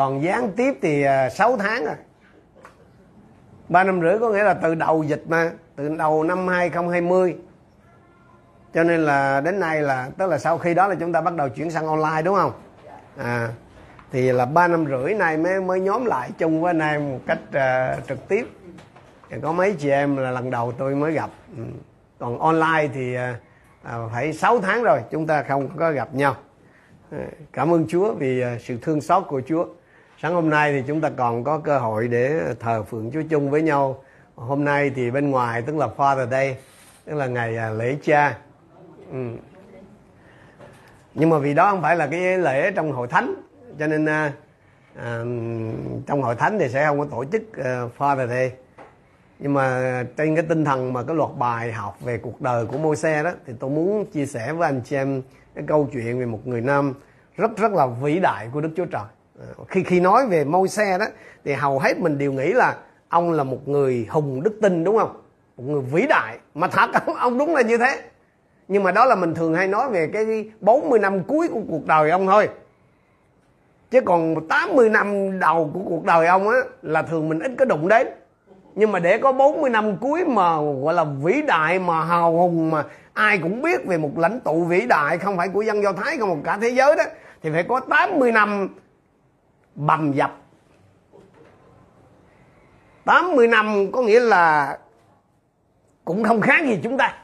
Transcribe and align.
còn 0.00 0.22
gián 0.22 0.52
tiếp 0.56 0.78
thì 0.82 1.04
uh, 1.04 1.32
6 1.32 1.56
tháng 1.56 1.84
rồi 1.84 1.94
ba 3.68 3.84
năm 3.84 4.00
rưỡi 4.00 4.18
có 4.18 4.30
nghĩa 4.30 4.42
là 4.42 4.54
từ 4.54 4.74
đầu 4.74 5.02
dịch 5.02 5.24
mà 5.28 5.50
từ 5.76 5.96
đầu 5.96 6.22
năm 6.22 6.48
2020 6.48 7.36
cho 8.74 8.82
nên 8.82 9.00
là 9.00 9.40
đến 9.40 9.60
nay 9.60 9.82
là 9.82 10.10
tức 10.18 10.26
là 10.26 10.38
sau 10.38 10.58
khi 10.58 10.74
đó 10.74 10.88
là 10.88 10.94
chúng 10.94 11.12
ta 11.12 11.20
bắt 11.20 11.36
đầu 11.36 11.48
chuyển 11.48 11.70
sang 11.70 11.86
online 11.86 12.22
đúng 12.22 12.34
không? 12.34 12.52
À 13.16 13.48
thì 14.12 14.32
là 14.32 14.44
ba 14.44 14.68
năm 14.68 14.86
rưỡi 14.86 15.14
nay 15.14 15.36
mới 15.36 15.60
mới 15.60 15.80
nhóm 15.80 16.04
lại 16.04 16.30
chung 16.38 16.62
với 16.62 16.70
anh 16.70 16.78
em 16.78 17.10
một 17.10 17.20
cách 17.26 17.38
uh, 17.48 18.08
trực 18.08 18.28
tiếp. 18.28 18.46
Có 19.42 19.52
mấy 19.52 19.74
chị 19.78 19.90
em 19.90 20.16
là 20.16 20.30
lần 20.30 20.50
đầu 20.50 20.72
tôi 20.72 20.94
mới 20.94 21.12
gặp. 21.12 21.30
Ừ. 21.56 21.62
còn 22.18 22.38
online 22.38 22.88
thì 22.94 23.16
uh, 23.16 24.10
phải 24.12 24.32
6 24.32 24.60
tháng 24.60 24.82
rồi 24.82 25.00
chúng 25.10 25.26
ta 25.26 25.42
không 25.42 25.68
có 25.78 25.90
gặp 25.90 26.14
nhau. 26.14 26.36
Cảm 27.52 27.72
ơn 27.72 27.86
Chúa 27.88 28.14
vì 28.14 28.44
sự 28.60 28.78
thương 28.82 29.00
xót 29.00 29.24
của 29.28 29.42
Chúa 29.46 29.66
sáng 30.22 30.34
hôm 30.34 30.50
nay 30.50 30.72
thì 30.72 30.82
chúng 30.86 31.00
ta 31.00 31.10
còn 31.16 31.44
có 31.44 31.58
cơ 31.58 31.78
hội 31.78 32.08
để 32.08 32.40
thờ 32.60 32.82
phượng 32.82 33.10
Chúa 33.12 33.22
chung 33.30 33.50
với 33.50 33.62
nhau. 33.62 34.02
Hôm 34.34 34.64
nay 34.64 34.90
thì 34.94 35.10
bên 35.10 35.30
ngoài 35.30 35.62
tức 35.62 35.76
là 35.76 35.88
Father 35.96 36.30
Day 36.30 36.56
tức 37.04 37.14
là 37.14 37.26
ngày 37.26 37.56
à, 37.56 37.70
lễ 37.70 37.96
cha. 38.02 38.38
Ừ. 39.12 39.18
nhưng 41.14 41.30
mà 41.30 41.38
vì 41.38 41.54
đó 41.54 41.70
không 41.70 41.82
phải 41.82 41.96
là 41.96 42.06
cái 42.06 42.38
lễ 42.38 42.70
trong 42.70 42.92
hội 42.92 43.08
thánh 43.08 43.34
cho 43.78 43.86
nên 43.86 44.06
à, 44.06 44.32
à 44.96 45.24
trong 46.06 46.22
hội 46.22 46.34
thánh 46.34 46.58
thì 46.58 46.68
sẽ 46.68 46.86
không 46.86 46.98
có 46.98 47.06
tổ 47.10 47.24
chức 47.32 47.42
uh, 47.42 47.92
Father 47.98 48.28
Day. 48.28 48.52
Nhưng 49.38 49.54
mà 49.54 50.04
trên 50.16 50.36
cái 50.36 50.44
tinh 50.48 50.64
thần 50.64 50.92
mà 50.92 51.02
cái 51.02 51.16
loạt 51.16 51.30
bài 51.38 51.72
học 51.72 51.96
về 52.00 52.18
cuộc 52.18 52.40
đời 52.40 52.66
của 52.66 52.78
Môi-se 52.78 53.22
đó 53.22 53.32
thì 53.46 53.52
tôi 53.60 53.70
muốn 53.70 54.06
chia 54.06 54.26
sẻ 54.26 54.52
với 54.52 54.68
anh 54.68 54.80
chị 54.84 54.96
em 54.96 55.22
cái 55.54 55.64
câu 55.66 55.88
chuyện 55.92 56.18
về 56.18 56.26
một 56.26 56.46
người 56.46 56.60
nam 56.60 56.94
rất 57.36 57.56
rất 57.56 57.72
là 57.72 57.86
vĩ 57.86 58.20
đại 58.20 58.48
của 58.52 58.60
Đức 58.60 58.70
Chúa 58.76 58.86
Trời 58.86 59.04
khi 59.68 59.82
khi 59.82 60.00
nói 60.00 60.26
về 60.26 60.44
môi 60.44 60.68
xe 60.68 60.98
đó 60.98 61.06
thì 61.44 61.52
hầu 61.52 61.78
hết 61.78 61.98
mình 61.98 62.18
đều 62.18 62.32
nghĩ 62.32 62.52
là 62.52 62.76
ông 63.08 63.32
là 63.32 63.44
một 63.44 63.68
người 63.68 64.06
hùng 64.10 64.42
đức 64.42 64.58
tin 64.62 64.84
đúng 64.84 64.98
không? 64.98 65.22
Một 65.56 65.64
người 65.66 65.80
vĩ 65.80 66.06
đại. 66.06 66.38
Mà 66.54 66.68
thật 66.68 66.90
ông, 67.06 67.16
ông 67.16 67.38
đúng 67.38 67.54
là 67.54 67.62
như 67.62 67.78
thế. 67.78 68.02
Nhưng 68.68 68.82
mà 68.82 68.92
đó 68.92 69.04
là 69.04 69.14
mình 69.14 69.34
thường 69.34 69.54
hay 69.54 69.68
nói 69.68 69.90
về 69.90 70.10
cái 70.12 70.50
40 70.60 70.98
năm 70.98 71.22
cuối 71.24 71.48
của 71.48 71.60
cuộc 71.68 71.86
đời 71.86 72.10
ông 72.10 72.26
thôi. 72.26 72.48
Chứ 73.90 74.00
còn 74.00 74.48
80 74.48 74.88
năm 74.88 75.38
đầu 75.38 75.70
của 75.74 75.80
cuộc 75.88 76.04
đời 76.04 76.26
ông 76.26 76.48
á 76.48 76.56
là 76.82 77.02
thường 77.02 77.28
mình 77.28 77.38
ít 77.38 77.52
có 77.58 77.64
đụng 77.64 77.88
đến. 77.88 78.06
Nhưng 78.74 78.92
mà 78.92 78.98
để 78.98 79.18
có 79.18 79.32
40 79.32 79.70
năm 79.70 79.96
cuối 79.96 80.24
mà 80.24 80.56
gọi 80.82 80.94
là 80.94 81.04
vĩ 81.04 81.42
đại 81.42 81.78
mà 81.78 82.04
hào 82.04 82.32
hùng 82.32 82.70
mà 82.70 82.84
ai 83.12 83.38
cũng 83.38 83.62
biết 83.62 83.86
về 83.86 83.98
một 83.98 84.18
lãnh 84.18 84.40
tụ 84.40 84.64
vĩ 84.64 84.86
đại 84.86 85.18
không 85.18 85.36
phải 85.36 85.48
của 85.48 85.62
dân 85.62 85.82
do 85.82 85.92
thái 85.92 86.16
không 86.18 86.28
một 86.28 86.38
cả 86.44 86.58
thế 86.62 86.68
giới 86.68 86.96
đó 86.96 87.04
thì 87.42 87.50
phải 87.52 87.62
có 87.62 87.80
80 87.80 88.32
năm 88.32 88.68
bầm 89.74 90.12
dập. 90.12 90.36
80 93.04 93.48
năm 93.48 93.92
có 93.92 94.02
nghĩa 94.02 94.20
là 94.20 94.78
cũng 96.04 96.24
không 96.24 96.40
khác 96.40 96.60
gì 96.64 96.78
chúng 96.82 96.98
ta. 96.98 97.14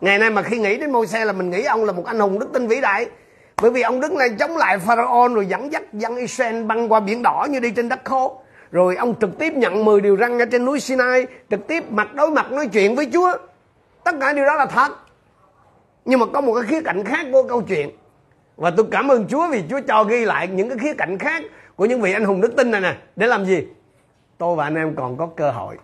Ngày 0.00 0.18
nay 0.18 0.30
mà 0.30 0.42
khi 0.42 0.58
nghĩ 0.58 0.78
đến 0.78 0.90
môi 0.90 1.06
xe 1.06 1.24
là 1.24 1.32
mình 1.32 1.50
nghĩ 1.50 1.64
ông 1.64 1.84
là 1.84 1.92
một 1.92 2.06
anh 2.06 2.18
hùng 2.18 2.38
đức 2.38 2.48
tin 2.52 2.66
vĩ 2.66 2.80
đại. 2.80 3.06
Bởi 3.62 3.70
vì 3.70 3.82
ông 3.82 4.00
đứng 4.00 4.16
lên 4.16 4.36
chống 4.36 4.56
lại 4.56 4.78
pharaoh 4.78 5.34
rồi 5.34 5.46
dẫn 5.46 5.72
dắt 5.72 5.82
dân 5.92 6.16
israel 6.16 6.64
băng 6.64 6.92
qua 6.92 7.00
biển 7.00 7.22
đỏ 7.22 7.46
như 7.50 7.60
đi 7.60 7.70
trên 7.70 7.88
đất 7.88 8.00
khô. 8.04 8.40
Rồi 8.70 8.96
ông 8.96 9.14
trực 9.20 9.38
tiếp 9.38 9.52
nhận 9.52 9.84
10 9.84 10.00
điều 10.00 10.16
răn 10.16 10.38
ở 10.38 10.44
trên 10.44 10.64
núi 10.64 10.80
Sinai, 10.80 11.26
trực 11.50 11.66
tiếp 11.66 11.92
mặt 11.92 12.14
đối 12.14 12.30
mặt 12.30 12.52
nói 12.52 12.68
chuyện 12.72 12.94
với 12.94 13.10
Chúa. 13.12 13.32
Tất 14.04 14.14
cả 14.20 14.32
điều 14.32 14.44
đó 14.44 14.54
là 14.54 14.66
thật. 14.66 14.88
Nhưng 16.04 16.20
mà 16.20 16.26
có 16.32 16.40
một 16.40 16.54
cái 16.54 16.62
khía 16.62 16.80
cạnh 16.84 17.04
khác 17.04 17.26
của 17.32 17.42
câu 17.42 17.62
chuyện 17.62 17.90
và 18.56 18.70
tôi 18.70 18.86
cảm 18.90 19.08
ơn 19.08 19.26
Chúa 19.28 19.48
vì 19.50 19.62
Chúa 19.70 19.80
cho 19.88 20.04
ghi 20.04 20.24
lại 20.24 20.48
những 20.48 20.68
cái 20.68 20.78
khía 20.78 20.94
cạnh 20.94 21.18
khác 21.18 21.42
của 21.76 21.84
những 21.84 22.00
vị 22.00 22.12
anh 22.12 22.24
hùng 22.24 22.40
đức 22.40 22.56
tin 22.56 22.70
này 22.70 22.80
nè. 22.80 22.96
Để 23.16 23.26
làm 23.26 23.44
gì? 23.44 23.66
Tôi 24.38 24.56
và 24.56 24.64
anh 24.64 24.74
em 24.74 24.94
còn 24.96 25.16
có 25.16 25.26
cơ 25.36 25.50
hội. 25.50 25.76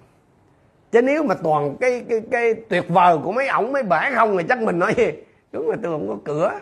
Chứ 0.92 1.02
nếu 1.02 1.22
mà 1.22 1.34
toàn 1.34 1.76
cái 1.80 2.04
cái 2.08 2.22
cái 2.30 2.54
tuyệt 2.54 2.84
vời 2.88 3.18
của 3.24 3.32
mấy 3.32 3.48
ổng 3.48 3.72
mấy 3.72 3.82
bẻ 3.82 4.10
không 4.14 4.38
thì 4.38 4.44
chắc 4.48 4.62
mình 4.62 4.78
nói 4.78 4.94
gì? 4.96 5.12
Đúng 5.52 5.70
là 5.70 5.76
tôi 5.82 5.92
không 5.92 6.08
có 6.08 6.16
cửa. 6.24 6.52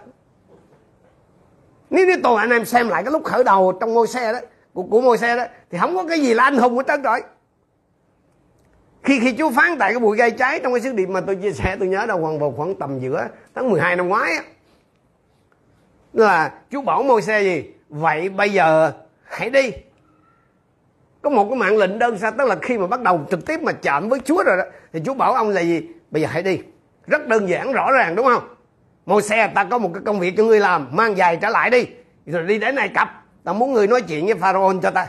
Nếu 1.91 2.07
như 2.07 2.17
tôi 2.23 2.37
và 2.37 2.43
anh 2.43 2.51
em 2.51 2.65
xem 2.65 2.89
lại 2.89 3.03
cái 3.03 3.13
lúc 3.13 3.25
khởi 3.25 3.45
đầu 3.45 3.73
trong 3.81 3.95
môi 3.95 4.07
xe 4.07 4.33
đó 4.33 4.39
của, 4.75 4.83
của 4.83 5.01
môi 5.01 5.19
xe 5.19 5.37
đó 5.37 5.45
thì 5.71 5.79
không 5.79 5.97
có 5.97 6.05
cái 6.09 6.21
gì 6.21 6.35
là 6.35 6.45
anh 6.45 6.59
hùng 6.59 6.77
hết 6.77 6.87
trơn 6.87 7.03
rồi. 7.03 7.21
Khi 9.03 9.21
khi 9.21 9.35
Chúa 9.39 9.51
phán 9.51 9.79
tại 9.79 9.93
cái 9.93 10.01
bụi 10.01 10.17
gây 10.17 10.31
cháy 10.31 10.61
trong 10.63 10.73
cái 10.73 10.81
sứ 10.81 10.93
điệp 10.93 11.07
mà 11.07 11.21
tôi 11.21 11.37
chia 11.37 11.53
sẻ 11.53 11.77
tôi 11.79 11.89
nhớ 11.89 12.07
đâu 12.07 12.21
khoảng 12.21 12.39
vào 12.39 12.55
khoảng 12.57 12.75
tầm 12.75 12.99
giữa 12.99 13.29
tháng 13.55 13.71
12 13.71 13.97
năm 13.97 14.09
ngoái 14.09 14.33
á 14.33 14.43
là 16.19 16.53
Chúa 16.71 16.83
bảo 16.83 17.03
môi 17.03 17.23
xe 17.23 17.43
gì? 17.43 17.65
Vậy 17.89 18.29
bây 18.29 18.51
giờ 18.53 18.93
hãy 19.25 19.51
đi. 19.51 19.73
Có 21.23 21.31
một 21.31 21.47
cái 21.51 21.59
mạng 21.59 21.77
lệnh 21.77 21.99
đơn 21.99 22.19
sơ 22.19 22.31
tức 22.31 22.49
là 22.49 22.57
khi 22.63 22.79
mà 22.79 22.87
bắt 22.87 23.01
đầu 23.01 23.21
trực 23.31 23.47
tiếp 23.47 23.63
mà 23.63 23.73
chạm 23.73 24.09
với 24.09 24.21
Chúa 24.25 24.43
rồi 24.45 24.57
đó 24.57 24.65
thì 24.93 25.01
Chúa 25.05 25.15
bảo 25.15 25.33
ông 25.33 25.49
là 25.49 25.61
gì? 25.61 25.89
Bây 26.11 26.23
giờ 26.23 26.29
hãy 26.31 26.43
đi. 26.43 26.61
Rất 27.07 27.29
đơn 27.29 27.49
giản 27.49 27.73
rõ 27.73 27.93
ràng 27.93 28.15
đúng 28.15 28.27
không? 28.27 28.55
Môi 29.07 29.23
xe 29.23 29.49
ta 29.55 29.65
có 29.65 29.79
một 29.79 29.91
cái 29.95 30.03
công 30.07 30.21
việc 30.21 30.35
cho 30.37 30.45
ngươi 30.45 30.61
làm 30.61 30.89
mang 30.93 31.17
giày 31.17 31.37
trở 31.37 31.49
lại 31.49 31.71
đi. 31.71 31.87
Rồi 32.27 32.43
đi 32.43 32.59
đến 32.59 32.75
này 32.75 32.89
cặp 32.89 33.25
ta 33.45 33.53
muốn 33.53 33.73
người 33.73 33.87
nói 33.87 34.03
chuyện 34.03 34.27
với 34.27 34.35
pharaoh 34.35 34.77
cho 34.83 34.91
ta. 34.91 35.07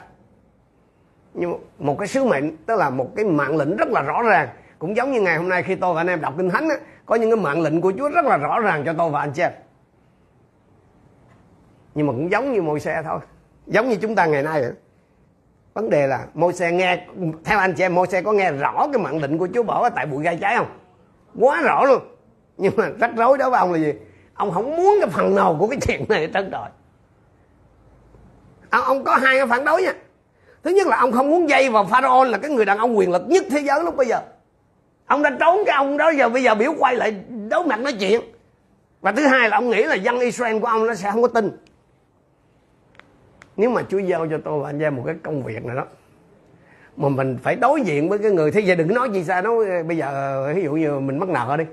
Nhưng 1.33 1.53
một 1.79 1.95
cái 1.99 2.07
sứ 2.07 2.23
mệnh 2.23 2.57
tức 2.57 2.75
là 2.75 2.89
một 2.89 3.15
cái 3.15 3.25
mạng 3.25 3.57
lệnh 3.57 3.77
rất 3.77 3.89
là 3.89 4.01
rõ 4.01 4.21
ràng. 4.21 4.47
Cũng 4.79 4.95
giống 4.95 5.11
như 5.11 5.21
ngày 5.21 5.37
hôm 5.37 5.49
nay 5.49 5.63
khi 5.63 5.75
tôi 5.75 5.93
và 5.93 6.01
anh 6.01 6.07
em 6.07 6.21
đọc 6.21 6.33
kinh 6.37 6.49
thánh 6.49 6.69
á, 6.69 6.75
có 7.05 7.15
những 7.15 7.29
cái 7.29 7.37
mạng 7.37 7.61
lệnh 7.61 7.81
của 7.81 7.93
Chúa 7.97 8.09
rất 8.09 8.25
là 8.25 8.37
rõ 8.37 8.59
ràng 8.59 8.83
cho 8.85 8.93
tôi 8.97 9.09
và 9.09 9.19
anh 9.19 9.31
chị 9.31 9.41
em 9.41 9.51
nhưng 11.99 12.07
mà 12.07 12.13
cũng 12.13 12.31
giống 12.31 12.53
như 12.53 12.61
môi 12.61 12.79
xe 12.79 13.01
thôi. 13.05 13.19
Giống 13.67 13.89
như 13.89 13.95
chúng 13.95 14.15
ta 14.15 14.25
ngày 14.25 14.43
nay 14.43 14.61
vậy. 14.61 14.71
Vấn 15.73 15.89
đề 15.89 16.07
là 16.07 16.25
môi 16.33 16.53
xe 16.53 16.71
nghe 16.71 17.05
theo 17.45 17.59
anh 17.59 17.73
chị 17.73 17.83
em 17.83 17.95
môi 17.95 18.07
xe 18.07 18.21
có 18.21 18.31
nghe 18.31 18.51
rõ 18.51 18.87
cái 18.93 19.01
mạng 19.01 19.21
định 19.21 19.37
của 19.37 19.47
Chúa 19.53 19.63
bỏ 19.63 19.89
tại 19.89 20.05
bụi 20.05 20.23
gai 20.23 20.38
trái 20.41 20.57
không? 20.57 20.67
Quá 21.39 21.61
rõ 21.61 21.83
luôn. 21.85 22.01
Nhưng 22.57 22.73
mà 22.77 22.89
rắc 22.99 23.11
rối 23.17 23.38
đó 23.38 23.49
với 23.49 23.59
ông 23.59 23.71
là 23.71 23.79
gì? 23.79 23.93
Ông 24.33 24.51
không 24.51 24.77
muốn 24.77 24.97
cái 25.01 25.09
phần 25.09 25.35
nào 25.35 25.55
của 25.59 25.67
cái 25.67 25.79
chuyện 25.88 26.05
này 26.09 26.29
trơn 26.33 26.51
rồi 26.51 26.67
ông, 28.69 28.83
ông 28.83 29.03
có 29.03 29.15
hai 29.15 29.38
cái 29.38 29.47
phản 29.47 29.65
đối 29.65 29.81
nha. 29.81 29.93
Thứ 30.63 30.69
nhất 30.69 30.88
là 30.88 30.97
ông 30.97 31.11
không 31.11 31.29
muốn 31.29 31.49
dây 31.49 31.69
vào 31.69 31.85
pharaoh 31.85 32.27
là 32.27 32.38
cái 32.38 32.51
người 32.51 32.65
đàn 32.65 32.77
ông 32.77 32.97
quyền 32.97 33.11
lực 33.11 33.23
nhất 33.27 33.43
thế 33.51 33.59
giới 33.59 33.83
lúc 33.83 33.95
bây 33.97 34.07
giờ. 34.07 34.21
Ông 35.05 35.21
đã 35.21 35.38
trốn 35.39 35.63
cái 35.65 35.75
ông 35.75 35.97
đó 35.97 36.09
giờ 36.09 36.29
bây 36.29 36.43
giờ 36.43 36.55
biểu 36.55 36.73
quay 36.79 36.95
lại 36.95 37.15
đấu 37.49 37.63
mặt 37.63 37.79
nói 37.79 37.93
chuyện. 37.93 38.21
Và 39.01 39.11
thứ 39.11 39.27
hai 39.27 39.49
là 39.49 39.57
ông 39.57 39.69
nghĩ 39.69 39.83
là 39.83 39.95
dân 39.95 40.19
israel 40.19 40.59
của 40.59 40.67
ông 40.67 40.88
nó 40.88 40.95
sẽ 40.95 41.11
không 41.11 41.21
có 41.21 41.27
tin 41.27 41.51
nếu 43.59 43.69
mà 43.69 43.81
chúa 43.89 43.99
giao 43.99 44.27
cho 44.27 44.37
tôi 44.45 44.59
và 44.59 44.69
anh 44.69 44.79
em 44.79 44.95
một 44.95 45.03
cái 45.05 45.15
công 45.23 45.43
việc 45.43 45.65
này 45.65 45.75
đó, 45.75 45.85
mà 46.97 47.09
mình 47.09 47.37
phải 47.43 47.55
đối 47.55 47.81
diện 47.81 48.09
với 48.09 48.19
cái 48.19 48.31
người 48.31 48.51
thế 48.51 48.59
giờ 48.59 48.75
đừng 48.75 48.93
nói 48.93 49.09
gì 49.09 49.23
xa 49.23 49.41
nói 49.41 49.83
bây 49.83 49.97
giờ 49.97 50.05
ờ, 50.45 50.53
ví 50.53 50.63
dụ 50.63 50.73
như 50.73 50.99
mình 50.99 51.19
mắc 51.19 51.29
nợ 51.29 51.55
đi. 51.57 51.63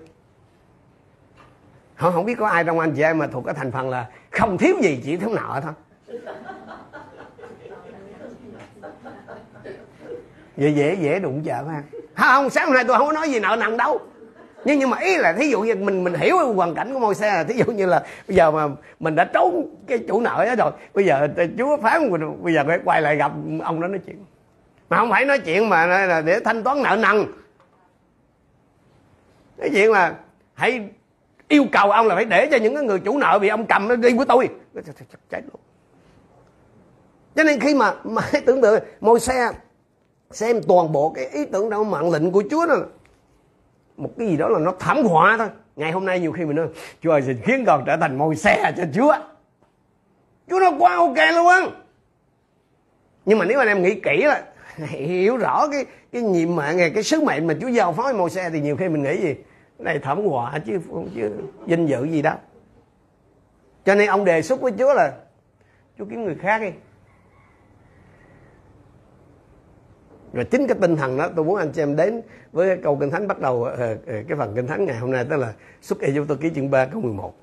Họ 1.94 2.10
không 2.10 2.24
biết 2.24 2.34
có 2.38 2.46
ai 2.46 2.64
trong 2.64 2.78
anh 2.78 2.92
chị 2.92 3.02
em 3.02 3.18
mà 3.18 3.26
thuộc 3.26 3.44
cái 3.44 3.54
thành 3.54 3.72
phần 3.72 3.90
là 3.90 4.06
không 4.30 4.58
thiếu 4.58 4.76
gì, 4.82 5.00
chỉ 5.04 5.16
thiếu 5.16 5.30
nợ 5.34 5.60
thôi. 5.62 5.72
Vậy 10.56 10.74
dễ 10.74 10.94
dễ 10.94 11.18
đụng 11.18 11.42
chợ 11.44 11.64
ha. 11.68 11.82
Không, 12.14 12.50
sáng 12.50 12.66
hôm 12.66 12.74
nay 12.74 12.84
tôi 12.88 12.98
không 12.98 13.06
có 13.06 13.12
nói 13.12 13.30
gì 13.30 13.40
nợ 13.40 13.56
nặng 13.58 13.76
đâu 13.76 13.98
nhưng 14.66 14.78
nhưng 14.78 14.90
mà 14.90 14.98
ý 14.98 15.16
là 15.16 15.32
thí 15.32 15.50
dụ 15.50 15.60
như 15.60 15.74
mình 15.74 16.04
mình 16.04 16.14
hiểu 16.14 16.52
hoàn 16.52 16.74
cảnh 16.74 16.92
của 16.92 16.98
môi 16.98 17.14
xe 17.14 17.28
là 17.34 17.44
thí 17.44 17.54
dụ 17.54 17.72
như 17.72 17.86
là 17.86 18.04
bây 18.28 18.36
giờ 18.36 18.50
mà 18.50 18.68
mình 19.00 19.14
đã 19.14 19.24
trốn 19.24 19.76
cái 19.86 19.98
chủ 20.08 20.20
nợ 20.20 20.44
đó 20.46 20.54
rồi, 20.54 20.72
bây 20.94 21.04
giờ 21.04 21.28
chúa 21.58 21.76
phán 21.76 22.10
mình, 22.10 22.42
bây 22.42 22.54
giờ 22.54 22.64
phải 22.66 22.78
quay 22.84 23.02
lại 23.02 23.16
gặp 23.16 23.32
ông 23.62 23.80
đó 23.80 23.88
nói 23.88 24.00
chuyện. 24.06 24.24
Mà 24.88 24.96
không 24.96 25.10
phải 25.10 25.24
nói 25.24 25.38
chuyện 25.38 25.68
mà 25.68 25.86
là 25.86 26.20
để 26.20 26.40
thanh 26.40 26.62
toán 26.62 26.82
nợ 26.82 26.96
nần. 26.96 27.26
Nói 29.58 29.70
chuyện 29.72 29.92
là 29.92 30.14
hãy 30.54 30.88
yêu 31.48 31.64
cầu 31.72 31.90
ông 31.90 32.06
là 32.06 32.14
phải 32.14 32.24
để 32.24 32.48
cho 32.50 32.56
những 32.56 32.74
cái 32.74 32.84
người 32.84 32.98
chủ 32.98 33.18
nợ 33.18 33.38
bị 33.38 33.48
ông 33.48 33.66
cầm 33.66 33.88
nó 33.88 33.96
đi 33.96 34.14
với 34.14 34.26
tôi. 34.26 34.48
Chết 35.30 35.40
luôn. 35.52 35.60
Cho 37.36 37.42
nên 37.42 37.60
khi 37.60 37.74
mà 37.74 37.94
mà 38.04 38.22
tưởng 38.46 38.62
tượng 38.62 38.84
môi 39.00 39.20
xe 39.20 39.50
xem 40.30 40.60
toàn 40.68 40.92
bộ 40.92 41.10
cái 41.10 41.26
ý 41.26 41.44
tưởng 41.44 41.70
trong 41.70 41.90
mạng 41.90 42.10
lệnh 42.10 42.30
của 42.30 42.42
Chúa 42.50 42.66
đó 42.66 42.76
một 43.96 44.10
cái 44.18 44.28
gì 44.28 44.36
đó 44.36 44.48
là 44.48 44.58
nó 44.58 44.74
thảm 44.78 45.04
họa 45.04 45.36
thôi. 45.38 45.48
Ngày 45.76 45.92
hôm 45.92 46.04
nay 46.04 46.20
nhiều 46.20 46.32
khi 46.32 46.44
mình 46.44 46.56
nói, 46.56 46.66
Chúa 47.02 47.10
ơi, 47.10 47.22
xin 47.22 47.38
khiến 47.42 47.64
con 47.66 47.84
trở 47.86 47.96
thành 47.96 48.18
môi 48.18 48.36
xe 48.36 48.72
cho 48.76 48.84
Chúa. 48.94 49.14
Chúa 50.50 50.60
nó 50.60 50.70
quá 50.78 50.96
ok 50.96 51.34
luôn. 51.34 51.72
Nhưng 53.24 53.38
mà 53.38 53.44
nếu 53.44 53.58
anh 53.58 53.68
em 53.68 53.82
nghĩ 53.82 53.94
kỹ 53.94 54.24
là 54.24 54.42
hiểu 54.86 55.36
rõ 55.36 55.68
cái 55.72 55.86
cái 56.12 56.22
nhiệm 56.22 56.56
mạng 56.56 56.76
này 56.76 56.90
cái 56.90 57.02
sứ 57.02 57.20
mệnh 57.20 57.46
mà 57.46 57.54
Chúa 57.60 57.68
giao 57.68 57.92
phó 57.92 58.12
môi 58.12 58.30
xe 58.30 58.50
thì 58.50 58.60
nhiều 58.60 58.76
khi 58.76 58.88
mình 58.88 59.02
nghĩ 59.02 59.16
gì? 59.22 59.34
Này 59.78 59.98
thảm 59.98 60.26
họa 60.26 60.58
chứ 60.66 60.80
chứ 61.14 61.32
vinh 61.66 61.88
dự 61.88 62.04
gì 62.04 62.22
đó 62.22 62.32
cho 63.86 63.94
nên 63.94 64.08
ông 64.08 64.24
đề 64.24 64.42
xuất 64.42 64.60
với 64.60 64.72
Chúa 64.78 64.94
là, 64.94 65.12
Chúa 65.98 66.04
kiếm 66.04 66.24
người 66.24 66.34
khác 66.34 66.62
đi. 66.62 66.70
Và 70.36 70.44
chính 70.44 70.66
cái 70.66 70.76
tinh 70.80 70.96
thần 70.96 71.16
đó, 71.16 71.28
tôi 71.36 71.44
muốn 71.44 71.56
anh 71.56 71.72
chị 71.72 71.82
em 71.82 71.96
đến 71.96 72.22
với 72.52 72.68
cái 72.68 72.78
câu 72.82 72.96
kinh 72.96 73.10
thánh 73.10 73.28
bắt 73.28 73.40
đầu 73.40 73.64
ờ, 73.64 73.96
ờ, 74.06 74.22
cái 74.28 74.38
phần 74.38 74.52
kinh 74.54 74.66
thánh 74.66 74.84
ngày 74.84 74.96
hôm 74.96 75.10
nay, 75.10 75.26
tức 75.30 75.36
là 75.36 75.52
xuất 75.82 76.00
Ê 76.00 76.12
tôi 76.28 76.36
ký 76.36 76.50
chương 76.54 76.70
3 76.70 76.84
câu 76.86 77.00
11 77.00 77.34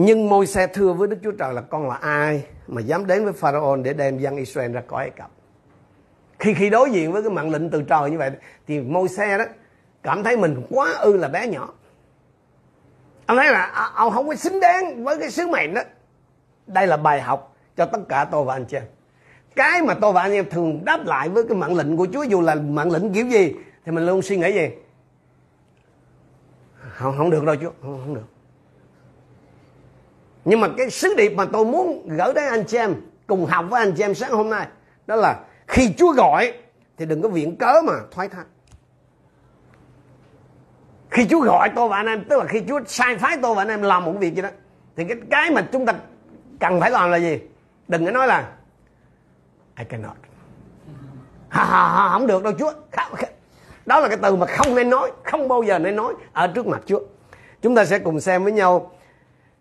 nhưng 0.00 0.28
môi 0.28 0.46
xe 0.46 0.66
thưa 0.66 0.92
với 0.92 1.08
Đức 1.08 1.16
Chúa 1.22 1.32
Trời 1.32 1.54
là 1.54 1.60
con 1.60 1.88
là 1.88 1.94
ai 1.94 2.44
mà 2.66 2.80
dám 2.80 3.06
đến 3.06 3.24
với 3.24 3.32
Pharaoh 3.32 3.80
để 3.82 3.92
đem 3.92 4.18
dân 4.18 4.36
Israel 4.36 4.72
ra 4.72 4.82
khỏi 4.86 5.02
Ai 5.02 5.10
Cập. 5.10 5.30
Khi 6.38 6.54
khi 6.54 6.70
đối 6.70 6.90
diện 6.90 7.12
với 7.12 7.22
cái 7.22 7.30
mạng 7.30 7.50
lệnh 7.50 7.70
từ 7.70 7.82
trời 7.82 8.10
như 8.10 8.18
vậy, 8.18 8.30
thì 8.66 8.80
môi 8.80 9.08
xe 9.08 9.38
đó 9.38 9.44
cảm 10.02 10.22
thấy 10.22 10.36
mình 10.36 10.62
quá 10.70 10.92
ư 10.92 11.16
là 11.16 11.28
bé 11.28 11.46
nhỏ. 11.46 11.68
Ông 13.26 13.36
thấy 13.36 13.52
là 13.52 13.90
ông 13.94 14.12
không 14.12 14.28
có 14.28 14.34
xứng 14.34 14.60
đáng 14.60 15.04
với 15.04 15.18
cái 15.18 15.30
sứ 15.30 15.46
mệnh 15.46 15.74
đó. 15.74 15.82
Đây 16.66 16.86
là 16.86 16.96
bài 16.96 17.20
học 17.20 17.56
cho 17.76 17.86
tất 17.86 18.00
cả 18.08 18.24
tôi 18.24 18.44
và 18.44 18.54
anh 18.54 18.64
chị 18.64 18.76
em. 18.76 18.84
Cái 19.56 19.82
mà 19.82 19.94
tôi 19.94 20.12
và 20.12 20.22
anh 20.22 20.32
em 20.32 20.50
thường 20.50 20.84
đáp 20.84 21.06
lại 21.06 21.28
với 21.28 21.44
cái 21.48 21.56
mạng 21.56 21.76
lệnh 21.76 21.96
của 21.96 22.06
Chúa 22.12 22.22
dù 22.22 22.40
là 22.40 22.54
mạng 22.54 22.90
lệnh 22.90 23.12
kiểu 23.12 23.26
gì 23.26 23.54
thì 23.84 23.92
mình 23.92 24.06
luôn 24.06 24.22
suy 24.22 24.36
nghĩ 24.36 24.52
gì? 24.52 24.68
Không, 26.90 27.14
không 27.18 27.30
được 27.30 27.44
đâu 27.44 27.56
Chúa, 27.60 27.70
không, 27.82 28.00
không 28.04 28.14
được. 28.14 28.26
Nhưng 30.44 30.60
mà 30.60 30.68
cái 30.76 30.90
sứ 30.90 31.14
điệp 31.16 31.28
mà 31.28 31.44
tôi 31.44 31.64
muốn 31.64 32.08
gửi 32.08 32.34
đến 32.34 32.44
anh 32.48 32.64
chị 32.64 32.78
em 32.78 32.94
cùng 33.26 33.46
học 33.46 33.64
với 33.70 33.82
anh 33.82 33.92
chị 33.92 34.02
em 34.02 34.14
sáng 34.14 34.32
hôm 34.32 34.50
nay 34.50 34.66
đó 35.06 35.16
là 35.16 35.40
khi 35.66 35.94
Chúa 35.98 36.12
gọi 36.12 36.52
thì 36.96 37.06
đừng 37.06 37.22
có 37.22 37.28
viện 37.28 37.56
cớ 37.56 37.82
mà 37.84 37.92
thoái 38.10 38.28
thác. 38.28 38.44
Khi 41.10 41.26
Chúa 41.30 41.40
gọi 41.40 41.68
tôi 41.76 41.88
và 41.88 41.96
anh 41.96 42.06
em 42.06 42.24
tức 42.24 42.38
là 42.38 42.44
khi 42.44 42.62
Chúa 42.68 42.80
sai 42.86 43.18
phái 43.18 43.36
tôi 43.42 43.54
và 43.54 43.62
anh 43.62 43.68
em 43.68 43.82
làm 43.82 44.04
một 44.04 44.12
việc 44.18 44.34
gì 44.34 44.42
đó 44.42 44.48
thì 44.96 45.04
cái 45.04 45.16
cái 45.30 45.50
mà 45.50 45.68
chúng 45.72 45.86
ta 45.86 45.94
cần 46.60 46.80
phải 46.80 46.90
làm 46.90 47.10
là 47.10 47.16
gì? 47.16 47.40
Đừng 47.88 48.04
có 48.04 48.10
nói 48.10 48.26
là 48.26 48.52
I 49.78 49.84
cannot 49.84 50.16
ha, 51.48 51.64
ha, 51.64 51.88
ha, 51.88 52.08
không 52.12 52.26
được 52.26 52.42
đâu 52.42 52.52
Chúa 52.58 52.72
đó 53.86 54.00
là 54.00 54.08
cái 54.08 54.18
từ 54.22 54.36
mà 54.36 54.46
không 54.46 54.74
nên 54.74 54.90
nói 54.90 55.12
không 55.24 55.48
bao 55.48 55.62
giờ 55.62 55.78
nên 55.78 55.96
nói 55.96 56.14
ở 56.32 56.46
trước 56.46 56.66
mặt 56.66 56.80
Chúa 56.86 57.00
chúng 57.62 57.74
ta 57.74 57.84
sẽ 57.84 57.98
cùng 57.98 58.20
xem 58.20 58.44
với 58.44 58.52
nhau 58.52 58.90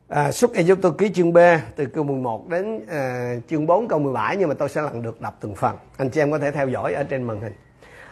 À, 0.07 0.31
xuất 0.31 0.55
Ai 0.55 0.81
tôi 0.81 0.91
ký 0.97 1.09
chương 1.13 1.33
B 1.33 1.37
từ 1.75 1.85
câu 1.85 2.03
11 2.03 2.49
đến 2.49 2.85
à, 2.89 3.35
chương 3.49 3.65
4 3.65 3.87
câu 3.87 3.99
17 3.99 4.37
nhưng 4.37 4.49
mà 4.49 4.55
tôi 4.55 4.69
sẽ 4.69 4.81
lần 4.81 5.01
được 5.01 5.21
đọc 5.21 5.37
từng 5.39 5.55
phần. 5.55 5.75
Anh 5.97 6.09
chị 6.09 6.21
em 6.21 6.31
có 6.31 6.39
thể 6.39 6.51
theo 6.51 6.67
dõi 6.67 6.93
ở 6.93 7.03
trên 7.03 7.23
màn 7.23 7.41
hình. 7.41 7.53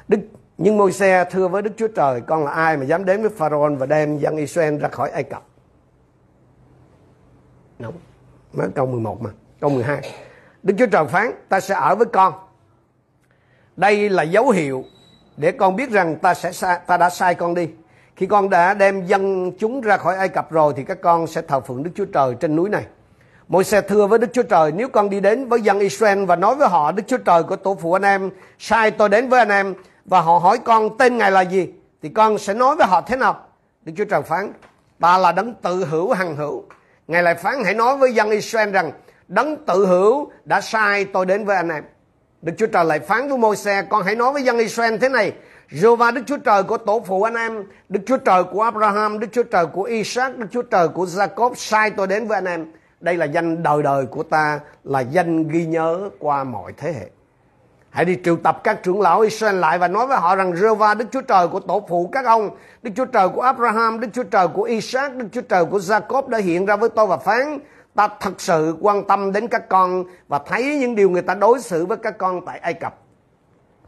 Đức 0.08 0.20
nhưng 0.58 0.78
môi 0.78 0.92
xe 0.92 1.26
thưa 1.32 1.48
với 1.48 1.62
Đức 1.62 1.72
Chúa 1.78 1.88
Trời 1.88 2.22
con 2.22 2.46
là 2.46 2.52
ai 2.52 2.78
mà 2.78 2.84
dám 2.84 3.06
đến 3.06 3.22
với 3.22 3.30
Pharaoh 3.30 3.80
và 3.80 3.86
đem 3.86 4.18
dân 4.18 4.38
Israel 4.38 4.78
ra 4.78 4.88
khỏi 4.90 5.10
Ai 5.10 5.24
Cập. 5.24 5.44
Đúng. 7.80 7.94
Mới 8.54 8.68
câu 8.76 8.86
11 8.86 9.22
mà. 9.22 9.30
Câu 9.60 9.70
12. 9.70 10.02
Đức 10.66 10.76
Chúa 10.78 10.86
Trời 10.86 11.06
phán, 11.06 11.32
ta 11.50 11.60
sẽ 11.60 11.76
ở 11.76 11.96
với 11.96 12.06
con. 12.06 12.34
Đây 13.76 14.10
là 14.10 14.24
dấu 14.24 14.50
hiệu 14.50 14.84
để 15.38 15.52
con 15.52 15.76
biết 15.76 15.90
rằng 15.90 16.16
ta 16.16 16.34
sẽ 16.34 16.80
ta 16.88 16.98
đã 16.98 17.10
sai 17.10 17.36
con 17.36 17.54
đi 17.54 17.70
khi 18.16 18.26
con 18.26 18.50
đã 18.50 18.74
đem 18.74 19.06
dân 19.06 19.52
chúng 19.60 19.82
ra 19.82 19.98
khỏi 19.98 20.16
Ai 20.16 20.30
Cập 20.30 20.52
rồi 20.52 20.74
thì 20.78 20.84
các 20.84 21.02
con 21.02 21.28
sẽ 21.28 21.42
thờ 21.42 21.60
phượng 21.60 21.84
Đức 21.84 21.92
Chúa 21.96 22.06
Trời 22.06 22.36
trên 22.40 22.56
núi 22.56 22.70
này. 22.70 22.86
Môi 23.48 23.64
xe 23.64 23.82
thưa 23.82 24.08
với 24.08 24.20
Đức 24.20 24.28
Chúa 24.34 24.44
Trời, 24.44 24.72
nếu 24.72 24.90
con 24.90 25.10
đi 25.10 25.20
đến 25.20 25.50
với 25.50 25.62
dân 25.62 25.80
Israel 25.80 26.26
và 26.26 26.36
nói 26.36 26.56
với 26.56 26.68
họ, 26.68 26.92
Đức 26.92 27.04
Chúa 27.08 27.18
Trời 27.18 27.44
của 27.44 27.56
tổ 27.56 27.78
phụ 27.82 27.94
anh 27.94 28.06
em 28.06 28.30
sai 28.60 28.92
tôi 28.92 29.10
đến 29.10 29.30
với 29.30 29.40
anh 29.40 29.50
em 29.50 29.74
và 30.06 30.22
họ 30.22 30.38
hỏi 30.38 30.58
con 30.58 30.98
tên 30.98 31.18
ngài 31.18 31.32
là 31.32 31.42
gì, 31.42 31.70
thì 32.02 32.10
con 32.10 32.38
sẽ 32.38 32.54
nói 32.54 32.76
với 32.76 32.88
họ 32.88 33.02
thế 33.02 33.16
nào? 33.16 33.40
Đức 33.82 33.94
Chúa 33.98 34.06
Trời 34.06 34.22
phán, 34.22 34.54
ta 35.00 35.18
là 35.18 35.32
đấng 35.32 35.54
tự 35.54 35.86
hữu 35.86 36.14
hằng 36.14 36.36
hữu. 36.36 36.64
Ngài 37.08 37.24
lại 37.24 37.36
phán, 37.36 37.64
hãy 37.64 37.74
nói 37.74 37.98
với 37.98 38.14
dân 38.14 38.30
Israel 38.30 38.72
rằng 38.72 38.92
đấng 39.28 39.66
tự 39.66 39.86
hữu 39.86 40.32
đã 40.46 40.62
sai 40.62 41.06
tôi 41.06 41.26
đến 41.26 41.46
với 41.46 41.56
anh 41.56 41.70
em. 41.70 41.84
Đức 42.42 42.54
Chúa 42.58 42.68
Trời 42.68 42.86
lại 42.86 43.00
phán 43.00 43.30
với 43.30 43.38
môi 43.38 43.56
xe 43.56 43.82
con 43.90 44.04
hãy 44.04 44.16
nói 44.16 44.34
với 44.34 44.44
dân 44.44 44.58
Israel 44.58 44.98
thế 44.98 45.10
này 45.10 45.34
Jehovah 45.72 46.14
Đức 46.14 46.22
Chúa 46.26 46.38
Trời 46.38 46.64
của 46.64 46.78
tổ 46.78 47.04
phụ 47.08 47.24
anh 47.24 47.36
em, 47.36 47.64
Đức 47.90 48.00
Chúa 48.06 48.18
Trời 48.18 48.44
của 48.44 48.62
Abraham, 48.62 49.20
Đức 49.20 49.28
Chúa 49.32 49.44
Trời 49.44 49.66
của 49.66 49.84
Isaac, 49.84 50.38
Đức 50.38 50.48
Chúa 50.52 50.62
Trời 50.62 50.88
của 50.88 51.06
Jacob 51.06 51.54
sai 51.56 51.90
tôi 51.90 52.08
đến 52.08 52.28
với 52.28 52.38
anh 52.38 52.46
em. 52.46 52.66
Đây 53.00 53.18
là 53.18 53.26
danh 53.26 53.64
đời 53.64 53.84
đời 53.84 54.06
của 54.06 54.24
ta, 54.24 54.60
là 54.84 55.00
danh 55.00 55.48
ghi 55.48 55.66
nhớ 55.66 56.10
qua 56.20 56.44
mọi 56.44 56.74
thế 56.78 56.94
hệ. 56.94 57.10
Hãy 57.90 58.06
đi 58.06 58.18
triệu 58.24 58.36
tập 58.36 58.62
các 58.64 58.84
trưởng 58.84 59.02
lão 59.02 59.20
Israel 59.20 59.56
lại 59.56 59.78
và 59.78 59.88
nói 59.88 60.08
với 60.08 60.18
họ 60.18 60.36
rằng 60.36 60.52
Jehovah 60.52 60.98
Đức 60.98 61.06
Chúa 61.12 61.22
Trời 61.22 61.48
của 61.48 61.60
tổ 61.60 61.86
phụ 61.90 62.10
các 62.12 62.26
ông, 62.26 62.50
Đức 62.84 62.92
Chúa 62.96 63.06
Trời 63.06 63.30
của 63.30 63.42
Abraham, 63.42 64.00
Đức 64.00 64.08
Chúa 64.14 64.24
Trời 64.24 64.48
của 64.48 64.64
Isaac, 64.64 65.16
Đức 65.16 65.26
Chúa 65.32 65.42
Trời 65.42 65.66
của 65.66 65.78
Jacob 65.78 66.28
đã 66.28 66.38
hiện 66.38 66.66
ra 66.66 66.76
với 66.76 66.90
tôi 66.90 67.08
và 67.08 67.18
phán 67.18 67.60
ta 67.96 68.10
thật 68.20 68.42
sự 68.42 68.78
quan 68.82 69.08
tâm 69.08 69.32
đến 69.32 69.48
các 69.48 69.70
con 69.70 70.04
và 70.28 70.40
thấy 70.46 70.78
những 70.80 70.96
điều 70.96 71.10
người 71.10 71.22
ta 71.22 71.34
đối 71.36 71.62
xử 71.62 71.86
với 71.86 71.98
các 71.98 72.18
con 72.18 72.46
tại 72.46 72.60
Ai 72.60 72.74
Cập 72.74 72.96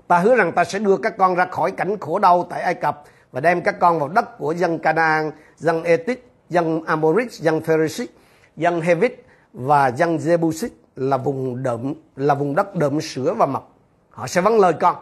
Ta 0.08 0.20
hứa 0.20 0.36
rằng 0.36 0.52
ta 0.52 0.64
sẽ 0.64 0.80
đưa 0.80 0.98
các 0.98 1.18
con 1.18 1.36
ra 1.36 1.46
khỏi 1.46 1.72
cảnh 1.72 2.00
khổ 2.00 2.20
đau 2.20 2.48
tại 2.50 2.62
Ai 2.62 2.74
Cập 2.74 3.04
và 3.32 3.42
đem 3.42 3.62
các 3.62 3.80
con 3.80 4.00
vào 4.00 4.10
đất 4.10 4.38
của 4.38 4.52
dân 4.52 4.80
Canaan, 4.80 5.32
dân 5.56 5.84
Etit, 5.84 6.28
dân 6.50 6.84
Amorit, 6.86 7.32
dân 7.32 7.62
Pharisee, 7.62 8.08
dân 8.56 8.82
Hevit 8.82 9.26
và 9.54 9.88
dân 9.88 10.18
Jebusit 10.18 10.70
là 10.96 11.18
vùng 11.18 11.64
đậm 11.64 11.94
là 12.16 12.34
vùng 12.34 12.56
đất 12.56 12.76
đậm 12.76 13.02
sữa 13.02 13.34
và 13.38 13.46
mật. 13.46 13.64
Họ 14.10 14.28
sẽ 14.28 14.42
vâng 14.42 14.60
lời 14.60 14.74
con. 14.80 14.96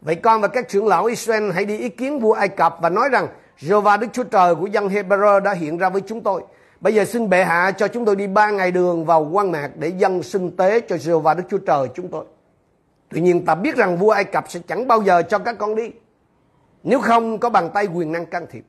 Vậy 0.00 0.14
con 0.14 0.40
và 0.40 0.48
các 0.48 0.68
trưởng 0.68 0.86
lão 0.86 1.04
Israel 1.04 1.50
hãy 1.52 1.64
đi 1.64 1.78
ý 1.78 1.88
kiến 1.88 2.20
vua 2.20 2.32
Ai 2.32 2.48
Cập 2.48 2.76
và 2.80 2.88
nói 2.88 3.08
rằng 3.08 3.28
Jehovah 3.60 3.98
Đức 3.98 4.06
Chúa 4.12 4.24
Trời 4.24 4.54
của 4.54 4.66
dân 4.66 4.88
Hebrew 4.88 5.40
đã 5.40 5.52
hiện 5.52 5.78
ra 5.78 5.88
với 5.88 6.02
chúng 6.06 6.20
tôi. 6.20 6.42
Bây 6.80 6.94
giờ 6.94 7.04
xin 7.04 7.28
bệ 7.28 7.44
hạ 7.44 7.70
cho 7.70 7.88
chúng 7.88 8.04
tôi 8.04 8.16
đi 8.16 8.26
ba 8.26 8.50
ngày 8.50 8.70
đường 8.70 9.04
vào 9.04 9.28
quan 9.32 9.52
mạc 9.52 9.70
để 9.76 9.88
dân 9.88 10.22
sinh 10.22 10.56
tế 10.56 10.80
cho 10.80 10.96
Jehovah 10.96 11.36
Đức 11.36 11.42
Chúa 11.50 11.58
Trời 11.58 11.88
chúng 11.94 12.08
tôi. 12.08 12.24
Tuy 13.08 13.20
nhiên 13.20 13.44
ta 13.44 13.54
biết 13.54 13.76
rằng 13.76 13.96
vua 13.96 14.10
Ai 14.10 14.24
Cập 14.24 14.44
sẽ 14.48 14.60
chẳng 14.68 14.88
bao 14.88 15.02
giờ 15.02 15.22
cho 15.22 15.38
các 15.38 15.58
con 15.58 15.74
đi. 15.74 15.90
Nếu 16.82 17.00
không, 17.00 17.38
có 17.38 17.50
bàn 17.50 17.70
tay 17.74 17.86
quyền 17.86 18.12
năng 18.12 18.26
can 18.26 18.46
thiệp. 18.50 18.64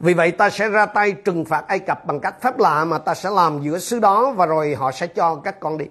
Vì 0.00 0.14
vậy 0.14 0.30
ta 0.30 0.50
sẽ 0.50 0.68
ra 0.68 0.86
tay 0.86 1.12
trừng 1.12 1.44
phạt 1.44 1.64
Ai 1.68 1.78
Cập 1.78 2.06
bằng 2.06 2.20
cách 2.20 2.42
phép 2.42 2.58
lạ 2.58 2.84
mà 2.84 2.98
ta 2.98 3.14
sẽ 3.14 3.30
làm 3.30 3.62
giữa 3.62 3.78
xứ 3.78 3.98
đó 3.98 4.32
và 4.36 4.46
rồi 4.46 4.74
họ 4.74 4.92
sẽ 4.92 5.06
cho 5.06 5.34
các 5.34 5.60
con 5.60 5.78
đi. 5.78 5.84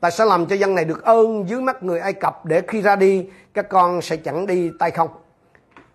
Ta 0.00 0.10
sẽ 0.10 0.24
làm 0.24 0.46
cho 0.46 0.56
dân 0.56 0.74
này 0.74 0.84
được 0.84 1.04
ơn 1.04 1.48
dưới 1.48 1.60
mắt 1.60 1.82
người 1.82 1.98
Ai 1.98 2.12
Cập 2.12 2.44
để 2.44 2.62
khi 2.68 2.82
ra 2.82 2.96
đi, 2.96 3.26
các 3.54 3.68
con 3.68 4.02
sẽ 4.02 4.16
chẳng 4.16 4.46
đi 4.46 4.70
tay 4.78 4.90
không. 4.90 5.08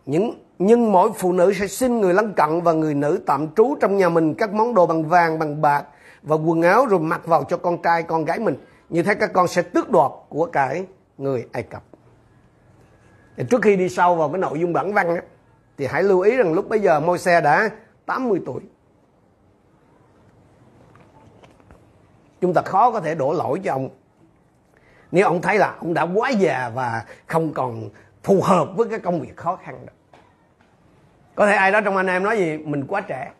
Những 0.06 0.44
nhưng 0.64 0.92
mỗi 0.92 1.12
phụ 1.16 1.32
nữ 1.32 1.54
sẽ 1.54 1.68
xin 1.68 2.02
người 2.02 2.14
lân 2.14 2.34
cận 2.34 2.62
và 2.62 2.74
người 2.74 2.94
nữ 2.94 3.20
tạm 3.26 3.48
trú 3.56 3.76
trong 3.82 3.98
nhà 3.98 4.10
mình 4.10 4.34
các 4.34 4.54
món 4.54 4.74
đồ 4.74 4.88
bằng 4.88 5.06
vàng, 5.06 5.40
bằng 5.40 5.62
bạc 5.62 5.86
và 6.22 6.36
quần 6.36 6.62
áo 6.62 6.86
rồi 6.86 7.00
mặc 7.00 7.26
vào 7.26 7.44
cho 7.44 7.58
con 7.58 7.82
trai, 7.82 8.04
con 8.04 8.26
gái 8.26 8.40
mình 8.40 8.56
như 8.90 9.04
thế 9.04 9.16
các 9.16 9.34
con 9.34 9.48
sẽ 9.48 9.62
tước 9.62 9.90
đoạt 9.90 10.12
của 10.30 10.46
cái 10.46 10.86
người 11.18 11.48
Ai 11.52 11.64
Cập. 11.64 11.84
Thì 13.38 13.44
trước 13.50 13.62
khi 13.62 13.76
đi 13.76 13.90
sâu 13.90 14.16
vào 14.16 14.30
cái 14.30 14.40
nội 14.40 14.60
dung 14.60 14.74
bản 14.74 14.94
văn 14.94 15.08
ấy, 15.08 15.22
thì 15.78 15.86
hãy 15.86 16.04
lưu 16.04 16.20
ý 16.20 16.38
rằng 16.38 16.54
lúc 16.54 16.70
bây 16.70 16.80
giờ 16.80 17.00
môi 17.00 17.18
xe 17.18 17.42
đã 17.42 17.70
80 18.06 18.40
tuổi. 18.46 18.62
Chúng 22.42 22.54
ta 22.54 22.62
khó 22.62 22.92
có 22.92 23.00
thể 23.00 23.16
đổ 23.16 23.34
lỗi 23.34 23.62
cho 23.64 23.74
ông. 23.74 23.90
Nếu 25.12 25.26
ông 25.26 25.42
thấy 25.42 25.58
là 25.58 25.76
ông 25.80 25.94
đã 25.94 26.08
quá 26.16 26.30
già 26.30 26.72
và 26.76 27.06
không 27.28 27.54
còn 27.54 27.90
phù 28.24 28.42
hợp 28.42 28.68
với 28.76 28.90
cái 28.90 29.00
công 29.00 29.22
việc 29.22 29.38
khó 29.38 29.56
khăn 29.56 29.86
đó. 29.86 29.94
Có 31.36 31.46
thể 31.46 31.54
ai 31.54 31.72
đó 31.72 31.82
trong 31.82 31.98
anh 31.98 32.08
em 32.08 32.24
nói 32.24 32.38
gì 32.38 32.58
mình 32.58 32.86
quá 32.88 33.02
trẻ. 33.02 33.32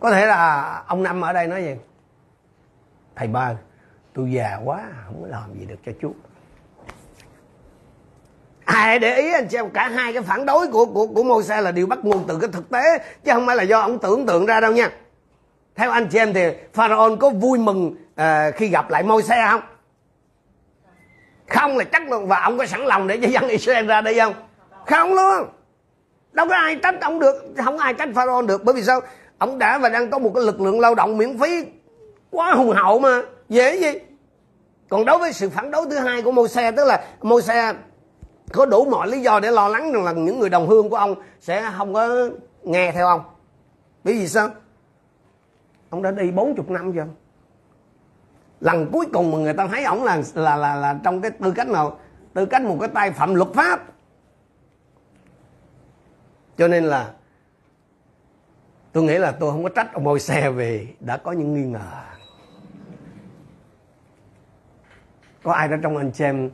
Có 0.00 0.10
thể 0.10 0.26
là 0.26 0.36
à, 0.36 0.82
ông 0.86 1.02
Năm 1.02 1.20
ở 1.20 1.32
đây 1.32 1.46
nói 1.46 1.64
gì? 1.64 1.76
Thầy 3.16 3.28
ba 3.28 3.54
tôi 4.14 4.32
già 4.32 4.58
quá 4.64 4.80
không 5.06 5.22
có 5.22 5.28
làm 5.28 5.54
gì 5.58 5.66
được 5.66 5.78
cho 5.86 5.92
chú. 6.00 6.14
Ai 8.64 8.98
để 8.98 9.16
ý 9.16 9.32
anh 9.32 9.48
xem 9.48 9.70
cả 9.70 9.88
hai 9.88 10.12
cái 10.12 10.22
phản 10.22 10.46
đối 10.46 10.66
của 10.66 10.86
của 10.86 11.06
của 11.06 11.22
môi 11.22 11.42
xe 11.42 11.60
là 11.60 11.72
điều 11.72 11.86
bắt 11.86 11.98
nguồn 12.02 12.24
từ 12.28 12.38
cái 12.38 12.50
thực 12.52 12.70
tế 12.70 12.98
chứ 13.24 13.32
không 13.32 13.46
phải 13.46 13.56
là 13.56 13.62
do 13.62 13.80
ông 13.80 13.98
tưởng 13.98 14.26
tượng 14.26 14.46
ra 14.46 14.60
đâu 14.60 14.72
nha. 14.72 14.90
Theo 15.74 15.90
anh 15.90 16.08
chị 16.08 16.18
em 16.18 16.32
thì 16.32 16.50
pharaoh 16.72 17.18
có 17.20 17.30
vui 17.30 17.58
mừng 17.58 17.96
uh, 18.20 18.54
khi 18.54 18.68
gặp 18.68 18.90
lại 18.90 19.02
môi 19.02 19.22
xe 19.22 19.46
không? 19.50 19.60
Không 21.48 21.76
là 21.76 21.84
chắc 21.84 22.10
luôn 22.10 22.26
và 22.26 22.40
ông 22.40 22.58
có 22.58 22.66
sẵn 22.66 22.80
lòng 22.80 23.06
để 23.06 23.18
cho 23.22 23.28
dân 23.28 23.48
Israel 23.48 23.86
ra 23.86 24.00
đây 24.00 24.18
không? 24.18 24.34
Không 24.86 25.14
luôn 25.14 25.48
đâu 26.34 26.46
có 26.48 26.54
ai 26.54 26.76
trách 26.76 27.00
ông 27.00 27.18
được, 27.18 27.34
không 27.64 27.78
ai 27.78 27.94
trách 27.94 28.08
pharaoh 28.14 28.46
được. 28.46 28.64
Bởi 28.64 28.74
vì 28.74 28.82
sao? 28.82 29.00
Ông 29.38 29.58
đã 29.58 29.78
và 29.78 29.88
đang 29.88 30.10
có 30.10 30.18
một 30.18 30.32
cái 30.34 30.44
lực 30.44 30.60
lượng 30.60 30.80
lao 30.80 30.94
động 30.94 31.18
miễn 31.18 31.38
phí 31.38 31.64
quá 32.30 32.54
hùng 32.54 32.70
hậu 32.70 32.98
mà. 32.98 33.22
Dễ 33.48 33.76
gì? 33.76 33.98
Còn 34.88 35.04
đối 35.04 35.18
với 35.18 35.32
sự 35.32 35.50
phản 35.50 35.70
đối 35.70 35.86
thứ 35.90 35.98
hai 35.98 36.22
của 36.22 36.32
Môi-se, 36.32 36.70
tức 36.70 36.84
là 36.84 37.04
Môi-se 37.22 37.72
có 38.52 38.66
đủ 38.66 38.84
mọi 38.84 39.08
lý 39.08 39.20
do 39.20 39.40
để 39.40 39.50
lo 39.50 39.68
lắng 39.68 39.92
rằng 39.92 40.04
là 40.04 40.12
những 40.12 40.38
người 40.38 40.48
đồng 40.48 40.68
hương 40.68 40.90
của 40.90 40.96
ông 40.96 41.14
sẽ 41.40 41.70
không 41.76 41.94
có 41.94 42.28
nghe 42.62 42.92
theo 42.92 43.06
ông. 43.06 43.20
Bởi 44.04 44.14
vì 44.14 44.28
sao? 44.28 44.48
Ông 45.90 46.02
đã 46.02 46.10
đi 46.10 46.30
40 46.30 46.64
năm 46.68 46.92
chưa 46.92 47.06
lần 48.60 48.90
cuối 48.92 49.06
cùng 49.12 49.30
mà 49.30 49.38
người 49.38 49.52
ta 49.52 49.66
thấy 49.66 49.84
ông 49.84 50.04
là 50.04 50.22
là 50.34 50.56
là 50.56 50.74
là 50.74 50.98
trong 51.04 51.20
cái 51.20 51.30
tư 51.30 51.52
cách 51.56 51.68
nào? 51.68 51.98
Tư 52.34 52.46
cách 52.46 52.62
một 52.62 52.76
cái 52.80 52.88
tay 52.88 53.10
phạm 53.10 53.34
luật 53.34 53.48
pháp 53.54 53.80
cho 56.56 56.68
nên 56.68 56.84
là 56.84 57.12
tôi 58.92 59.04
nghĩ 59.04 59.18
là 59.18 59.32
tôi 59.32 59.50
không 59.50 59.62
có 59.62 59.68
trách 59.68 59.92
ông 59.92 60.04
môi 60.04 60.20
xe 60.20 60.50
về 60.50 60.94
đã 61.00 61.16
có 61.16 61.32
những 61.32 61.54
nghi 61.54 61.64
ngờ. 61.64 61.90
Có 65.42 65.52
ai 65.52 65.68
đó 65.68 65.76
trong 65.82 65.96
anh 65.96 66.12
chị 66.12 66.24
em 66.24 66.50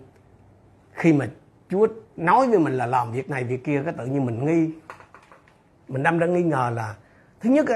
khi 0.92 1.12
mà 1.12 1.28
Chúa 1.68 1.86
nói 2.16 2.48
với 2.48 2.58
mình 2.58 2.72
là 2.72 2.86
làm 2.86 3.12
việc 3.12 3.30
này 3.30 3.44
việc 3.44 3.64
kia, 3.64 3.82
cái 3.84 3.94
tự 3.98 4.06
nhiên 4.06 4.26
mình 4.26 4.46
nghi. 4.46 4.74
Mình 5.88 6.02
đâm 6.02 6.18
ra 6.18 6.26
nghi 6.26 6.42
ngờ 6.42 6.72
là, 6.74 6.94
thứ 7.40 7.50
nhất 7.50 7.66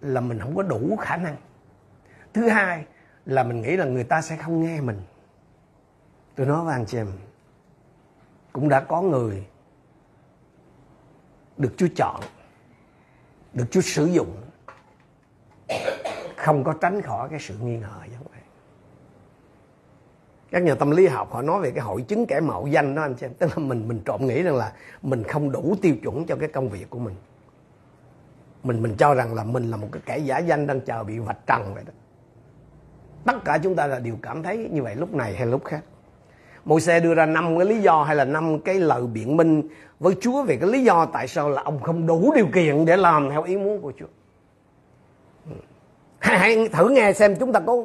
là 0.00 0.20
mình 0.20 0.38
không 0.38 0.56
có 0.56 0.62
đủ 0.62 0.96
khả 1.00 1.16
năng. 1.16 1.36
Thứ 2.32 2.48
hai 2.48 2.84
là 3.26 3.42
mình 3.42 3.62
nghĩ 3.62 3.76
là 3.76 3.84
người 3.84 4.04
ta 4.04 4.22
sẽ 4.22 4.36
không 4.36 4.62
nghe 4.62 4.80
mình. 4.80 5.00
Tôi 6.34 6.46
nói 6.46 6.64
với 6.64 6.74
anh 6.74 6.86
chị 6.86 6.98
em, 6.98 7.06
cũng 8.52 8.68
đã 8.68 8.80
có 8.80 9.02
người 9.02 9.46
được 11.58 11.74
Chúa 11.76 11.88
chọn, 11.96 12.20
được 13.52 13.66
Chúa 13.70 13.80
sử 13.80 14.06
dụng, 14.06 14.36
không 16.36 16.64
có 16.64 16.74
tránh 16.80 17.02
khỏi 17.02 17.28
cái 17.28 17.40
sự 17.40 17.54
nghi 17.58 17.76
ngờ 17.76 18.00
giống 18.12 18.24
vậy 18.30 18.40
các 20.50 20.62
nhà 20.62 20.74
tâm 20.74 20.90
lý 20.90 21.06
học 21.06 21.32
họ 21.32 21.42
nói 21.42 21.62
về 21.62 21.70
cái 21.70 21.84
hội 21.84 22.02
chứng 22.02 22.26
kẻ 22.26 22.40
mạo 22.40 22.66
danh 22.66 22.94
đó, 22.94 23.02
anh 23.02 23.14
chị 23.14 23.26
em. 23.26 23.34
Tức 23.34 23.46
là 23.46 23.64
mình 23.64 23.88
mình 23.88 24.00
trộm 24.04 24.26
nghĩ 24.26 24.42
rằng 24.42 24.56
là 24.56 24.72
mình 25.02 25.22
không 25.22 25.52
đủ 25.52 25.74
tiêu 25.82 25.94
chuẩn 26.02 26.26
cho 26.26 26.36
cái 26.36 26.48
công 26.48 26.68
việc 26.68 26.90
của 26.90 26.98
mình. 26.98 27.14
Mình 28.62 28.82
mình 28.82 28.94
cho 28.98 29.14
rằng 29.14 29.34
là 29.34 29.44
mình 29.44 29.70
là 29.70 29.76
một 29.76 29.88
cái 29.92 30.02
kẻ 30.06 30.18
giả 30.18 30.38
danh 30.38 30.66
đang 30.66 30.80
chờ 30.80 31.04
bị 31.04 31.18
vạch 31.18 31.46
trần 31.46 31.74
vậy 31.74 31.84
đó. 31.86 31.92
Tất 33.24 33.44
cả 33.44 33.58
chúng 33.62 33.76
ta 33.76 33.86
là 33.86 33.98
đều 33.98 34.16
cảm 34.22 34.42
thấy 34.42 34.68
như 34.72 34.82
vậy 34.82 34.94
lúc 34.94 35.14
này 35.14 35.36
hay 35.36 35.46
lúc 35.46 35.64
khác 35.64 35.82
môi 36.66 36.80
xe 36.80 37.00
đưa 37.00 37.14
ra 37.14 37.26
năm 37.26 37.58
cái 37.58 37.66
lý 37.66 37.78
do 37.78 38.02
hay 38.02 38.16
là 38.16 38.24
năm 38.24 38.58
cái 38.60 38.74
lời 38.74 39.02
biện 39.02 39.36
minh 39.36 39.62
với 40.00 40.14
Chúa 40.20 40.42
về 40.42 40.56
cái 40.56 40.70
lý 40.70 40.84
do 40.84 41.06
tại 41.06 41.28
sao 41.28 41.50
là 41.50 41.62
ông 41.62 41.80
không 41.82 42.06
đủ 42.06 42.32
điều 42.36 42.46
kiện 42.54 42.84
để 42.84 42.96
làm 42.96 43.30
theo 43.30 43.42
ý 43.42 43.56
muốn 43.56 43.80
của 43.80 43.92
Chúa. 43.98 44.06
Hãy, 46.18 46.38
hãy 46.38 46.68
thử 46.68 46.88
nghe 46.88 47.12
xem 47.12 47.36
chúng 47.40 47.52
ta 47.52 47.60
có 47.60 47.84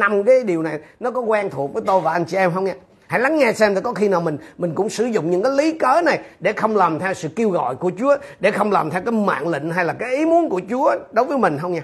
năm 0.00 0.24
cái 0.24 0.44
điều 0.44 0.62
này 0.62 0.78
nó 1.00 1.10
có 1.10 1.20
quen 1.20 1.50
thuộc 1.50 1.72
với 1.72 1.82
tôi 1.86 2.00
và 2.00 2.12
anh 2.12 2.24
chị 2.24 2.36
em 2.36 2.52
không 2.54 2.64
nha. 2.64 2.74
Hãy 3.06 3.20
lắng 3.20 3.38
nghe 3.38 3.52
xem 3.52 3.74
có 3.82 3.92
khi 3.92 4.08
nào 4.08 4.20
mình 4.20 4.38
mình 4.58 4.74
cũng 4.74 4.88
sử 4.88 5.04
dụng 5.04 5.30
những 5.30 5.42
cái 5.42 5.52
lý 5.52 5.78
cớ 5.78 6.00
này 6.04 6.20
để 6.40 6.52
không 6.52 6.76
làm 6.76 6.98
theo 6.98 7.14
sự 7.14 7.28
kêu 7.36 7.50
gọi 7.50 7.74
của 7.74 7.92
Chúa, 7.98 8.16
để 8.40 8.50
không 8.50 8.72
làm 8.72 8.90
theo 8.90 9.02
cái 9.02 9.12
mạng 9.12 9.48
lệnh 9.48 9.70
hay 9.70 9.84
là 9.84 9.92
cái 9.92 10.16
ý 10.16 10.26
muốn 10.26 10.48
của 10.48 10.60
Chúa 10.70 10.96
đối 11.12 11.24
với 11.24 11.38
mình 11.38 11.58
không 11.58 11.72
nha. 11.72 11.82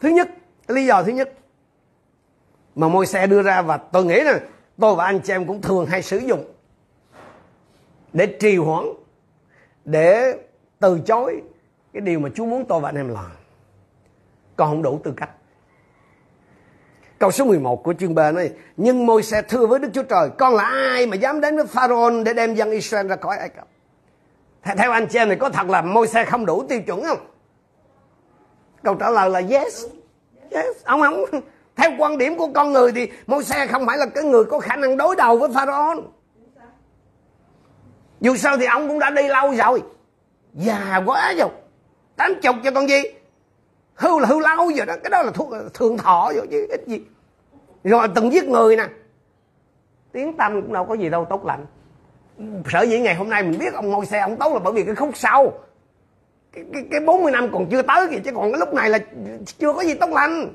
Thứ 0.00 0.08
nhất, 0.08 0.28
cái 0.68 0.74
lý 0.74 0.86
do 0.86 1.02
thứ 1.02 1.12
nhất 1.12 1.32
mà 2.76 2.88
môi 2.88 3.06
xe 3.06 3.26
đưa 3.26 3.42
ra 3.42 3.62
và 3.62 3.76
tôi 3.76 4.04
nghĩ 4.04 4.20
là 4.20 4.40
tôi 4.80 4.94
và 4.94 5.04
anh 5.04 5.20
chị 5.20 5.32
em 5.32 5.46
cũng 5.46 5.62
thường 5.62 5.86
hay 5.86 6.02
sử 6.02 6.18
dụng 6.18 6.44
để 8.12 8.26
trì 8.26 8.56
hoãn, 8.56 8.84
để 9.84 10.38
từ 10.78 11.00
chối 11.06 11.42
cái 11.92 12.00
điều 12.00 12.20
mà 12.20 12.28
Chúa 12.34 12.44
muốn 12.44 12.64
tôi 12.64 12.80
và 12.80 12.88
anh 12.88 12.96
em 12.96 13.08
làm. 13.08 13.30
Con 14.56 14.68
không 14.68 14.82
đủ 14.82 15.00
tư 15.04 15.12
cách. 15.16 15.30
Câu 17.18 17.30
số 17.30 17.44
11 17.44 17.82
của 17.84 17.94
chương 17.94 18.14
3 18.14 18.32
nói, 18.32 18.50
Nhưng 18.76 19.06
môi 19.06 19.22
xe 19.22 19.42
thưa 19.42 19.66
với 19.66 19.78
Đức 19.78 19.88
Chúa 19.94 20.02
Trời, 20.02 20.30
Con 20.38 20.54
là 20.54 20.64
ai 20.64 21.06
mà 21.06 21.16
dám 21.16 21.40
đến 21.40 21.56
với 21.56 21.66
Pharaoh 21.66 22.12
Để 22.24 22.34
đem 22.34 22.54
dân 22.54 22.70
Israel 22.70 23.06
ra 23.06 23.16
khỏi 23.16 23.36
Ai 23.38 23.48
Cập? 23.48 23.68
Theo 24.76 24.92
anh 24.92 25.06
chị 25.06 25.18
em 25.18 25.28
này 25.28 25.36
có 25.36 25.48
thật 25.48 25.66
là 25.68 25.82
môi 25.82 26.06
xe 26.06 26.24
không 26.24 26.46
đủ 26.46 26.62
tiêu 26.68 26.80
chuẩn 26.82 27.02
không? 27.02 27.18
Câu 28.82 28.94
trả 28.94 29.10
lời 29.10 29.30
là 29.30 29.42
yes. 29.58 29.84
Yes. 30.50 30.84
Ông 30.84 31.00
không 31.00 31.40
theo 31.80 31.90
quan 31.98 32.18
điểm 32.18 32.36
của 32.36 32.48
con 32.54 32.72
người 32.72 32.92
thì 32.92 33.08
môi 33.26 33.44
xe 33.44 33.66
không 33.66 33.86
phải 33.86 33.98
là 33.98 34.06
cái 34.06 34.24
người 34.24 34.44
có 34.44 34.58
khả 34.58 34.76
năng 34.76 34.96
đối 34.96 35.16
đầu 35.16 35.36
với 35.36 35.50
pharaoh 35.54 35.98
dù 38.20 38.36
sao 38.36 38.56
thì 38.56 38.64
ông 38.64 38.88
cũng 38.88 38.98
đã 38.98 39.10
đi 39.10 39.28
lâu 39.28 39.54
rồi. 39.54 39.82
Già 40.54 41.02
quá 41.06 41.34
rồi. 41.38 41.48
Tám 42.16 42.34
chục 42.42 42.56
cho 42.64 42.70
con 42.70 42.88
gì? 42.88 43.02
Hưu 43.94 44.18
là 44.18 44.26
hưu 44.26 44.40
lâu 44.40 44.56
rồi 44.76 44.86
đó. 44.86 44.94
Cái 45.02 45.10
đó 45.10 45.22
là 45.22 45.30
thuốc 45.30 45.48
thường 45.74 45.98
thọ 45.98 46.32
rồi 46.34 46.46
chứ 46.50 46.66
ít 46.70 46.80
gì. 46.86 47.00
Rồi 47.84 48.08
từng 48.14 48.32
giết 48.32 48.44
người 48.44 48.76
nè. 48.76 48.88
Tiếng 50.12 50.36
tâm 50.36 50.62
cũng 50.62 50.72
đâu 50.72 50.84
có 50.84 50.94
gì 50.94 51.08
đâu 51.08 51.26
tốt 51.30 51.46
lành. 51.46 51.66
Sở 52.72 52.82
dĩ 52.82 52.98
ngày 52.98 53.14
hôm 53.14 53.30
nay 53.30 53.42
mình 53.42 53.58
biết 53.58 53.74
ông 53.74 53.90
ngôi 53.90 54.06
xe 54.06 54.20
ông 54.20 54.36
tốt 54.36 54.52
là 54.52 54.58
bởi 54.58 54.72
vì 54.72 54.82
cái 54.82 54.94
khúc 54.94 55.10
sau. 55.14 55.52
Cái, 56.52 56.64
cái, 56.72 56.84
cái 56.90 57.00
40 57.00 57.32
năm 57.32 57.48
còn 57.52 57.66
chưa 57.70 57.82
tới 57.82 58.08
kìa 58.10 58.18
chứ 58.24 58.30
còn 58.34 58.52
cái 58.52 58.58
lúc 58.58 58.74
này 58.74 58.90
là 58.90 58.98
chưa 59.58 59.72
có 59.72 59.82
gì 59.82 59.94
tốt 59.94 60.10
lành 60.10 60.54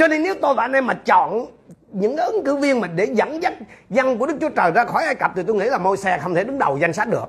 cho 0.00 0.08
nên 0.08 0.22
nếu 0.22 0.34
tôi 0.42 0.54
và 0.54 0.64
anh 0.64 0.72
em 0.72 0.86
mà 0.86 0.94
chọn 0.94 1.46
những 1.92 2.16
ứng 2.16 2.44
cử 2.44 2.56
viên 2.56 2.80
mà 2.80 2.88
để 2.88 3.04
dẫn 3.04 3.42
dắt 3.42 3.54
dân 3.90 4.18
của 4.18 4.26
Đức 4.26 4.36
Chúa 4.40 4.48
Trời 4.48 4.70
ra 4.70 4.84
khỏi 4.84 5.04
Ai 5.04 5.14
Cập 5.14 5.32
thì 5.36 5.42
tôi 5.46 5.56
nghĩ 5.56 5.64
là 5.64 5.78
môi 5.78 5.96
xe 5.96 6.18
không 6.18 6.34
thể 6.34 6.44
đứng 6.44 6.58
đầu 6.58 6.78
danh 6.78 6.92
sách 6.92 7.08
được. 7.08 7.24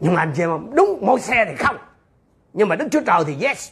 Nhưng 0.00 0.14
mà 0.14 0.22
anh 0.22 0.32
chị 0.36 0.42
em 0.42 0.70
đúng 0.74 1.06
môi 1.06 1.20
xe 1.20 1.44
thì 1.48 1.56
không. 1.56 1.76
Nhưng 2.52 2.68
mà 2.68 2.76
Đức 2.76 2.88
Chúa 2.90 3.00
Trời 3.06 3.24
thì 3.26 3.46
yes. 3.46 3.70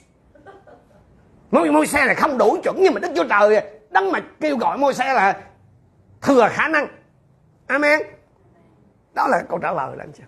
Môi, 1.51 1.71
môi 1.71 1.87
xe 1.87 2.07
là 2.07 2.15
không 2.15 2.39
đủ 2.39 2.57
chuẩn 2.63 2.77
nhưng 2.81 2.95
mà 2.95 3.01
Đức 3.01 3.13
Chúa 3.17 3.25
Trời 3.29 3.63
đấng 3.91 4.13
mà 4.13 4.21
kêu 4.41 4.57
gọi 4.57 4.79
môi 4.79 4.95
xe 4.95 5.15
là 5.15 5.41
thừa 6.23 6.49
khả 6.51 6.69
năng. 6.69 6.89
Amen. 7.67 8.01
Đó 9.15 9.29
là 9.29 9.43
câu 9.49 9.59
trả 9.59 9.73
lời 9.73 9.97
là 9.97 10.05
anh 10.05 10.13
chị. 10.13 10.23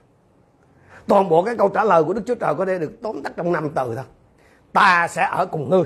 Toàn 1.07 1.29
bộ 1.29 1.43
cái 1.43 1.57
câu 1.57 1.69
trả 1.69 1.85
lời 1.85 2.05
của 2.05 2.13
Đức 2.13 2.23
Chúa 2.27 2.35
Trời 2.35 2.55
có 2.55 2.65
thể 2.65 2.79
được 2.79 2.93
tóm 3.03 3.23
tắt 3.23 3.33
trong 3.37 3.53
năm 3.53 3.71
từ 3.75 3.95
thôi. 3.97 4.05
Ta 4.73 5.09
sẽ 5.09 5.29
ở 5.31 5.47
cùng 5.47 5.71
ngươi 5.71 5.85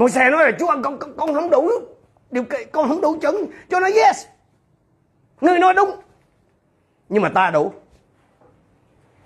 Môi 0.00 0.10
xe 0.10 0.30
nói 0.30 0.44
là 0.44 0.56
Chúa 0.58 0.66
con, 0.66 0.98
con, 0.98 1.16
con 1.16 1.34
không 1.34 1.50
đủ 1.50 1.70
điều 2.30 2.44
kiện 2.44 2.68
con 2.72 2.88
không 2.88 3.00
đủ 3.00 3.18
chuẩn. 3.20 3.46
Cho 3.70 3.80
nó 3.80 3.86
yes. 3.86 4.26
Người 5.40 5.58
nói 5.58 5.74
đúng. 5.74 5.90
Nhưng 7.08 7.22
mà 7.22 7.28
ta 7.28 7.50
đủ. 7.50 7.72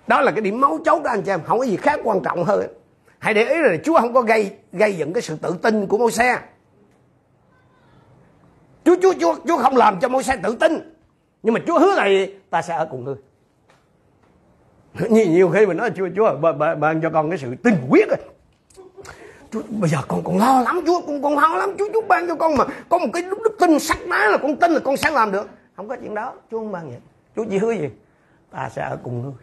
Đó 0.07 0.21
là 0.21 0.31
cái 0.31 0.41
điểm 0.41 0.61
máu 0.61 0.79
chốt 0.85 1.03
đó 1.03 1.11
anh 1.11 1.21
chị 1.21 1.31
em. 1.31 1.43
Không 1.43 1.59
có 1.59 1.65
gì 1.65 1.77
khác 1.77 1.99
quan 2.03 2.19
trọng 2.23 2.43
hơn. 2.43 2.67
Hãy 3.19 3.33
để 3.33 3.45
ý 3.45 3.55
là 3.61 3.77
Chúa 3.83 3.99
không 3.99 4.13
có 4.13 4.21
gây 4.21 4.51
gây 4.71 4.97
dựng 4.97 5.13
cái 5.13 5.21
sự 5.21 5.37
tự 5.41 5.55
tin 5.61 5.87
của 5.87 5.97
môi 5.97 6.11
xe. 6.11 6.39
Chúa 8.85 8.95
Chúa 9.01 9.13
Chúa 9.19 9.35
Chúa 9.47 9.57
không 9.57 9.77
làm 9.77 9.99
cho 9.99 10.09
môi 10.09 10.23
xe 10.23 10.37
tự 10.43 10.55
tin. 10.55 10.95
Nhưng 11.43 11.53
mà 11.53 11.59
Chúa 11.67 11.79
hứa 11.79 11.95
là 11.95 12.09
ta 12.49 12.61
sẽ 12.61 12.75
ở 12.75 12.87
cùng 12.91 13.03
ngươi. 13.03 13.15
Nhiều, 15.09 15.25
nhiều 15.25 15.49
khi 15.49 15.65
mình 15.65 15.77
nói 15.77 15.91
Chúa 15.95 16.09
Chúa 16.15 16.37
ban 16.79 17.01
cho 17.01 17.09
con 17.09 17.29
cái 17.29 17.37
sự 17.37 17.55
tin 17.63 17.73
quyết 17.89 18.07
chú, 19.55 19.61
bây 19.69 19.89
giờ 19.89 19.97
con 20.07 20.23
còn 20.23 20.37
lo 20.37 20.61
lắm 20.61 20.81
Chúa 20.85 21.01
con 21.07 21.23
còn 21.23 21.39
lo 21.39 21.55
lắm 21.57 21.75
Chúa 21.79 21.87
Chúa 21.93 22.01
ban 22.01 22.27
cho 22.27 22.35
con 22.35 22.57
mà. 22.57 22.65
Có 22.89 22.97
một 22.97 23.07
cái 23.13 23.23
đức 23.23 23.57
tin 23.59 23.79
sắc 23.79 23.97
đá 24.09 24.29
là 24.29 24.37
con 24.37 24.55
tin 24.55 24.71
là 24.71 24.79
con 24.79 24.97
sẽ 24.97 25.11
làm 25.11 25.31
được. 25.31 25.49
Không 25.75 25.87
có 25.87 25.95
chuyện 26.01 26.15
đó 26.15 26.33
Chúa 26.51 26.59
không 26.59 26.71
ban 26.71 26.89
vậy. 26.89 26.99
Chúa 27.35 27.45
chỉ 27.49 27.57
hứa 27.57 27.71
gì? 27.71 27.89
Ta 28.51 28.69
sẽ 28.75 28.81
ở 28.81 28.97
cùng 29.03 29.21
ngươi. 29.21 29.33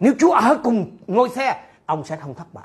Nếu 0.00 0.12
Chúa 0.18 0.32
ở 0.32 0.58
cùng 0.64 0.96
ngôi 1.06 1.28
xe, 1.28 1.60
ông 1.86 2.04
sẽ 2.04 2.16
không 2.16 2.34
thất 2.34 2.46
bại. 2.52 2.64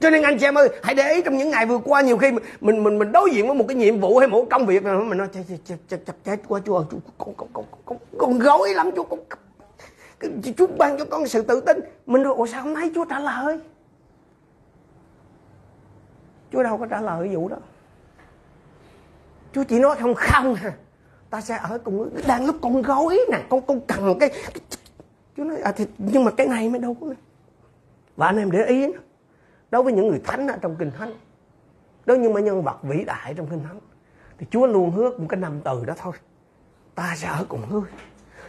Cho 0.00 0.10
nên 0.10 0.22
anh 0.22 0.38
chị 0.38 0.46
em 0.46 0.58
ơi, 0.58 0.68
hãy 0.82 0.94
để 0.94 1.12
ý 1.12 1.22
trong 1.22 1.36
những 1.36 1.50
ngày 1.50 1.66
vừa 1.66 1.78
qua 1.78 2.00
nhiều 2.00 2.18
khi 2.18 2.30
mình 2.60 2.84
mình 2.84 2.98
mình 2.98 3.12
đối 3.12 3.30
diện 3.30 3.46
với 3.46 3.56
một 3.56 3.64
cái 3.68 3.74
nhiệm 3.74 4.00
vụ 4.00 4.18
hay 4.18 4.28
một 4.28 4.44
công 4.50 4.66
việc 4.66 4.84
nào 4.84 5.00
mình 5.00 5.18
nói, 5.18 5.28
chết 5.34 5.40
chết 5.48 5.76
chết 5.88 5.98
chết 6.06 6.12
chết 6.24 6.40
quá 6.48 6.60
chú 6.64 6.74
ơi, 6.74 6.84
chú, 6.90 6.98
con 7.18 7.34
con 7.36 7.48
con 7.52 7.64
con 7.84 7.98
con 8.18 8.38
gối 8.38 8.74
lắm 8.74 8.90
Chúa 8.96 9.02
con 9.02 9.18
Chúa 10.56 10.66
ban 10.78 10.98
cho 10.98 11.04
con 11.04 11.26
sự 11.26 11.42
tự 11.42 11.60
tin. 11.60 11.80
Mình 12.06 12.22
rồi 12.22 12.34
ủa 12.34 12.46
sao 12.46 12.62
không 12.62 12.74
thấy 12.74 12.90
Chúa 12.94 13.04
trả 13.04 13.18
lời? 13.18 13.60
Chúa 16.56 16.62
đâu 16.62 16.78
có 16.78 16.86
trả 16.86 17.00
lời 17.00 17.26
cái 17.26 17.36
vụ 17.36 17.48
đó. 17.48 17.56
Chúa 19.52 19.64
chỉ 19.64 19.78
nói 19.78 19.96
không 20.00 20.14
không 20.14 20.54
à 20.54 20.72
ta 21.30 21.40
sẽ 21.40 21.58
ở 21.62 21.78
cùng 21.78 22.10
đang 22.26 22.46
lúc 22.46 22.56
con 22.62 22.82
gói 22.82 23.20
nè 23.32 23.42
con 23.48 23.66
con 23.66 23.80
cần 23.80 24.18
cái 24.20 24.30
Chúa 25.36 25.44
nói 25.44 25.56
à 25.60 25.72
thì 25.72 25.86
nhưng 25.98 26.24
mà 26.24 26.30
cái 26.30 26.46
này 26.46 26.68
mới 26.68 26.80
đâu 26.80 26.96
có 27.00 27.06
và 28.16 28.26
anh 28.26 28.38
em 28.38 28.50
để 28.50 28.64
ý 28.66 28.86
đối 29.70 29.82
với 29.82 29.92
những 29.92 30.08
người 30.08 30.20
thánh 30.24 30.48
ở 30.48 30.58
trong 30.60 30.76
kinh 30.78 30.90
thánh 30.98 31.12
đối 32.06 32.18
với 32.18 32.28
những 32.28 32.44
nhân 32.44 32.62
vật 32.62 32.78
vĩ 32.82 33.04
đại 33.04 33.34
trong 33.36 33.46
kinh 33.46 33.62
thánh 33.64 33.80
thì 34.38 34.46
Chúa 34.50 34.66
luôn 34.66 34.90
hứa 34.90 35.10
một 35.18 35.26
cái 35.28 35.40
năm 35.40 35.60
từ 35.64 35.84
đó 35.84 35.94
thôi. 35.98 36.12
Ta 36.94 37.14
sẽ 37.16 37.28
ở 37.28 37.44
cùng 37.48 37.62
ngươi. 37.70 37.90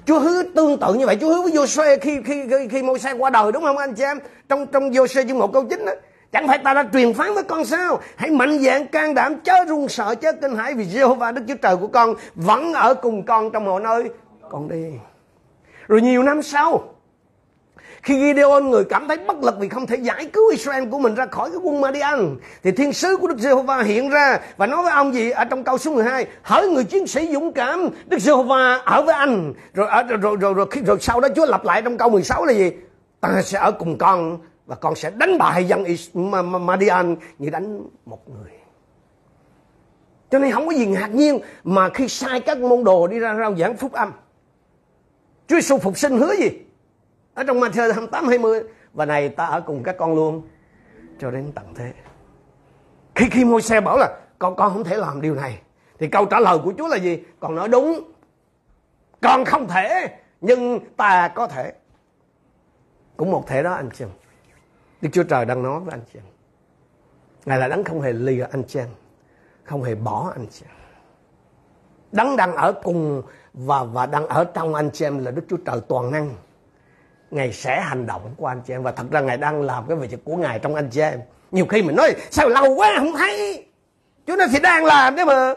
Chúa 0.06 0.20
hứa 0.20 0.44
tương 0.44 0.80
tự 0.80 0.94
như 0.94 1.06
vậy. 1.06 1.18
Chúa 1.22 1.28
hứa 1.28 1.42
với 1.42 1.52
Joshua 1.52 1.98
khi 2.02 2.22
khi 2.26 2.44
khi, 2.50 2.68
khi 2.68 2.84
Môi-se 2.84 3.14
qua 3.14 3.30
đời 3.30 3.52
đúng 3.52 3.64
không 3.64 3.78
anh 3.78 3.94
chị 3.94 4.04
em? 4.04 4.20
Trong 4.50 4.68
trong 4.68 4.90
Joshua 4.90 5.28
chương 5.28 5.40
một 5.40 5.54
câu 5.54 5.66
9 5.70 5.86
đó. 5.86 5.92
Chẳng 6.31 6.48
phải 6.48 6.57
ta 6.57 6.74
đã 6.74 6.86
truyền 6.93 7.13
phán 7.13 7.34
với 7.34 7.43
con 7.43 7.65
sao? 7.65 8.00
Hãy 8.15 8.31
mạnh 8.31 8.60
dạn 8.60 8.88
can 8.88 9.13
đảm 9.13 9.39
chớ 9.39 9.65
run 9.65 9.88
sợ 9.88 10.15
chớ 10.15 10.31
kinh 10.41 10.55
hãi 10.55 10.74
Vì 10.74 10.86
Jehovah 10.86 11.34
Đức 11.34 11.41
Chúa 11.48 11.55
Trời 11.62 11.77
của 11.77 11.88
con 11.88 12.13
Vẫn 12.36 12.74
ở 12.74 12.93
cùng 12.93 13.25
con 13.25 13.51
trong 13.51 13.65
mọi 13.65 13.81
nơi. 13.81 14.10
Con 14.50 14.69
đi. 14.69 14.86
Rồi 15.88 16.01
nhiều 16.01 16.24
năm 16.24 16.41
sau 16.41 16.98
khi 18.03 18.19
Gideon 18.19 18.69
người 18.69 18.84
cảm 18.84 19.07
thấy 19.07 19.17
bất 19.17 19.43
lực 19.43 19.55
vì 19.60 19.69
không 19.69 19.88
thể 19.88 19.96
giải 19.96 20.25
cứu 20.25 20.50
Israel 20.51 20.89
của 20.89 21.00
mình 21.00 21.15
ra 21.15 21.25
khỏi 21.25 21.50
cái 21.50 21.60
quân 21.63 21.81
Madian 21.81 22.38
thì 22.63 22.72
thiên 22.72 22.93
sứ 22.93 23.17
của 23.17 23.27
Đức 23.27 23.38
Giê-hô-va 23.38 23.81
hiện 23.81 24.10
ra 24.10 24.39
và 24.57 24.67
nói 24.67 24.84
với 24.84 24.91
ông 24.91 25.13
gì? 25.13 25.29
Ở 25.29 25.46
trong 25.46 25.63
câu 25.63 25.77
số 25.77 25.93
12 25.93 26.25
hỡi 26.41 26.69
người 26.69 26.84
chiến 26.84 27.07
sĩ 27.07 27.34
dũng 27.34 27.51
cảm 27.51 27.89
Đức 28.05 28.19
Giê-hô-va 28.19 28.81
ở 28.86 29.01
với 29.01 29.15
anh. 29.15 29.53
Rồi 29.74 29.88
ờ, 29.89 30.03
rồi 30.03 30.17
rồi 30.17 30.36
rồi, 30.36 30.53
rồi, 30.53 30.65
rồi, 30.72 30.84
rồi 30.86 30.98
sau 31.00 31.19
đó 31.19 31.27
Chúa 31.36 31.46
lặp 31.46 31.65
lại 31.65 31.81
trong 31.81 31.98
câu 31.98 32.10
16 32.10 32.46
là 32.46 32.53
gì? 32.53 32.72
Ta 33.22 33.41
sẽ 33.41 33.60
ở 33.60 33.72
cùng 33.72 33.98
con 33.98 34.38
và 34.68 34.76
con 34.76 34.96
sẽ 34.96 35.12
đánh 35.12 35.38
bại 35.38 35.66
dân 35.66 35.86
Madian 36.66 37.16
như 37.38 37.50
đánh 37.50 37.84
một 38.06 38.30
người. 38.30 38.52
Cho 40.30 40.40
nên 40.40 40.52
không 40.52 40.68
có 40.68 40.74
gì 40.74 40.86
ngạc 40.86 41.08
nhiên 41.08 41.40
mà 41.64 41.90
khi 41.90 42.08
sai 42.08 42.40
các 42.40 42.58
môn 42.58 42.84
đồ 42.84 43.08
đi 43.08 43.20
ra 43.20 43.36
rao 43.36 43.56
giảng 43.56 43.78
phúc 43.78 43.92
âm. 43.92 44.12
Chúa 45.48 45.56
Giêsu 45.56 45.78
phục 45.78 45.98
sinh 45.98 46.18
hứa 46.18 46.34
gì? 46.36 46.50
Ở 47.34 47.44
trong 47.44 47.60
Matthew 47.60 47.94
28 47.94 48.28
20 48.28 48.64
và 48.94 49.06
này 49.06 49.30
ta 49.30 49.46
ở 49.46 49.62
cùng 49.62 49.84
các 49.84 49.96
con 49.98 50.16
luôn 50.16 50.42
cho 51.20 51.32
đến 51.32 51.52
tận 51.56 51.74
thế. 51.76 51.94
Khi 53.16 53.26
khi 53.32 53.46
môi 53.46 53.62
xe 53.62 53.82
bảo 53.82 53.98
là, 53.98 54.18
con 54.40 54.56
con 54.56 54.74
không 54.74 54.84
thể 54.84 54.98
làm 54.98 55.22
điều 55.22 55.36
này 55.36 55.62
thì 56.00 56.08
câu 56.08 56.26
trả 56.26 56.40
lời 56.40 56.58
của 56.64 56.74
Chúa 56.78 56.88
là 56.88 56.98
gì? 56.98 57.24
Con 57.40 57.56
nói, 57.56 57.68
đúng. 57.68 58.12
Con 59.22 59.46
không 59.46 59.68
thể, 59.68 60.18
nhưng 60.42 60.80
ta 60.98 61.28
có 61.36 61.48
thể 61.48 61.74
cũng 63.18 63.32
một 63.32 63.48
thể 63.48 63.64
đó, 63.64 63.74
anh 63.74 63.90
chị 63.94 64.06
em 64.06 64.10
Đức 65.01 65.10
Chúa 65.13 65.24
Trời 65.24 65.46
đang 65.46 65.63
nói 65.63 65.80
với 65.80 65.92
anh 65.92 66.01
chị 66.13 66.20
em. 66.20 66.25
Ngài 67.46 67.60
là 67.60 67.68
đấng 67.68 67.84
không 67.84 68.01
hề 68.01 68.13
lìa 68.13 68.46
anh 68.51 68.63
chị 68.63 68.80
em 68.80 68.88
Không 69.63 69.84
hề 69.84 69.96
bỏ 69.96 70.32
anh 70.36 70.48
chị 70.51 70.66
em. 70.68 70.75
Đấng 72.12 72.38
đang 72.38 72.56
ở 72.56 72.74
cùng 72.84 73.22
và 73.54 73.84
và 73.84 74.06
đang 74.06 74.27
ở 74.27 74.44
trong 74.44 74.75
anh 74.75 74.89
chị 74.94 75.06
em 75.06 75.25
là 75.25 75.32
Đức 75.32 75.42
Chúa 75.50 75.58
Trời 75.66 75.82
toàn 75.88 76.12
năng. 76.12 76.36
Ngài 77.32 77.54
sẽ 77.54 77.82
hành 77.82 78.06
động 78.06 78.34
của 78.38 78.46
anh 78.48 78.62
chị 78.62 78.74
em. 78.74 78.84
Và 78.84 78.92
thật 78.92 79.06
ra 79.12 79.22
Ngài 79.22 79.38
đang 79.38 79.62
làm 79.62 79.88
cái 79.88 79.98
việc 79.98 80.25
của 80.25 80.36
Ngài 80.36 80.60
trong 80.60 80.75
anh 80.75 80.89
chị 80.89 81.01
em. 81.01 81.20
Nhiều 81.51 81.66
khi 81.66 81.82
mình 81.82 81.96
nói 81.96 82.16
sao 82.32 82.50
lâu 82.50 82.75
quá 82.75 82.96
không 82.98 83.13
thấy? 83.18 83.66
Chúa 84.27 84.36
nó 84.36 84.46
thì 84.51 84.60
đang 84.60 84.86
làm 84.86 85.16
đấy 85.16 85.25
mà. 85.25 85.54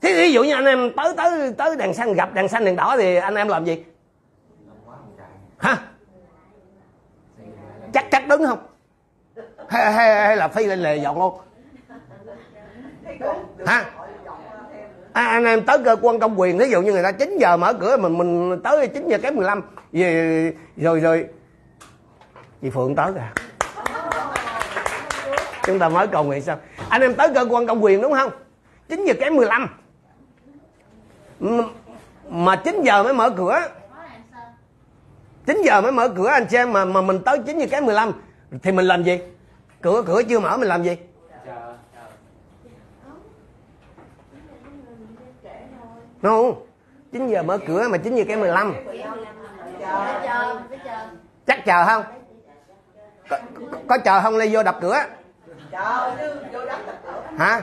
Thế 0.00 0.14
ví 0.14 0.32
dụ 0.32 0.42
như 0.44 0.54
anh 0.54 0.64
em 0.64 0.90
tới 0.96 1.14
tới 1.16 1.52
tới 1.52 1.76
đèn 1.76 1.94
xanh 1.94 2.14
gặp 2.14 2.34
đèn 2.34 2.48
xanh 2.48 2.64
đèn 2.64 2.76
đỏ 2.76 2.96
thì 2.98 3.16
anh 3.16 3.34
em 3.34 3.48
làm 3.48 3.64
gì? 3.64 3.84
Hả? 5.56 5.93
Chắc 8.24 8.38
đứng 8.38 8.48
không? 8.48 8.58
Hay, 9.68 9.92
hay, 9.92 10.14
hay 10.14 10.36
là 10.36 10.48
phi 10.48 10.66
lên 10.66 10.78
lề 10.78 10.96
dọn 10.96 11.18
luôn? 11.18 11.34
Hả? 13.66 13.84
À, 15.12 15.26
anh 15.26 15.44
em 15.44 15.64
tới 15.66 15.78
cơ 15.84 15.96
quan 16.02 16.18
công 16.18 16.40
quyền 16.40 16.58
ví 16.58 16.70
dụ 16.70 16.82
như 16.82 16.92
người 16.92 17.02
ta 17.02 17.12
9 17.12 17.38
giờ 17.38 17.56
mở 17.56 17.72
cửa 17.72 17.96
mình 17.96 18.18
mình 18.18 18.60
tới 18.62 18.88
9 18.88 19.08
giờ 19.08 19.18
kém 19.18 19.36
15 19.36 19.62
về 19.92 20.52
rồi 20.76 21.00
rồi 21.00 21.26
chị 22.62 22.70
Phượng 22.70 22.94
tới 22.94 23.12
à 23.18 23.32
chúng 25.66 25.78
ta 25.78 25.88
mới 25.88 26.06
cầu 26.06 26.24
nguyện 26.24 26.42
sao 26.42 26.58
anh 26.88 27.02
em 27.02 27.14
tới 27.14 27.28
cơ 27.34 27.46
quan 27.50 27.66
công 27.66 27.84
quyền 27.84 28.00
đúng 28.00 28.12
không 28.12 28.30
9 28.88 29.04
giờ 29.04 29.14
kém 29.20 29.36
15 29.36 29.68
mà 32.28 32.56
9 32.56 32.82
giờ 32.82 33.02
mới 33.02 33.12
mở 33.12 33.30
cửa 33.30 33.60
9 35.46 35.62
giờ 35.64 35.80
mới 35.80 35.92
mở 35.92 36.08
cửa 36.08 36.28
anh 36.28 36.48
xem 36.48 36.72
mà 36.72 36.84
mà 36.84 37.00
mình 37.00 37.22
tới 37.24 37.38
9 37.46 37.58
giờ 37.58 37.66
kém 37.70 37.86
15 37.86 38.12
thì 38.62 38.72
mình 38.72 38.86
làm 38.86 39.02
gì? 39.02 39.20
Cửa 39.82 40.02
cửa 40.06 40.22
chưa 40.22 40.40
mở 40.40 40.56
mình 40.56 40.68
làm 40.68 40.82
gì? 40.82 40.96
Không 46.22 46.66
9 47.12 47.28
giờ 47.28 47.42
mở 47.42 47.58
cửa 47.66 47.88
mà 47.90 47.98
9 47.98 48.16
giờ 48.16 48.24
kém 48.28 48.40
15 48.40 48.74
chắc 51.46 51.64
chờ 51.64 51.84
không? 51.86 52.04
Có, 53.28 53.38
có, 53.70 53.78
có 53.88 53.98
chờ 54.04 54.20
không 54.20 54.36
lây 54.36 54.48
vô 54.52 54.62
đập 54.62 54.78
cửa? 54.80 54.96
Hả? 57.38 57.62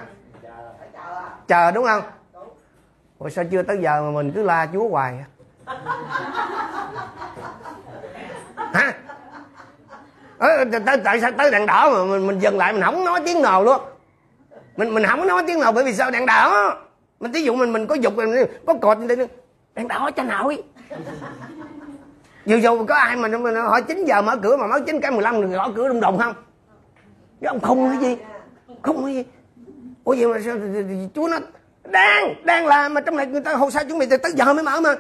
Chờ 1.47 1.71
đúng 1.71 1.85
không? 1.85 2.01
Ủa 3.17 3.29
sao 3.29 3.45
chưa 3.51 3.63
tới 3.63 3.77
giờ 3.81 4.01
mà 4.01 4.11
mình 4.11 4.31
cứ 4.35 4.43
la 4.43 4.67
Chúa 4.73 4.89
hoài 4.89 5.23
Hả? 8.73 8.93
Ờ, 10.37 10.65
tại, 10.85 10.97
tại 11.03 11.21
sao 11.21 11.31
tới 11.31 11.51
đèn 11.51 11.65
đỏ 11.65 11.89
mà 11.89 12.03
mình, 12.03 12.27
mình 12.27 12.39
dừng 12.39 12.57
lại 12.57 12.73
mình 12.73 12.81
không 12.81 13.05
nói 13.05 13.21
tiếng 13.25 13.41
nào 13.41 13.63
luôn. 13.63 13.81
Mình 14.77 14.93
mình 14.93 15.03
không 15.07 15.27
nói 15.27 15.43
tiếng 15.47 15.59
nào 15.59 15.71
bởi 15.71 15.83
vì 15.83 15.93
sao 15.93 16.11
đèn 16.11 16.25
đỏ? 16.25 16.73
Mình 17.19 17.31
ví 17.31 17.43
dụ 17.43 17.55
mình 17.55 17.73
mình 17.73 17.87
có 17.87 17.95
dục 17.95 18.15
mình 18.15 18.35
có 18.67 18.73
cột 18.73 18.97
đèn 19.75 19.87
đỏ 19.87 20.11
cho 20.15 20.23
nội. 20.23 20.63
Dù 22.45 22.57
dù 22.57 22.85
có 22.85 22.95
ai 22.95 23.15
mà 23.15 23.27
mình 23.27 23.55
hỏi 23.55 23.81
9 23.81 24.05
giờ 24.05 24.21
mở 24.21 24.35
cửa 24.43 24.57
mà 24.57 24.67
mới 24.67 24.81
9 24.85 24.99
cái 25.01 25.11
15 25.11 25.39
người 25.39 25.49
gõ 25.49 25.69
cửa 25.75 25.87
đùng 25.87 25.99
đồng 25.99 26.17
không? 26.17 26.33
Chứ 27.41 27.47
ông 27.47 27.59
không 27.59 27.89
cái 27.89 28.09
gì? 28.09 28.17
Không 28.81 29.05
cái 29.05 29.13
gì? 29.13 29.23
Ủa 30.03 30.15
vậy 30.19 30.27
mà 30.27 30.39
sao 30.45 30.55
chúa 31.15 31.27
nó 31.27 31.37
đang 31.83 32.45
đang 32.45 32.67
làm 32.67 32.93
mà 32.93 33.01
trong 33.01 33.17
này 33.17 33.25
người 33.25 33.41
ta 33.41 33.53
hồ 33.53 33.69
sơ 33.69 33.83
chuẩn 33.83 33.99
bị 33.99 34.05
từ 34.09 34.17
tới 34.17 34.31
giờ 34.35 34.53
mới 34.53 34.63
mở 34.63 34.81
mà. 34.81 34.95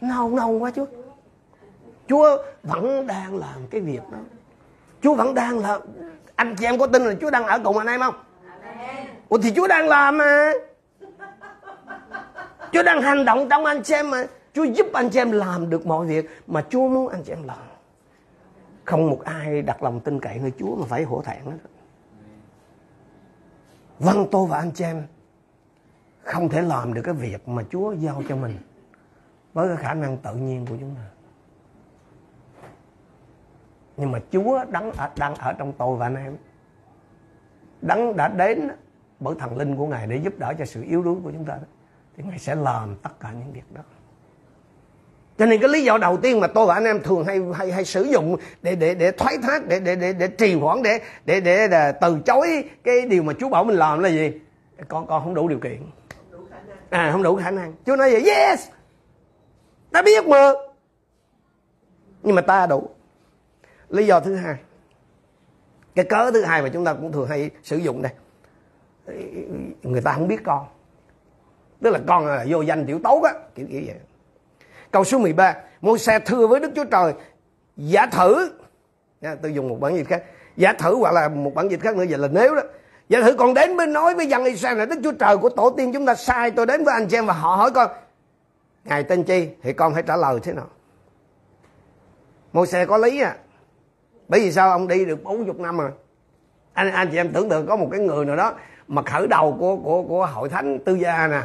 Nâu 0.00 0.30
nâu 0.30 0.50
quá 0.50 0.70
chúa 0.70 0.86
chúa 2.08 2.42
vẫn 2.62 3.06
đang 3.06 3.36
làm 3.36 3.66
cái 3.70 3.80
việc 3.80 4.02
đó. 4.12 4.18
Chúa 5.02 5.14
vẫn 5.14 5.34
đang 5.34 5.58
làm 5.58 5.80
anh 6.36 6.54
chị 6.58 6.64
em 6.64 6.78
có 6.78 6.86
tin 6.86 7.02
là 7.02 7.14
chúa 7.20 7.30
đang 7.30 7.46
ở 7.46 7.58
cùng 7.64 7.78
anh 7.78 7.86
em 7.86 8.00
không? 8.00 8.14
Ủa 9.28 9.38
thì 9.38 9.52
chúa 9.56 9.66
đang 9.66 9.88
làm 9.88 10.18
mà. 10.18 10.52
Chúa 12.72 12.82
đang 12.82 13.02
hành 13.02 13.24
động 13.24 13.48
trong 13.50 13.64
anh 13.64 13.82
chị 13.82 13.94
em 13.94 14.10
mà. 14.10 14.26
Chúa 14.54 14.64
giúp 14.64 14.86
anh 14.92 15.08
chị 15.10 15.20
em 15.20 15.32
làm 15.32 15.70
được 15.70 15.86
mọi 15.86 16.06
việc 16.06 16.30
mà 16.46 16.64
chúa 16.70 16.88
muốn 16.88 17.08
anh 17.08 17.22
chị 17.22 17.32
em 17.32 17.42
làm. 17.42 17.58
Không 18.84 19.10
một 19.10 19.24
ai 19.24 19.62
đặt 19.62 19.82
lòng 19.82 20.00
tin 20.00 20.20
cậy 20.20 20.38
nơi 20.38 20.52
chúa 20.58 20.76
mà 20.76 20.86
phải 20.88 21.02
hổ 21.02 21.22
thẹn 21.22 21.44
hết. 21.44 21.58
Vâng 23.98 24.26
tôi 24.30 24.46
và 24.46 24.58
anh 24.58 24.70
chị 24.70 24.84
em 24.84 25.02
không 26.22 26.48
thể 26.48 26.62
làm 26.62 26.94
được 26.94 27.02
cái 27.04 27.14
việc 27.14 27.48
mà 27.48 27.62
Chúa 27.70 27.92
giao 27.92 28.22
cho 28.28 28.36
mình 28.36 28.58
với 29.52 29.68
cái 29.68 29.76
khả 29.76 29.94
năng 29.94 30.16
tự 30.16 30.34
nhiên 30.34 30.66
của 30.66 30.76
chúng 30.80 30.94
ta 30.94 31.02
nhưng 33.96 34.12
mà 34.12 34.18
Chúa 34.32 34.64
đang 34.70 34.92
ở, 34.92 35.08
đang 35.18 35.34
ở 35.34 35.52
trong 35.52 35.72
tôi 35.78 35.96
và 35.96 36.06
anh 36.06 36.16
em. 36.16 36.36
Đấng 37.82 38.16
đã 38.16 38.28
đến 38.28 38.68
bởi 39.20 39.34
thần 39.38 39.58
linh 39.58 39.76
của 39.76 39.86
ngài 39.86 40.06
để 40.06 40.16
giúp 40.16 40.38
đỡ 40.38 40.52
cho 40.58 40.64
sự 40.64 40.82
yếu 40.82 41.02
đuối 41.02 41.16
của 41.24 41.30
chúng 41.30 41.44
ta. 41.44 41.54
Đó. 41.54 41.66
thì 42.16 42.24
ngài 42.26 42.38
sẽ 42.38 42.54
làm 42.54 42.96
tất 43.02 43.20
cả 43.20 43.32
những 43.32 43.52
việc 43.52 43.72
đó. 43.74 43.82
Cho 45.38 45.46
nên 45.46 45.60
cái 45.60 45.68
lý 45.68 45.84
do 45.84 45.98
đầu 45.98 46.16
tiên 46.16 46.40
mà 46.40 46.46
tôi 46.46 46.66
và 46.66 46.74
anh 46.74 46.84
em 46.84 47.02
thường 47.02 47.24
hay 47.24 47.40
hay, 47.54 47.72
hay 47.72 47.84
sử 47.84 48.02
dụng 48.02 48.36
để 48.62 48.76
để 48.76 48.94
để 48.94 49.12
thoái 49.12 49.38
thác 49.38 49.66
để 49.68 49.80
để 49.80 49.96
để 49.96 50.12
để 50.12 50.28
trì 50.28 50.54
hoãn 50.54 50.82
để 50.82 50.98
để 51.24 51.40
để, 51.40 51.68
để 51.68 51.92
từ 52.00 52.18
chối 52.26 52.64
cái 52.84 53.06
điều 53.06 53.22
mà 53.22 53.32
Chúa 53.38 53.48
bảo 53.48 53.64
mình 53.64 53.76
làm 53.76 53.98
là 53.98 54.08
gì? 54.08 54.32
Con 54.88 55.06
con 55.06 55.24
không 55.24 55.34
đủ 55.34 55.48
điều 55.48 55.58
kiện. 55.58 55.82
À 56.90 57.12
không 57.12 57.22
đủ 57.22 57.36
khả 57.36 57.50
năng. 57.50 57.72
Chúa 57.86 57.96
nói 57.96 58.10
vậy 58.10 58.30
yes! 58.30 58.68
Ta 59.92 60.02
biết 60.02 60.26
mà. 60.26 60.52
Nhưng 62.22 62.34
mà 62.34 62.42
ta 62.42 62.66
đủ 62.66 62.88
lý 63.90 64.06
do 64.06 64.20
thứ 64.20 64.34
hai. 64.34 64.56
Cái 65.94 66.04
cớ 66.04 66.30
thứ 66.30 66.42
hai 66.42 66.62
mà 66.62 66.68
chúng 66.68 66.84
ta 66.84 66.94
cũng 66.94 67.12
thường 67.12 67.28
hay 67.28 67.50
sử 67.62 67.76
dụng 67.76 68.02
đây. 68.02 68.12
Người 69.82 70.00
ta 70.00 70.12
không 70.12 70.28
biết 70.28 70.40
con. 70.44 70.66
Tức 71.82 71.90
là 71.90 71.98
con 72.06 72.26
là 72.26 72.44
vô 72.48 72.60
danh 72.60 72.86
tiểu 72.86 73.00
tấu 73.04 73.22
á 73.22 73.32
kiểu 73.54 73.66
kiểu 73.70 73.82
vậy. 73.86 73.96
Câu 74.90 75.04
số 75.04 75.18
13 75.18 75.54
ba 75.80 75.92
xe 75.98 76.18
thưa 76.18 76.46
với 76.46 76.60
đức 76.60 76.70
chúa 76.76 76.84
trời 76.84 77.12
giả 77.76 78.06
thử. 78.06 78.50
Nha, 79.20 79.34
tôi 79.42 79.54
dùng 79.54 79.68
một 79.68 79.80
bản 79.80 79.96
dịch 79.96 80.08
khác. 80.08 80.22
Giả 80.56 80.72
thử 80.72 80.96
hoặc 80.96 81.12
là 81.14 81.28
một 81.28 81.54
bản 81.54 81.70
dịch 81.70 81.80
khác 81.80 81.96
nữa 81.96 82.04
vậy 82.08 82.18
là 82.18 82.28
nếu 82.28 82.54
đó. 82.54 82.62
Giả 83.08 83.20
thử 83.20 83.34
còn 83.38 83.54
đến 83.54 83.76
mới 83.76 83.86
nói 83.86 84.14
với 84.14 84.26
dân 84.26 84.44
Israel 84.44 84.78
là 84.78 84.86
Đức 84.86 85.00
Chúa 85.04 85.12
Trời 85.12 85.36
của 85.36 85.48
tổ 85.48 85.70
tiên 85.70 85.92
chúng 85.92 86.06
ta 86.06 86.14
sai 86.14 86.50
tôi 86.50 86.66
đến 86.66 86.84
với 86.84 86.94
anh 86.94 87.08
chị 87.08 87.16
em 87.16 87.26
và 87.26 87.32
họ 87.32 87.56
hỏi 87.56 87.70
con 87.70 87.90
Ngài 88.84 89.04
tên 89.04 89.24
chi 89.24 89.48
thì 89.62 89.72
con 89.72 89.94
phải 89.94 90.02
trả 90.02 90.16
lời 90.16 90.40
thế 90.42 90.52
nào? 90.52 90.66
Môi 92.52 92.66
xe 92.66 92.86
có 92.86 92.96
lý 92.96 93.20
à. 93.20 93.36
Bởi 94.28 94.40
vì 94.40 94.52
sao 94.52 94.70
ông 94.70 94.88
đi 94.88 95.04
được 95.04 95.24
40 95.24 95.54
năm 95.58 95.78
rồi? 95.78 95.90
Anh 96.72 96.92
anh 96.92 97.08
chị 97.10 97.16
em 97.16 97.32
tưởng 97.32 97.48
tượng 97.48 97.66
có 97.66 97.76
một 97.76 97.88
cái 97.90 98.00
người 98.00 98.24
nào 98.24 98.36
đó 98.36 98.52
mà 98.88 99.02
khởi 99.02 99.26
đầu 99.26 99.56
của 99.60 99.76
của 99.76 100.02
của 100.02 100.26
hội 100.26 100.48
thánh 100.48 100.78
tư 100.78 100.94
gia 100.94 101.28
nè. 101.28 101.40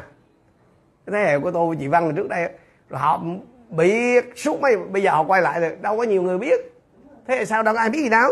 Cái 1.05 1.13
thế 1.13 1.31
hệ 1.31 1.39
của 1.39 1.51
tôi, 1.51 1.75
chị 1.79 1.87
văn 1.87 2.15
trước 2.15 2.29
đây, 2.29 2.49
rồi 2.89 2.99
họ 2.99 3.21
bị 3.69 3.93
suốt 4.35 4.61
mấy, 4.61 4.77
bây 4.77 5.03
giờ 5.03 5.11
họ 5.11 5.23
quay 5.23 5.41
lại 5.41 5.59
rồi 5.59 5.77
đâu 5.81 5.97
có 5.97 6.03
nhiều 6.03 6.21
người 6.21 6.37
biết. 6.37 6.59
Thế 7.27 7.45
sao 7.45 7.63
đâu 7.63 7.73
có 7.73 7.79
ai 7.79 7.89
biết 7.89 8.01
gì 8.01 8.09
đâu. 8.09 8.31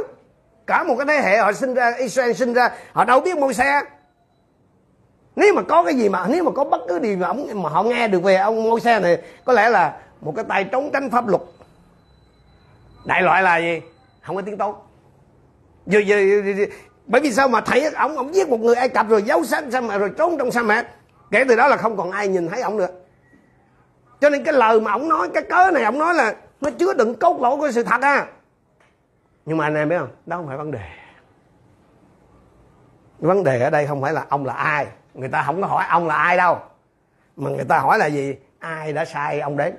Cả 0.67 0.83
một 0.83 0.95
cái 0.97 1.05
thế 1.07 1.29
hệ 1.29 1.37
họ 1.37 1.53
sinh 1.53 1.73
ra, 1.73 1.93
Israel 1.97 2.33
sinh 2.33 2.53
ra, 2.53 2.69
họ 2.93 3.05
đâu 3.05 3.19
biết 3.19 3.37
môi 3.37 3.53
xe 3.53 3.81
nếu 5.39 5.53
mà 5.53 5.61
có 5.61 5.83
cái 5.83 5.95
gì 5.95 6.09
mà, 6.09 6.27
nếu 6.29 6.43
mà 6.43 6.51
có 6.51 6.63
bất 6.63 6.81
cứ 6.87 6.99
điều 6.99 7.17
mà 7.17 7.27
ông, 7.27 7.63
mà 7.63 7.69
họ 7.69 7.83
nghe 7.83 8.07
được 8.07 8.23
về 8.23 8.35
ông 8.35 8.63
môi 8.63 8.79
xe 8.79 8.99
này, 8.99 9.21
có 9.45 9.53
lẽ 9.53 9.69
là 9.69 9.97
một 10.21 10.33
cái 10.35 10.45
tay 10.47 10.63
trốn 10.63 10.89
tránh 10.93 11.09
pháp 11.09 11.27
luật. 11.27 11.41
Đại 13.05 13.21
loại 13.21 13.43
là 13.43 13.57
gì? 13.57 13.81
Không 14.21 14.35
có 14.35 14.41
tiếng 14.41 14.57
tốt 14.57 14.87
giờ, 15.85 15.99
giờ, 15.99 16.17
giờ, 16.57 16.65
bởi 17.05 17.21
vì 17.21 17.31
sao 17.31 17.47
mà 17.47 17.61
thấy 17.61 17.91
ông 17.95 18.17
ông 18.17 18.35
giết 18.35 18.49
một 18.49 18.59
người 18.59 18.75
ai 18.75 18.89
cập 18.89 19.09
rồi 19.09 19.21
giấu 19.23 19.43
sát 19.43 19.63
sa 19.71 19.81
mạc 19.81 19.97
rồi 19.97 20.11
trốn 20.17 20.37
trong 20.37 20.51
sa 20.51 20.61
mạc 20.61 20.87
kể 21.31 21.43
từ 21.49 21.55
đó 21.55 21.67
là 21.67 21.77
không 21.77 21.97
còn 21.97 22.11
ai 22.11 22.27
nhìn 22.27 22.47
thấy 22.47 22.61
ông 22.61 22.77
nữa. 22.77 22.87
Cho 24.21 24.29
nên 24.29 24.43
cái 24.43 24.53
lời 24.53 24.81
mà 24.81 24.91
ông 24.91 25.09
nói 25.09 25.29
cái 25.33 25.43
cớ 25.43 25.71
này 25.73 25.83
ông 25.83 25.99
nói 25.99 26.13
là 26.13 26.35
nó 26.61 26.69
chứa 26.69 26.93
đựng 26.93 27.15
cốt 27.15 27.41
lõi 27.41 27.57
của 27.57 27.71
sự 27.71 27.83
thật 27.83 28.01
à 28.01 28.27
nhưng 29.45 29.57
mà 29.57 29.65
anh 29.65 29.75
em 29.75 29.89
biết 29.89 29.97
không? 29.99 30.09
Đó 30.25 30.37
không 30.37 30.47
phải 30.47 30.57
vấn 30.57 30.71
đề. 30.71 30.81
Vấn 33.19 33.43
đề 33.43 33.61
ở 33.61 33.69
đây 33.69 33.87
không 33.87 34.01
phải 34.01 34.13
là 34.13 34.25
ông 34.29 34.45
là 34.45 34.53
ai. 34.53 34.87
Người 35.13 35.29
ta 35.29 35.43
không 35.45 35.61
có 35.61 35.67
hỏi 35.67 35.85
ông 35.89 36.07
là 36.07 36.15
ai 36.15 36.37
đâu. 36.37 36.59
Mà 37.35 37.49
người 37.49 37.65
ta 37.65 37.79
hỏi 37.79 37.97
là 37.97 38.05
gì? 38.05 38.35
Ai 38.59 38.93
đã 38.93 39.05
sai 39.05 39.39
ông 39.39 39.57
đến? 39.57 39.75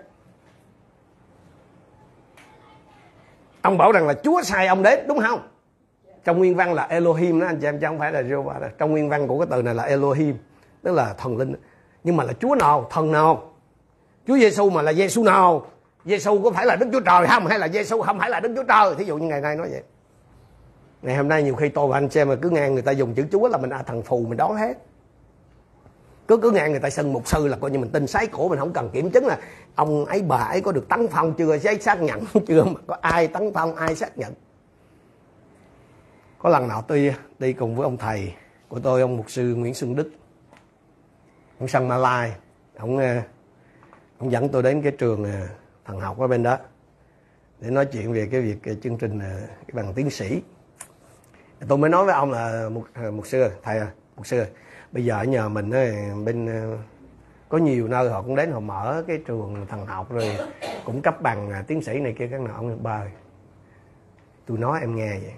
Ông 3.62 3.78
bảo 3.78 3.92
rằng 3.92 4.06
là 4.06 4.14
chúa 4.14 4.42
sai 4.42 4.66
ông 4.66 4.82
đến, 4.82 5.00
đúng 5.08 5.20
không? 5.20 5.40
Trong 6.24 6.38
nguyên 6.38 6.56
văn 6.56 6.74
là 6.74 6.82
Elohim 6.82 7.40
đó, 7.40 7.46
anh 7.46 7.60
chị 7.60 7.66
em, 7.66 7.80
chứ 7.80 7.86
không 7.86 7.98
phải 7.98 8.12
là 8.12 8.22
Jehovah 8.22 8.68
trong 8.78 8.90
nguyên 8.90 9.08
văn 9.08 9.28
của 9.28 9.38
cái 9.38 9.46
từ 9.50 9.62
này 9.62 9.74
là 9.74 9.82
Elohim, 9.82 10.36
tức 10.82 10.92
là 10.92 11.14
thần 11.18 11.36
linh. 11.36 11.54
Nhưng 12.04 12.16
mà 12.16 12.24
là 12.24 12.32
Chúa 12.32 12.54
nào? 12.54 12.86
Thần 12.90 13.12
nào? 13.12 13.42
Chúa 14.26 14.38
Giêsu 14.38 14.70
mà 14.70 14.82
là 14.82 14.92
Giêsu 14.92 15.24
nào? 15.24 15.66
Giêsu 16.04 16.42
có 16.42 16.50
phải 16.50 16.66
là 16.66 16.76
Đức 16.76 16.86
Chúa 16.92 17.00
Trời 17.00 17.26
không? 17.26 17.46
Hay 17.46 17.58
là 17.58 17.68
Giêsu 17.68 18.02
không 18.02 18.18
phải 18.18 18.30
là 18.30 18.40
Đức 18.40 18.52
Chúa 18.56 18.62
Trời? 18.62 18.94
Thí 18.94 19.04
dụ 19.04 19.16
như 19.16 19.26
ngày 19.26 19.40
nay 19.40 19.56
nói 19.56 19.68
vậy. 19.70 19.82
Ngày 21.02 21.16
hôm 21.16 21.28
nay 21.28 21.42
nhiều 21.42 21.54
khi 21.54 21.68
tôi 21.68 21.88
và 21.88 21.96
anh 21.96 22.08
em 22.14 22.28
mà 22.28 22.34
cứ 22.42 22.50
nghe 22.50 22.70
người 22.70 22.82
ta 22.82 22.92
dùng 22.92 23.14
chữ 23.14 23.24
Chúa 23.32 23.48
là 23.48 23.58
mình 23.58 23.70
à 23.70 23.82
thần 23.82 24.02
phù, 24.02 24.20
mình 24.28 24.36
đoán 24.36 24.56
hết 24.56 24.78
cứ 26.30 26.36
cứ 26.36 26.50
nghe 26.50 26.68
người 26.68 26.80
ta 26.80 26.90
xưng 26.90 27.12
mục 27.12 27.28
sư 27.28 27.48
là 27.48 27.56
coi 27.56 27.70
như 27.70 27.78
mình 27.78 27.90
tin 27.90 28.06
sái 28.06 28.26
cổ 28.26 28.48
mình 28.48 28.58
không 28.58 28.72
cần 28.72 28.90
kiểm 28.92 29.10
chứng 29.10 29.26
là 29.26 29.38
ông 29.74 30.04
ấy 30.04 30.22
bà 30.22 30.36
ấy 30.36 30.60
có 30.60 30.72
được 30.72 30.88
tấn 30.88 31.08
phong 31.08 31.34
chưa 31.34 31.58
giấy 31.58 31.78
xác 31.78 32.02
nhận 32.02 32.24
chưa 32.46 32.64
mà 32.64 32.80
có 32.86 32.96
ai 33.00 33.28
tấn 33.28 33.50
phong 33.54 33.74
ai 33.76 33.94
xác 33.96 34.18
nhận. 34.18 34.32
Có 36.38 36.48
lần 36.48 36.68
nào 36.68 36.82
tôi 36.82 37.14
đi 37.38 37.52
cùng 37.52 37.76
với 37.76 37.84
ông 37.84 37.96
thầy 37.96 38.34
của 38.68 38.80
tôi 38.80 39.00
ông 39.00 39.16
mục 39.16 39.30
sư 39.30 39.54
Nguyễn 39.54 39.74
Xuân 39.74 39.96
Đức 39.96 40.10
ông 41.58 41.68
sang 41.68 41.88
Malai 41.88 42.32
ông 42.76 42.98
ờ, 42.98 43.20
ông 44.18 44.32
dẫn 44.32 44.48
tôi 44.48 44.62
đến 44.62 44.82
cái 44.82 44.92
trường 44.92 45.24
ờ, 45.24 45.46
thần 45.84 46.00
học 46.00 46.18
ở 46.18 46.26
bên 46.26 46.42
đó 46.42 46.58
để 47.60 47.70
nói 47.70 47.86
chuyện 47.86 48.12
về 48.12 48.28
cái 48.32 48.40
việc 48.40 48.56
cái 48.62 48.76
chương 48.82 48.98
trình 48.98 49.18
ờ, 49.18 49.40
cái 49.46 49.72
bằng 49.72 49.94
tiến 49.94 50.10
sĩ. 50.10 50.42
Tôi 51.68 51.78
mới 51.78 51.90
nói 51.90 52.04
với 52.04 52.14
ông 52.14 52.30
là 52.30 52.68
một 52.68 52.84
một 53.12 53.26
sư 53.26 53.48
thầy 53.62 53.78
à, 53.78 53.90
một 54.16 54.26
sư 54.26 54.44
bây 54.92 55.04
giờ 55.04 55.22
nhờ 55.22 55.48
mình 55.48 55.70
bên 56.24 56.46
ờ, 56.46 56.78
có 57.48 57.58
nhiều 57.58 57.88
nơi 57.88 58.10
họ 58.10 58.22
cũng 58.22 58.36
đến 58.36 58.52
họ 58.52 58.60
mở 58.60 59.04
cái 59.06 59.18
trường 59.26 59.66
thần 59.68 59.86
học 59.86 60.10
rồi, 60.10 60.36
cũng 60.84 61.02
cấp 61.02 61.22
bằng 61.22 61.50
à, 61.50 61.64
tiến 61.66 61.82
sĩ 61.82 62.00
này 62.00 62.14
kia 62.18 62.28
các 62.30 62.40
nào 62.40 62.54
ông 62.54 62.82
bơi 62.82 63.10
tôi 64.46 64.58
nói 64.58 64.80
em 64.80 64.96
nghe 64.96 65.18
vậy. 65.22 65.34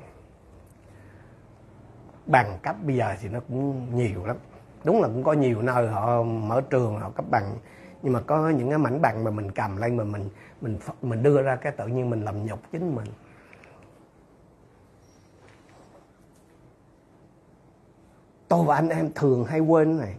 Bằng 2.27 2.59
cấp 2.63 2.77
bây 2.83 2.97
giờ 2.97 3.15
thì 3.21 3.29
nó 3.29 3.41
cũng 3.41 3.87
nhiều 3.97 4.27
lắm. 4.27 4.37
Đúng 4.85 5.03
là 5.03 5.09
cũng 5.09 5.25
có 5.25 5.33
nhiều 5.33 5.63
nơi 5.63 5.89
họ 5.89 6.23
mở 6.23 6.61
trường, 6.71 7.01
họ 7.01 7.11
cấp 7.11 7.25
bằng, 7.31 7.57
nhưng 8.03 8.13
mà 8.13 8.21
có 8.21 8.49
những 8.49 8.69
cái 8.69 8.79
mảnh 8.79 9.03
bằng 9.03 9.25
mà 9.25 9.31
mình 9.31 9.51
cầm 9.51 9.77
lên 9.77 9.97
mà 9.97 10.05
mình 10.05 10.29
mình 10.61 10.79
mình 11.03 11.23
đưa 11.23 11.43
ra 11.43 11.57
cái 11.57 11.73
tự 11.73 11.87
nhiên 11.87 12.11
mình 12.11 12.25
làm 12.25 12.47
nhục 12.47 12.59
chính 12.73 12.95
mình. 12.95 13.07
Tôi 18.53 18.65
và 18.65 18.75
anh 18.75 18.89
em 18.89 19.11
thường 19.15 19.45
hay 19.45 19.61
quên 19.61 19.99
này. 19.99 20.15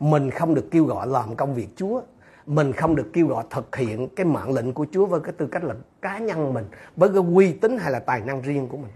Mình 0.00 0.30
không 0.30 0.54
được 0.54 0.68
kêu 0.70 0.84
gọi 0.84 1.06
làm 1.06 1.36
công 1.36 1.54
việc 1.54 1.68
Chúa. 1.76 2.00
Mình 2.46 2.72
không 2.72 2.96
được 2.96 3.10
kêu 3.12 3.26
gọi 3.26 3.44
thực 3.50 3.76
hiện 3.76 4.08
cái 4.16 4.26
mạng 4.26 4.52
lệnh 4.52 4.72
của 4.72 4.86
Chúa 4.92 5.06
với 5.06 5.20
cái 5.20 5.32
tư 5.32 5.46
cách 5.46 5.64
là 5.64 5.74
cá 6.02 6.18
nhân 6.18 6.54
mình, 6.54 6.64
với 6.96 7.08
cái 7.08 7.22
uy 7.34 7.52
tín 7.52 7.78
hay 7.78 7.92
là 7.92 7.98
tài 7.98 8.20
năng 8.20 8.42
riêng 8.42 8.68
của 8.68 8.76
mình. 8.76 8.90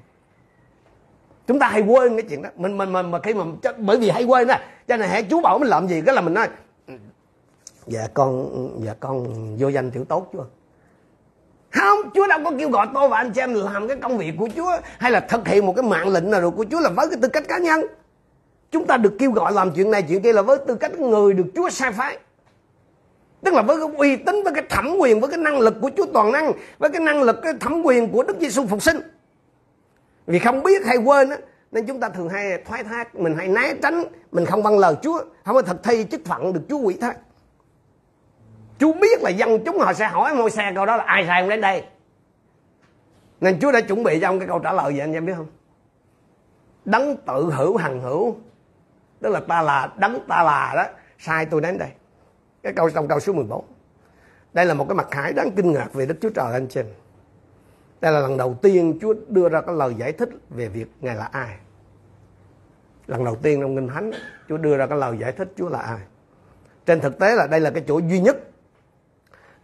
Chúng 1.46 1.58
ta 1.58 1.68
hay 1.68 1.82
quên 1.82 2.16
cái 2.16 2.26
chuyện 2.28 2.42
đó. 2.42 2.48
Mình 2.56 2.78
mình 2.78 2.92
mình, 2.92 3.10
mà 3.10 3.18
khi 3.18 3.34
mà 3.34 3.44
bởi 3.78 3.98
vì 3.98 4.10
hay 4.10 4.24
quên 4.24 4.48
đó 4.48 4.54
cho 4.88 4.96
nên 4.96 5.08
hãy 5.08 5.22
chú 5.22 5.40
bảo 5.40 5.58
mình 5.58 5.68
làm 5.68 5.88
gì, 5.88 6.02
cái 6.06 6.14
là 6.14 6.20
mình 6.20 6.34
nói 6.34 6.48
ừ, 6.86 6.94
dạ 7.86 8.08
con 8.14 8.50
ừ, 8.52 8.84
dạ 8.86 8.94
con 9.00 9.26
vô 9.58 9.68
danh 9.68 9.90
tiểu 9.90 10.04
tốt 10.04 10.30
chưa 10.32 10.46
không, 11.74 12.10
Chúa 12.14 12.26
đâu 12.26 12.38
có 12.44 12.52
kêu 12.58 12.70
gọi 12.70 12.86
tôi 12.94 13.08
và 13.08 13.16
anh 13.16 13.30
chị 13.32 13.40
em 13.40 13.54
làm 13.54 13.88
cái 13.88 13.96
công 13.96 14.18
việc 14.18 14.32
của 14.38 14.48
Chúa, 14.56 14.70
hay 14.98 15.10
là 15.10 15.20
thực 15.20 15.48
hiện 15.48 15.66
một 15.66 15.72
cái 15.76 15.82
mạng 15.82 16.08
lệnh 16.08 16.30
nào 16.30 16.50
của 16.50 16.64
Chúa 16.70 16.80
là 16.80 16.90
với 16.96 17.08
cái 17.08 17.18
tư 17.22 17.28
cách 17.28 17.48
cá 17.48 17.58
nhân. 17.58 17.80
Chúng 18.70 18.86
ta 18.86 18.96
được 18.96 19.12
kêu 19.18 19.30
gọi 19.30 19.52
làm 19.52 19.70
chuyện 19.76 19.90
này, 19.90 20.02
chuyện 20.08 20.22
kia 20.22 20.32
là 20.32 20.42
với 20.42 20.58
tư 20.66 20.74
cách 20.74 20.98
người 20.98 21.32
được 21.32 21.46
Chúa 21.54 21.70
sai 21.70 21.92
phái. 21.92 22.18
Tức 23.44 23.54
là 23.54 23.62
với 23.62 23.76
cái 23.76 23.88
uy 23.96 24.16
tín, 24.16 24.42
với 24.44 24.52
cái 24.54 24.64
thẩm 24.68 24.96
quyền, 24.98 25.20
với 25.20 25.30
cái 25.30 25.38
năng 25.38 25.58
lực 25.58 25.74
của 25.80 25.90
Chúa 25.96 26.06
toàn 26.14 26.32
năng, 26.32 26.52
với 26.78 26.90
cái 26.90 27.00
năng 27.00 27.22
lực, 27.22 27.36
cái 27.42 27.52
thẩm 27.60 27.82
quyền 27.82 28.12
của 28.12 28.22
Đức 28.22 28.36
Giêsu 28.40 28.66
phục 28.66 28.82
sinh. 28.82 29.00
Vì 30.26 30.38
không 30.38 30.62
biết 30.62 30.86
hay 30.86 30.96
quên 30.96 31.30
á, 31.30 31.36
nên 31.72 31.86
chúng 31.86 32.00
ta 32.00 32.08
thường 32.08 32.28
hay 32.28 32.62
thoái 32.66 32.84
thác, 32.84 33.14
mình 33.14 33.36
hay 33.36 33.48
né 33.48 33.74
tránh, 33.82 34.04
mình 34.32 34.46
không 34.46 34.62
vâng 34.62 34.78
lời 34.78 34.94
Chúa, 35.02 35.18
không 35.44 35.54
có 35.54 35.62
thực 35.62 35.84
thi 35.84 36.06
chức 36.10 36.20
phận 36.24 36.52
được 36.52 36.60
Chúa 36.68 36.78
quỷ 36.78 36.94
thác. 37.00 37.16
Chúa 38.78 38.92
biết 38.92 39.22
là 39.22 39.30
dân 39.30 39.64
chúng 39.64 39.78
họ 39.78 39.92
sẽ 39.92 40.06
hỏi 40.06 40.34
môi 40.34 40.50
xe 40.50 40.72
câu 40.74 40.86
đó 40.86 40.96
là 40.96 41.04
ai 41.04 41.26
sai 41.26 41.40
ông 41.40 41.50
đến 41.50 41.60
đây? 41.60 41.84
Nên 43.40 43.60
Chúa 43.60 43.72
đã 43.72 43.80
chuẩn 43.80 44.02
bị 44.02 44.18
cho 44.20 44.28
ông 44.28 44.38
cái 44.38 44.48
câu 44.48 44.58
trả 44.58 44.72
lời 44.72 44.92
vậy, 44.92 45.00
anh 45.00 45.12
em 45.12 45.26
biết 45.26 45.32
không? 45.36 45.46
Đấng 46.84 47.16
tự 47.16 47.50
hữu 47.52 47.76
hằng 47.76 48.00
hữu, 48.00 48.36
tức 49.20 49.30
là 49.30 49.40
ta 49.40 49.62
là 49.62 49.92
đấng 49.96 50.18
ta 50.28 50.42
là 50.42 50.72
đó, 50.76 50.84
sai 51.18 51.46
tôi 51.46 51.60
đến 51.60 51.78
đây. 51.78 51.88
Cái 52.62 52.72
câu 52.72 52.90
trong 52.90 53.08
câu 53.08 53.20
số 53.20 53.32
14 53.32 53.64
đây 54.52 54.66
là 54.66 54.74
một 54.74 54.86
cái 54.88 54.94
mặt 54.94 55.06
khải 55.10 55.32
đáng 55.32 55.50
kinh 55.56 55.72
ngạc 55.72 55.92
về 55.92 56.06
Đức 56.06 56.14
Chúa 56.20 56.30
Trời 56.30 56.52
anh 56.52 56.66
chị 56.68 56.80
đây 58.04 58.12
là 58.12 58.20
lần 58.20 58.36
đầu 58.36 58.54
tiên 58.62 58.98
Chúa 59.00 59.14
đưa 59.28 59.48
ra 59.48 59.60
cái 59.60 59.74
lời 59.74 59.94
giải 59.98 60.12
thích 60.12 60.28
về 60.50 60.68
việc 60.68 60.86
Ngài 61.00 61.16
là 61.16 61.24
ai. 61.24 61.56
Lần 63.06 63.24
đầu 63.24 63.36
tiên 63.36 63.60
trong 63.60 63.76
Kinh 63.76 63.88
Thánh, 63.88 64.10
Chúa 64.48 64.56
đưa 64.56 64.76
ra 64.76 64.86
cái 64.86 64.98
lời 64.98 65.16
giải 65.20 65.32
thích 65.32 65.52
Chúa 65.56 65.68
là 65.68 65.78
ai. 65.78 65.98
Trên 66.86 67.00
thực 67.00 67.18
tế 67.18 67.34
là 67.34 67.46
đây 67.46 67.60
là 67.60 67.70
cái 67.70 67.84
chỗ 67.86 67.98
duy 67.98 68.20
nhất 68.20 68.36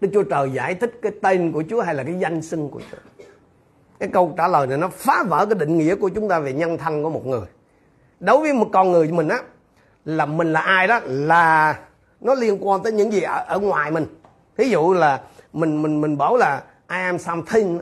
Đức 0.00 0.08
Chúa 0.12 0.22
Trời 0.22 0.50
giải 0.52 0.74
thích 0.74 0.92
cái 1.02 1.12
tên 1.22 1.52
của 1.52 1.64
Chúa 1.70 1.80
hay 1.80 1.94
là 1.94 2.02
cái 2.02 2.14
danh 2.18 2.42
xưng 2.42 2.68
của 2.68 2.80
Chúa. 2.90 3.24
Cái 4.00 4.08
câu 4.12 4.34
trả 4.36 4.48
lời 4.48 4.66
này 4.66 4.78
nó 4.78 4.88
phá 4.88 5.24
vỡ 5.28 5.46
cái 5.46 5.58
định 5.58 5.78
nghĩa 5.78 5.94
của 5.94 6.08
chúng 6.08 6.28
ta 6.28 6.38
về 6.38 6.52
nhân 6.52 6.78
thân 6.78 7.02
của 7.02 7.10
một 7.10 7.26
người. 7.26 7.46
Đối 8.20 8.38
với 8.38 8.52
một 8.52 8.68
con 8.72 8.92
người 8.92 9.12
mình 9.12 9.28
á 9.28 9.38
là 10.04 10.26
mình 10.26 10.52
là 10.52 10.60
ai 10.60 10.86
đó 10.86 11.00
là 11.04 11.78
nó 12.20 12.34
liên 12.34 12.68
quan 12.68 12.82
tới 12.82 12.92
những 12.92 13.12
gì 13.12 13.22
ở, 13.22 13.44
ở 13.48 13.58
ngoài 13.58 13.90
mình. 13.90 14.06
Thí 14.56 14.68
dụ 14.68 14.92
là 14.92 15.20
mình 15.52 15.82
mình 15.82 16.00
mình 16.00 16.18
bảo 16.18 16.36
là 16.36 16.62
I 16.90 16.96
am 16.96 17.18
something 17.18 17.80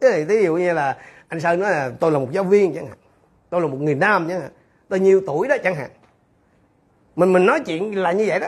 cái 0.00 0.24
ví 0.24 0.44
dụ 0.44 0.56
như 0.56 0.72
là 0.72 0.96
anh 1.28 1.40
sơn 1.40 1.60
nói 1.60 1.70
là 1.70 1.90
tôi 2.00 2.10
là 2.10 2.18
một 2.18 2.28
giáo 2.32 2.44
viên 2.44 2.74
chẳng 2.74 2.86
hạn 2.86 2.96
tôi 3.50 3.60
là 3.60 3.66
một 3.66 3.80
người 3.80 3.94
nam 3.94 4.26
chẳng 4.28 4.40
hạn 4.40 4.50
tôi 4.88 5.00
nhiêu 5.00 5.22
tuổi 5.26 5.48
đó 5.48 5.56
chẳng 5.64 5.74
hạn 5.74 5.90
mình 7.16 7.32
mình 7.32 7.46
nói 7.46 7.60
chuyện 7.66 7.98
là 7.98 8.12
như 8.12 8.24
vậy 8.28 8.40
đó 8.40 8.46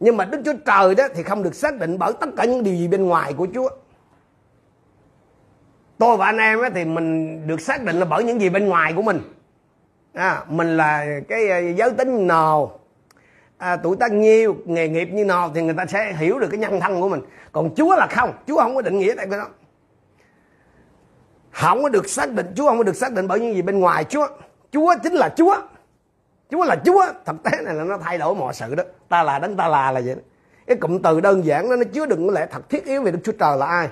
nhưng 0.00 0.16
mà 0.16 0.24
đức 0.24 0.40
chúa 0.44 0.52
trời 0.66 0.94
đó 0.94 1.04
thì 1.14 1.22
không 1.22 1.42
được 1.42 1.54
xác 1.54 1.78
định 1.78 1.98
bởi 1.98 2.12
tất 2.20 2.28
cả 2.36 2.44
những 2.44 2.62
điều 2.62 2.74
gì 2.74 2.88
bên 2.88 3.06
ngoài 3.06 3.32
của 3.32 3.46
chúa. 3.54 3.68
Tôi 5.98 6.16
và 6.16 6.26
anh 6.26 6.38
em 6.38 6.58
thì 6.74 6.84
mình 6.84 7.40
được 7.46 7.60
xác 7.60 7.84
định 7.84 7.96
là 7.96 8.04
bởi 8.04 8.24
những 8.24 8.40
gì 8.40 8.48
bên 8.48 8.66
ngoài 8.66 8.92
của 8.96 9.02
mình. 9.02 9.20
À, 10.12 10.44
mình 10.48 10.76
là 10.76 11.06
cái 11.28 11.48
à, 11.50 11.58
giới 11.58 11.90
tính 11.90 12.26
nào 12.26 12.80
à, 13.58 13.76
tuổi 13.76 13.96
tác 13.96 14.12
nhiêu 14.12 14.56
nghề 14.64 14.88
nghiệp 14.88 15.08
như 15.12 15.24
nào 15.24 15.50
thì 15.54 15.62
người 15.62 15.74
ta 15.74 15.86
sẽ 15.86 16.14
hiểu 16.18 16.38
được 16.38 16.48
cái 16.50 16.58
nhân 16.58 16.80
thân 16.80 17.00
của 17.00 17.08
mình. 17.08 17.20
Còn 17.52 17.74
chúa 17.74 17.96
là 17.96 18.06
không 18.10 18.32
chúa 18.46 18.56
không 18.56 18.74
có 18.74 18.82
định 18.82 18.98
nghĩa 18.98 19.14
tại 19.14 19.26
cái 19.30 19.38
đó. 19.38 19.46
Không 21.58 21.82
có 21.82 21.88
được 21.88 22.08
xác 22.08 22.32
định 22.32 22.46
Chúa 22.56 22.66
không 22.66 22.78
có 22.78 22.82
được 22.82 22.96
xác 22.96 23.12
định 23.12 23.28
bởi 23.28 23.40
những 23.40 23.54
gì 23.54 23.62
bên 23.62 23.80
ngoài 23.80 24.04
Chúa. 24.04 24.28
Chúa 24.72 24.94
chính 25.02 25.12
là 25.12 25.28
Chúa. 25.36 25.56
Chúa 26.50 26.64
là 26.64 26.76
Chúa. 26.84 27.04
Thực 27.26 27.42
tế 27.42 27.50
này 27.64 27.74
là 27.74 27.84
nó 27.84 27.98
thay 27.98 28.18
đổi 28.18 28.34
mọi 28.34 28.54
sự 28.54 28.74
đó. 28.74 28.82
Ta 29.08 29.22
là 29.22 29.38
đấng 29.38 29.56
ta 29.56 29.68
là 29.68 29.92
là 29.92 30.00
vậy 30.04 30.14
đó. 30.14 30.20
cái 30.66 30.76
cụm 30.76 30.98
từ 31.02 31.20
đơn 31.20 31.44
giản 31.44 31.70
đó, 31.70 31.76
nó 31.76 31.84
chứa 31.92 32.06
đựng 32.06 32.30
lẽ 32.30 32.46
thật 32.50 32.68
thiết 32.68 32.84
yếu 32.84 33.02
về 33.02 33.10
Đức 33.10 33.18
Chúa 33.24 33.32
Trời 33.32 33.56
là 33.56 33.66
ai? 33.66 33.88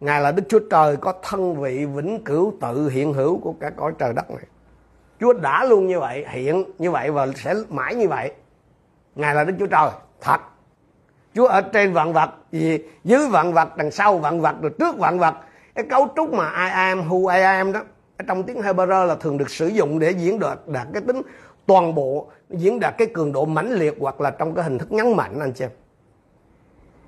Ngài 0.00 0.20
là 0.20 0.32
Đức 0.32 0.42
Chúa 0.48 0.60
Trời 0.70 0.96
có 0.96 1.14
thân 1.22 1.60
vị 1.60 1.86
vĩnh 1.86 2.24
cửu 2.24 2.54
tự 2.60 2.88
hiện 2.88 3.12
hữu 3.12 3.38
của 3.38 3.54
cả 3.60 3.70
cõi 3.70 3.92
trời 3.98 4.12
đất 4.12 4.30
này. 4.30 4.44
Chúa 5.20 5.32
đã 5.32 5.64
luôn 5.64 5.86
như 5.86 6.00
vậy, 6.00 6.24
hiện 6.28 6.64
như 6.78 6.90
vậy 6.90 7.10
và 7.10 7.26
sẽ 7.36 7.54
mãi 7.68 7.94
như 7.94 8.08
vậy. 8.08 8.32
Ngài 9.14 9.34
là 9.34 9.44
Đức 9.44 9.54
Chúa 9.58 9.66
Trời, 9.66 9.90
thật. 10.20 10.40
Chúa 11.34 11.46
ở 11.46 11.60
trên 11.60 11.92
vạn 11.92 12.12
vật, 12.12 12.30
gì, 12.52 12.78
dưới 13.04 13.28
vạn 13.28 13.52
vật, 13.52 13.76
đằng 13.76 13.90
sau 13.90 14.18
vạn 14.18 14.40
vật, 14.40 14.54
rồi 14.62 14.72
trước 14.78 14.98
vạn 14.98 15.18
vật. 15.18 15.34
Cái 15.74 15.84
cấu 15.90 16.08
trúc 16.16 16.32
mà 16.32 16.44
I 16.44 16.70
am 16.70 17.08
who 17.08 17.34
I 17.34 17.40
am 17.40 17.72
đó, 17.72 17.80
ở 18.16 18.24
trong 18.28 18.42
tiếng 18.42 18.62
Hebrew 18.62 19.06
là 19.06 19.14
thường 19.14 19.38
được 19.38 19.50
sử 19.50 19.66
dụng 19.66 19.98
để 19.98 20.10
diễn 20.10 20.38
đạt 20.38 20.58
đạt 20.66 20.86
cái 20.92 21.02
tính 21.06 21.22
toàn 21.70 21.94
bộ 21.94 22.26
diễn 22.50 22.80
đạt 22.80 22.94
cái 22.98 23.08
cường 23.14 23.32
độ 23.32 23.44
mãnh 23.44 23.72
liệt 23.72 23.96
hoặc 24.00 24.20
là 24.20 24.30
trong 24.30 24.54
cái 24.54 24.64
hình 24.64 24.78
thức 24.78 24.92
nhấn 24.92 25.16
mạnh 25.16 25.40
anh 25.40 25.52
chị 25.52 25.64
em. 25.64 25.70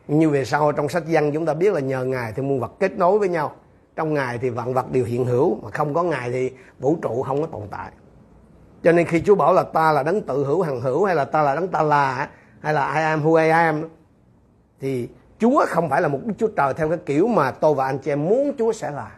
Như 0.08 0.30
về 0.30 0.44
sau 0.44 0.72
trong 0.72 0.88
sách 0.88 1.02
văn 1.06 1.30
chúng 1.34 1.46
ta 1.46 1.54
biết 1.54 1.72
là 1.72 1.80
nhờ 1.80 2.04
ngài 2.04 2.32
thì 2.32 2.42
muôn 2.42 2.60
vật 2.60 2.72
kết 2.80 2.98
nối 2.98 3.18
với 3.18 3.28
nhau. 3.28 3.56
Trong 3.96 4.14
ngài 4.14 4.38
thì 4.38 4.50
vạn 4.50 4.74
vật 4.74 4.92
đều 4.92 5.04
hiện 5.04 5.24
hữu 5.24 5.58
mà 5.62 5.70
không 5.70 5.94
có 5.94 6.02
ngài 6.02 6.30
thì 6.30 6.50
vũ 6.78 6.96
trụ 7.02 7.22
không 7.22 7.40
có 7.40 7.46
tồn 7.46 7.62
tại. 7.70 7.90
Cho 8.82 8.92
nên 8.92 9.06
khi 9.06 9.22
Chúa 9.26 9.34
bảo 9.34 9.52
là 9.52 9.62
ta 9.62 9.92
là 9.92 10.02
đấng 10.02 10.22
tự 10.22 10.44
hữu 10.44 10.62
hằng 10.62 10.80
hữu 10.80 11.04
hay 11.04 11.14
là 11.14 11.24
ta 11.24 11.42
là 11.42 11.54
đấng 11.54 11.68
ta 11.68 11.82
là 11.82 12.28
hay 12.60 12.74
là 12.74 12.94
I 12.94 13.02
am 13.02 13.24
who 13.24 13.44
I 13.44 13.48
am 13.48 13.88
thì 14.80 15.08
Chúa 15.38 15.64
không 15.68 15.90
phải 15.90 16.02
là 16.02 16.08
một 16.08 16.18
Đức 16.24 16.34
Chúa 16.38 16.48
Trời 16.56 16.74
theo 16.74 16.88
cái 16.88 16.98
kiểu 17.06 17.26
mà 17.26 17.50
tôi 17.50 17.74
và 17.74 17.86
anh 17.86 17.98
chị 17.98 18.12
em 18.12 18.24
muốn 18.24 18.52
Chúa 18.58 18.72
sẽ 18.72 18.90
là. 18.90 19.10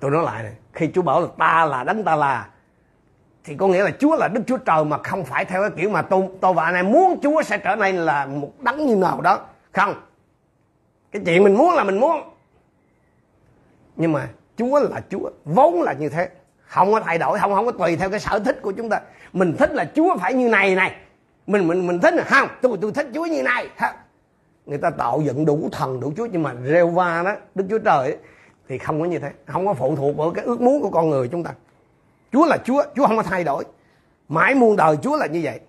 Tôi 0.00 0.10
nói 0.10 0.24
lại 0.24 0.42
này, 0.42 0.54
khi 0.72 0.90
Chúa 0.94 1.02
bảo 1.02 1.20
là 1.20 1.26
ta 1.38 1.66
là 1.66 1.84
đấng 1.84 2.04
ta 2.04 2.16
là 2.16 2.48
thì 3.44 3.54
có 3.54 3.66
nghĩa 3.66 3.84
là 3.84 3.90
Chúa 3.98 4.16
là 4.16 4.28
Đức 4.28 4.40
Chúa 4.46 4.56
Trời 4.56 4.84
mà 4.84 4.98
không 4.98 5.24
phải 5.24 5.44
theo 5.44 5.60
cái 5.60 5.70
kiểu 5.76 5.90
mà 5.90 6.02
tôi, 6.02 6.28
tôi 6.40 6.54
và 6.54 6.64
anh 6.64 6.74
em 6.74 6.92
muốn 6.92 7.20
Chúa 7.22 7.42
sẽ 7.42 7.58
trở 7.58 7.76
nên 7.76 7.96
là 7.96 8.26
một 8.26 8.52
đấng 8.60 8.86
như 8.86 8.96
nào 8.96 9.20
đó. 9.20 9.40
Không. 9.72 9.94
Cái 11.12 11.22
chuyện 11.26 11.44
mình 11.44 11.54
muốn 11.54 11.74
là 11.74 11.84
mình 11.84 12.00
muốn. 12.00 12.20
Nhưng 13.96 14.12
mà 14.12 14.28
Chúa 14.56 14.80
là 14.80 15.00
Chúa, 15.10 15.30
vốn 15.44 15.82
là 15.82 15.92
như 15.92 16.08
thế. 16.08 16.28
Không 16.66 16.92
có 16.92 17.00
thay 17.00 17.18
đổi, 17.18 17.38
không 17.38 17.54
không 17.54 17.66
có 17.66 17.72
tùy 17.72 17.96
theo 17.96 18.10
cái 18.10 18.20
sở 18.20 18.38
thích 18.38 18.58
của 18.62 18.72
chúng 18.72 18.88
ta. 18.88 19.00
Mình 19.32 19.56
thích 19.58 19.70
là 19.72 19.90
Chúa 19.94 20.16
phải 20.16 20.34
như 20.34 20.48
này 20.48 20.74
này 20.74 20.96
mình 21.46 21.68
mình 21.68 21.86
mình 21.86 22.00
thích 22.00 22.14
là 22.14 22.24
không 22.24 22.48
tôi 22.62 22.78
tôi 22.80 22.92
thích 22.92 23.06
chúa 23.14 23.26
như 23.26 23.42
này 23.42 23.68
ha. 23.76 23.94
người 24.66 24.78
ta 24.78 24.90
tạo 24.90 25.20
dựng 25.20 25.44
đủ 25.44 25.68
thần 25.72 26.00
đủ 26.00 26.12
chúa 26.16 26.26
nhưng 26.32 26.42
mà 26.42 26.54
rêu 26.66 26.88
va 26.88 27.22
đó 27.22 27.34
đức 27.54 27.64
chúa 27.70 27.78
trời 27.78 27.98
ấy, 27.98 28.16
thì 28.68 28.78
không 28.78 29.00
có 29.00 29.06
như 29.06 29.18
thế 29.18 29.30
không 29.46 29.66
có 29.66 29.74
phụ 29.74 29.96
thuộc 29.96 30.16
vào 30.16 30.30
cái 30.30 30.44
ước 30.44 30.60
muốn 30.60 30.82
của 30.82 30.90
con 30.90 31.10
người 31.10 31.28
chúng 31.28 31.44
ta 31.44 31.50
chúa 32.32 32.46
là 32.46 32.58
chúa 32.64 32.82
chúa 32.96 33.06
không 33.06 33.16
có 33.16 33.22
thay 33.22 33.44
đổi. 33.44 33.64
Mãi 34.28 34.54
muôn 34.54 34.76
đời 34.76 34.96
chúa 35.02 35.16
là 35.16 35.26
như 35.26 35.40
vậy. 35.42 35.60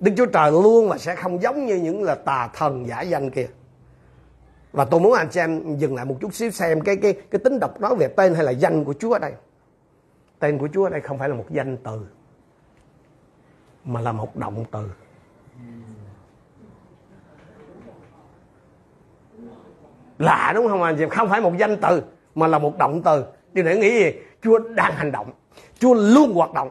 Đức 0.00 0.12
chúa 0.16 0.26
trời 0.26 0.52
luôn 0.52 0.88
và 0.88 0.98
sẽ 0.98 1.14
không 1.14 1.42
giống 1.42 1.66
như 1.66 1.76
những 1.76 2.02
là 2.02 2.14
tà 2.14 2.48
thần 2.54 2.86
giả 2.88 3.00
danh 3.00 3.30
kia. 3.30 3.48
Và 4.72 4.84
tôi 4.84 5.00
muốn 5.00 5.12
anh 5.12 5.32
xem 5.32 5.76
dừng 5.76 5.94
lại 5.94 6.04
một 6.04 6.16
chút 6.20 6.34
xíu 6.34 6.50
xem 6.50 6.80
cái 6.80 6.96
cái 6.96 7.12
cái 7.12 7.38
tính 7.38 7.58
độc 7.60 7.80
đó 7.80 7.94
về 7.94 8.08
tên 8.08 8.34
hay 8.34 8.44
là 8.44 8.50
danh 8.50 8.84
của 8.84 8.94
Chúa 8.98 9.12
ở 9.12 9.18
đây. 9.18 9.32
Tên 10.38 10.58
của 10.58 10.68
Chúa 10.72 10.84
ở 10.84 10.90
đây 10.90 11.00
không 11.00 11.18
phải 11.18 11.28
là 11.28 11.34
một 11.34 11.46
danh 11.50 11.76
từ, 11.76 12.06
mà 13.84 14.00
là 14.00 14.12
một 14.12 14.36
động 14.36 14.64
từ. 14.70 14.90
Lạ 20.18 20.52
đúng 20.54 20.68
không 20.68 20.82
anh 20.82 20.96
chị 20.98 21.04
không 21.10 21.28
phải 21.28 21.40
một 21.40 21.52
danh 21.58 21.76
từ, 21.82 22.02
mà 22.34 22.46
là 22.46 22.58
một 22.58 22.78
động 22.78 23.02
từ. 23.02 23.24
Điều 23.52 23.64
này 23.64 23.76
nghĩ 23.76 23.90
gì? 23.90 24.12
Chúa 24.42 24.58
đang 24.58 24.92
hành 24.92 25.12
động 25.12 25.30
chúa 25.78 25.94
luôn 25.94 26.34
hoạt 26.34 26.52
động 26.52 26.70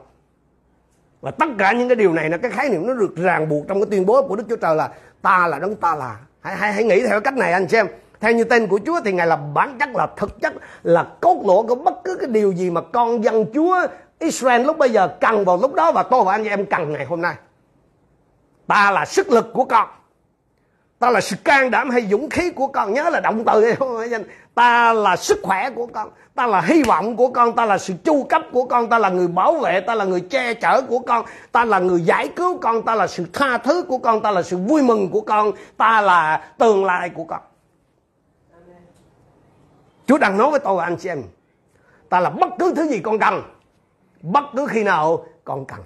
và 1.22 1.32
tất 1.32 1.46
cả 1.58 1.72
những 1.72 1.89
cái 1.89 1.96
điều 1.96 2.13
này 2.13 2.30
là 2.30 2.38
cái 2.38 2.52
khái 2.52 2.70
niệm 2.70 2.88
nó 2.88 2.93
được 2.93 3.15
ràng 3.15 3.50
buộc 3.50 3.67
trong 3.67 3.82
cái 3.82 3.88
tuyên 3.91 4.06
bố 4.06 4.28
của 4.28 4.36
đức 4.36 4.43
chúa 4.50 4.56
trời 4.56 4.76
là 4.76 4.89
ta 5.22 5.48
là 5.48 5.60
đấng 5.60 5.76
ta 5.76 5.96
là 5.96 6.20
hãy, 6.41 6.56
hãy, 6.56 6.74
hãy 6.74 6.84
nghĩ 6.84 7.08
theo 7.08 7.22
cách 7.22 7.38
này 7.38 7.52
anh 7.52 7.67
xem 7.67 7.88
theo 8.20 8.32
như 8.32 8.43
tên 8.43 8.67
của 8.67 8.80
Chúa 8.86 9.00
thì 9.06 9.12
Ngài 9.12 9.28
là 9.28 9.36
bản 9.36 9.78
chất 9.80 9.89
là 9.96 10.08
thực 10.17 10.41
chất 10.41 10.54
là 10.84 11.08
cốt 11.22 11.41
lõi 11.46 11.63
của 11.67 11.76
bất 11.76 11.93
cứ 12.04 12.15
cái 12.15 12.30
điều 12.30 12.52
gì 12.52 12.70
mà 12.70 12.82
con 12.82 13.24
dân 13.24 13.46
Chúa 13.54 13.88
Israel 14.20 14.62
lúc 14.62 14.78
bây 14.78 14.89
giờ 14.89 15.08
cần 15.22 15.46
vào 15.46 15.58
lúc 15.62 15.74
đó 15.74 15.91
và 15.91 16.04
tôi 16.04 16.24
và 16.24 16.32
anh 16.32 16.43
em 16.43 16.65
cần 16.65 16.93
ngày 16.93 17.06
hôm 17.06 17.22
nay. 17.22 17.36
Ta 18.67 18.91
là 18.91 19.06
sức 19.06 19.30
lực 19.30 19.54
của 19.54 19.65
con. 19.65 19.88
Ta 20.99 21.10
là 21.10 21.21
sự 21.21 21.36
can 21.43 21.71
đảm 21.71 21.89
hay 21.89 22.07
dũng 22.07 22.29
khí 22.29 22.49
của 22.49 22.67
con. 22.67 22.93
Nhớ 22.93 23.10
là 23.10 23.19
động 23.19 23.43
từ 23.45 23.73
Ta 24.55 24.93
là 24.93 25.15
sức 25.15 25.39
khỏe 25.43 25.69
của 25.69 25.88
con. 25.88 26.10
Ta 26.36 26.47
là 26.47 26.62
hy 26.62 26.83
vọng 26.83 27.17
của 27.17 27.27
con. 27.27 27.55
Ta 27.55 27.65
là 27.65 27.77
sự 27.77 27.93
chu 28.03 28.23
cấp 28.23 28.41
của 28.51 28.65
con. 28.65 28.89
Ta 28.89 28.99
là 28.99 29.10
người 29.10 29.27
bảo 29.27 29.53
vệ. 29.53 29.79
Ta 29.79 29.95
là 29.95 30.05
người 30.05 30.21
che 30.21 30.53
chở 30.53 30.81
của 30.81 30.99
con. 30.99 31.25
Ta 31.51 31.65
là 31.65 31.79
người 31.79 32.01
giải 32.01 32.27
cứu 32.27 32.57
con. 32.57 32.83
Ta 32.83 32.95
là 32.95 33.07
sự 33.07 33.25
tha 33.33 33.57
thứ 33.57 33.83
của 33.88 33.97
con. 33.97 34.21
Ta 34.21 34.31
là 34.31 34.43
sự 34.43 34.57
vui 34.57 34.83
mừng 34.83 35.10
của 35.10 35.21
con. 35.21 35.51
Ta 35.77 36.01
là 36.01 36.51
tương 36.57 36.86
lai 36.86 37.10
của 37.10 37.23
con. 37.23 37.41
Chúa 40.05 40.17
đang 40.17 40.38
nói 40.38 40.51
với 40.51 40.60
tôi 40.60 40.77
và 40.77 40.83
anh 40.83 40.97
chị 40.97 41.10
em, 41.10 41.23
Ta 42.10 42.19
là 42.19 42.29
bất 42.29 42.49
cứ 42.60 42.73
thứ 42.75 42.88
gì 42.88 42.99
con 42.99 43.19
cần, 43.19 43.41
Bất 44.21 44.43
cứ 44.55 44.67
khi 44.69 44.83
nào 44.83 45.25
con 45.43 45.65
cần 45.65 45.79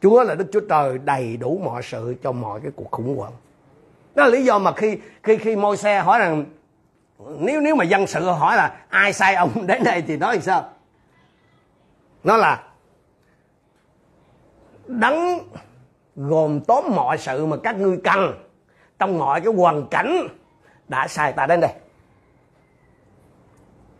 Chúa 0.00 0.22
là 0.22 0.34
Đức 0.34 0.46
Chúa 0.52 0.60
Trời 0.60 0.98
đầy 0.98 1.36
đủ 1.36 1.60
mọi 1.64 1.82
sự 1.82 2.14
cho 2.22 2.32
mọi 2.32 2.60
cái 2.60 2.72
cuộc 2.76 2.90
khủng 2.90 3.16
hoảng 3.16 3.32
đó 4.16 4.24
là 4.24 4.30
lý 4.30 4.44
do 4.44 4.58
mà 4.58 4.72
khi 4.72 4.98
khi 5.22 5.36
khi 5.36 5.56
môi 5.56 5.76
xe 5.76 6.00
hỏi 6.00 6.18
rằng, 6.18 6.44
nếu 7.38 7.60
nếu 7.60 7.74
mà 7.74 7.84
dân 7.84 8.06
sự 8.06 8.20
hỏi 8.20 8.56
là 8.56 8.76
ai 8.88 9.12
sai 9.12 9.34
ông 9.34 9.50
đến 9.66 9.84
đây 9.84 10.02
thì 10.06 10.16
nói 10.16 10.40
sao? 10.40 10.68
Nó 12.24 12.36
là, 12.36 12.62
đấng 14.86 15.38
gồm 16.16 16.60
tóm 16.60 16.84
mọi 16.94 17.18
sự 17.18 17.46
mà 17.46 17.56
các 17.62 17.76
ngươi 17.76 17.98
cần. 18.04 18.34
Trong 18.98 19.18
mọi 19.18 19.40
cái 19.40 19.54
hoàn 19.54 19.86
cảnh 19.86 20.28
đã 20.88 21.08
sai 21.08 21.32
ta 21.32 21.46
đến 21.46 21.60
đây. 21.60 21.70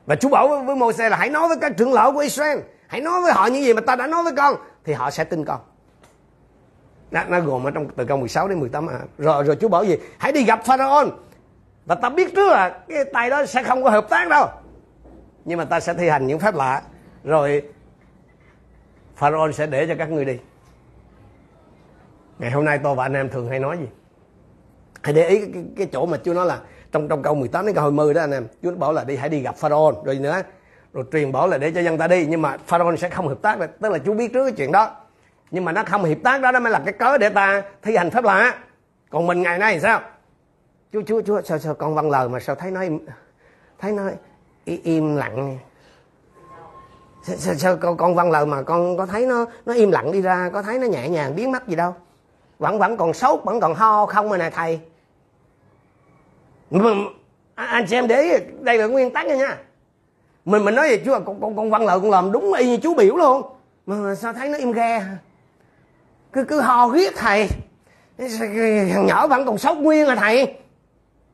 Và 0.07 0.17
Chúa 0.17 0.29
bảo 0.29 0.49
với 0.49 0.77
Môi-se 0.77 1.09
là, 1.09 1.17
hãy 1.17 1.31
nói 1.31 1.49
với 1.49 1.57
các 1.61 1.73
trưởng 1.77 1.93
lão 1.93 2.13
của 2.13 2.19
Israel. 2.19 2.59
Hãy 2.87 3.01
nói 3.01 3.21
với 3.23 3.33
họ 3.33 3.47
những 3.47 3.63
gì 3.65 3.75
mà 3.75 3.81
ta 3.81 3.97
đã 3.97 4.07
nói 4.07 4.23
với 4.23 4.33
con, 4.37 4.55
thì 4.85 4.93
họ 4.93 5.11
sẽ 5.11 5.25
tin 5.25 5.45
con 5.45 5.61
nó, 7.11 7.25
nó 7.29 7.40
gồm 7.40 7.64
ở 7.64 7.71
trong 7.71 7.88
từ 7.97 8.05
câu 8.05 8.16
16 8.16 8.49
đến 8.49 8.61
18 8.61 8.87
à. 8.87 9.01
rồi 9.19 9.45
rồi 9.45 9.57
Chúa 9.61 9.69
bảo 9.69 9.85
gì? 9.85 9.97
Hãy 10.19 10.33
đi 10.33 10.45
gặp 10.45 10.61
Pharaoh 10.64 11.09
và 11.87 11.95
ta 11.95 12.11
biết 12.11 12.35
trước 12.35 12.49
là 12.49 12.79
cái 12.88 13.05
tay 13.05 13.31
đó 13.31 13.47
sẽ 13.47 13.62
không 13.62 13.83
có 13.83 13.90
hợp 13.90 14.07
tác 14.11 14.29
đâu. 14.29 14.47
Nhưng 15.45 15.59
mà 15.59 15.64
ta 15.64 15.81
sẽ 15.81 15.95
thi 15.95 16.09
hành 16.09 16.27
những 16.27 16.38
phép 16.38 16.55
lạ. 16.55 16.83
Rồi 17.25 17.62
Pharaoh 19.16 19.55
sẽ 19.55 19.66
để 19.66 19.87
cho 19.87 19.95
các 19.99 20.11
ngươi 20.11 20.25
đi. 20.25 20.38
Ngày 22.38 22.51
hôm 22.51 22.64
nay 22.64 22.81
tôi 22.83 22.95
và 22.95 23.05
anh 23.05 23.14
em 23.14 23.29
thường 23.29 23.49
hay 23.49 23.59
nói 23.59 23.79
gì? 23.79 23.87
Hãy 25.03 25.12
để 25.12 25.29
ý 25.29 25.40
cái, 25.40 25.51
cái, 25.55 25.64
cái 25.77 25.87
chỗ 25.92 26.07
mà 26.07 26.19
Chúa 26.25 26.35
nói 26.35 26.47
là 26.47 26.61
trong 26.92 27.09
trong 27.09 27.23
câu 27.23 27.35
18 27.35 27.66
đến 27.66 27.75
câu 27.75 27.85
20 27.85 28.14
đó 28.14 28.21
anh 28.21 28.31
em 28.31 28.47
Chúa 28.62 28.71
bảo 28.71 28.92
là 28.92 29.05
đi 29.05 29.16
hãy 29.16 29.29
đi 29.29 29.40
gặp 29.40 29.57
Pharaoh 29.57 30.05
rồi 30.05 30.19
nữa? 30.19 30.42
Rồi 30.92 31.05
truyền 31.12 31.33
bảo 31.33 31.49
là 31.49 31.59
để 31.59 31.71
cho 31.71 31.81
dân 31.81 31.99
ta 31.99 32.09
đi. 32.09 32.27
Nhưng 32.27 32.42
mà 32.42 32.57
Pharaoh 32.66 32.99
sẽ 32.99 33.09
không 33.09 33.29
hợp 33.29 33.42
tác. 33.42 33.59
Tức 33.81 33.88
là 33.92 33.99
Chúa 33.99 34.14
biết 34.14 34.33
trước 34.33 34.45
cái 34.45 34.53
chuyện 34.57 34.73
đó 34.73 35.06
nhưng 35.51 35.65
mà 35.65 35.73
nó 35.73 35.83
không 35.87 36.05
hiệp 36.05 36.19
tác 36.23 36.41
đó 36.41 36.53
nó 36.53 36.61
mới 36.61 36.73
là 36.73 36.83
cái 36.85 36.93
cớ 36.93 37.19
để 37.19 37.29
ta 37.29 37.63
thi 37.83 37.97
hành 37.97 38.11
pháp 38.11 38.25
lạ 38.25 38.55
còn 39.11 39.27
mình 39.27 39.43
ngày 39.43 39.59
nay 39.59 39.75
thì 39.75 39.81
sao? 39.81 40.01
Chúa 40.93 41.03
Chúa 41.07 41.23
Chúa 41.23 41.43
sao 41.43 41.59
sao 41.59 41.75
con 41.75 41.95
văn 41.95 42.11
lời 42.11 42.29
mà 42.29 42.41
sao 42.41 42.55
thấy 42.55 42.71
nó 42.71 42.81
thấy 43.79 43.93
nó 43.93 44.03
im, 44.65 44.81
im 44.83 45.17
lặng 45.17 45.59
sao, 47.23 47.37
sao, 47.37 47.55
sao 47.55 47.77
con, 47.77 47.97
con 47.97 48.15
văn 48.15 48.31
lời 48.31 48.47
mà 48.47 48.63
con 48.63 48.97
có 48.97 49.07
thấy 49.07 49.27
nó 49.27 49.47
nó 49.67 49.75
im 49.75 49.91
lặng 49.91 50.13
đi 50.13 50.23
ra 50.23 50.51
có 50.53 50.63
thấy 50.63 50.79
nó 50.79 50.87
nhẹ 50.87 51.09
nhàng 51.09 51.37
biến 51.37 51.53
mất 51.53 51.69
gì 51.69 51.77
đâu? 51.77 51.95
Vẫn 52.59 52.79
vẫn 52.79 52.97
còn 52.97 53.13
sốt 53.13 53.45
vẫn 53.45 53.61
còn 53.61 53.75
ho 53.75 54.07
không 54.07 54.29
mà 54.29 54.37
nè 54.37 54.51
thầy. 54.51 54.81
Mà, 56.71 56.91
anh 57.55 57.87
xem 57.87 58.09
để 58.09 58.47
đây 58.61 58.79
là 58.79 58.87
nguyên 58.87 59.13
tắc 59.13 59.27
nha 59.27 59.59
mình 60.45 60.65
mình 60.65 60.75
nói 60.75 60.89
về 60.89 61.03
chú 61.05 61.13
à, 61.13 61.21
con 61.27 61.41
con 61.41 61.57
con 61.57 61.71
văn 61.71 61.87
lời 61.87 62.01
con 62.01 62.11
làm 62.11 62.33
đúng 62.33 62.53
y 62.53 62.67
như 62.67 62.77
chú 62.77 62.95
biểu 62.95 63.17
luôn. 63.17 63.43
Mà 63.87 64.15
sao 64.15 64.33
thấy 64.33 64.49
nó 64.49 64.59
im 64.59 64.73
ghe? 64.73 65.03
Cứ 66.37 66.44
cứ 66.44 66.61
ho 66.61 66.85
huyết 66.85 67.14
thầy. 67.16 67.49
Thằng 68.18 69.07
nhỏ 69.07 69.27
vẫn 69.27 69.46
còn 69.46 69.59
sốc 69.59 69.79
nguyên 69.79 70.07
à 70.07 70.14
thầy. 70.14 70.55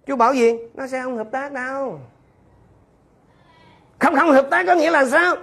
Chú 0.07 0.17
bảo 0.17 0.35
gì? 0.35 0.53
Nó 0.75 0.87
sẽ 0.87 1.03
không 1.03 1.17
hợp 1.17 1.27
tác 1.33 1.53
đâu. 1.53 2.01
Không 3.99 4.17
không 4.17 4.31
hợp 4.31 4.47
tác 4.51 4.67
có 4.67 4.75
nghĩa 4.75 4.91
là 4.91 5.05
sao? 5.07 5.37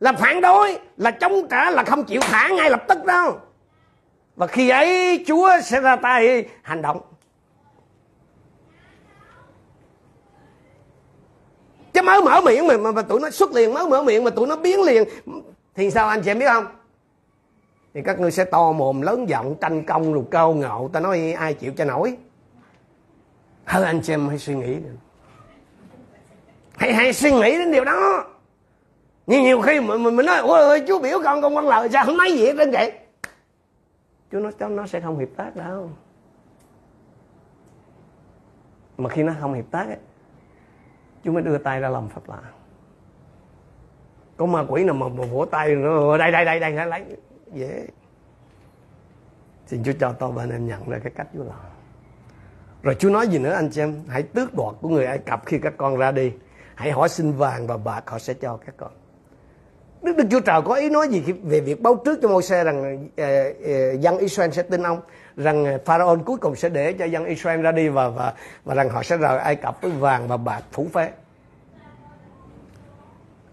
Là 0.00 0.12
phản 0.12 0.40
đối 0.40 0.78
là 0.96 1.10
chống 1.10 1.48
trả 1.50 1.70
là 1.70 1.84
không 1.84 2.04
chịu 2.04 2.20
thả 2.20 2.48
ngay 2.48 2.70
lập 2.70 2.84
tức 2.88 3.04
đâu. 3.04 3.40
Và 4.36 4.46
khi 4.46 4.68
ấy 4.68 5.24
chúa 5.26 5.50
sẽ 5.64 5.80
ra 5.80 5.96
tay 5.96 6.48
hành 6.62 6.82
động. 6.82 7.00
Chứ 11.92 12.02
mới 12.02 12.22
mở 12.22 12.40
miệng 12.40 12.66
mà, 12.66 12.76
mà, 12.76 12.92
mà 12.92 13.02
tụi 13.02 13.20
nó 13.20 13.30
xuất 13.30 13.52
liền 13.52 13.74
mới 13.74 13.88
mở 13.88 14.02
miệng 14.02 14.24
mà 14.24 14.30
tụi 14.30 14.46
nó 14.46 14.56
biến 14.56 14.82
liền 14.82 15.04
thì 15.74 15.90
sao 15.90 16.08
anh 16.08 16.22
chị 16.22 16.30
em 16.30 16.38
biết 16.38 16.48
không? 16.48 16.66
Thì 17.94 18.02
các 18.02 18.20
ngươi 18.20 18.30
sẽ 18.30 18.44
to 18.44 18.72
mồm 18.72 19.00
lớn 19.00 19.28
giọng 19.28 19.54
tranh 19.60 19.84
công 19.84 20.12
rồi 20.12 20.24
cao 20.30 20.54
ngộ 20.54 20.90
ta 20.92 21.00
nói 21.00 21.32
ai 21.32 21.54
chịu 21.54 21.72
cho 21.76 21.84
nổi? 21.84 22.16
Hơn 23.64 23.84
anh 23.84 24.00
chị 24.02 24.12
em 24.12 24.28
hãy 24.28 24.38
suy 24.38 24.54
nghĩ 24.54 24.76
hãy 26.76 26.94
hãy 26.94 27.12
suy 27.12 27.32
nghĩ 27.32 27.58
đến 27.58 27.72
điều 27.72 27.84
đó. 27.84 28.24
Nhưng 29.26 29.42
nhiều 29.42 29.60
khi 29.60 29.80
mình, 29.80 30.02
mình, 30.02 30.16
mình 30.16 30.26
nói 30.26 30.38
ôi 30.38 30.60
ơi 30.60 30.84
chú 30.88 30.98
biểu 30.98 31.18
con 31.24 31.42
con 31.42 31.56
quan 31.56 31.68
lời 31.68 31.88
sao 31.92 32.04
không 32.04 32.16
nói 32.16 32.32
gì 32.32 32.46
hết 32.46 32.52
đến 32.52 32.70
vậy 32.70 32.92
chú 34.30 34.38
nói 34.38 34.52
cho 34.58 34.68
nó 34.68 34.86
sẽ 34.86 35.00
không 35.00 35.18
hiệp 35.18 35.28
tác 35.36 35.56
đâu. 35.56 35.90
Mà 38.98 39.08
khi 39.08 39.22
nó 39.22 39.32
không 39.40 39.54
hiệp 39.54 39.70
tác 39.70 39.86
ấy, 39.86 39.96
chú 41.24 41.32
mới 41.32 41.42
đưa 41.42 41.58
tay 41.58 41.80
ra 41.80 41.88
làm 41.88 42.08
pháp 42.08 42.28
lạ. 42.28 42.40
Có 44.36 44.46
ma 44.46 44.64
quỷ 44.68 44.84
nào 44.84 44.94
mà, 44.94 45.08
mà 45.08 45.24
vỗ 45.24 45.44
tay 45.44 45.74
nó 45.74 46.16
đây 46.16 46.32
đây 46.32 46.44
đây 46.44 46.60
đây 46.60 46.86
lấy 46.86 47.04
dễ. 47.52 47.86
Xin 49.66 49.84
chúa 49.84 49.92
cho 50.00 50.12
tôi 50.12 50.32
và 50.32 50.42
anh 50.42 50.50
em 50.50 50.66
nhận 50.66 50.88
ra 50.88 50.98
cái 50.98 51.12
cách 51.16 51.28
chúa 51.34 51.44
làm 51.44 51.58
rồi 52.82 52.94
chúa 52.98 53.10
nói 53.10 53.28
gì 53.28 53.38
nữa 53.38 53.52
anh 53.52 53.70
chị 53.70 53.80
em? 53.80 54.02
Hãy 54.08 54.22
tước 54.22 54.54
đoạt 54.54 54.74
của 54.80 54.88
người 54.88 55.04
ai 55.04 55.18
cập 55.18 55.42
khi 55.46 55.58
các 55.58 55.74
con 55.76 55.96
ra 55.96 56.12
đi. 56.12 56.32
Hãy 56.74 56.90
hỏi 56.90 57.08
xin 57.08 57.32
vàng 57.32 57.66
và 57.66 57.76
bạc 57.76 58.02
họ 58.06 58.18
sẽ 58.18 58.34
cho 58.34 58.58
các 58.66 58.74
con. 58.76 58.90
Đức 60.02 60.16
Đức 60.16 60.24
Chúa 60.30 60.40
Trời 60.40 60.62
có 60.62 60.74
ý 60.74 60.90
nói 60.90 61.08
gì 61.08 61.20
về 61.42 61.60
việc 61.60 61.80
báo 61.80 61.94
trước 62.04 62.18
cho 62.22 62.28
Môi-se 62.28 62.64
rằng 62.64 63.06
uh, 63.06 63.10
uh, 63.20 64.00
dân 64.00 64.18
Israel 64.18 64.50
sẽ 64.50 64.62
tin 64.62 64.82
ông 64.82 65.00
rằng 65.36 65.64
ờ, 65.64 65.78
Pharaoh 65.84 66.20
cuối 66.26 66.36
cùng 66.36 66.56
sẽ 66.56 66.68
để 66.68 66.92
cho 66.92 67.04
dân 67.04 67.24
Israel 67.24 67.62
ra 67.62 67.72
đi 67.72 67.88
và 67.88 68.08
và 68.08 68.34
và 68.64 68.74
rằng 68.74 68.88
họ 68.88 69.02
sẽ 69.02 69.16
rời 69.16 69.38
Ai 69.38 69.56
Cập 69.56 69.82
với 69.82 69.90
vàng 69.90 70.28
và 70.28 70.36
bạc 70.36 70.62
phủ 70.72 70.86
phế. 70.92 71.10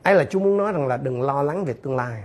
Ấy 0.04 0.16
là 0.16 0.24
Chúa 0.24 0.40
muốn 0.40 0.58
nói 0.58 0.72
rằng 0.72 0.88
là 0.88 0.98
đừng 0.98 1.22
lo 1.22 1.44
lắng 1.44 1.66
về 1.66 1.74
tương 1.74 1.96
lai. 1.96 2.24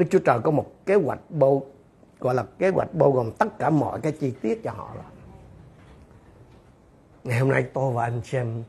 Đức 0.00 0.06
Chúa 0.10 0.18
Trời 0.18 0.40
có 0.44 0.50
một 0.50 0.72
kế 0.86 0.94
hoạch 0.94 1.30
bao 1.30 1.66
gọi 2.20 2.34
là 2.34 2.44
kế 2.58 2.68
hoạch 2.68 2.94
bao 2.94 3.12
gồm 3.12 3.32
tất 3.38 3.58
cả 3.58 3.70
mọi 3.70 4.00
cái 4.00 4.12
chi 4.12 4.34
tiết 4.42 4.60
cho 4.64 4.70
họ 4.70 4.90
rồi. 4.94 5.04
Ngày 7.24 7.38
hôm 7.38 7.48
nay 7.48 7.66
tôi 7.74 7.92
và 7.92 8.04
anh 8.04 8.20
xem 8.24 8.46
em 8.46 8.64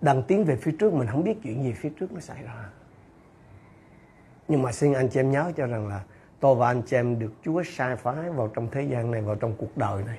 đang 0.00 0.22
tiến 0.22 0.44
về 0.44 0.56
phía 0.56 0.72
trước 0.78 0.94
mình 0.94 1.08
không 1.08 1.24
biết 1.24 1.38
chuyện 1.42 1.62
gì 1.62 1.72
phía 1.72 1.90
trước 2.00 2.12
nó 2.12 2.20
xảy 2.20 2.42
ra. 2.42 2.70
Nhưng 4.48 4.62
mà 4.62 4.72
xin 4.72 4.92
anh 4.92 5.08
chị 5.08 5.20
em 5.20 5.30
nhớ 5.30 5.52
cho 5.56 5.66
rằng 5.66 5.88
là 5.88 6.04
tôi 6.40 6.54
và 6.54 6.66
anh 6.66 6.82
chị 6.86 6.96
em 6.96 7.18
được 7.18 7.32
Chúa 7.42 7.62
sai 7.62 7.96
phái 7.96 8.30
vào 8.30 8.48
trong 8.48 8.68
thế 8.70 8.82
gian 8.82 9.10
này, 9.10 9.22
vào 9.22 9.34
trong 9.36 9.54
cuộc 9.58 9.76
đời 9.76 10.02
này. 10.02 10.18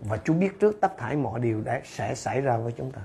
Và 0.00 0.16
Chúa 0.16 0.34
biết 0.34 0.60
trước 0.60 0.80
tất 0.80 0.98
thải 0.98 1.16
mọi 1.16 1.40
điều 1.40 1.60
đã 1.60 1.80
sẽ 1.84 2.14
xảy 2.14 2.40
ra 2.40 2.56
với 2.56 2.72
chúng 2.72 2.90
ta. 2.90 3.00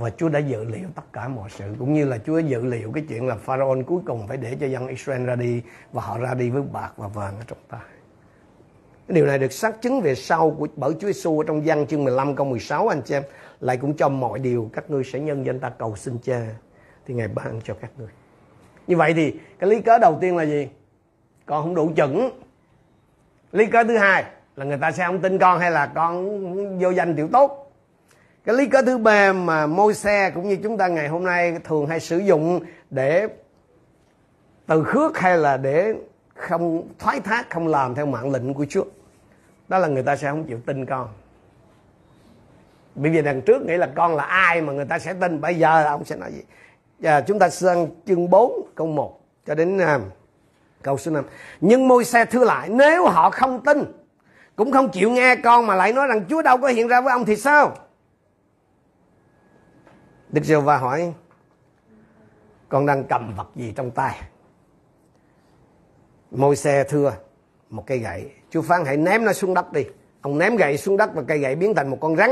Và 0.00 0.10
Chúa 0.10 0.28
đã 0.28 0.38
dự 0.38 0.64
liệu 0.64 0.88
tất 0.94 1.02
cả 1.12 1.28
mọi 1.28 1.50
sự, 1.50 1.74
Cũng 1.78 1.92
như 1.92 2.04
là 2.04 2.18
Chúa 2.18 2.38
dự 2.38 2.64
liệu 2.64 2.92
cái 2.92 3.04
chuyện 3.08 3.26
là 3.26 3.34
Pharaoh 3.34 3.78
cuối 3.86 4.00
cùng 4.06 4.28
phải 4.28 4.36
để 4.36 4.56
cho 4.60 4.66
dân 4.66 4.88
Israel 4.88 5.26
ra 5.26 5.36
đi 5.36 5.62
Và 5.92 6.02
họ 6.02 6.18
ra 6.18 6.34
đi 6.34 6.50
với 6.50 6.62
bạc 6.62 6.92
và 6.96 7.08
vàng 7.08 7.36
ở 7.36 7.44
trong 7.46 7.58
tay 7.68 7.80
cái 9.10 9.14
điều 9.14 9.26
này 9.26 9.38
được 9.38 9.52
xác 9.52 9.82
chứng 9.82 10.00
về 10.00 10.14
sau 10.14 10.50
của, 10.50 10.66
bởi 10.76 10.92
Chúa 11.00 11.06
Giêsu 11.06 11.42
trong 11.42 11.62
văn 11.64 11.86
chương 11.86 12.04
15 12.04 12.34
câu 12.34 12.46
16 12.46 12.88
anh 12.88 13.02
chị 13.02 13.14
em, 13.14 13.22
lại 13.60 13.76
cũng 13.76 13.96
cho 13.96 14.08
mọi 14.08 14.38
điều 14.38 14.70
các 14.72 14.90
ngươi 14.90 15.04
sẽ 15.04 15.20
nhân 15.20 15.46
danh 15.46 15.60
ta 15.60 15.70
cầu 15.70 15.96
xin 15.96 16.18
Cha 16.22 16.46
thì 17.06 17.14
Ngài 17.14 17.28
ban 17.28 17.60
cho 17.64 17.74
các 17.74 17.90
ngươi. 17.98 18.08
Như 18.86 18.96
vậy 18.96 19.14
thì 19.14 19.34
cái 19.58 19.70
lý 19.70 19.80
cớ 19.80 19.98
đầu 19.98 20.18
tiên 20.20 20.36
là 20.36 20.42
gì? 20.42 20.68
Con 21.46 21.62
không 21.62 21.74
đủ 21.74 21.92
chuẩn. 21.96 22.30
Lý 23.52 23.66
cớ 23.66 23.84
thứ 23.84 23.96
hai 23.96 24.24
là 24.56 24.64
người 24.64 24.78
ta 24.78 24.92
sẽ 24.92 25.06
không 25.06 25.20
tin 25.20 25.38
con 25.38 25.60
hay 25.60 25.70
là 25.70 25.86
con 25.86 26.78
vô 26.78 26.90
danh 26.90 27.16
tiểu 27.16 27.28
tốt. 27.32 27.59
Cái 28.44 28.54
lý 28.54 28.66
cớ 28.66 28.82
thứ 28.82 28.98
ba 28.98 29.32
mà 29.32 29.66
môi 29.66 29.94
xe 29.94 30.30
cũng 30.34 30.48
như 30.48 30.58
chúng 30.62 30.78
ta 30.78 30.88
ngày 30.88 31.08
hôm 31.08 31.24
nay 31.24 31.58
thường 31.64 31.86
hay 31.86 32.00
sử 32.00 32.18
dụng 32.18 32.60
để 32.90 33.28
từ 34.66 34.84
khước 34.84 35.18
hay 35.18 35.38
là 35.38 35.56
để 35.56 35.94
không 36.34 36.88
thoái 36.98 37.20
thác 37.20 37.50
không 37.50 37.68
làm 37.68 37.94
theo 37.94 38.06
mạng 38.06 38.32
lệnh 38.32 38.54
của 38.54 38.66
Chúa. 38.68 38.84
Đó 39.68 39.78
là 39.78 39.88
người 39.88 40.02
ta 40.02 40.16
sẽ 40.16 40.30
không 40.30 40.44
chịu 40.44 40.60
tin 40.66 40.86
con. 40.86 41.08
Bởi 42.94 43.10
vì 43.10 43.22
đằng 43.22 43.42
trước 43.42 43.62
nghĩ 43.62 43.76
là 43.76 43.88
con 43.96 44.16
là 44.16 44.24
ai 44.24 44.60
mà 44.60 44.72
người 44.72 44.84
ta 44.84 44.98
sẽ 44.98 45.14
tin 45.14 45.40
bây 45.40 45.54
giờ 45.54 45.84
ông 45.84 46.04
sẽ 46.04 46.16
nói 46.16 46.32
gì? 46.32 46.42
Và 46.98 47.20
chúng 47.20 47.38
ta 47.38 47.48
sang 47.48 47.86
chương 48.06 48.30
4 48.30 48.66
câu 48.74 48.86
1 48.86 49.20
cho 49.46 49.54
đến 49.54 49.76
uh, 49.76 50.02
câu 50.82 50.98
số 50.98 51.10
5 51.10 51.24
nhưng 51.60 51.88
môi 51.88 52.04
xe 52.04 52.24
thưa 52.24 52.44
lại 52.44 52.68
nếu 52.68 53.06
họ 53.06 53.30
không 53.30 53.64
tin 53.64 53.84
cũng 54.56 54.72
không 54.72 54.88
chịu 54.88 55.10
nghe 55.10 55.36
con 55.36 55.66
mà 55.66 55.74
lại 55.74 55.92
nói 55.92 56.06
rằng 56.06 56.24
Chúa 56.28 56.42
đâu 56.42 56.58
có 56.58 56.68
hiện 56.68 56.88
ra 56.88 57.00
với 57.00 57.12
ông 57.12 57.24
thì 57.24 57.36
sao? 57.36 57.76
Đức 60.32 60.44
giê 60.44 60.56
va 60.56 60.76
hỏi, 60.76 61.12
con 62.68 62.86
đang 62.86 63.04
cầm 63.04 63.34
vật 63.36 63.48
gì 63.56 63.72
trong 63.76 63.90
tay? 63.90 64.20
Môi 66.30 66.56
xe 66.56 66.84
thưa, 66.84 67.12
một 67.70 67.86
cây 67.86 67.98
gậy. 67.98 68.30
Chú 68.50 68.62
phán, 68.62 68.84
hãy 68.84 68.96
ném 68.96 69.24
nó 69.24 69.32
xuống 69.32 69.54
đất 69.54 69.72
đi. 69.72 69.84
Ông 70.20 70.38
ném 70.38 70.56
gậy 70.56 70.76
xuống 70.76 70.96
đất 70.96 71.14
và 71.14 71.22
cây 71.28 71.38
gậy 71.38 71.54
biến 71.54 71.74
thành 71.74 71.90
một 71.90 71.98
con 72.00 72.16
rắn. 72.16 72.30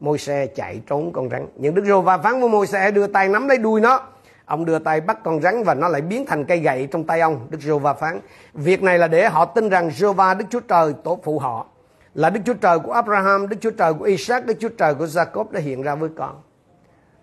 Môi 0.00 0.18
xe 0.18 0.46
chạy 0.46 0.82
trốn 0.86 1.12
con 1.12 1.30
rắn. 1.30 1.46
Nhưng 1.56 1.74
Đức 1.74 1.84
giê 1.84 2.00
va 2.04 2.18
phán 2.18 2.40
với 2.40 2.48
môi 2.48 2.66
xe 2.66 2.90
đưa 2.90 3.06
tay 3.06 3.28
nắm 3.28 3.48
lấy 3.48 3.58
đuôi 3.58 3.80
nó. 3.80 4.00
Ông 4.44 4.64
đưa 4.64 4.78
tay 4.78 5.00
bắt 5.00 5.18
con 5.24 5.40
rắn 5.40 5.62
và 5.64 5.74
nó 5.74 5.88
lại 5.88 6.00
biến 6.00 6.26
thành 6.26 6.44
cây 6.44 6.58
gậy 6.58 6.88
trong 6.90 7.04
tay 7.04 7.20
ông. 7.20 7.46
Đức 7.50 7.60
giê 7.60 7.78
va 7.78 7.94
phán, 7.94 8.20
việc 8.54 8.82
này 8.82 8.98
là 8.98 9.08
để 9.08 9.28
họ 9.28 9.44
tin 9.44 9.68
rằng 9.68 9.90
giê 9.90 10.12
va 10.12 10.34
Đức 10.34 10.44
Chúa 10.50 10.60
Trời 10.60 10.94
tổ 11.04 11.20
phụ 11.22 11.38
họ. 11.38 11.66
Là 12.14 12.30
Đức 12.30 12.40
Chúa 12.46 12.54
Trời 12.54 12.78
của 12.78 12.92
Abraham, 12.92 13.48
Đức 13.48 13.56
Chúa 13.60 13.70
Trời 13.70 13.94
của 13.94 14.04
Isaac, 14.04 14.46
Đức 14.46 14.54
Chúa 14.60 14.68
Trời 14.68 14.94
của 14.94 15.04
Jacob 15.04 15.44
đã 15.50 15.60
hiện 15.60 15.82
ra 15.82 15.94
với 15.94 16.10
con. 16.16 16.42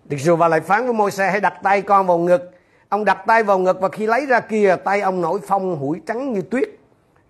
Đức 0.08 0.16
giê 0.20 0.32
va 0.32 0.48
lại 0.48 0.60
phán 0.60 0.84
với 0.84 0.92
môi 0.92 1.10
xe 1.10 1.30
hãy 1.30 1.40
đặt 1.40 1.54
tay 1.62 1.82
con 1.82 2.06
vào 2.06 2.18
ngực 2.18 2.50
Ông 2.88 3.04
đặt 3.04 3.18
tay 3.26 3.42
vào 3.42 3.58
ngực 3.58 3.80
và 3.80 3.88
khi 3.88 4.06
lấy 4.06 4.26
ra 4.26 4.40
kia, 4.40 4.76
tay 4.84 5.00
ông 5.00 5.20
nổi 5.20 5.40
phong 5.46 5.78
hủi 5.78 6.00
trắng 6.06 6.32
như 6.32 6.42
tuyết. 6.42 6.68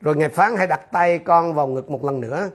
Rồi 0.01 0.17
Ngài 0.17 0.29
phán, 0.29 0.57
hãy 0.57 0.67
đặt 0.67 0.93
tay 0.93 1.19
con 1.19 1.55
vào 1.55 1.67
ngực 1.67 1.91
một 1.91 2.05
lần 2.05 2.21
nữa. 2.21 2.51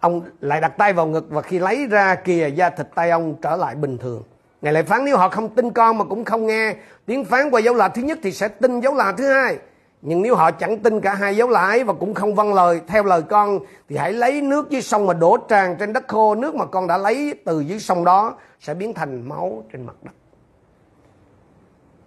Ông 0.00 0.22
lại 0.40 0.60
đặt 0.60 0.78
tay 0.78 0.92
vào 0.92 1.06
ngực 1.06 1.26
và 1.30 1.42
khi 1.42 1.58
lấy 1.58 1.86
ra 1.86 2.14
kia, 2.14 2.48
da 2.48 2.70
thịt 2.70 2.86
tay 2.94 3.10
ông 3.10 3.34
trở 3.42 3.56
lại 3.56 3.74
bình 3.74 3.98
thường. 3.98 4.22
Ngài 4.62 4.72
lại 4.72 4.82
phán, 4.82 5.04
nếu 5.04 5.16
họ 5.16 5.28
không 5.28 5.48
tin 5.48 5.70
con 5.70 5.98
mà 5.98 6.04
cũng 6.04 6.24
không 6.24 6.46
nghe, 6.46 6.74
tiếng 7.06 7.24
phán 7.24 7.50
qua 7.50 7.60
dấu 7.60 7.74
lạ 7.74 7.88
thứ 7.88 8.02
nhất 8.02 8.18
thì 8.22 8.32
sẽ 8.32 8.48
tin 8.48 8.80
dấu 8.80 8.94
lạ 8.94 9.14
thứ 9.16 9.32
hai. 9.32 9.58
Nhưng 10.06 10.22
nếu 10.22 10.34
họ 10.34 10.50
chẳng 10.50 10.78
tin 10.78 11.00
cả 11.00 11.14
hai 11.14 11.36
dấu 11.36 11.48
lạ 11.48 11.66
ấy 11.66 11.84
và 11.84 11.92
cũng 11.92 12.14
không 12.14 12.34
vâng 12.34 12.54
lời 12.54 12.80
theo 12.86 13.04
lời 13.04 13.22
con 13.22 13.58
thì 13.88 13.96
hãy 13.96 14.12
lấy 14.12 14.42
nước 14.42 14.70
dưới 14.70 14.82
sông 14.82 15.06
mà 15.06 15.14
đổ 15.14 15.36
tràn 15.36 15.76
trên 15.78 15.92
đất 15.92 16.08
khô. 16.08 16.34
Nước 16.34 16.54
mà 16.54 16.64
con 16.66 16.86
đã 16.86 16.98
lấy 16.98 17.34
từ 17.44 17.60
dưới 17.60 17.78
sông 17.78 18.04
đó 18.04 18.34
sẽ 18.60 18.74
biến 18.74 18.94
thành 18.94 19.28
máu 19.28 19.64
trên 19.72 19.86
mặt 19.86 19.96
đất. 20.02 20.10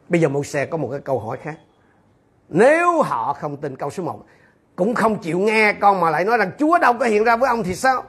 Bây 0.10 0.22
giờ 0.22 0.30
Môi-se 0.30 0.66
có 0.66 0.78
một 0.78 0.88
cái 0.92 1.00
câu 1.00 1.20
hỏi 1.20 1.38
khác. 1.42 1.56
Nếu 2.50 3.02
họ 3.02 3.34
không 3.34 3.58
tin 3.58 3.76
câu 3.76 3.90
số 3.90 4.04
1 4.04 4.26
cũng 4.76 4.96
không 4.96 5.20
chịu 5.20 5.40
nghe 5.40 5.74
con 5.74 6.00
mà 6.02 6.10
lại 6.10 6.26
nói 6.26 6.38
rằng 6.38 6.52
Chúa 6.60 6.78
đâu 6.78 6.94
có 7.00 7.06
hiện 7.06 7.24
ra 7.24 7.36
với 7.36 7.50
ông 7.50 7.64
thì 7.64 7.76
sao? 7.76 8.04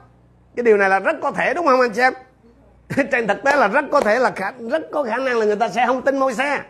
Cái 0.55 0.63
điều 0.63 0.77
này 0.77 0.89
là 0.89 0.99
rất 0.99 1.15
có 1.21 1.31
thể 1.31 1.53
đúng 1.53 1.65
không 1.65 1.81
anh 1.81 1.91
chị 1.91 2.01
em? 2.01 2.13
Trên 3.11 3.27
thực 3.27 3.43
tế 3.43 3.55
là 3.55 3.67
rất 3.67 3.85
có 3.91 4.01
thể 4.01 4.19
là 4.19 4.31
khả, 4.31 4.51
rất 4.51 4.81
có 4.91 5.03
khả 5.03 5.17
năng 5.17 5.37
là 5.37 5.45
người 5.45 5.55
ta 5.55 5.69
sẽ 5.69 5.87
không 5.87 6.01
tin 6.01 6.17
môi 6.17 6.33
xe 6.33 6.61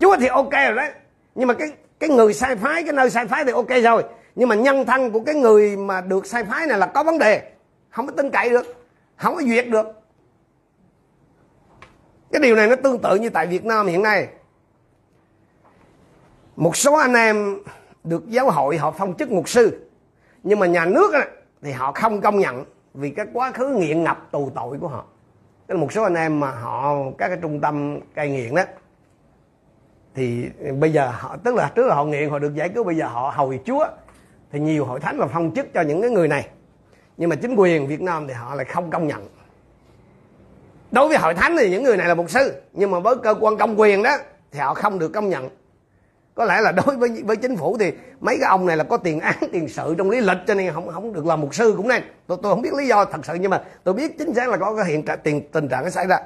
Chúa 0.00 0.16
thì 0.16 0.26
ok 0.26 0.52
rồi 0.52 0.74
đấy. 0.76 0.92
Nhưng 1.34 1.48
mà 1.48 1.54
cái 1.54 1.72
cái 2.00 2.10
người 2.10 2.34
sai 2.34 2.56
phái, 2.56 2.82
cái 2.82 2.92
nơi 2.92 3.10
sai 3.10 3.26
phái 3.26 3.44
thì 3.44 3.52
ok 3.52 3.70
rồi. 3.82 4.04
Nhưng 4.34 4.48
mà 4.48 4.54
nhân 4.54 4.86
thân 4.86 5.10
của 5.10 5.20
cái 5.20 5.34
người 5.34 5.76
mà 5.76 6.00
được 6.00 6.26
sai 6.26 6.44
phái 6.44 6.66
này 6.66 6.78
là 6.78 6.86
có 6.86 7.02
vấn 7.02 7.18
đề. 7.18 7.52
Không 7.90 8.06
có 8.06 8.12
tin 8.12 8.30
cậy 8.30 8.50
được. 8.50 8.86
Không 9.16 9.34
có 9.34 9.42
duyệt 9.42 9.68
được 9.68 9.86
cái 12.32 12.42
điều 12.42 12.56
này 12.56 12.68
nó 12.68 12.76
tương 12.76 12.98
tự 12.98 13.16
như 13.16 13.30
tại 13.30 13.46
Việt 13.46 13.64
Nam 13.64 13.86
hiện 13.86 14.02
nay 14.02 14.28
một 16.56 16.76
số 16.76 16.94
anh 16.94 17.14
em 17.14 17.58
được 18.04 18.28
giáo 18.28 18.50
hội 18.50 18.76
họ 18.76 18.90
phong 18.90 19.14
chức 19.16 19.30
mục 19.30 19.48
sư 19.48 19.88
nhưng 20.42 20.58
mà 20.58 20.66
nhà 20.66 20.84
nước 20.84 21.14
thì 21.62 21.72
họ 21.72 21.92
không 21.92 22.20
công 22.20 22.38
nhận 22.38 22.64
vì 22.94 23.10
cái 23.10 23.26
quá 23.32 23.52
khứ 23.52 23.68
nghiện 23.68 24.04
ngập 24.04 24.28
tù 24.30 24.50
tội 24.54 24.78
của 24.80 24.88
họ 24.88 25.04
tức 25.66 25.74
là 25.74 25.80
một 25.80 25.92
số 25.92 26.02
anh 26.02 26.14
em 26.14 26.40
mà 26.40 26.50
họ 26.50 26.96
các 27.18 27.28
cái 27.28 27.38
trung 27.42 27.60
tâm 27.60 28.00
cai 28.14 28.28
nghiện 28.28 28.54
đó 28.54 28.62
thì 30.14 30.48
bây 30.78 30.92
giờ 30.92 31.10
họ, 31.14 31.36
tức 31.44 31.54
là 31.54 31.72
trước 31.74 31.86
là 31.86 31.94
họ 31.94 32.04
nghiện, 32.04 32.30
họ 32.30 32.38
được 32.38 32.54
giải 32.54 32.68
cứu, 32.68 32.84
bây 32.84 32.96
giờ 32.96 33.06
họ 33.06 33.32
hầu 33.34 33.54
chúa. 33.64 33.86
Thì 34.52 34.60
nhiều 34.60 34.84
hội 34.84 35.00
thánh 35.00 35.18
là 35.18 35.26
phong 35.26 35.54
chức 35.54 35.66
cho 35.74 35.80
những 35.80 36.02
cái 36.02 36.10
người 36.10 36.28
này. 36.28 36.48
Nhưng 37.16 37.30
mà 37.30 37.36
chính 37.36 37.54
quyền 37.54 37.86
Việt 37.86 38.00
Nam 38.00 38.28
thì 38.28 38.34
họ 38.34 38.54
lại 38.54 38.64
không 38.64 38.90
công 38.90 39.06
nhận. 39.06 39.28
Đối 40.90 41.08
với 41.08 41.18
hội 41.18 41.34
thánh 41.34 41.56
thì 41.58 41.70
những 41.70 41.82
người 41.82 41.96
này 41.96 42.08
là 42.08 42.14
mục 42.14 42.30
sư, 42.30 42.54
nhưng 42.72 42.90
mà 42.90 42.98
với 42.98 43.16
cơ 43.22 43.34
quan 43.40 43.56
công 43.56 43.80
quyền 43.80 44.02
đó 44.02 44.16
thì 44.52 44.58
họ 44.58 44.74
không 44.74 44.98
được 44.98 45.08
công 45.08 45.28
nhận. 45.28 45.48
Có 46.34 46.44
lẽ 46.44 46.60
là 46.60 46.72
đối 46.72 46.96
với 46.96 47.22
với 47.24 47.36
chính 47.36 47.56
phủ 47.56 47.76
thì 47.78 47.92
mấy 48.20 48.36
cái 48.40 48.48
ông 48.48 48.66
này 48.66 48.76
là 48.76 48.84
có 48.84 48.96
tiền 48.96 49.20
án, 49.20 49.34
tiền 49.52 49.68
sự 49.68 49.94
trong 49.98 50.10
lý 50.10 50.20
lịch, 50.20 50.38
cho 50.46 50.54
nên 50.54 50.72
không 50.72 50.88
không 50.88 51.12
được 51.12 51.26
làm 51.26 51.40
mục 51.40 51.54
sư 51.54 51.74
cũng 51.76 51.88
nên. 51.88 52.02
Tôi 52.26 52.38
tôi 52.42 52.52
không 52.52 52.62
biết 52.62 52.74
lý 52.74 52.86
do 52.86 53.04
thật 53.04 53.20
sự, 53.24 53.34
nhưng 53.34 53.50
mà 53.50 53.62
tôi 53.84 53.94
biết 53.94 54.18
chính 54.18 54.34
xác 54.34 54.48
là 54.48 54.56
có 54.56 54.76
cái 54.76 54.84
hiện 54.84 55.04
trạng, 55.04 55.18
tiền, 55.22 55.48
tình 55.52 55.68
trạng 55.68 55.84
nó 55.84 55.90
xảy 55.90 56.06
ra 56.06 56.18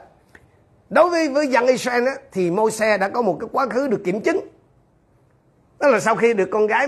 đối 0.93 1.11
với 1.11 1.29
với 1.29 1.47
dân 1.47 1.67
Israel 1.67 2.07
á, 2.07 2.13
thì 2.33 2.51
Môi-se 2.51 2.99
đã 2.99 3.09
có 3.09 3.23
một 3.23 3.37
cái 3.41 3.49
quá 3.53 3.67
khứ 3.71 3.89
được 3.89 4.01
kiểm 4.05 4.21
chứng. 4.21 4.41
Đó 5.81 5.89
là 5.89 6.01
sau 6.01 6.17
khi 6.17 6.35
được 6.35 6.49
con 6.51 6.67
gái 6.67 6.87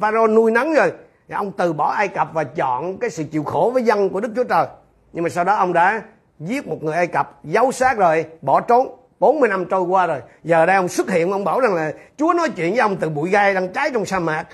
Pharaoh 0.00 0.30
nuôi 0.30 0.50
nấng 0.50 0.74
rồi 0.74 0.92
thì 1.28 1.34
ông 1.34 1.52
từ 1.52 1.72
bỏ 1.72 1.90
Ai 1.90 2.08
Cập 2.08 2.28
và 2.32 2.44
chọn 2.44 2.98
cái 2.98 3.10
sự 3.10 3.24
chịu 3.24 3.44
khổ 3.44 3.70
với 3.74 3.82
dân 3.82 4.08
của 4.08 4.20
Đức 4.20 4.28
Chúa 4.36 4.44
Trời. 4.44 4.66
Nhưng 5.12 5.24
mà 5.24 5.30
sau 5.30 5.44
đó 5.44 5.54
ông 5.54 5.72
đã 5.72 6.02
giết 6.38 6.66
một 6.66 6.82
người 6.82 6.94
Ai 6.94 7.06
Cập 7.06 7.44
giấu 7.44 7.72
xác 7.72 7.96
rồi 7.98 8.24
bỏ 8.42 8.60
trốn. 8.60 8.98
40 9.20 9.48
năm 9.48 9.64
trôi 9.64 9.82
qua 9.82 10.06
rồi. 10.06 10.20
Giờ 10.44 10.66
đây 10.66 10.76
ông 10.76 10.88
xuất 10.88 11.10
hiện 11.10 11.32
ông 11.32 11.44
bảo 11.44 11.60
rằng 11.60 11.74
là 11.74 11.92
Chúa 12.16 12.32
nói 12.32 12.50
chuyện 12.50 12.70
với 12.70 12.80
ông 12.80 12.96
từ 12.96 13.08
bụi 13.08 13.30
gai 13.30 13.54
đang 13.54 13.72
cháy 13.72 13.90
trong 13.94 14.04
sa 14.04 14.18
mạc. 14.18 14.46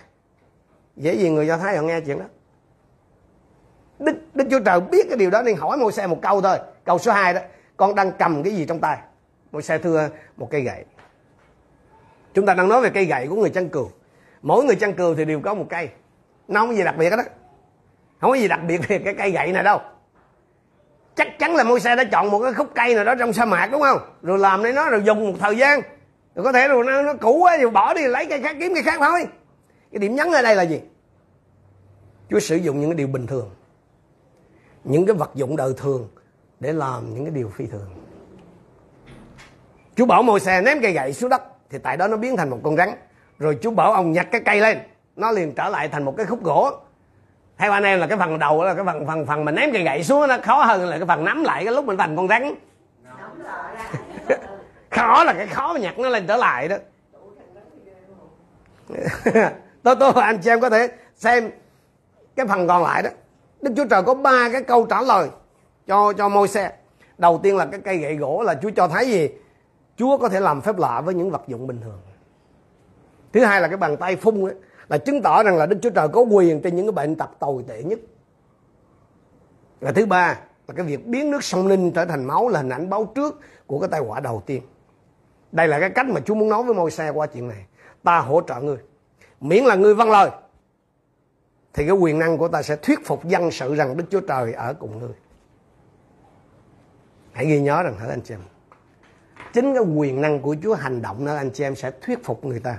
Dễ 0.96 1.14
gì 1.14 1.30
người 1.30 1.46
Do 1.46 1.56
Thái 1.56 1.76
họ 1.76 1.82
nghe 1.82 2.00
chuyện 2.00 2.18
đó? 2.18 2.24
Đức, 3.98 4.16
Đức 4.34 4.44
Chúa 4.50 4.61
Trời 4.61 4.80
biết 4.80 5.06
cái 5.08 5.16
điều 5.16 5.30
đó 5.30 5.42
nên 5.42 5.56
hỏi 5.56 5.76
Môi-se 5.76 6.06
một 6.06 6.18
câu 6.22 6.40
thôi. 6.40 6.58
Câu 6.84 6.98
số 6.98 7.12
2 7.12 7.34
đó 7.34 7.40
con 7.78 7.94
đang 7.94 8.12
cầm 8.18 8.42
cái 8.42 8.54
gì 8.54 8.64
trong 8.66 8.80
tay? 8.80 8.98
Một 9.52 9.60
xe 9.60 9.78
thưa 9.78 10.08
một 10.36 10.48
cây 10.50 10.60
gậy. 10.60 10.84
Chúng 12.34 12.46
ta 12.46 12.54
đang 12.54 12.68
nói 12.68 12.80
về 12.80 12.90
cây 12.90 13.04
gậy 13.04 13.26
của 13.28 13.36
người 13.36 13.50
chăn 13.50 13.68
cừu. 13.68 13.90
Mỗi 14.42 14.64
người 14.64 14.76
chăn 14.76 14.92
cừu 14.92 15.14
thì 15.14 15.24
đều 15.24 15.40
có 15.40 15.54
một 15.54 15.66
cây. 15.70 15.88
Nó 16.48 16.60
không 16.60 16.68
có 16.68 16.74
gì 16.74 16.84
đặc 16.84 16.96
biệt 16.98 17.10
đó 17.10 17.16
không 18.20 18.30
có 18.30 18.36
gì 18.36 18.48
đặc 18.48 18.60
biệt 18.68 18.88
về 18.88 18.98
cái 18.98 19.14
cây 19.14 19.30
gậy 19.30 19.52
này 19.52 19.62
đâu. 19.62 19.80
Chắc 21.14 21.38
chắn 21.38 21.56
là 21.56 21.64
môi 21.64 21.80
xe 21.80 21.96
đã 21.96 22.04
chọn 22.04 22.30
một 22.30 22.40
cái 22.42 22.52
khúc 22.52 22.68
cây 22.74 22.94
nào 22.94 23.04
đó 23.04 23.14
trong 23.18 23.32
sa 23.32 23.44
mạc 23.44 23.68
đúng 23.72 23.82
không? 23.82 23.98
Rồi 24.22 24.38
làm 24.38 24.62
để 24.62 24.72
nó 24.72 24.90
rồi 24.90 25.02
dùng 25.04 25.32
một 25.32 25.38
thời 25.40 25.56
gian. 25.56 25.80
Rồi 26.34 26.44
có 26.44 26.52
thể 26.52 26.68
rồi 26.68 26.84
nó, 26.84 27.02
nó 27.02 27.14
cũ 27.14 27.38
quá 27.42 27.56
rồi 27.56 27.70
bỏ 27.70 27.94
đi 27.94 28.06
lấy 28.06 28.26
cây 28.26 28.42
khác 28.42 28.56
kiếm 28.60 28.74
cây 28.74 28.82
khác 28.82 28.96
thôi. 28.98 29.26
Cái 29.92 29.98
điểm 29.98 30.14
nhấn 30.14 30.32
ở 30.32 30.42
đây 30.42 30.56
là 30.56 30.62
gì? 30.62 30.80
Chúa 32.30 32.40
sử 32.40 32.56
dụng 32.56 32.80
những 32.80 32.90
cái 32.90 32.96
điều 32.96 33.06
bình 33.06 33.26
thường. 33.26 33.50
Những 34.84 35.06
cái 35.06 35.16
vật 35.16 35.30
dụng 35.34 35.56
đời 35.56 35.74
thường 35.76 36.08
để 36.60 36.72
làm 36.72 37.14
những 37.14 37.24
cái 37.24 37.34
điều 37.34 37.48
phi 37.48 37.66
thường. 37.66 37.90
Chú 39.96 40.06
bảo 40.06 40.22
môi 40.22 40.40
xe 40.40 40.60
ném 40.60 40.78
cây 40.82 40.92
gậy 40.92 41.12
xuống 41.12 41.30
đất, 41.30 41.42
thì 41.70 41.78
tại 41.78 41.96
đó 41.96 42.08
nó 42.08 42.16
biến 42.16 42.36
thành 42.36 42.50
một 42.50 42.58
con 42.62 42.76
rắn. 42.76 42.90
Rồi 43.38 43.58
chú 43.62 43.70
bảo 43.70 43.92
ông 43.92 44.12
nhặt 44.12 44.26
cái 44.32 44.40
cây 44.40 44.60
lên, 44.60 44.78
nó 45.16 45.30
liền 45.30 45.54
trở 45.54 45.68
lại 45.68 45.88
thành 45.88 46.04
một 46.04 46.14
cái 46.16 46.26
khúc 46.26 46.44
gỗ. 46.44 46.70
Theo 47.58 47.72
anh 47.72 47.82
em 47.82 48.00
là 48.00 48.06
cái 48.06 48.18
phần 48.18 48.38
đầu 48.38 48.64
là 48.64 48.74
cái 48.74 48.84
phần 48.84 49.06
phần 49.06 49.26
phần 49.26 49.44
mình 49.44 49.54
ném 49.54 49.72
cây 49.72 49.82
gậy 49.82 50.04
xuống 50.04 50.28
nó 50.28 50.38
khó 50.42 50.64
hơn 50.64 50.88
là 50.88 50.96
cái 50.98 51.06
phần 51.06 51.24
nắm 51.24 51.44
lại 51.44 51.64
cái 51.64 51.74
lúc 51.74 51.84
mình 51.84 51.96
thành 51.96 52.16
con 52.16 52.28
rắn. 52.28 52.54
Khó 54.90 55.24
là 55.24 55.32
cái 55.32 55.46
khó 55.46 55.72
mà 55.72 55.78
nhặt 55.78 55.98
nó 55.98 56.08
lên 56.08 56.26
trở 56.26 56.36
lại 56.36 56.68
đó. 56.68 56.76
Tôi 59.82 59.96
tôi 60.00 60.12
anh 60.12 60.38
chị 60.38 60.50
em 60.50 60.60
có 60.60 60.70
thể 60.70 60.88
xem 61.16 61.50
cái 62.36 62.46
phần 62.46 62.68
còn 62.68 62.82
lại 62.82 63.02
đó. 63.02 63.10
Đức 63.60 63.72
chúa 63.76 63.84
trời 63.84 64.02
có 64.02 64.14
ba 64.14 64.48
cái 64.52 64.62
câu 64.62 64.86
trả 64.86 65.02
lời 65.02 65.28
cho 65.89 66.12
cho 66.12 66.28
môi 66.28 66.49
xe 66.49 66.72
đầu 67.18 67.41
tiên 67.43 67.57
là 67.57 67.66
cái 67.66 67.80
cây 67.80 67.99
gậy 67.99 68.16
gỗ 68.16 68.43
là 68.43 68.55
chúa 68.62 68.70
cho 68.76 68.89
thấy 68.89 69.11
gì 69.11 69.28
chúa 69.97 70.18
có 70.18 70.28
thể 70.28 70.41
làm 70.41 70.61
phép 70.61 70.78
lạ 70.78 71.01
với 71.01 71.14
những 71.14 71.30
vật 71.30 71.43
dụng 71.47 71.66
bình 71.66 71.80
thường 71.80 71.99
thứ 73.32 73.45
hai 73.45 73.61
là 73.61 73.68
cái 73.68 73.76
bàn 73.76 73.97
tay 73.97 74.16
phun 74.16 74.45
ấy, 74.45 74.55
là 74.89 74.99
chứng 74.99 75.22
tỏ 75.22 75.43
rằng 75.43 75.57
là 75.57 75.66
Đức 75.66 75.78
Chúa 75.82 75.91
Trời 75.91 76.09
có 76.09 76.20
quyền 76.20 76.62
trên 76.62 76.76
những 76.76 76.86
cái 76.86 76.93
bệnh 76.93 77.16
tật 77.16 77.30
tồi 77.39 77.64
tệ 77.68 77.82
nhất. 77.82 77.99
Và 79.80 79.93
thứ 79.93 80.07
ba 80.07 80.39
là 80.68 80.74
cái 80.76 80.86
việc 80.86 81.07
biến 81.07 81.30
nước 81.30 81.45
sông 81.45 81.68
Ninh 81.68 81.93
trở 81.93 82.05
thành 82.05 82.24
máu 82.24 82.49
là 82.49 82.61
hình 82.61 82.68
ảnh 82.68 82.91
báo 82.91 83.12
trước 83.14 83.41
của 83.66 83.78
cái 83.78 83.89
tai 83.89 84.01
họa 84.01 84.20
đầu 84.20 84.43
tiên. 84.47 84.62
Đây 85.53 85.68
là 85.68 85.80
cái 85.80 85.91
cách 85.91 86.07
mà 86.09 86.20
Chúa 86.20 86.34
muốn 86.34 86.49
nói 86.49 86.62
với 86.62 86.74
môi 86.74 86.91
xe 86.91 87.11
qua 87.11 87.26
chuyện 87.26 87.49
này. 87.49 87.66
Ta 88.03 88.18
hỗ 88.18 88.41
trợ 88.41 88.61
ngươi. 88.61 88.78
Miễn 89.41 89.64
là 89.64 89.74
ngươi 89.74 89.95
vâng 89.95 90.11
lời. 90.11 90.30
Thì 91.72 91.86
cái 91.86 91.97
quyền 91.97 92.18
năng 92.18 92.39
của 92.39 92.49
ta 92.49 92.62
sẽ 92.62 92.76
thuyết 92.76 93.07
phục 93.07 93.24
dân 93.24 93.51
sự 93.51 93.74
rằng 93.74 93.97
Đức 93.97 94.05
Chúa 94.11 94.20
Trời 94.20 94.53
ở 94.53 94.74
cùng 94.74 94.99
ngươi. 94.99 95.12
Hãy 97.39 97.47
ghi 97.47 97.61
nhớ 97.61 97.82
rằng 97.82 97.95
thưa 98.01 98.11
anh 98.11 98.20
chị 98.20 98.34
em. 98.34 98.41
Chính 99.53 99.74
cái 99.74 99.82
quyền 99.82 100.20
năng 100.20 100.41
của 100.41 100.57
Chúa 100.62 100.74
hành 100.74 101.03
động 101.03 101.24
nên 101.24 101.36
anh 101.36 101.51
chị 101.51 101.64
em 101.64 101.76
sẽ 101.76 101.91
thuyết 102.03 102.24
phục 102.24 102.45
người 102.45 102.61
ta. 102.61 102.78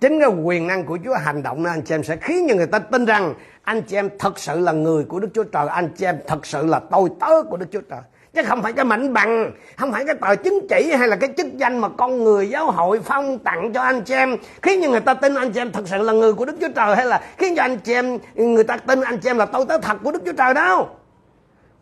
Chính 0.00 0.20
cái 0.20 0.28
quyền 0.28 0.66
năng 0.66 0.84
của 0.84 0.98
Chúa 1.04 1.14
hành 1.14 1.42
động 1.42 1.62
nên 1.62 1.72
anh 1.72 1.82
chị 1.82 1.94
em 1.94 2.02
sẽ 2.02 2.16
khiến 2.16 2.46
cho 2.48 2.54
người 2.54 2.66
ta 2.66 2.78
tin 2.78 3.04
rằng 3.04 3.34
anh 3.62 3.82
chị 3.82 3.96
em 3.96 4.08
thật 4.18 4.38
sự 4.38 4.58
là 4.58 4.72
người 4.72 5.04
của 5.04 5.20
Đức 5.20 5.28
Chúa 5.34 5.44
Trời, 5.44 5.68
anh 5.68 5.88
chị 5.96 6.04
em 6.04 6.18
thật 6.26 6.46
sự 6.46 6.66
là 6.66 6.80
tôi 6.90 7.08
tớ 7.20 7.42
của 7.50 7.56
Đức 7.56 7.66
Chúa 7.72 7.80
Trời. 7.80 8.00
Chứ 8.34 8.42
không 8.46 8.62
phải 8.62 8.72
cái 8.72 8.84
mảnh 8.84 9.12
bằng, 9.12 9.52
không 9.76 9.92
phải 9.92 10.04
cái 10.06 10.14
tờ 10.20 10.36
chứng 10.36 10.66
chỉ 10.68 10.92
hay 10.92 11.08
là 11.08 11.16
cái 11.16 11.30
chức 11.36 11.46
danh 11.56 11.78
mà 11.78 11.88
con 11.88 12.24
người 12.24 12.48
giáo 12.48 12.70
hội 12.70 13.00
phong 13.04 13.38
tặng 13.38 13.72
cho 13.72 13.82
anh 13.82 14.02
chị 14.02 14.14
em, 14.14 14.36
khiến 14.62 14.80
cho 14.82 14.90
người 14.90 15.00
ta 15.00 15.14
tin 15.14 15.34
anh 15.34 15.52
chị 15.52 15.60
em 15.60 15.72
thật 15.72 15.88
sự 15.88 15.98
là 16.02 16.12
người 16.12 16.32
của 16.32 16.44
đức 16.44 16.56
chúa 16.60 16.68
trời 16.74 16.96
hay 16.96 17.06
là 17.06 17.22
khiến 17.38 17.56
cho 17.56 17.62
anh 17.62 17.78
chị 17.78 17.92
em, 17.92 18.18
người 18.34 18.64
ta 18.64 18.76
tin 18.76 19.00
anh 19.00 19.18
chị 19.18 19.30
em 19.30 19.38
là 19.38 19.46
tôi 19.46 19.64
tớ 19.68 19.78
thật 19.78 19.96
của 20.04 20.12
đức 20.12 20.22
chúa 20.24 20.32
trời 20.32 20.54
đâu 20.54 20.88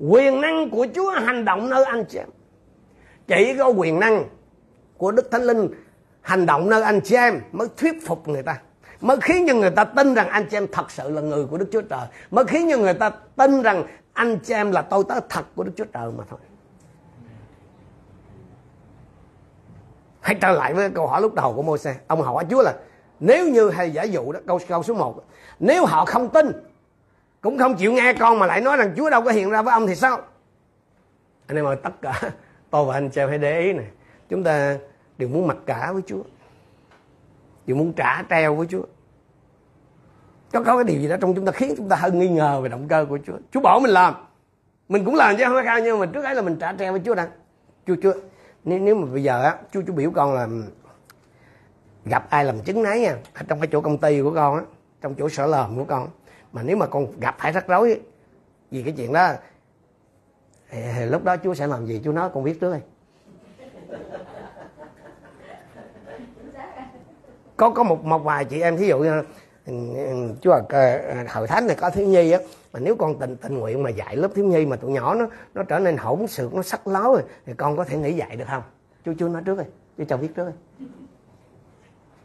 quyền 0.08 0.40
năng 0.40 0.70
của 0.70 0.86
chúa 0.94 1.10
hành 1.10 1.44
động 1.44 1.70
nơi 1.70 1.84
anh 1.84 2.04
chị 2.04 2.18
em. 2.18 2.28
Chỉ 3.26 3.54
có 3.58 3.68
quyền 3.68 4.00
năng 4.00 4.24
của 4.96 5.10
đức 5.10 5.30
thánh 5.30 5.42
linh 5.42 5.68
hành 6.20 6.46
động 6.46 6.70
nơi 6.70 6.82
anh 6.82 7.00
chị 7.00 7.16
em 7.16 7.40
mới 7.52 7.68
thuyết 7.76 8.06
phục 8.06 8.28
người 8.28 8.42
ta. 8.42 8.60
Mới 9.00 9.16
khiến 9.20 9.44
cho 9.48 9.54
người 9.54 9.70
ta 9.70 9.84
tin 9.84 10.14
rằng 10.14 10.28
anh 10.28 10.46
chị 10.50 10.56
em 10.56 10.66
thật 10.72 10.90
sự 10.90 11.10
là 11.10 11.20
người 11.20 11.46
của 11.46 11.58
Đức 11.58 11.68
Chúa 11.72 11.82
Trời. 11.82 12.06
Mới 12.30 12.44
khiến 12.44 12.68
cho 12.70 12.78
người 12.78 12.94
ta 12.94 13.10
tin 13.36 13.62
rằng 13.62 13.84
anh 14.12 14.38
chị 14.38 14.54
em 14.54 14.72
là 14.72 14.82
tôi 14.82 15.04
tớ 15.08 15.20
thật 15.28 15.44
của 15.54 15.64
Đức 15.64 15.72
Chúa 15.76 15.84
Trời 15.84 16.12
mà 16.18 16.24
thôi. 16.30 16.38
Hãy 20.20 20.34
trở 20.40 20.52
lại 20.52 20.74
với 20.74 20.90
câu 20.90 21.06
hỏi 21.06 21.22
lúc 21.22 21.34
đầu 21.34 21.52
của 21.54 21.62
Môi-se. 21.62 21.94
Ông 22.06 22.22
hỏi 22.22 22.44
Chúa 22.50 22.62
là, 22.62 22.74
nếu 23.20 23.48
như 23.48 23.70
hay 23.70 23.90
giả 23.90 24.02
dụ 24.02 24.32
đó, 24.32 24.40
câu 24.46 24.60
câu 24.68 24.82
số 24.82 24.94
1 24.94 25.24
nếu 25.58 25.84
họ 25.86 26.04
không 26.04 26.28
tin 26.28 26.52
cũng 27.40 27.58
không 27.58 27.74
chịu 27.74 27.92
nghe 27.92 28.12
con 28.12 28.38
mà 28.38 28.46
lại 28.46 28.60
nói 28.60 28.76
rằng 28.76 28.94
Chúa 28.96 29.10
đâu 29.10 29.22
có 29.22 29.30
hiện 29.30 29.50
ra 29.50 29.62
với 29.62 29.72
ông 29.72 29.86
thì 29.86 29.94
sao? 29.94 30.20
Anh 31.46 31.56
em 31.56 31.64
ơi 31.64 31.76
tất 31.82 32.02
cả 32.02 32.20
tôi 32.70 32.84
và 32.84 32.94
anh 32.94 33.10
chị 33.10 33.20
phải 33.28 33.38
để 33.38 33.60
ý 33.60 33.72
này. 33.72 33.86
Chúng 34.28 34.44
ta 34.44 34.78
đều 35.18 35.28
muốn 35.28 35.46
mặc 35.46 35.56
cả 35.66 35.92
với 35.92 36.02
Chúa. 36.06 36.22
Đều 37.66 37.76
muốn 37.76 37.92
trả 37.92 38.22
treo 38.30 38.54
với 38.54 38.66
Chúa. 38.70 38.82
Có 40.52 40.62
có 40.62 40.76
cái 40.76 40.84
điều 40.84 41.00
gì 41.00 41.08
đó 41.08 41.16
trong 41.20 41.34
chúng 41.34 41.46
ta 41.46 41.52
khiến 41.52 41.74
chúng 41.76 41.88
ta 41.88 41.96
hơi 41.96 42.10
nghi 42.10 42.28
ngờ 42.28 42.60
về 42.60 42.68
động 42.68 42.88
cơ 42.88 43.06
của 43.08 43.18
Chúa. 43.26 43.36
Chúa 43.52 43.60
bảo 43.60 43.80
mình 43.80 43.90
làm. 43.90 44.14
Mình 44.88 45.04
cũng 45.04 45.14
làm 45.14 45.36
chứ 45.36 45.44
không 45.44 45.54
phải 45.54 45.64
sao 45.66 45.80
nhưng 45.80 45.98
mà 45.98 46.06
trước 46.06 46.24
ấy 46.24 46.34
là 46.34 46.42
mình 46.42 46.56
trả 46.56 46.72
treo 46.72 46.92
với 46.92 47.00
Chúa 47.04 47.14
đang. 47.14 47.30
Chúa 47.86 47.94
Chúa 48.02 48.12
nếu, 48.64 48.78
nếu 48.78 48.94
mà 48.94 49.06
bây 49.12 49.22
giờ 49.22 49.42
á 49.42 49.56
Chúa 49.72 49.82
Chúa 49.86 49.92
biểu 49.92 50.10
con 50.10 50.34
là 50.34 50.48
gặp 52.04 52.30
ai 52.30 52.44
làm 52.44 52.60
chứng 52.60 52.82
nấy 52.82 53.00
nha 53.00 53.16
ở 53.34 53.42
trong 53.48 53.60
cái 53.60 53.68
chỗ 53.72 53.80
công 53.80 53.98
ty 53.98 54.22
của 54.22 54.32
con 54.34 54.56
á 54.56 54.62
trong 55.00 55.14
chỗ 55.14 55.28
sở 55.28 55.46
lờm 55.46 55.76
của 55.76 55.84
con 55.84 56.08
mà 56.52 56.62
nếu 56.62 56.76
mà 56.76 56.86
con 56.86 57.20
gặp 57.20 57.36
phải 57.38 57.52
rắc 57.52 57.68
rối 57.68 58.00
vì 58.70 58.82
cái 58.82 58.94
chuyện 58.96 59.12
đó, 59.12 59.32
thì 60.70 61.06
lúc 61.06 61.24
đó 61.24 61.36
Chúa 61.36 61.54
sẽ 61.54 61.66
làm 61.66 61.86
gì? 61.86 62.00
Chúa 62.04 62.12
nói 62.12 62.30
con 62.34 62.44
biết 62.44 62.60
trước 62.60 62.74
đi. 62.74 62.80
Có 67.56 67.70
có 67.70 67.82
một 67.82 68.04
một 68.04 68.18
vài 68.18 68.44
chị 68.44 68.60
em, 68.60 68.76
thí 68.76 68.86
dụ 68.86 68.98
như 68.98 69.22
chúa 70.40 70.52
à, 70.52 70.60
ờ, 70.68 71.24
hội 71.28 71.46
thánh 71.46 71.66
này 71.66 71.76
có 71.80 71.90
thiếu 71.90 72.06
nhi 72.06 72.30
á, 72.30 72.38
mà 72.72 72.80
nếu 72.80 72.96
con 72.96 73.18
tình 73.18 73.36
tình 73.36 73.58
nguyện 73.58 73.82
mà 73.82 73.90
dạy 73.90 74.16
lớp 74.16 74.28
thiếu 74.34 74.44
nhi 74.44 74.66
mà 74.66 74.76
tụi 74.76 74.90
nhỏ 74.90 75.14
nó 75.14 75.26
nó 75.54 75.62
trở 75.62 75.78
nên 75.78 75.96
hỗn 75.96 76.26
xược, 76.26 76.54
nó 76.54 76.62
sắc 76.62 76.86
láo 76.86 77.12
rồi 77.12 77.22
thì 77.46 77.52
con 77.56 77.76
có 77.76 77.84
thể 77.84 77.96
nghỉ 77.96 78.12
dạy 78.12 78.36
được 78.36 78.44
không? 78.48 78.62
Chú 79.04 79.12
chú 79.18 79.28
nói 79.28 79.42
trước 79.44 79.58
đi, 79.58 79.64
chú 79.98 80.04
cho 80.08 80.16
biết 80.16 80.28
trước 80.36 80.46
đi. 80.46 80.86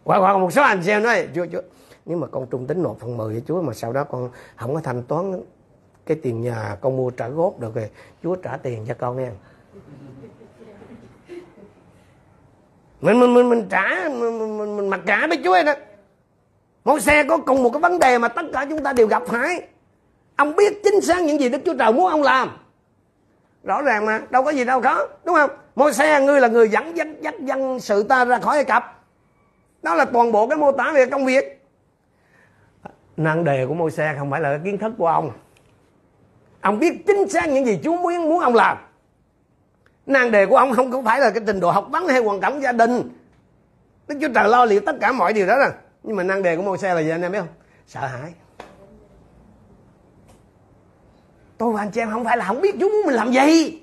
Hoặc 0.03 0.17
hoặc 0.17 0.37
một 0.37 0.53
số 0.53 0.61
anh 0.61 0.83
xem 0.83 1.03
nói 1.03 1.27
chúa 1.35 1.45
chúa 1.51 1.61
nếu 2.05 2.17
mà 2.17 2.27
con 2.27 2.47
trung 2.47 2.67
tính 2.67 2.83
nộp 2.83 2.99
phần 2.99 3.17
mười 3.17 3.35
cho 3.35 3.41
chúa 3.47 3.61
mà 3.61 3.73
sau 3.73 3.93
đó 3.93 4.03
con 4.03 4.29
không 4.55 4.73
có 4.75 4.81
thanh 4.81 5.03
toán 5.03 5.41
cái 6.05 6.17
tiền 6.23 6.41
nhà 6.41 6.77
con 6.81 6.97
mua 6.97 7.09
trả 7.09 7.27
góp 7.27 7.59
được 7.59 7.75
rồi 7.75 7.89
chúa 8.23 8.35
trả 8.35 8.57
tiền 8.57 8.85
cho 8.87 8.93
con 8.93 9.17
nghe 9.17 9.29
mình 13.01 13.19
mình 13.19 13.33
mình 13.33 13.49
mình 13.49 13.67
trả 13.69 14.09
mình, 14.09 14.57
mình, 14.57 14.77
mình 14.77 14.89
mặc 14.89 14.99
cả 15.05 15.25
với 15.27 15.41
Chúa 15.43 15.63
đó. 15.63 15.73
Mỗi 16.85 17.01
xe 17.01 17.23
có 17.23 17.37
cùng 17.37 17.63
một 17.63 17.69
cái 17.69 17.81
vấn 17.81 17.99
đề 17.99 18.17
mà 18.17 18.27
tất 18.27 18.45
cả 18.53 18.65
chúng 18.69 18.83
ta 18.83 18.93
đều 18.93 19.07
gặp 19.07 19.23
phải. 19.27 19.67
Ông 20.35 20.55
biết 20.55 20.83
chính 20.83 21.01
xác 21.01 21.23
những 21.23 21.39
gì 21.39 21.49
Đức 21.49 21.61
Chúa 21.65 21.73
Trời 21.79 21.93
muốn 21.93 22.11
ông 22.11 22.23
làm. 22.23 22.57
Rõ 23.63 23.81
ràng 23.81 24.05
mà 24.05 24.21
đâu 24.29 24.43
có 24.43 24.51
gì 24.51 24.65
đâu 24.65 24.81
có 24.81 25.07
đúng 25.25 25.35
không? 25.35 25.49
Môi 25.75 25.93
xe 25.93 26.21
ngươi 26.21 26.41
là 26.41 26.47
người 26.47 26.69
dẫn 26.69 26.97
dắt 26.97 27.07
dắt 27.21 27.35
dân 27.39 27.79
sự 27.79 28.03
ta 28.03 28.25
ra 28.25 28.39
khỏi 28.39 28.55
Ai 28.55 28.65
Cập. 28.65 29.03
Đó 29.83 29.95
là 29.95 30.05
toàn 30.05 30.31
bộ 30.31 30.47
cái 30.47 30.57
mô 30.57 30.71
tả 30.71 30.91
về 30.93 31.05
công 31.05 31.25
việc 31.25 31.54
nan 33.17 33.43
đề 33.43 33.65
của 33.65 33.73
môi 33.73 33.91
xe 33.91 34.15
không 34.17 34.31
phải 34.31 34.41
là 34.41 34.49
cái 34.49 34.59
kiến 34.63 34.77
thức 34.77 34.93
của 34.97 35.07
ông. 35.07 35.31
Ông 36.61 36.79
biết 36.79 37.07
chính 37.07 37.29
xác 37.29 37.49
những 37.49 37.65
gì 37.65 37.79
Chúa 37.83 37.97
muốn 37.97 38.29
muốn 38.29 38.39
ông 38.39 38.55
làm. 38.55 38.77
Nan 40.05 40.31
đề 40.31 40.45
của 40.45 40.57
ông 40.57 40.73
không 40.73 40.91
có 40.91 41.01
phải 41.05 41.19
là 41.19 41.29
cái 41.29 41.43
trình 41.47 41.59
độ 41.59 41.71
học 41.71 41.87
vấn 41.91 42.07
hay 42.07 42.21
hoàn 42.21 42.41
cảnh 42.41 42.59
gia 42.61 42.71
đình. 42.71 43.09
Đức 44.07 44.17
Chúa 44.21 44.29
Trời 44.35 44.49
lo 44.49 44.65
liệu 44.65 44.81
tất 44.85 44.95
cả 45.01 45.11
mọi 45.11 45.33
điều 45.33 45.47
đó 45.47 45.57
rồi 45.57 45.71
nhưng 46.03 46.15
mà 46.15 46.23
nan 46.23 46.43
đề 46.43 46.55
của 46.55 46.61
môi 46.61 46.77
xe 46.77 46.93
là 46.93 47.01
gì 47.01 47.09
anh 47.09 47.21
em 47.21 47.31
biết 47.31 47.39
không? 47.39 47.47
Sợ 47.87 47.99
hãi. 47.99 48.33
Tôi 51.57 51.73
và 51.73 51.81
anh 51.81 51.91
chị 51.91 52.01
em 52.01 52.11
không 52.11 52.23
phải 52.23 52.37
là 52.37 52.45
không 52.45 52.61
biết 52.61 52.75
Chúa 52.79 52.89
muốn 52.89 53.05
mình 53.05 53.15
làm 53.15 53.31
gì. 53.31 53.81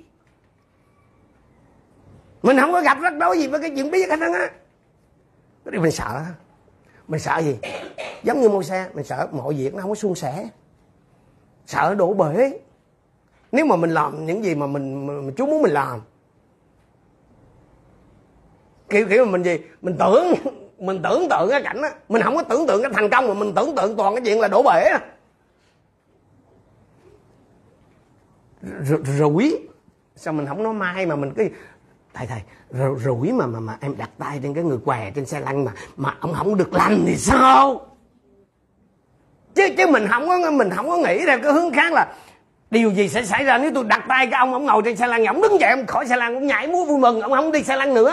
Mình 2.42 2.58
không 2.60 2.72
có 2.72 2.80
gặp 2.80 2.98
rắc 3.00 3.12
rối 3.20 3.38
gì 3.38 3.46
với 3.48 3.60
cái 3.60 3.70
chuyện 3.76 3.90
biết 3.90 4.10
hết 4.10 4.16
trơn 4.20 4.32
á. 4.32 4.50
Cái 5.64 5.80
mình 5.80 5.92
sợ 5.92 6.22
mình 7.12 7.20
sợ 7.20 7.38
gì? 7.38 7.58
Giống 8.22 8.40
như 8.40 8.48
môi 8.48 8.64
xe 8.64 8.90
mình 8.94 9.04
sợ 9.04 9.28
mọi 9.32 9.54
việc 9.54 9.74
nó 9.74 9.80
không 9.80 9.90
có 9.90 9.94
suôn 9.94 10.14
sẻ. 10.14 10.48
Sợ 11.66 11.94
đổ 11.94 12.14
bể. 12.14 12.58
Nếu 13.52 13.66
mà 13.66 13.76
mình 13.76 13.90
làm 13.90 14.26
những 14.26 14.44
gì 14.44 14.54
mà 14.54 14.66
mình, 14.66 15.06
mà 15.06 15.32
chú 15.36 15.46
muốn 15.46 15.62
mình 15.62 15.72
làm. 15.72 16.00
Kiểu 18.88 19.06
kiểu 19.08 19.24
mình 19.24 19.42
gì? 19.42 19.58
Mình 19.82 19.96
tưởng 19.98 20.34
mình 20.78 21.00
tưởng 21.02 21.26
tượng 21.30 21.48
cái 21.50 21.62
cảnh 21.62 21.82
á. 21.82 21.90
Mình 22.08 22.22
không 22.22 22.36
có 22.36 22.42
tưởng 22.42 22.66
tượng 22.66 22.82
cái 22.82 22.90
thành 22.94 23.10
công 23.10 23.28
mà 23.28 23.34
mình 23.34 23.52
tưởng 23.56 23.76
tượng 23.76 23.96
toàn 23.96 24.14
cái 24.14 24.22
chuyện 24.24 24.40
là 24.40 24.48
đổ 24.48 24.62
bể. 24.62 24.84
Á 24.84 25.00
quý 29.34 29.56
sao 30.16 30.34
mình 30.34 30.46
không 30.46 30.62
nói 30.62 30.74
mai 30.74 31.06
mà 31.06 31.16
mình 31.16 31.32
cứ 31.36 31.48
thầy 32.14 32.26
thầy 32.26 32.40
rủi 33.04 33.32
mà 33.32 33.46
mà 33.46 33.60
mà 33.60 33.76
em 33.80 33.96
đặt 33.96 34.10
tay 34.18 34.40
trên 34.42 34.54
cái 34.54 34.64
người 34.64 34.78
què 34.84 35.10
trên 35.14 35.26
xe 35.26 35.40
lăn 35.40 35.64
mà 35.64 35.72
mà 35.96 36.16
ông 36.20 36.34
không 36.34 36.56
được 36.56 36.72
lành 36.72 37.04
thì 37.06 37.16
sao? 37.16 37.80
Chứ 39.54 39.68
chứ 39.76 39.86
mình 39.86 40.08
không 40.08 40.28
có 40.28 40.50
mình 40.50 40.70
không 40.70 40.88
có 40.88 40.96
nghĩ 40.96 41.24
theo 41.26 41.38
cái 41.42 41.52
hướng 41.52 41.72
khác 41.72 41.92
là 41.92 42.14
điều 42.70 42.90
gì 42.90 43.08
sẽ 43.08 43.24
xảy 43.24 43.44
ra 43.44 43.58
nếu 43.58 43.70
tôi 43.74 43.84
đặt 43.84 44.04
tay 44.08 44.26
cái 44.26 44.38
ông 44.38 44.52
ông 44.52 44.64
ngồi 44.64 44.82
trên 44.84 44.96
xe 44.96 45.06
lăn 45.06 45.24
ông 45.24 45.42
đứng 45.42 45.60
dậy 45.60 45.70
ông 45.70 45.86
khỏi 45.86 46.06
xe 46.06 46.16
lăn 46.16 46.34
ông 46.34 46.46
nhảy 46.46 46.66
múa 46.66 46.84
vui 46.84 46.98
mừng 46.98 47.20
ông 47.20 47.32
không 47.32 47.52
đi 47.52 47.62
xe 47.62 47.76
lăn 47.76 47.94
nữa. 47.94 48.12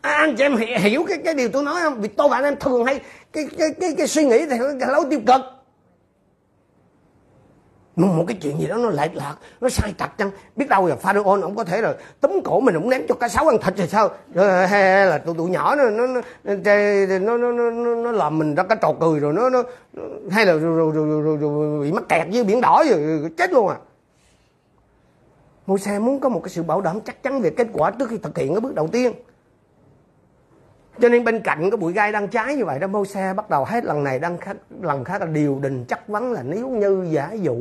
À, 0.00 0.12
anh 0.12 0.36
chị 0.36 0.44
em 0.44 0.56
hiểu 0.56 1.04
cái 1.08 1.18
cái 1.24 1.34
điều 1.34 1.48
tôi 1.48 1.62
nói 1.62 1.80
không? 1.82 2.00
Vì 2.00 2.08
tôi 2.08 2.28
bạn 2.28 2.44
em 2.44 2.56
thường 2.56 2.84
hay 2.84 3.00
cái 3.32 3.48
cái 3.58 3.68
cái, 3.80 3.94
cái 3.98 4.06
suy 4.06 4.24
nghĩ 4.24 4.46
thì 4.46 4.56
cái 4.80 4.88
lối 4.88 5.04
tiêu 5.10 5.20
cực 5.26 5.40
một, 7.98 8.08
một 8.14 8.24
cái 8.28 8.36
chuyện 8.40 8.60
gì 8.60 8.66
đó 8.66 8.76
nó 8.76 8.90
lệch 8.90 9.14
lạc 9.14 9.34
nó 9.60 9.68
sai 9.68 9.94
trật 9.98 10.08
chăng 10.18 10.30
biết 10.56 10.68
đâu 10.68 10.86
là 10.86 10.96
pharaoh 10.96 11.42
ông 11.42 11.56
có 11.56 11.64
thể 11.64 11.80
là 11.80 11.94
túm 12.20 12.40
cổ 12.44 12.60
mình 12.60 12.74
cũng 12.74 12.90
ném 12.90 13.02
cho 13.08 13.14
cá 13.14 13.28
sấu 13.28 13.48
ăn 13.48 13.58
thịt 13.62 13.74
thì 13.76 13.86
sao 13.86 14.10
hay, 14.34 14.68
hay 14.68 15.06
là 15.06 15.18
tụi 15.18 15.34
tụi 15.34 15.50
nhỏ 15.50 15.74
nó 15.74 15.84
nó 15.90 16.06
nó 16.06 16.20
nó 16.44 16.54
nó, 17.18 17.36
nó, 17.38 17.70
nó, 17.70 17.94
nó 17.94 18.12
làm 18.12 18.38
mình 18.38 18.54
ra 18.54 18.62
cái 18.62 18.78
trò 18.82 18.92
cười 19.00 19.20
rồi 19.20 19.32
nó 19.32 19.50
nó 19.50 19.62
hay 20.30 20.46
là 20.46 20.52
rồi, 20.52 20.76
rồi, 20.76 20.92
rồi, 20.94 21.22
rồi, 21.22 21.36
rồi, 21.36 21.80
bị 21.80 21.92
mắc 21.92 22.04
kẹt 22.08 22.28
dưới 22.30 22.44
biển 22.44 22.60
đỏ 22.60 22.84
rồi 22.90 23.30
chết 23.36 23.52
luôn 23.52 23.68
à 23.68 23.76
môi 25.66 25.78
xe 25.78 25.98
muốn 25.98 26.20
có 26.20 26.28
một 26.28 26.40
cái 26.44 26.50
sự 26.50 26.62
bảo 26.62 26.80
đảm 26.80 27.00
chắc 27.00 27.22
chắn 27.22 27.40
về 27.40 27.50
kết 27.50 27.66
quả 27.72 27.90
trước 27.90 28.08
khi 28.08 28.18
thực 28.18 28.38
hiện 28.38 28.54
cái 28.54 28.60
bước 28.60 28.74
đầu 28.74 28.88
tiên 28.88 29.12
cho 31.00 31.08
nên 31.08 31.24
bên 31.24 31.40
cạnh 31.40 31.70
cái 31.70 31.76
bụi 31.76 31.92
gai 31.92 32.12
đang 32.12 32.28
trái 32.28 32.54
như 32.54 32.64
vậy 32.64 32.78
đó 32.78 32.86
môi 32.86 33.06
xe 33.06 33.34
bắt 33.36 33.50
đầu 33.50 33.64
hết 33.64 33.84
lần 33.84 34.04
này 34.04 34.18
đang 34.18 34.38
khác 34.38 34.56
lần 34.80 35.04
khác 35.04 35.20
là 35.20 35.26
điều 35.26 35.58
đình 35.62 35.84
chắc 35.88 36.08
vấn 36.08 36.32
là 36.32 36.42
nếu 36.42 36.68
như 36.68 37.06
giả 37.10 37.32
dụ 37.32 37.56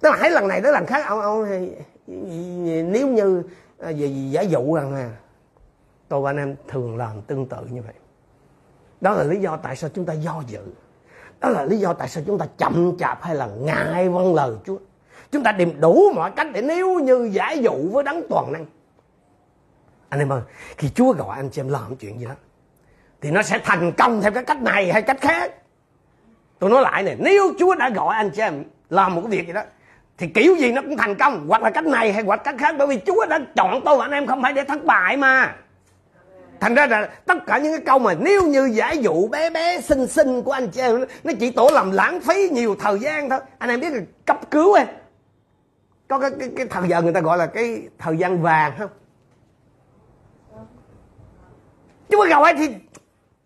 tức 0.00 0.10
là 0.10 0.16
hãy 0.16 0.30
lần 0.30 0.48
này 0.48 0.62
tới 0.62 0.72
lần 0.72 0.86
khác, 0.86 1.06
ông 1.06 1.20
ông 1.20 1.44
nếu 2.92 3.08
như 3.08 3.42
à, 3.78 3.92
về 3.98 4.06
giả 4.06 4.40
dụ 4.40 4.74
rằng 4.74 4.94
là 4.94 5.10
tôi 6.08 6.20
và 6.20 6.30
anh 6.30 6.36
em 6.36 6.56
thường 6.68 6.96
làm 6.96 7.22
tương 7.22 7.46
tự 7.46 7.56
như 7.70 7.82
vậy, 7.82 7.94
đó 9.00 9.12
là 9.12 9.22
lý 9.22 9.40
do 9.40 9.56
tại 9.56 9.76
sao 9.76 9.90
chúng 9.94 10.06
ta 10.06 10.12
do 10.12 10.42
dự. 10.46 10.62
Đó 11.40 11.48
là 11.48 11.64
lý 11.64 11.78
do 11.78 11.92
tại 11.92 12.08
sao 12.08 12.24
chúng 12.26 12.38
ta 12.38 12.46
chậm 12.58 12.96
chạp 12.98 13.22
hay 13.22 13.34
là 13.34 13.46
ngại 13.46 14.08
vâng 14.08 14.34
lời 14.34 14.56
Chúa. 14.64 14.78
Chúng 15.32 15.42
ta 15.42 15.54
tìm 15.58 15.80
đủ 15.80 16.02
mọi 16.14 16.30
cách 16.30 16.46
để 16.52 16.62
nếu 16.62 16.98
như 16.98 17.30
giả 17.32 17.52
dụ 17.52 17.90
với 17.92 18.04
đấng 18.04 18.22
toàn 18.28 18.52
năng. 18.52 18.66
Anh 20.08 20.20
em 20.20 20.32
ơi, 20.32 20.40
khi 20.76 20.88
Chúa 20.88 21.12
gọi 21.12 21.36
anh 21.36 21.50
chị 21.50 21.60
em 21.60 21.68
làm 21.68 21.96
chuyện 21.96 22.20
gì 22.20 22.26
đó, 22.26 22.34
thì 23.20 23.30
nó 23.30 23.42
sẽ 23.42 23.58
thành 23.64 23.92
công 23.92 24.20
theo 24.20 24.32
cái 24.32 24.44
cách 24.44 24.62
này 24.62 24.92
hay 24.92 25.02
cách 25.02 25.20
khác. 25.20 25.54
Tôi 26.58 26.70
nói 26.70 26.82
lại 26.82 27.02
này 27.02 27.16
nếu 27.18 27.52
Chúa 27.58 27.74
đã 27.74 27.90
gọi 27.90 28.16
anh 28.16 28.30
chị 28.30 28.42
em 28.42 28.64
làm 28.90 29.14
một 29.14 29.20
cái 29.20 29.30
việc 29.30 29.46
gì 29.46 29.52
đó 29.52 29.62
thì 30.18 30.26
kiểu 30.26 30.56
gì 30.56 30.72
nó 30.72 30.82
cũng 30.82 30.96
thành 30.96 31.14
công. 31.14 31.46
Hoặc 31.48 31.62
là 31.62 31.70
cách 31.70 31.86
này 31.86 32.12
hay 32.12 32.22
hoặc 32.22 32.40
cách 32.44 32.54
khác. 32.58 32.74
Bởi 32.78 32.86
vì 32.86 33.00
Chúa 33.06 33.26
đã 33.26 33.38
chọn 33.56 33.80
tôi 33.84 33.96
và 33.96 34.04
anh 34.04 34.10
em 34.10 34.26
không 34.26 34.42
phải 34.42 34.52
để 34.52 34.64
thất 34.64 34.84
bại 34.84 35.16
mà. 35.16 35.56
Thành 36.60 36.74
ra 36.74 36.86
là 36.86 37.10
tất 37.24 37.46
cả 37.46 37.58
những 37.58 37.72
cái 37.72 37.80
câu 37.86 37.98
mà 37.98 38.14
nếu 38.20 38.42
như 38.42 38.70
giả 38.72 38.92
dụ 38.92 39.28
bé 39.28 39.50
bé 39.50 39.80
xinh 39.80 40.06
xinh 40.06 40.42
của 40.42 40.52
anh 40.52 40.68
chị 40.68 40.80
em 40.80 41.04
nó 41.24 41.32
chỉ 41.40 41.50
tổ 41.50 41.70
làm 41.72 41.90
lãng 41.90 42.20
phí 42.20 42.48
nhiều 42.48 42.76
thời 42.78 42.98
gian 42.98 43.30
thôi. 43.30 43.40
Anh 43.58 43.70
em 43.70 43.80
biết 43.80 43.92
là 43.92 44.00
cấp 44.26 44.50
cứu 44.50 44.74
em 44.74 44.86
có 46.08 46.18
cái, 46.18 46.30
cái, 46.40 46.50
cái 46.56 46.66
thời 46.66 46.88
giờ 46.88 47.02
người 47.02 47.12
ta 47.12 47.20
gọi 47.20 47.38
là 47.38 47.46
cái 47.46 47.88
thời 47.98 48.16
gian 48.16 48.42
vàng 48.42 48.72
không? 48.78 48.90
Chúa 52.08 52.26
gọi 52.28 52.54
thì 52.54 52.68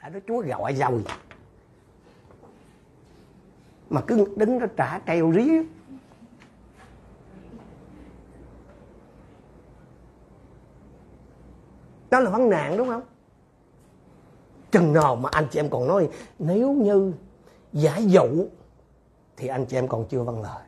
đã 0.03 0.09
nói 0.09 0.21
Chúa 0.29 0.43
gọi 0.43 0.73
rồi 0.73 1.05
mà 3.91 4.01
cứ 4.01 4.27
đứng 4.37 4.59
đó 4.59 4.67
trả 4.77 4.99
treo 5.07 5.31
riết. 5.31 5.63
Đó 12.11 12.21
là 12.21 12.31
vấn 12.31 12.51
nạn, 12.51 12.77
đúng 12.77 12.89
không? 12.89 13.03
Chừng 14.71 14.93
nào 14.93 15.17
mà 15.17 15.29
anh 15.33 15.47
chị 15.51 15.61
em 15.61 15.71
còn 15.71 15.89
nói, 15.89 16.09
nếu 16.39 16.73
như 16.73 17.13
giả 17.73 17.97
dụ 17.97 18.47
thì 19.37 19.49
anh 19.49 19.67
chị 19.67 19.77
em 19.77 19.89
còn 19.89 20.05
chưa 20.09 20.23
vâng 20.23 20.43
lời. 20.43 20.63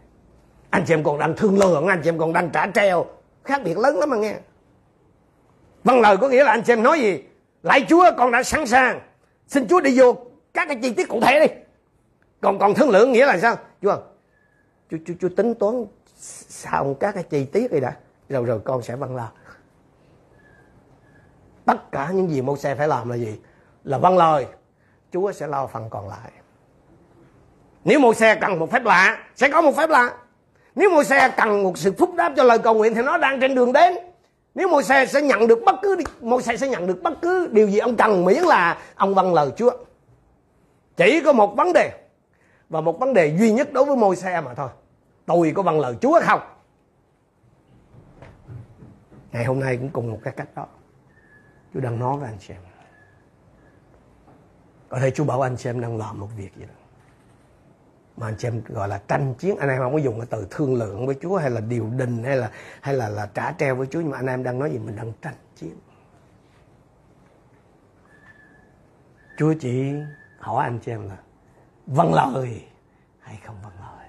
Anh 0.70 0.84
chị 0.86 0.95
em 0.95 1.05
còn 1.05 1.18
đang 1.18 1.36
thương 1.36 1.59
lượng, 1.59 1.86
anh 1.86 2.01
chị 2.05 2.09
em 2.09 2.18
còn 2.18 2.32
đang 2.32 2.51
trả 2.51 2.66
treo. 2.74 3.07
Khác 3.45 3.61
biệt 3.64 3.78
lớn 3.78 3.99
lắm 3.99 4.11
mà 4.11 4.16
nghe. 4.16 4.34
Vâng 5.84 6.01
lời 6.01 6.16
có 6.16 6.28
nghĩa 6.28 6.45
là 6.45 6.51
anh 6.51 6.62
chị 6.62 6.72
em 6.72 6.82
nói 6.82 7.01
gì? 7.01 7.22
Lại 7.62 7.86
chúa, 7.88 8.05
con 8.16 8.30
đã 8.30 8.43
sẵn 8.43 8.66
sàng. 8.66 9.01
Xin 9.49 9.68
chúa 9.68 9.80
đi 9.80 9.99
vô 9.99 10.16
các 10.55 10.68
cái 10.68 10.78
chi 10.82 10.93
tiết 10.93 11.09
cụ 11.09 11.20
thể 11.20 11.47
đi. 11.47 11.55
Còn 12.40 12.59
còn 12.59 12.74
thương 12.74 12.90
lượng 12.90 13.12
nghĩa 13.12 13.26
là 13.26 13.38
sao? 13.38 13.57
Chúa 13.82 13.97
chú 14.90 14.97
chú 15.07 15.14
chú 15.20 15.28
tính 15.36 15.55
toán 15.55 15.86
sao 16.49 16.97
các 17.01 17.14
cái 17.14 17.22
chi 17.22 17.45
tiết 17.45 17.72
đi 17.72 17.80
đã? 17.80 17.97
Rồi 18.28 18.45
rồi 18.45 18.61
con 18.64 18.82
sẽ 18.82 18.97
vâng 18.97 19.16
lời 19.16 19.28
tất 21.73 21.93
cả 21.93 22.11
những 22.11 22.31
gì 22.31 22.43
mô 22.43 22.57
xe 22.57 22.75
phải 22.75 22.89
làm 22.89 23.11
là 23.11 23.16
gì? 23.16 23.39
Là 23.85 23.99
vâng 23.99 24.18
lời. 24.18 24.47
Chúa 25.12 25.33
sẽ 25.33 25.47
lo 25.47 25.66
phần 25.66 25.91
còn 25.91 26.09
lại. 26.09 26.33
Nếu 27.85 28.01
mô 28.01 28.14
xe 28.14 28.35
cần 28.35 28.59
một 28.59 28.70
phép 28.70 28.85
lạ, 28.85 29.18
sẽ 29.37 29.49
có 29.49 29.61
một 29.61 29.77
phép 29.77 29.91
lạ. 29.91 30.14
Nếu 30.75 30.91
mô 30.91 31.05
xe 31.05 31.35
cần 31.37 31.62
một 31.62 31.79
sự 31.79 31.93
phúc 31.99 32.14
đáp 32.14 32.33
cho 32.37 32.43
lời 32.43 32.59
cầu 32.59 32.75
nguyện 32.75 32.95
thì 32.95 33.03
nó 33.03 33.18
đang 33.18 33.41
trên 33.41 33.55
đường 33.55 33.73
đến. 33.73 33.95
Nếu 34.55 34.68
mô 34.68 34.83
xe 34.83 35.07
sẽ 35.07 35.23
nhận 35.23 35.47
được 35.47 35.59
bất 35.66 35.75
cứ 35.83 35.97
mô 36.20 36.41
xe 36.41 36.57
sẽ 36.57 36.68
nhận 36.68 36.87
được 36.87 37.03
bất 37.03 37.12
cứ 37.23 37.49
điều 37.53 37.68
gì 37.68 37.79
ông 37.79 37.97
cần, 37.97 38.25
miễn 38.25 38.43
là 38.43 38.79
ông 38.97 39.14
vâng 39.14 39.35
lời 39.35 39.51
chúa. 39.57 39.70
Chỉ 40.97 41.20
có 41.25 41.33
một 41.33 41.57
vấn 41.57 41.73
đề, 41.73 41.91
và 42.68 42.81
một 42.81 43.01
vấn 43.01 43.14
đề 43.14 43.37
duy 43.39 43.53
nhất 43.53 43.73
đối 43.73 43.85
với 43.85 43.97
môi 43.97 44.16
xe 44.16 44.41
mà 44.41 44.55
thôi. 44.55 44.68
Tôi 45.27 45.53
có 45.57 45.62
vâng 45.62 45.81
lời 45.81 45.97
chúa 46.01 46.20
không? 46.23 46.41
Ngày 49.33 49.45
hôm 49.45 49.61
nay 49.61 49.77
cũng 49.77 49.91
cùng 49.93 50.11
một 50.11 50.18
cái 50.25 50.35
cách 50.37 50.49
đó. 50.55 50.66
Chúa 51.75 51.81
đang 51.81 51.99
nói 51.99 52.16
với 52.16 52.29
anh 52.29 52.39
chị 52.41 52.55
em. 52.55 52.62
Ở 54.89 55.01
đây 55.01 55.11
Chúa 55.11 55.25
bảo 55.25 55.41
anh 55.41 55.57
chị 55.57 55.70
em 55.70 55.81
đang 55.81 55.97
làm 55.97 56.20
một 56.20 56.29
việc 56.37 56.57
gì 56.57 56.64
đó. 56.64 56.75
Mà 58.16 58.29
anh 58.29 58.35
chị 58.39 58.49
em 58.49 58.62
gọi 58.68 58.89
là 58.89 59.01
tranh 59.09 59.35
chiến. 59.39 59.57
Anh 59.57 59.68
em 59.68 59.79
không 59.79 59.93
có 59.93 59.99
dùng 59.99 60.20
cái 60.20 60.27
từ 60.31 60.47
thương 60.51 60.75
lượng 60.75 61.07
với 61.07 61.16
Chúa 61.23 61.37
hay 61.37 61.51
là 61.51 61.61
điều 61.61 61.91
đình 61.97 62.25
hay 62.25 62.37
là 62.37 62.51
hay 62.81 62.95
là 62.95 63.09
là 63.09 63.27
trả 63.35 63.53
treo 63.53 63.77
với 63.77 63.87
Chúa. 63.87 64.01
Nhưng 64.01 64.11
mà 64.11 64.16
anh 64.18 64.27
em 64.27 64.43
đang 64.43 64.59
nói 64.59 64.70
gì? 64.70 64.79
Mình 64.79 64.97
đang 64.97 65.12
tranh 65.23 65.35
chiến. 65.57 65.77
Chúa 69.39 69.55
chỉ 69.61 69.93
hỏi 70.39 70.64
anh 70.64 70.79
chị 70.79 70.93
em 70.93 71.09
là 71.09 71.16
vâng 71.87 72.14
lời 72.14 72.64
hay 73.20 73.41
không 73.47 73.57
vâng 73.62 73.73
lời? 73.81 74.09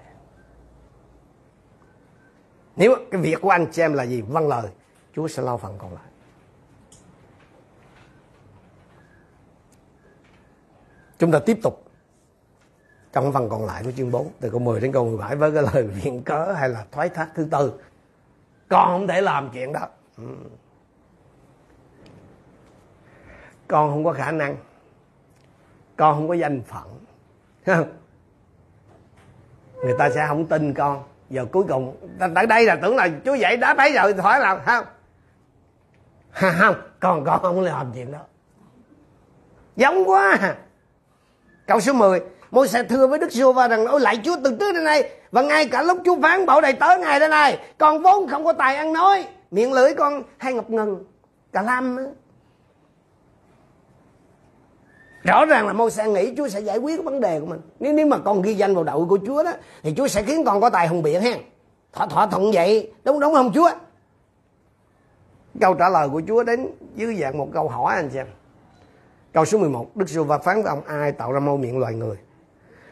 Nếu 2.76 2.96
cái 3.10 3.20
việc 3.20 3.38
của 3.42 3.50
anh 3.50 3.66
chị 3.72 3.82
em 3.82 3.92
là 3.92 4.02
gì? 4.02 4.22
Vâng 4.22 4.48
lời, 4.48 4.70
Chúa 5.14 5.28
sẽ 5.28 5.42
lo 5.42 5.56
phần 5.56 5.78
còn 5.78 5.94
lại. 5.94 6.04
Chúng 11.18 11.32
ta 11.32 11.38
tiếp 11.38 11.58
tục 11.62 11.84
trong 13.12 13.32
phần 13.32 13.48
còn 13.48 13.66
lại 13.66 13.82
của 13.84 13.92
chương 13.96 14.10
4 14.10 14.30
từ 14.40 14.50
câu 14.50 14.60
10 14.60 14.80
đến 14.80 14.92
câu 14.92 15.04
17 15.04 15.36
với 15.36 15.52
cái 15.52 15.62
lời 15.62 15.82
viện 16.02 16.22
cớ 16.22 16.52
hay 16.52 16.68
là 16.68 16.84
thoái 16.92 17.08
thác 17.08 17.28
thứ 17.34 17.48
tư. 17.50 17.72
Con 18.68 18.88
không 18.88 19.06
thể 19.06 19.20
làm 19.20 19.50
chuyện 19.52 19.72
đó. 19.72 19.80
Ừ. 20.16 20.24
Con 23.68 23.90
không 23.90 24.04
có 24.04 24.12
khả 24.12 24.32
năng. 24.32 24.56
Con 25.96 26.14
không 26.14 26.28
có 26.28 26.34
danh 26.34 26.62
phận. 26.62 27.04
Người 29.84 29.94
ta 29.98 30.10
sẽ 30.10 30.26
không 30.28 30.46
tin 30.46 30.74
con. 30.74 31.02
Giờ 31.30 31.46
cuối 31.52 31.64
cùng 31.68 31.96
tại 32.34 32.46
đây 32.46 32.64
là 32.64 32.76
tưởng 32.76 32.96
là 32.96 33.08
chú 33.24 33.34
dạy 33.34 33.56
đáp 33.56 33.76
ấy 33.76 33.92
rồi 33.92 34.14
hỏi 34.14 34.40
là 34.40 34.56
không. 34.56 34.84
không, 36.32 36.76
con 37.00 37.24
con 37.24 37.42
không 37.42 37.60
làm 37.60 37.92
chuyện 37.94 38.12
đó. 38.12 38.20
Giống 39.76 40.08
quá 40.08 40.56
Câu 41.66 41.80
số 41.80 41.92
10 41.92 42.20
Môi 42.50 42.68
sẽ 42.68 42.82
thưa 42.82 43.06
với 43.06 43.18
Đức 43.18 43.32
giê 43.32 43.52
va 43.52 43.68
rằng, 43.68 43.86
ôi 43.86 44.00
lại 44.00 44.20
Chúa, 44.24 44.36
từ 44.44 44.56
trước 44.60 44.72
đến 44.72 44.84
nay, 44.84 45.10
và 45.30 45.42
ngay 45.42 45.68
cả 45.68 45.82
lúc 45.82 45.98
Chúa 46.04 46.20
phán 46.22 46.46
bảo 46.46 46.60
đầy 46.60 46.72
tới 46.72 46.98
ngày 46.98 47.20
đến 47.20 47.30
nay 47.30 47.58
con 47.78 48.02
vốn 48.02 48.28
không 48.28 48.44
có 48.44 48.52
tài 48.52 48.76
ăn 48.76 48.92
nói. 48.92 49.26
Miệng 49.50 49.72
lưỡi 49.72 49.94
con 49.94 50.22
hay 50.38 50.54
ngập 50.54 50.70
ngừng, 50.70 51.04
cả 51.52 51.62
lam 51.62 51.98
rõ 55.24 55.44
ràng 55.44 55.66
là 55.66 55.72
môi 55.72 55.90
sẽ 55.90 56.08
nghĩ 56.08 56.34
Chúa 56.36 56.48
sẽ 56.48 56.60
giải 56.60 56.78
quyết 56.78 57.04
vấn 57.04 57.20
đề 57.20 57.40
của 57.40 57.46
mình. 57.46 57.60
Nếu 57.80 57.92
nếu 57.92 58.06
mà 58.06 58.18
con 58.18 58.42
ghi 58.42 58.54
danh 58.54 58.74
vào 58.74 58.84
đội 58.84 59.06
của 59.06 59.18
Chúa 59.26 59.42
đó, 59.42 59.52
thì 59.82 59.94
Chúa 59.96 60.08
sẽ 60.08 60.22
khiến 60.22 60.44
con 60.44 60.60
có 60.60 60.70
tài 60.70 60.88
hùng 60.88 61.02
biện 61.02 61.22
ha 61.22 61.32
thỏa 61.92 62.06
thỏa 62.06 62.26
thuận 62.26 62.50
vậy, 62.52 62.92
đúng 63.04 63.20
đúng 63.20 63.34
không 63.34 63.52
Chúa? 63.54 63.70
Câu 65.60 65.74
trả 65.74 65.88
lời 65.88 66.08
của 66.08 66.22
Chúa 66.28 66.42
đến 66.42 66.66
dưới 66.96 67.16
dạng 67.20 67.38
một 67.38 67.48
câu 67.52 67.68
hỏi 67.68 67.94
anh 67.94 68.10
xem. 68.10 68.26
Câu 69.34 69.44
số 69.44 69.58
11 69.58 69.96
Đức 69.96 70.08
giê 70.08 70.22
va 70.22 70.38
phán 70.38 70.62
với 70.62 70.70
ông 70.70 70.84
ai 70.86 71.12
tạo 71.12 71.32
ra 71.32 71.40
mâu 71.40 71.56
miệng 71.56 71.78
loài 71.78 71.94
người? 71.94 72.16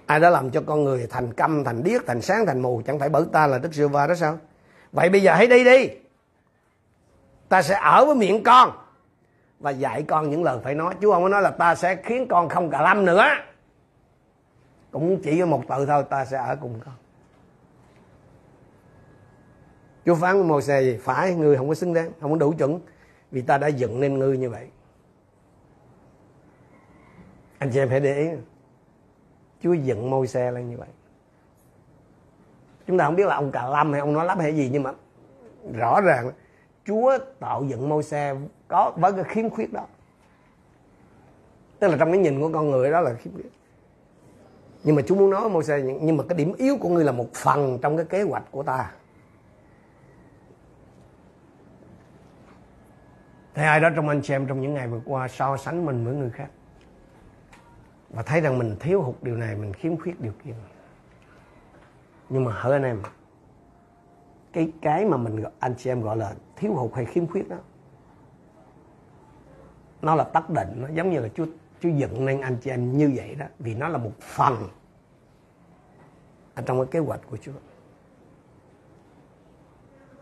Ai 0.07 0.21
đã 0.21 0.31
làm 0.31 0.51
cho 0.51 0.63
con 0.67 0.85
người 0.85 1.07
thành 1.11 1.33
câm, 1.33 1.65
thành 1.65 1.83
điếc, 1.83 2.07
thành 2.07 2.23
sáng, 2.23 2.47
thành 2.47 2.63
mù? 2.63 2.83
Chẳng 2.87 2.99
phải 2.99 3.09
bởi 3.09 3.25
ta 3.33 3.47
là 3.47 3.59
Đức 3.59 3.75
giê 3.75 3.87
va 3.87 4.07
đó 4.07 4.15
sao? 4.15 4.39
Vậy 4.93 5.09
bây 5.09 5.23
giờ 5.23 5.35
hãy 5.35 5.47
đi 5.47 5.65
đi. 5.65 5.91
Ta 7.49 7.63
sẽ 7.63 7.79
ở 7.83 8.05
với 8.05 8.15
miệng 8.15 8.43
con 8.43 8.71
Và 9.61 9.71
dạy 9.71 10.03
con 10.03 10.31
những 10.31 10.45
lời 10.45 10.59
phải 10.65 10.75
nói. 10.75 10.95
Chú 11.01 11.13
không 11.13 11.23
có 11.23 11.29
nói 11.29 11.43
là 11.43 11.51
ta 11.51 11.75
sẽ 11.75 11.97
khiến 11.97 12.27
con 12.29 12.49
không 12.49 12.71
cà 12.71 12.83
lâm 12.83 13.05
nữa. 13.05 13.25
Cũng 14.91 15.23
chỉ 15.23 15.41
có 15.41 15.47
một 15.47 15.63
từ 15.69 15.87
thôi 15.87 16.05
Ta 16.11 16.25
sẽ 16.25 16.37
ở 16.37 16.57
cùng 16.61 16.81
con. 16.85 16.95
Chúa 20.07 20.15
phán 20.15 20.35
với 20.35 20.45
mô 20.45 20.61
gì? 20.61 20.99
Phải 21.03 21.35
người 21.35 21.57
không 21.57 21.69
có 21.69 21.75
xứng 21.75 21.95
đáng 21.95 22.13
Không 22.21 22.31
có 22.31 22.37
đủ 22.37 22.53
chuẩn 22.59 22.81
Vì 23.31 23.43
ta 23.43 23.59
đã 23.59 23.67
dựng 23.67 24.01
nên 24.01 24.19
ngươi 24.19 24.39
như 24.39 24.51
vậy 24.51 24.69
anh 27.63 27.71
chị 27.71 27.79
em 27.79 27.89
phải 27.89 28.01
để 28.01 28.19
ý. 28.19 28.29
Chúa 29.61 29.73
dựng 29.73 30.11
môi 30.11 30.27
xe 30.27 30.51
lên 30.51 30.71
như 30.71 30.77
vậy. 30.77 30.89
Chúng 32.87 32.99
ta 32.99 33.05
không 33.05 33.17
biết 33.17 33.27
là 33.27 33.35
ông 33.35 33.53
cà 33.53 33.67
lâm 33.67 33.93
hay 33.93 34.01
ông 34.01 34.13
nói 34.13 34.27
lắm 34.27 34.39
hay 34.39 34.57
gì, 34.57 34.69
nhưng 34.73 34.83
mà 34.83 34.93
rõ 35.75 36.01
ràng 36.01 36.31
Chúa 36.85 37.19
tạo 37.41 37.65
dựng 37.65 37.89
môi 37.89 38.03
xe 38.03 38.37
có, 38.69 38.93
với 38.97 39.13
cái 39.13 39.25
khiếm 39.25 39.51
khuyết 39.51 39.73
đó. 39.73 39.87
Tức 41.79 41.89
là 41.89 41.97
trong 41.97 42.13
cái 42.13 42.21
nhìn 42.21 42.41
của 42.41 42.51
con 42.55 42.71
người 42.71 42.91
đó 42.91 43.01
là 43.01 43.15
khiếm 43.15 43.35
khuyết. 43.35 43.51
Nhưng 44.85 44.97
mà 44.97 45.03
Chúa 45.03 45.15
muốn 45.15 45.31
nói 45.31 45.49
môi 45.49 45.65
xe 45.65 45.83
nhưng 45.83 46.17
mà 46.17 46.25
cái 46.29 46.39
điểm 46.39 46.53
yếu 46.57 46.77
của 46.77 46.89
ngươi 46.89 47.05
là 47.05 47.13
một 47.13 47.35
phần 47.35 47.79
trong 47.83 47.97
cái 47.97 48.07
kế 48.07 48.23
hoạch 48.23 48.45
của 48.51 48.63
ta. 48.63 48.93
Thế 53.55 53.65
ai 53.65 53.81
đó 53.81 53.91
trong 53.97 54.09
anh 54.09 54.23
chị 54.23 54.35
em 54.35 54.47
trong 54.47 54.61
những 54.61 54.75
ngày 54.75 54.89
vừa 54.89 55.01
qua 55.05 55.29
so 55.29 55.57
sánh 55.57 55.87
mình 55.87 56.05
với 56.05 56.15
người 56.15 56.31
khác? 56.31 56.49
Và 58.13 58.23
thấy 58.23 58.41
rằng 58.41 58.59
mình 58.59 58.77
thiếu 58.81 59.03
hụt 59.03 59.15
điều 59.23 59.37
này, 59.37 59.57
mình 59.57 59.73
khiếm 59.73 59.97
khuyết 59.97 60.21
điều 60.21 60.33
kia. 60.45 60.55
Nhưng 62.29 62.45
mà 62.45 62.53
hỡi 62.55 62.73
anh 62.73 62.83
em? 62.83 63.03
Cái 64.53 64.73
cái 64.83 65.05
mà 65.05 65.17
mình 65.17 65.45
anh 65.59 65.75
chị 65.79 65.91
em 65.91 66.03
gọi 66.03 66.17
là 66.17 66.35
thiếu 66.57 66.75
hụt 66.75 66.95
hay 66.95 67.05
khiếm 67.05 67.27
khuyết 67.27 67.49
đó, 67.49 67.57
nó 70.03 70.15
là 70.15 70.25
tác 70.25 70.51
định, 70.51 70.69
nó 70.77 70.89
giống 70.95 71.11
như 71.11 71.21
là 71.21 71.29
Chúa 71.35 71.47
Chúa 71.81 71.89
dựng 71.89 72.27
nên 72.27 72.41
anh 72.41 72.57
chị 72.57 72.71
em 72.71 72.99
như 72.99 73.13
vậy 73.17 73.35
đó, 73.35 73.47
vì 73.59 73.75
nó 73.75 73.89
là 73.89 73.99
một 73.99 74.13
phần 74.21 74.69
ở 76.55 76.63
trong 76.67 76.79
cái 76.79 76.87
kế 76.87 76.99
hoạch 76.99 77.21
của 77.31 77.37
Chúa. 77.37 77.53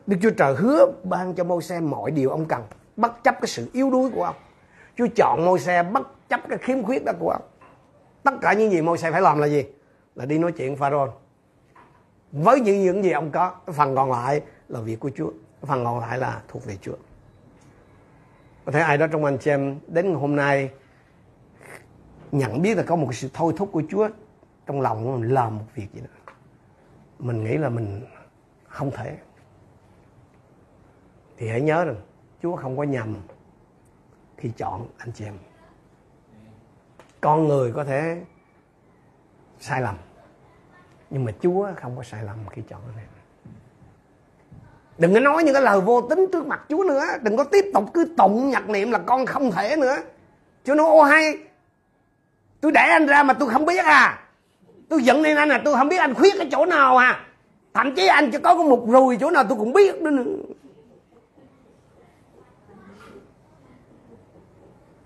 Đức 0.06 0.16
Chúa 0.22 0.30
Trời 0.30 0.54
hứa 0.56 0.86
ban 1.04 1.34
cho 1.34 1.44
môi 1.44 1.62
xe 1.62 1.80
mọi 1.80 2.10
điều 2.10 2.30
ông 2.30 2.46
cần, 2.46 2.62
bất 2.96 3.24
chấp 3.24 3.34
cái 3.40 3.46
sự 3.46 3.70
yếu 3.72 3.90
đuối 3.90 4.10
của 4.10 4.24
ông. 4.24 4.36
Chúa 4.96 5.06
chọn 5.16 5.44
môi 5.44 5.58
xe 5.58 5.82
bất 5.82 6.28
chấp 6.28 6.40
cái 6.48 6.58
khiếm 6.58 6.82
khuyết 6.82 7.04
đó 7.04 7.12
của 7.18 7.30
ông 7.30 7.42
tất 8.22 8.34
cả 8.40 8.52
những 8.52 8.70
gì 8.70 8.82
môi 8.82 8.98
xe 8.98 9.10
phải 9.12 9.22
làm 9.22 9.38
là 9.38 9.46
gì? 9.46 9.64
Là 10.14 10.24
đi 10.24 10.38
nói 10.38 10.52
chuyện 10.52 10.76
pharaoh. 10.76 11.10
Với 12.32 12.60
những 12.60 12.82
những 12.82 13.04
gì 13.04 13.10
ông 13.10 13.30
có, 13.30 13.50
cái 13.66 13.74
phần 13.74 13.96
còn 13.96 14.10
lại 14.10 14.40
là 14.68 14.80
việc 14.80 15.00
của 15.00 15.10
Chúa. 15.16 15.30
Cái 15.30 15.68
phần 15.68 15.84
còn 15.84 15.98
lại 15.98 16.18
là 16.18 16.42
thuộc 16.48 16.64
về 16.64 16.76
Chúa. 16.80 16.96
Có 18.64 18.72
thể 18.72 18.80
ai 18.80 18.98
đó 18.98 19.06
trong 19.06 19.24
anh 19.24 19.38
chị 19.38 19.50
em 19.50 19.78
đến 19.86 20.14
hôm 20.14 20.36
nay 20.36 20.70
nhận 22.32 22.62
biết 22.62 22.76
là 22.76 22.82
có 22.82 22.96
một 22.96 23.14
sự 23.14 23.28
thôi 23.34 23.52
thúc 23.56 23.68
của 23.72 23.82
Chúa 23.90 24.08
trong 24.66 24.80
lòng 24.80 25.04
của 25.04 25.16
mình 25.16 25.34
làm 25.34 25.58
một 25.58 25.64
việc 25.74 25.86
gì 25.94 26.00
đó. 26.00 26.32
Mình 27.18 27.44
nghĩ 27.44 27.56
là 27.56 27.68
mình 27.68 28.04
không 28.68 28.90
thể. 28.90 29.18
Thì 31.36 31.48
hãy 31.48 31.60
nhớ 31.60 31.84
rằng 31.84 31.96
Chúa 32.42 32.56
không 32.56 32.76
có 32.76 32.82
nhầm 32.82 33.14
khi 34.36 34.50
chọn 34.56 34.88
anh 34.98 35.12
chị 35.12 35.24
em 35.24 35.34
con 37.20 37.48
người 37.48 37.72
có 37.72 37.84
thể 37.84 38.22
sai 39.60 39.80
lầm 39.82 39.94
nhưng 41.10 41.24
mà 41.24 41.32
Chúa 41.42 41.68
không 41.76 41.96
có 41.96 42.02
sai 42.02 42.22
lầm 42.24 42.36
khi 42.50 42.62
chọn 42.68 42.80
anh 42.86 42.98
em. 42.98 43.06
Đừng 44.98 45.14
có 45.14 45.20
nói 45.20 45.42
những 45.42 45.54
cái 45.54 45.62
lời 45.62 45.80
vô 45.80 46.00
tính 46.00 46.26
trước 46.32 46.46
mặt 46.46 46.60
Chúa 46.68 46.84
nữa 46.84 47.04
đừng 47.22 47.36
có 47.36 47.44
tiếp 47.44 47.64
tục 47.74 47.84
cứ 47.94 48.14
tụng 48.16 48.50
nhặt 48.50 48.68
niệm 48.68 48.90
là 48.90 48.98
con 48.98 49.26
không 49.26 49.50
thể 49.50 49.76
nữa. 49.76 49.96
Chúa 50.64 50.74
nói 50.74 50.86
ô 50.86 51.02
hay 51.02 51.38
tôi 52.60 52.72
đẻ 52.72 52.80
anh 52.80 53.06
ra 53.06 53.22
mà 53.22 53.34
tôi 53.34 53.48
không 53.48 53.66
biết 53.66 53.84
à. 53.84 54.22
Tôi 54.88 55.02
giận 55.02 55.22
nên 55.22 55.36
anh 55.36 55.48
là 55.48 55.60
tôi 55.64 55.74
không 55.76 55.88
biết 55.88 55.96
anh 55.96 56.14
khuyết 56.14 56.34
cái 56.38 56.48
chỗ 56.52 56.66
nào 56.66 56.96
à. 56.96 57.26
Thậm 57.74 57.94
chí 57.94 58.06
anh 58.06 58.30
chỉ 58.30 58.38
có 58.38 58.54
cái 58.54 58.64
một 58.64 58.86
rùi 58.88 59.16
chỗ 59.20 59.30
nào 59.30 59.44
tôi 59.48 59.58
cũng 59.58 59.72
biết 59.72 60.02
nữa, 60.02 60.10
nữa. 60.10 60.24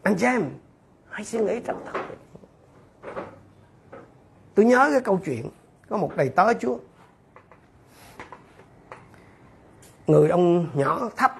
anh 0.03 0.17
chị 0.19 0.27
em 0.27 0.51
hãy 1.15 1.25
suy 1.25 1.39
nghĩ 1.39 1.61
thật 1.61 1.77
thật 1.85 2.01
tôi 4.55 4.67
nhớ 4.67 4.89
cái 4.93 5.01
câu 5.01 5.21
chuyện 5.25 5.51
có 5.89 5.97
một 5.97 6.17
đầy 6.17 6.29
tớ 6.29 6.55
chúa. 6.55 6.79
Người 10.07 10.29
ông 10.29 10.67
nhỏ 10.75 11.11
thấp. 11.17 11.33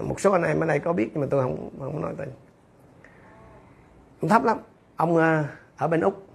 Một 0.00 0.20
số 0.20 0.32
anh 0.32 0.42
em 0.42 0.60
ở 0.60 0.66
đây 0.66 0.78
có 0.78 0.92
biết 0.92 1.10
nhưng 1.12 1.20
mà 1.20 1.26
tôi 1.30 1.42
không 1.42 1.70
không 1.78 2.00
nói 2.00 2.14
tên. 2.18 2.28
Ông 4.20 4.28
thấp 4.28 4.44
lắm. 4.44 4.58
Ông 4.96 5.16
ờ, 5.16 5.44
ở 5.76 5.88
bên 5.88 6.00
úc. 6.00 6.26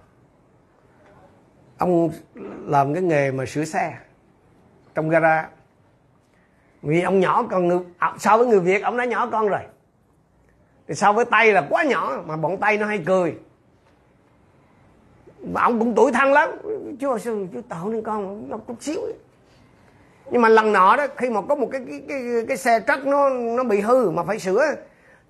Ông 1.78 2.10
làm 2.64 2.94
cái 2.94 3.02
nghề 3.02 3.32
mà 3.32 3.46
sửa 3.46 3.64
xe 3.64 3.98
trong 4.94 5.08
gara. 5.08 5.50
Vì 6.82 7.02
ông 7.02 7.20
nhỏ 7.20 7.42
còn 7.50 7.68
người, 7.68 7.78
à, 7.98 8.14
so 8.18 8.36
với 8.36 8.46
người 8.46 8.60
việt 8.60 8.82
ông 8.82 8.96
đã 8.96 9.04
nhỏ 9.04 9.28
con 9.32 9.48
rồi 9.48 9.62
thì 10.92 10.96
so 10.96 11.12
với 11.12 11.24
tay 11.24 11.52
là 11.52 11.66
quá 11.70 11.82
nhỏ 11.82 12.22
mà 12.26 12.36
bọn 12.36 12.56
tay 12.56 12.78
nó 12.78 12.86
hay 12.86 13.02
cười. 13.06 13.34
Mà 15.42 15.62
ông 15.62 15.78
cũng 15.78 15.94
tuổi 15.94 16.12
thân 16.12 16.32
lắm. 16.32 16.50
Chú 17.00 17.08
hồi 17.08 17.20
xưa 17.20 17.36
chú 17.52 17.60
tạo 17.68 17.88
nên 17.88 18.02
con 18.02 18.50
nó 18.50 18.58
chút 18.68 18.76
xíu. 18.80 19.00
Nhưng 20.30 20.42
mà 20.42 20.48
lần 20.48 20.72
nọ 20.72 20.96
đó 20.96 21.06
khi 21.16 21.30
mà 21.30 21.40
có 21.48 21.54
một 21.54 21.68
cái 21.72 21.80
cái 21.90 22.02
cái, 22.08 22.20
cái 22.48 22.56
xe 22.56 22.80
trắc 22.86 23.06
nó 23.06 23.28
nó 23.28 23.64
bị 23.64 23.80
hư 23.80 24.10
mà 24.10 24.22
phải 24.24 24.38
sửa 24.38 24.64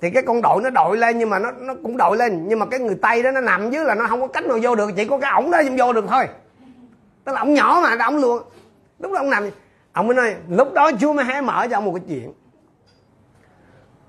thì 0.00 0.10
cái 0.10 0.22
con 0.22 0.42
đội 0.42 0.62
nó 0.62 0.70
đội 0.70 0.96
lên 0.96 1.18
nhưng 1.18 1.30
mà 1.30 1.38
nó 1.38 1.50
nó 1.50 1.74
cũng 1.82 1.96
đội 1.96 2.16
lên. 2.16 2.48
Nhưng 2.48 2.58
mà 2.58 2.66
cái 2.66 2.80
người 2.80 2.98
tay 3.02 3.22
đó 3.22 3.30
nó 3.30 3.40
nằm 3.40 3.70
dưới 3.70 3.84
là 3.84 3.94
nó 3.94 4.06
không 4.06 4.20
có 4.20 4.26
cách 4.26 4.46
nào 4.46 4.58
vô 4.62 4.74
được 4.74 4.90
chỉ 4.96 5.04
có 5.04 5.18
cái 5.18 5.32
ổng 5.34 5.50
đó 5.50 5.62
vô 5.78 5.92
được 5.92 6.04
thôi. 6.08 6.28
Tức 7.24 7.32
là 7.32 7.40
ổng 7.40 7.54
nhỏ 7.54 7.80
mà 7.82 8.04
ổng 8.04 8.16
luôn. 8.16 8.42
Lúc 8.98 9.12
đó 9.12 9.18
ổng 9.18 9.30
nằm 9.30 9.50
ổng 9.92 10.06
mới 10.06 10.16
nói 10.16 10.34
lúc 10.48 10.72
đó 10.74 10.90
chú 11.00 11.12
mới 11.12 11.24
hé 11.24 11.40
mở 11.40 11.66
cho 11.70 11.76
ông 11.76 11.84
một 11.84 11.92
cái 11.94 12.04
chuyện 12.08 12.32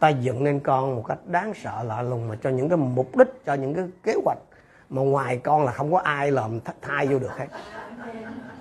ta 0.04 0.10
dựng 0.10 0.44
nên 0.44 0.60
con 0.60 0.96
một 0.96 1.04
cách 1.08 1.18
đáng 1.26 1.54
sợ 1.54 1.84
lạ 1.84 2.02
lùng 2.02 2.28
mà 2.30 2.36
cho 2.44 2.50
những 2.50 2.70
cái 2.70 2.78
mục 2.78 3.18
đích, 3.18 3.28
cho 3.46 3.54
những 3.54 3.74
cái 3.74 3.86
kế 4.04 4.14
hoạch 4.26 4.38
mà 4.90 5.02
ngoài 5.02 5.40
con 5.44 5.66
là 5.66 5.72
không 5.72 5.92
có 5.92 6.00
ai 6.00 6.32
làm 6.32 6.60
thay 6.82 7.08
vô 7.08 7.20
được 7.20 7.32
hết. 7.38 7.48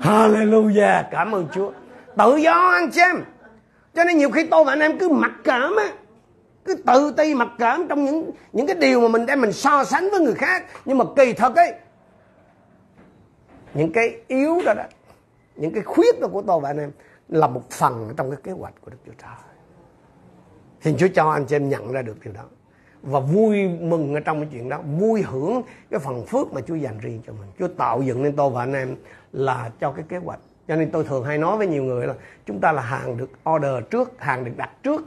Hallelujah! 0.01 1.05
Cảm 1.11 1.35
ơn 1.35 1.47
Chúa. 1.53 1.73
Tự 2.17 2.37
do 2.37 2.53
anh 2.53 2.93
xem 2.93 3.25
cho 3.95 4.05
nên 4.05 4.19
nhiều 4.19 4.31
khi 4.31 4.47
tôi 4.47 4.65
và 4.65 4.73
anh 4.73 4.81
em 4.81 4.99
cứ 4.99 5.09
mặc 5.09 5.33
cảm 5.45 5.77
á. 5.77 5.93
Cứ 6.65 6.75
tự 6.87 7.15
ti 7.17 7.35
mặc 7.35 7.49
cảm 7.59 7.87
trong 7.89 8.05
những 8.05 8.31
những 8.53 8.67
cái 8.67 8.77
điều 8.77 9.01
mà 9.01 9.09
mình 9.09 9.27
đem 9.27 9.41
mình 9.41 9.53
so 9.53 9.85
sánh 9.85 10.11
với 10.11 10.21
người 10.21 10.35
khác. 10.35 10.65
Nhưng 10.85 10.99
mà 10.99 11.05
kỳ 11.17 11.33
thật 11.33 11.57
ấy, 11.57 11.75
những 13.75 13.93
cái 13.93 14.17
yếu 14.29 14.63
đó 14.67 14.75
đó, 14.75 14.85
những 15.57 15.73
cái 15.75 15.83
khuyết 15.83 16.21
đó 16.21 16.29
của 16.33 16.43
tôi 16.43 16.61
và 16.61 16.71
anh 16.71 16.79
em 16.79 16.91
là 17.29 17.47
một 17.47 17.71
phần 17.71 18.15
trong 18.17 18.31
cái 18.31 18.41
kế 18.45 18.53
hoạch 18.53 18.75
của 18.81 18.91
Đức 18.91 18.99
Chúa 19.07 19.13
Trời. 19.23 19.52
Xin 20.83 20.97
Chúa 20.97 21.09
cho 21.15 21.31
anh 21.31 21.45
chị 21.45 21.57
em 21.57 21.69
nhận 21.69 21.93
ra 21.93 22.03
được 22.03 22.17
điều 22.25 22.35
đó. 22.35 22.43
Và 23.03 23.21
vui 23.21 23.69
mừng 23.69 24.15
ở 24.15 24.21
trong 24.21 24.41
cái 24.41 24.49
chuyện 24.53 24.69
đó, 24.69 24.81
vui 24.99 25.23
hưởng 25.23 25.63
cái 25.91 26.01
phần 26.01 26.27
phước 26.27 26.53
mà 26.53 26.61
Chúa 26.61 26.75
dành 26.75 26.99
riêng 26.99 27.21
cho 27.27 27.33
mình. 27.33 27.49
Chúa 27.59 27.69
tạo 27.69 28.03
dựng 28.03 28.23
nên 28.23 28.37
tôi 28.37 28.51
và 28.51 28.63
anh 28.63 28.73
em 28.73 28.97
là 29.33 29.71
cho 29.81 29.93
cái 29.93 30.05
kế 30.09 30.17
hoạch. 30.17 30.41
Cho 30.69 30.77
nên 30.77 30.91
tôi 30.91 31.05
thường 31.05 31.25
hay 31.25 31.39
nói 31.39 31.57
với 31.57 31.67
nhiều 31.67 31.83
người 31.83 32.07
là 32.07 32.15
chúng 32.47 32.61
ta 32.61 32.73
là 32.73 32.83
hàng 32.83 33.17
được 33.17 33.31
order 33.51 33.85
trước, 33.91 34.13
hàng 34.19 34.45
được 34.45 34.53
đặt 34.57 34.71
trước. 34.83 35.03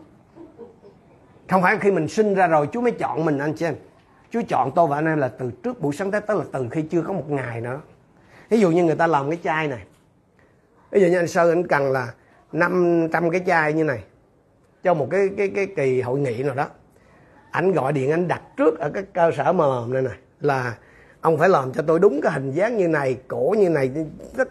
Không 1.50 1.62
phải 1.62 1.78
khi 1.78 1.92
mình 1.92 2.08
sinh 2.08 2.34
ra 2.34 2.48
rồi 2.48 2.68
Chúa 2.72 2.82
mới 2.82 2.92
chọn 2.92 3.26
mình 3.26 3.38
anh 3.38 3.54
chị 3.54 3.66
em. 3.66 3.76
Chúa 4.32 4.42
chọn 4.48 4.72
tôi 4.76 4.88
và 4.88 4.98
anh 4.98 5.06
em 5.06 5.18
là 5.18 5.28
từ 5.28 5.52
trước 5.64 5.82
buổi 5.82 5.96
sáng 5.96 6.12
tới 6.12 6.22
tức 6.22 6.38
là 6.38 6.44
từ 6.52 6.68
khi 6.72 6.82
chưa 6.82 7.02
có 7.02 7.14
một 7.14 7.30
ngày 7.30 7.62
nữa 7.62 7.82
ví 8.50 8.60
dụ 8.60 8.72
như 8.72 8.84
người 8.84 8.96
ta 8.96 9.08
làm 9.08 9.30
cái 9.30 9.40
chai 9.44 9.68
này. 9.68 9.84
Ví 10.92 11.02
dụ 11.02 11.08
như 11.08 11.20
anh 11.20 11.28
Sơn 11.28 11.50
anh 11.50 11.68
cần 11.68 11.92
là 11.92 12.14
500 12.52 13.30
cái 13.30 13.42
chai 13.46 13.74
như 13.74 13.84
này 13.84 14.04
cho 14.86 14.94
một 14.94 15.08
cái 15.12 15.30
cái 15.38 15.52
cái 15.56 15.68
kỳ 15.76 16.02
hội 16.02 16.20
nghị 16.20 16.44
nào 16.44 16.56
đó. 16.56 16.68
Anh 17.52 17.72
gọi 17.72 17.94
điện 17.94 18.12
anh 18.12 18.28
đặt 18.28 18.42
trước 18.58 18.80
ở 18.80 18.90
cái 18.90 19.04
cơ 19.14 19.32
sở 19.38 19.54
mờ 19.54 19.86
này 19.90 20.02
này 20.02 20.18
là 20.42 20.76
ông 21.22 21.38
phải 21.38 21.50
làm 21.50 21.74
cho 21.74 21.84
tôi 21.88 22.00
đúng 22.00 22.22
cái 22.22 22.32
hình 22.32 22.52
dáng 22.52 22.78
như 22.78 22.88
này 22.88 23.18
cổ 23.28 23.56
như 23.58 23.70
này 23.70 23.92
rất 24.38 24.48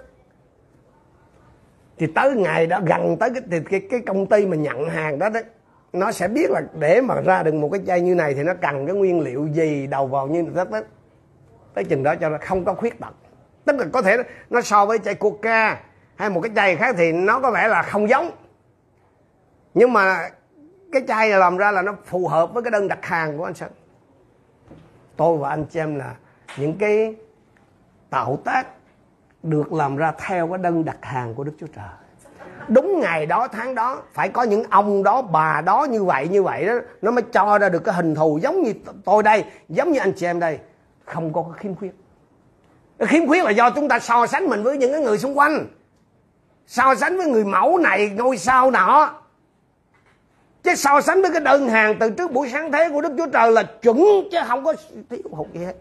thì 1.98 2.06
tới 2.06 2.36
ngày 2.36 2.66
đó 2.66 2.80
gần 2.86 3.16
tới 3.16 3.30
cái 3.30 3.42
thì 3.50 3.60
cái, 3.70 3.80
cái 3.90 4.00
công 4.00 4.26
ty 4.26 4.46
mà 4.46 4.56
nhận 4.56 4.88
hàng 4.88 5.18
đó 5.18 5.28
đó 5.28 5.40
nó 5.92 6.12
sẽ 6.12 6.28
biết 6.28 6.50
là 6.50 6.62
để 6.78 7.00
mà 7.00 7.20
ra 7.20 7.42
được 7.42 7.54
một 7.54 7.68
cái 7.72 7.80
chai 7.86 8.00
như 8.00 8.14
này 8.14 8.34
thì 8.34 8.42
nó 8.42 8.54
cần 8.54 8.86
cái 8.86 8.96
nguyên 8.96 9.20
liệu 9.20 9.46
gì 9.46 9.86
đầu 9.86 10.06
vào 10.06 10.26
như 10.26 10.44
rất 10.54 10.70
tới 10.70 10.82
tới 11.74 11.84
chừng 11.84 12.02
đó 12.02 12.14
cho 12.14 12.28
nó 12.28 12.38
không 12.40 12.64
có 12.64 12.74
khuyết 12.74 13.00
tật. 13.00 13.14
Tức 13.64 13.76
là 13.78 13.86
có 13.92 14.02
thể 14.02 14.16
nó 14.50 14.60
so 14.60 14.86
với 14.86 14.98
chai 14.98 15.14
coca 15.14 15.80
hay 16.16 16.30
một 16.30 16.40
cái 16.40 16.52
chai 16.56 16.76
khác 16.76 16.94
thì 16.98 17.12
nó 17.12 17.40
có 17.40 17.50
vẻ 17.50 17.68
là 17.68 17.82
không 17.82 18.08
giống 18.08 18.30
nhưng 19.74 19.92
mà 19.92 20.28
cái 20.92 21.02
chai 21.08 21.28
này 21.28 21.38
làm 21.38 21.56
ra 21.56 21.70
là 21.70 21.82
nó 21.82 21.94
phù 22.04 22.28
hợp 22.28 22.54
với 22.54 22.62
cái 22.62 22.70
đơn 22.70 22.88
đặt 22.88 22.98
hàng 23.02 23.38
của 23.38 23.44
anh 23.44 23.54
Sơn. 23.54 23.70
Tôi 25.16 25.38
và 25.38 25.48
anh 25.48 25.64
chị 25.64 25.80
em 25.80 25.94
là 25.94 26.14
những 26.56 26.78
cái 26.78 27.14
tạo 28.10 28.38
tác 28.44 28.66
được 29.42 29.72
làm 29.72 29.96
ra 29.96 30.12
theo 30.26 30.48
cái 30.48 30.58
đơn 30.58 30.84
đặt 30.84 30.98
hàng 31.02 31.34
của 31.34 31.44
Đức 31.44 31.52
Chúa 31.60 31.66
Trời. 31.66 31.88
Đúng 32.68 33.00
ngày 33.00 33.26
đó, 33.26 33.48
tháng 33.48 33.74
đó, 33.74 34.02
phải 34.12 34.28
có 34.28 34.42
những 34.42 34.64
ông 34.70 35.02
đó, 35.02 35.22
bà 35.22 35.60
đó 35.60 35.86
như 35.90 36.04
vậy 36.04 36.28
như 36.28 36.42
vậy 36.42 36.66
đó, 36.66 36.74
nó 37.02 37.10
mới 37.10 37.22
cho 37.22 37.58
ra 37.58 37.68
được 37.68 37.84
cái 37.84 37.94
hình 37.94 38.14
thù 38.14 38.38
giống 38.42 38.62
như 38.62 38.72
tôi 39.04 39.22
đây, 39.22 39.44
giống 39.68 39.92
như 39.92 39.98
anh 39.98 40.12
chị 40.16 40.26
em 40.26 40.40
đây. 40.40 40.58
Không 41.04 41.32
có 41.32 41.42
cái 41.42 41.58
khiếm 41.58 41.74
khuyết. 41.74 41.94
Cái 42.98 43.08
khiếm 43.08 43.26
khuyết 43.26 43.44
là 43.44 43.50
do 43.50 43.70
chúng 43.70 43.88
ta 43.88 43.98
so 43.98 44.26
sánh 44.26 44.46
mình 44.46 44.62
với 44.62 44.78
những 44.78 44.92
cái 44.92 45.00
người 45.00 45.18
xung 45.18 45.38
quanh. 45.38 45.66
So 46.66 46.94
sánh 46.94 47.16
với 47.16 47.26
người 47.26 47.44
mẫu 47.44 47.78
này, 47.78 48.10
ngôi 48.10 48.36
sao 48.36 48.70
nọ 48.70 49.20
chứ 50.64 50.74
so 50.74 51.00
sánh 51.00 51.22
với 51.22 51.30
cái 51.32 51.40
đơn 51.40 51.68
hàng 51.68 51.96
từ 52.00 52.10
trước 52.10 52.32
buổi 52.32 52.48
sáng 52.52 52.72
thế 52.72 52.90
của 52.92 53.00
đức 53.00 53.12
chúa 53.18 53.26
trời 53.26 53.52
là 53.52 53.62
chuẩn 53.62 54.04
chứ 54.32 54.38
không 54.48 54.64
có 54.64 54.74
thiếu 55.10 55.20
hụt 55.30 55.46
gì 55.52 55.64
hết. 55.64 55.74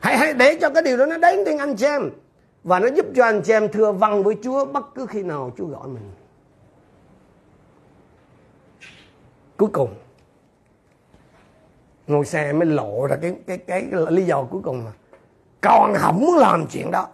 Hãy, 0.00 0.18
hãy 0.18 0.34
để 0.34 0.58
cho 0.60 0.70
cái 0.70 0.82
điều 0.82 0.96
đó 0.96 1.06
nó 1.06 1.18
đến 1.18 1.44
với 1.44 1.56
anh 1.56 1.76
chị 1.76 1.86
em. 1.86 2.10
Và 2.64 2.78
nó 2.78 2.86
giúp 2.86 3.06
cho 3.16 3.24
anh 3.24 3.42
chị 3.42 3.52
em 3.52 3.68
thưa 3.72 3.92
vâng 3.92 4.22
với 4.22 4.36
chúa 4.42 4.64
bất 4.64 4.94
cứ 4.94 5.06
khi 5.06 5.22
nào 5.22 5.52
chúa 5.58 5.66
gọi 5.66 5.88
mình. 5.88 6.10
Cuối 9.56 9.68
cùng 9.72 9.94
ngồi 12.06 12.24
xe 12.24 12.52
mới 12.52 12.66
lộ 12.66 13.06
ra 13.06 13.16
cái 13.22 13.34
cái 13.46 13.58
cái, 13.58 13.86
cái 13.90 14.00
lý 14.08 14.24
do 14.24 14.42
cuối 14.42 14.60
cùng 14.64 14.84
mà. 14.84 14.92
Còn 15.60 15.94
không 15.96 16.20
muốn 16.20 16.36
làm 16.36 16.66
chuyện 16.66 16.90
đó 16.90 17.08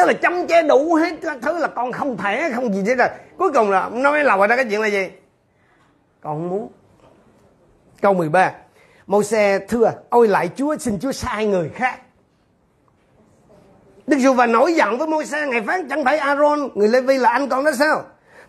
tức 0.00 0.06
là 0.06 0.12
chăm 0.12 0.46
che 0.46 0.62
đủ 0.62 0.94
hết 0.94 1.16
các 1.22 1.36
thứ 1.42 1.58
là 1.58 1.68
con 1.68 1.92
không 1.92 2.16
thể, 2.16 2.50
không 2.54 2.74
gì 2.74 2.82
thế 2.86 2.94
rồi. 2.94 3.08
Cuối 3.38 3.52
cùng 3.52 3.70
là 3.70 3.90
nó 3.92 4.10
mới 4.10 4.24
lầu 4.24 4.46
ra 4.46 4.56
cái 4.56 4.64
chuyện 4.70 4.80
là 4.80 4.86
gì? 4.86 5.10
Con 6.20 6.34
không 6.34 6.48
muốn. 6.48 6.68
Câu 8.02 8.14
13 8.14 8.52
mâu 9.06 9.22
xe, 9.22 9.58
thưa, 9.58 9.92
ôi 10.10 10.28
lại 10.28 10.50
chúa, 10.56 10.76
xin 10.78 10.98
chúa 11.00 11.12
sai 11.12 11.46
người 11.46 11.70
khác. 11.74 12.00
Đức 14.06 14.16
Giêsu 14.16 14.32
và 14.32 14.46
nổi 14.46 14.74
giận 14.74 14.98
với 14.98 15.06
môi 15.06 15.26
xe 15.26 15.46
ngày 15.46 15.62
phán 15.66 15.88
chẳng 15.88 16.04
phải 16.04 16.18
Aaron, 16.18 16.68
người 16.74 16.88
Lê 16.88 17.00
Vi 17.00 17.18
là 17.18 17.30
anh 17.30 17.48
con 17.48 17.64
đó 17.64 17.70
sao? 17.78 18.02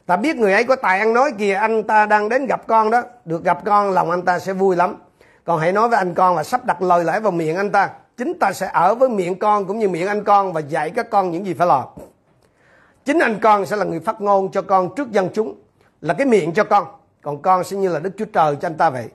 Ta 0.05 0.15
biết 0.15 0.35
người 0.35 0.53
ấy 0.53 0.63
có 0.63 0.75
tài 0.75 0.99
ăn 0.99 1.13
nói 1.13 1.31
kìa, 1.37 1.53
anh 1.53 1.83
ta 1.83 2.05
đang 2.05 2.29
đến 2.29 2.45
gặp 2.45 2.67
con 2.67 2.91
đó. 2.91 3.03
Được 3.25 3.43
gặp 3.43 3.65
con, 3.65 3.91
lòng 3.91 4.11
anh 4.11 4.21
ta 4.21 4.39
sẽ 4.39 4.53
vui 4.53 4.75
lắm. 4.75 4.95
Còn 5.43 5.59
hãy 5.59 5.71
nói 5.71 5.89
với 5.89 5.97
anh 5.97 6.13
con 6.13 6.35
là 6.35 6.43
sắp 6.43 6.65
đặt 6.65 6.81
lời 6.81 7.03
lẽ 7.03 7.19
vào 7.19 7.31
miệng 7.31 7.57
anh 7.57 7.71
ta 7.71 7.89
chính 8.21 8.39
ta 8.39 8.53
sẽ 8.53 8.69
ở 8.73 8.95
với 8.95 9.09
miệng 9.09 9.39
con 9.39 9.65
cũng 9.65 9.79
như 9.79 9.89
miệng 9.89 10.07
anh 10.07 10.23
con 10.23 10.53
và 10.53 10.61
dạy 10.61 10.89
các 10.89 11.09
con 11.09 11.31
những 11.31 11.45
gì 11.45 11.53
phải 11.53 11.67
làm. 11.67 11.83
Chính 13.05 13.19
anh 13.19 13.39
con 13.41 13.65
sẽ 13.65 13.75
là 13.75 13.85
người 13.85 13.99
phát 13.99 14.21
ngôn 14.21 14.51
cho 14.51 14.61
con 14.61 14.95
trước 14.95 15.11
dân 15.11 15.29
chúng 15.33 15.55
là 16.01 16.13
cái 16.13 16.27
miệng 16.27 16.53
cho 16.53 16.63
con. 16.63 16.87
Còn 17.21 17.41
con 17.41 17.63
sẽ 17.63 17.77
như 17.77 17.89
là 17.89 17.99
đức 17.99 18.11
chúa 18.17 18.25
trời 18.25 18.55
cho 18.61 18.67
anh 18.67 18.77
ta 18.77 18.89
vậy. 18.89 19.07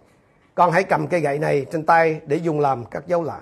Con 0.54 0.70
hãy 0.70 0.82
cầm 0.82 1.06
cây 1.06 1.20
gậy 1.20 1.38
này 1.38 1.66
trên 1.72 1.86
tay 1.86 2.20
để 2.26 2.36
dùng 2.36 2.60
làm 2.60 2.84
các 2.84 3.06
dấu 3.06 3.22
lạ. 3.22 3.38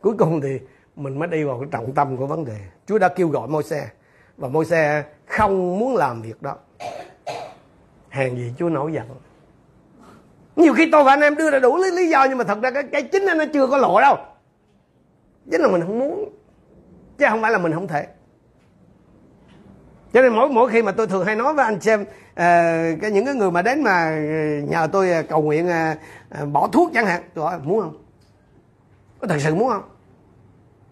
Cuối 0.00 0.14
cùng 0.18 0.40
thì 0.40 0.58
mình 0.96 1.18
mới 1.18 1.28
đi 1.28 1.44
vào 1.44 1.58
cái 1.60 1.68
trọng 1.70 1.94
tâm 1.94 2.16
của 2.16 2.26
vấn 2.26 2.44
đề. 2.44 2.56
Chúa 2.86 2.98
đã 2.98 3.08
kêu 3.08 3.28
gọi 3.28 3.48
môi 3.48 3.62
xe 3.62 3.88
và 4.36 4.48
môi 4.48 4.64
xe 4.64 5.04
không 5.26 5.78
muốn 5.78 5.96
làm 5.96 6.22
việc 6.22 6.42
đó. 6.42 6.56
Hèn 8.08 8.36
gì 8.36 8.52
chúa 8.58 8.68
nổi 8.68 8.92
giận. 8.92 9.04
Nhiều 10.56 10.74
khi 10.74 10.88
tôi 10.92 11.04
và 11.04 11.12
anh 11.12 11.20
em 11.20 11.36
đưa 11.36 11.50
ra 11.50 11.58
đủ 11.58 11.76
lý, 11.76 11.90
lý 11.90 12.10
do 12.10 12.24
nhưng 12.28 12.38
mà 12.38 12.44
thật 12.44 12.58
ra 12.62 12.70
cái, 12.70 12.82
cái 12.92 13.02
chính 13.02 13.26
nó 13.26 13.44
chưa 13.52 13.66
có 13.66 13.76
lộ 13.76 14.00
đâu 14.00 14.16
chính 15.50 15.60
là 15.60 15.68
mình 15.68 15.80
không 15.80 15.98
muốn. 15.98 16.28
Chứ 17.18 17.26
không 17.28 17.42
phải 17.42 17.52
là 17.52 17.58
mình 17.58 17.72
không 17.72 17.88
thể. 17.88 18.06
Cho 20.12 20.22
nên 20.22 20.32
mỗi 20.32 20.48
mỗi 20.48 20.70
khi 20.70 20.82
mà 20.82 20.92
tôi 20.92 21.06
thường 21.06 21.24
hay 21.24 21.36
nói 21.36 21.54
với 21.54 21.64
anh 21.64 21.80
xem 21.80 22.02
uh, 22.02 22.06
cái 23.02 23.10
những 23.12 23.24
cái 23.24 23.34
người 23.34 23.50
mà 23.50 23.62
đến 23.62 23.82
mà 23.82 24.04
ờ, 24.04 24.66
nhờ 24.68 24.88
tôi 24.92 25.12
ờ, 25.12 25.22
cầu 25.22 25.42
nguyện 25.42 25.68
uh, 25.68 26.48
bỏ 26.48 26.68
thuốc 26.68 26.90
chẳng 26.94 27.06
hạn 27.06 27.22
tôi 27.34 27.44
hỏi 27.44 27.58
muốn 27.62 27.80
không? 27.80 28.04
Có 29.20 29.26
thật 29.26 29.36
sự 29.40 29.54
muốn 29.54 29.68
không? 29.68 29.82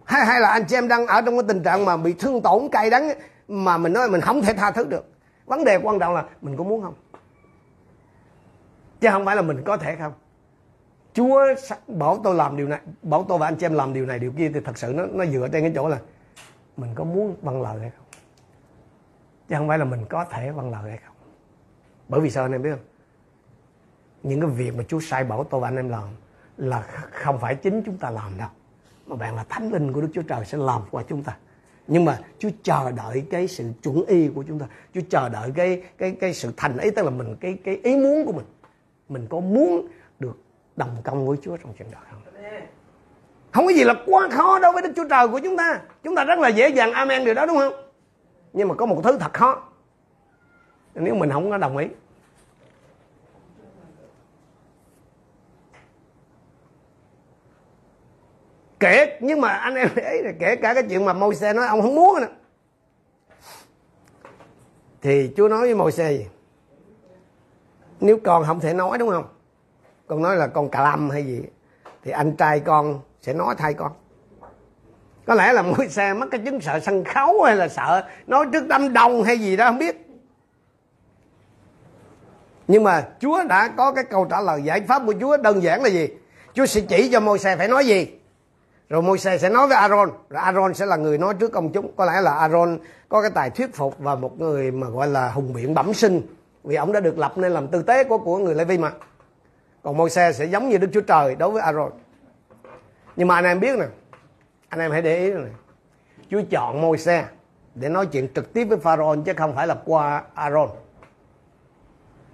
Hay 0.03 0.25
hay 0.25 0.41
là 0.41 0.49
anh 0.49 0.65
chị 0.65 0.75
em 0.75 0.87
đang 0.87 1.07
ở 1.07 1.21
trong 1.21 1.37
cái 1.37 1.43
tình 1.47 1.63
trạng 1.63 1.85
mà 1.85 1.97
bị 1.97 2.13
thương 2.13 2.41
tổn 2.41 2.69
cay 2.71 2.89
đắng 2.89 3.13
mà 3.47 3.77
mình 3.77 3.93
nói 3.93 4.09
mình 4.09 4.21
không 4.21 4.41
thể 4.41 4.53
tha 4.53 4.71
thứ 4.71 4.83
được. 4.83 5.09
Vấn 5.45 5.63
đề 5.63 5.79
quan 5.83 5.99
trọng 5.99 6.13
là 6.15 6.23
mình 6.41 6.57
có 6.57 6.63
muốn 6.63 6.81
không? 6.81 6.93
Chứ 9.01 9.09
không 9.11 9.25
phải 9.25 9.35
là 9.35 9.41
mình 9.41 9.61
có 9.65 9.77
thể 9.77 9.95
không? 9.95 10.13
Chúa 11.13 11.45
bảo 11.87 12.21
tôi 12.23 12.35
làm 12.35 12.57
điều 12.57 12.67
này, 12.67 12.79
bảo 13.01 13.25
tôi 13.29 13.37
và 13.37 13.47
anh 13.47 13.55
chị 13.55 13.65
em 13.65 13.73
làm 13.73 13.93
điều 13.93 14.05
này, 14.05 14.19
điều 14.19 14.31
kia 14.31 14.51
thì 14.53 14.59
thật 14.65 14.77
sự 14.77 14.93
nó 14.95 15.05
nó 15.05 15.25
dựa 15.25 15.47
trên 15.51 15.61
cái 15.61 15.71
chỗ 15.75 15.87
là 15.87 15.99
mình 16.77 16.89
có 16.95 17.03
muốn 17.03 17.35
vâng 17.41 17.61
lời 17.61 17.79
hay 17.79 17.89
không? 17.89 18.05
Chứ 19.49 19.55
không 19.57 19.67
phải 19.67 19.77
là 19.77 19.85
mình 19.85 20.05
có 20.09 20.25
thể 20.25 20.51
vâng 20.51 20.71
lời 20.71 20.89
hay 20.89 20.99
không? 21.05 21.15
Bởi 22.07 22.21
vì 22.21 22.29
sao 22.29 22.45
anh 22.45 22.51
em 22.51 22.61
biết 22.61 22.69
không? 22.69 22.85
Những 24.23 24.41
cái 24.41 24.49
việc 24.49 24.75
mà 24.75 24.83
Chúa 24.87 24.99
sai 24.99 25.23
bảo 25.23 25.43
tôi 25.43 25.61
và 25.61 25.67
anh 25.67 25.75
em 25.75 25.89
làm 25.89 26.03
là 26.57 26.81
không 27.11 27.39
phải 27.39 27.55
chính 27.55 27.81
chúng 27.85 27.97
ta 27.97 28.09
làm 28.09 28.37
đâu, 28.37 28.49
mà 29.07 29.15
bạn 29.15 29.35
là 29.35 29.45
thánh 29.49 29.71
linh 29.71 29.93
của 29.93 30.01
Đức 30.01 30.09
Chúa 30.13 30.21
Trời 30.21 30.45
sẽ 30.45 30.57
làm 30.57 30.81
qua 30.91 31.03
chúng 31.09 31.23
ta. 31.23 31.37
Nhưng 31.87 32.05
mà 32.05 32.19
Chúa 32.39 32.49
chờ 32.63 32.91
đợi 32.91 33.25
cái 33.31 33.47
sự 33.47 33.71
chuẩn 33.83 34.05
y 34.05 34.27
của 34.27 34.43
chúng 34.47 34.59
ta. 34.59 34.65
Chúa 34.93 35.01
chờ 35.09 35.29
đợi 35.29 35.51
cái 35.55 35.83
cái 35.97 36.17
cái 36.19 36.33
sự 36.33 36.53
thành 36.57 36.77
ý, 36.77 36.91
tức 36.91 37.03
là 37.03 37.09
mình, 37.09 37.35
cái 37.39 37.57
cái 37.63 37.79
ý 37.83 37.97
muốn 37.97 38.25
của 38.25 38.31
mình. 38.31 38.45
Mình 39.09 39.27
có 39.29 39.39
muốn 39.39 39.87
đồng 40.79 41.01
công 41.03 41.27
với 41.27 41.37
Chúa 41.41 41.57
trong 41.57 41.73
chuyện 41.77 41.91
đó 41.91 41.99
không? 42.11 42.21
Không 43.51 43.65
có 43.65 43.71
gì 43.71 43.83
là 43.83 43.93
quá 44.05 44.29
khó 44.31 44.59
đối 44.59 44.71
với 44.71 44.81
Đức 44.81 44.93
Chúa 44.95 45.07
Trời 45.09 45.27
của 45.27 45.39
chúng 45.39 45.57
ta. 45.57 45.81
Chúng 46.03 46.15
ta 46.15 46.23
rất 46.23 46.39
là 46.39 46.47
dễ 46.47 46.69
dàng 46.69 46.91
amen 46.91 47.25
điều 47.25 47.33
đó 47.33 47.45
đúng 47.45 47.57
không? 47.57 47.73
Nhưng 48.53 48.67
mà 48.67 48.75
có 48.75 48.85
một 48.85 49.01
thứ 49.03 49.17
thật 49.17 49.33
khó. 49.33 49.63
Nếu 50.95 51.15
mình 51.15 51.31
không 51.31 51.49
có 51.49 51.57
đồng 51.57 51.77
ý. 51.77 51.87
Kể 58.79 59.19
nhưng 59.21 59.41
mà 59.41 59.49
anh 59.49 59.75
em 59.75 59.89
ấy 59.95 60.23
là 60.23 60.31
kể 60.39 60.55
cả 60.55 60.73
cái 60.73 60.83
chuyện 60.89 61.05
mà 61.05 61.13
môi 61.13 61.35
xe 61.35 61.53
nói 61.53 61.67
ông 61.67 61.81
không 61.81 61.95
muốn 61.95 62.21
nữa. 62.21 62.27
Thì 65.01 65.33
chúa 65.37 65.47
nói 65.47 65.61
với 65.61 65.75
môi 65.75 65.91
xe 65.91 66.11
gì? 66.11 66.27
Nếu 67.99 68.19
con 68.23 68.43
không 68.45 68.59
thể 68.59 68.73
nói 68.73 68.97
đúng 68.97 69.09
không 69.09 69.27
con 70.09 70.21
nói 70.21 70.35
là 70.35 70.47
con 70.47 70.69
cà 70.69 70.83
lâm 70.83 71.09
hay 71.09 71.25
gì, 71.25 71.41
thì 72.03 72.11
anh 72.11 72.35
trai 72.35 72.59
con 72.59 72.99
sẽ 73.21 73.33
nói 73.33 73.55
thay 73.57 73.73
con. 73.73 73.91
Có 75.25 75.33
lẽ 75.35 75.53
là 75.53 75.61
mỗi 75.61 75.87
xe 75.87 76.13
mất 76.13 76.25
cái 76.31 76.41
chứng 76.45 76.61
sợ 76.61 76.79
sân 76.79 77.03
khấu 77.03 77.43
hay 77.43 77.55
là 77.55 77.67
sợ 77.67 78.03
nói 78.27 78.45
trước 78.53 78.67
đám 78.67 78.93
đông 78.93 79.23
hay 79.23 79.37
gì 79.37 79.55
đó, 79.55 79.65
không 79.65 79.79
biết. 79.79 80.05
Nhưng 82.67 82.83
mà 82.83 83.07
chúa 83.19 83.43
đã 83.43 83.67
có 83.77 83.91
cái 83.91 84.03
câu 84.03 84.25
trả 84.25 84.41
lời 84.41 84.63
giải 84.63 84.81
pháp 84.81 85.01
của 85.05 85.13
chúa 85.19 85.37
đơn 85.37 85.63
giản 85.63 85.83
là 85.83 85.89
gì? 85.89 86.09
Chúa 86.53 86.65
sẽ 86.65 86.81
chỉ 86.81 87.09
cho 87.11 87.19
môi 87.19 87.39
xe 87.39 87.55
phải 87.55 87.67
nói 87.67 87.85
gì? 87.85 88.07
Rồi 88.89 89.01
môi 89.01 89.17
xe 89.19 89.37
sẽ 89.37 89.49
nói 89.49 89.67
với 89.67 89.77
Aaron, 89.77 90.09
rồi 90.29 90.41
Aaron 90.41 90.73
sẽ 90.73 90.85
là 90.85 90.95
người 90.95 91.17
nói 91.17 91.33
trước 91.33 91.51
công 91.51 91.71
chúng. 91.71 91.91
Có 91.95 92.05
lẽ 92.05 92.21
là 92.21 92.33
Aaron 92.33 92.79
có 93.09 93.21
cái 93.21 93.31
tài 93.31 93.49
thuyết 93.49 93.75
phục 93.75 93.99
và 93.99 94.15
một 94.15 94.39
người 94.39 94.71
mà 94.71 94.89
gọi 94.89 95.07
là 95.07 95.31
hùng 95.31 95.53
biện 95.53 95.73
bẩm 95.73 95.93
sinh. 95.93 96.21
Vì 96.63 96.75
ông 96.75 96.91
đã 96.91 96.99
được 96.99 97.17
lập 97.17 97.37
nên 97.37 97.51
làm 97.51 97.67
tư 97.67 97.83
tế 97.83 98.03
của 98.03 98.17
của 98.17 98.37
người 98.37 98.55
Lê 98.55 98.65
Vi 98.65 98.77
mà 98.77 98.91
còn 99.83 99.97
Môi-se 99.97 100.33
sẽ 100.33 100.45
giống 100.45 100.69
như 100.69 100.77
Đức 100.77 100.89
Chúa 100.93 101.01
Trời 101.01 101.35
đối 101.35 101.51
với 101.51 101.61
Aaron. 101.61 101.91
Nhưng 103.15 103.27
mà 103.27 103.35
anh 103.35 103.45
em 103.45 103.59
biết 103.59 103.79
nè, 103.79 103.85
anh 104.69 104.79
em 104.79 104.91
hãy 104.91 105.01
để 105.01 105.17
ý 105.17 105.31
này 105.31 105.51
Chúa 106.29 106.41
chọn 106.49 106.81
Môi-se 106.81 107.25
để 107.75 107.89
nói 107.89 108.05
chuyện 108.05 108.27
trực 108.35 108.53
tiếp 108.53 108.65
với 108.65 108.77
Pharaoh 108.77 109.19
chứ 109.25 109.33
không 109.37 109.55
phải 109.55 109.67
là 109.67 109.75
qua 109.85 110.23
Aaron. 110.33 110.69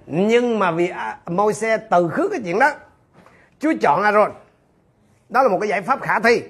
Nhưng 0.05 0.59
mà 0.59 0.71
vì 0.71 0.91
Môi-se 1.25 1.77
từ 1.77 2.09
khước 2.09 2.31
cái 2.31 2.39
chuyện 2.43 2.59
đó, 2.59 2.71
Chúa 3.59 3.73
chọn 3.81 4.03
Aaron. 4.03 4.31
Đó 5.29 5.43
là 5.43 5.49
một 5.49 5.57
cái 5.61 5.69
giải 5.69 5.81
pháp 5.81 6.01
khả 6.01 6.19
thi, 6.19 6.43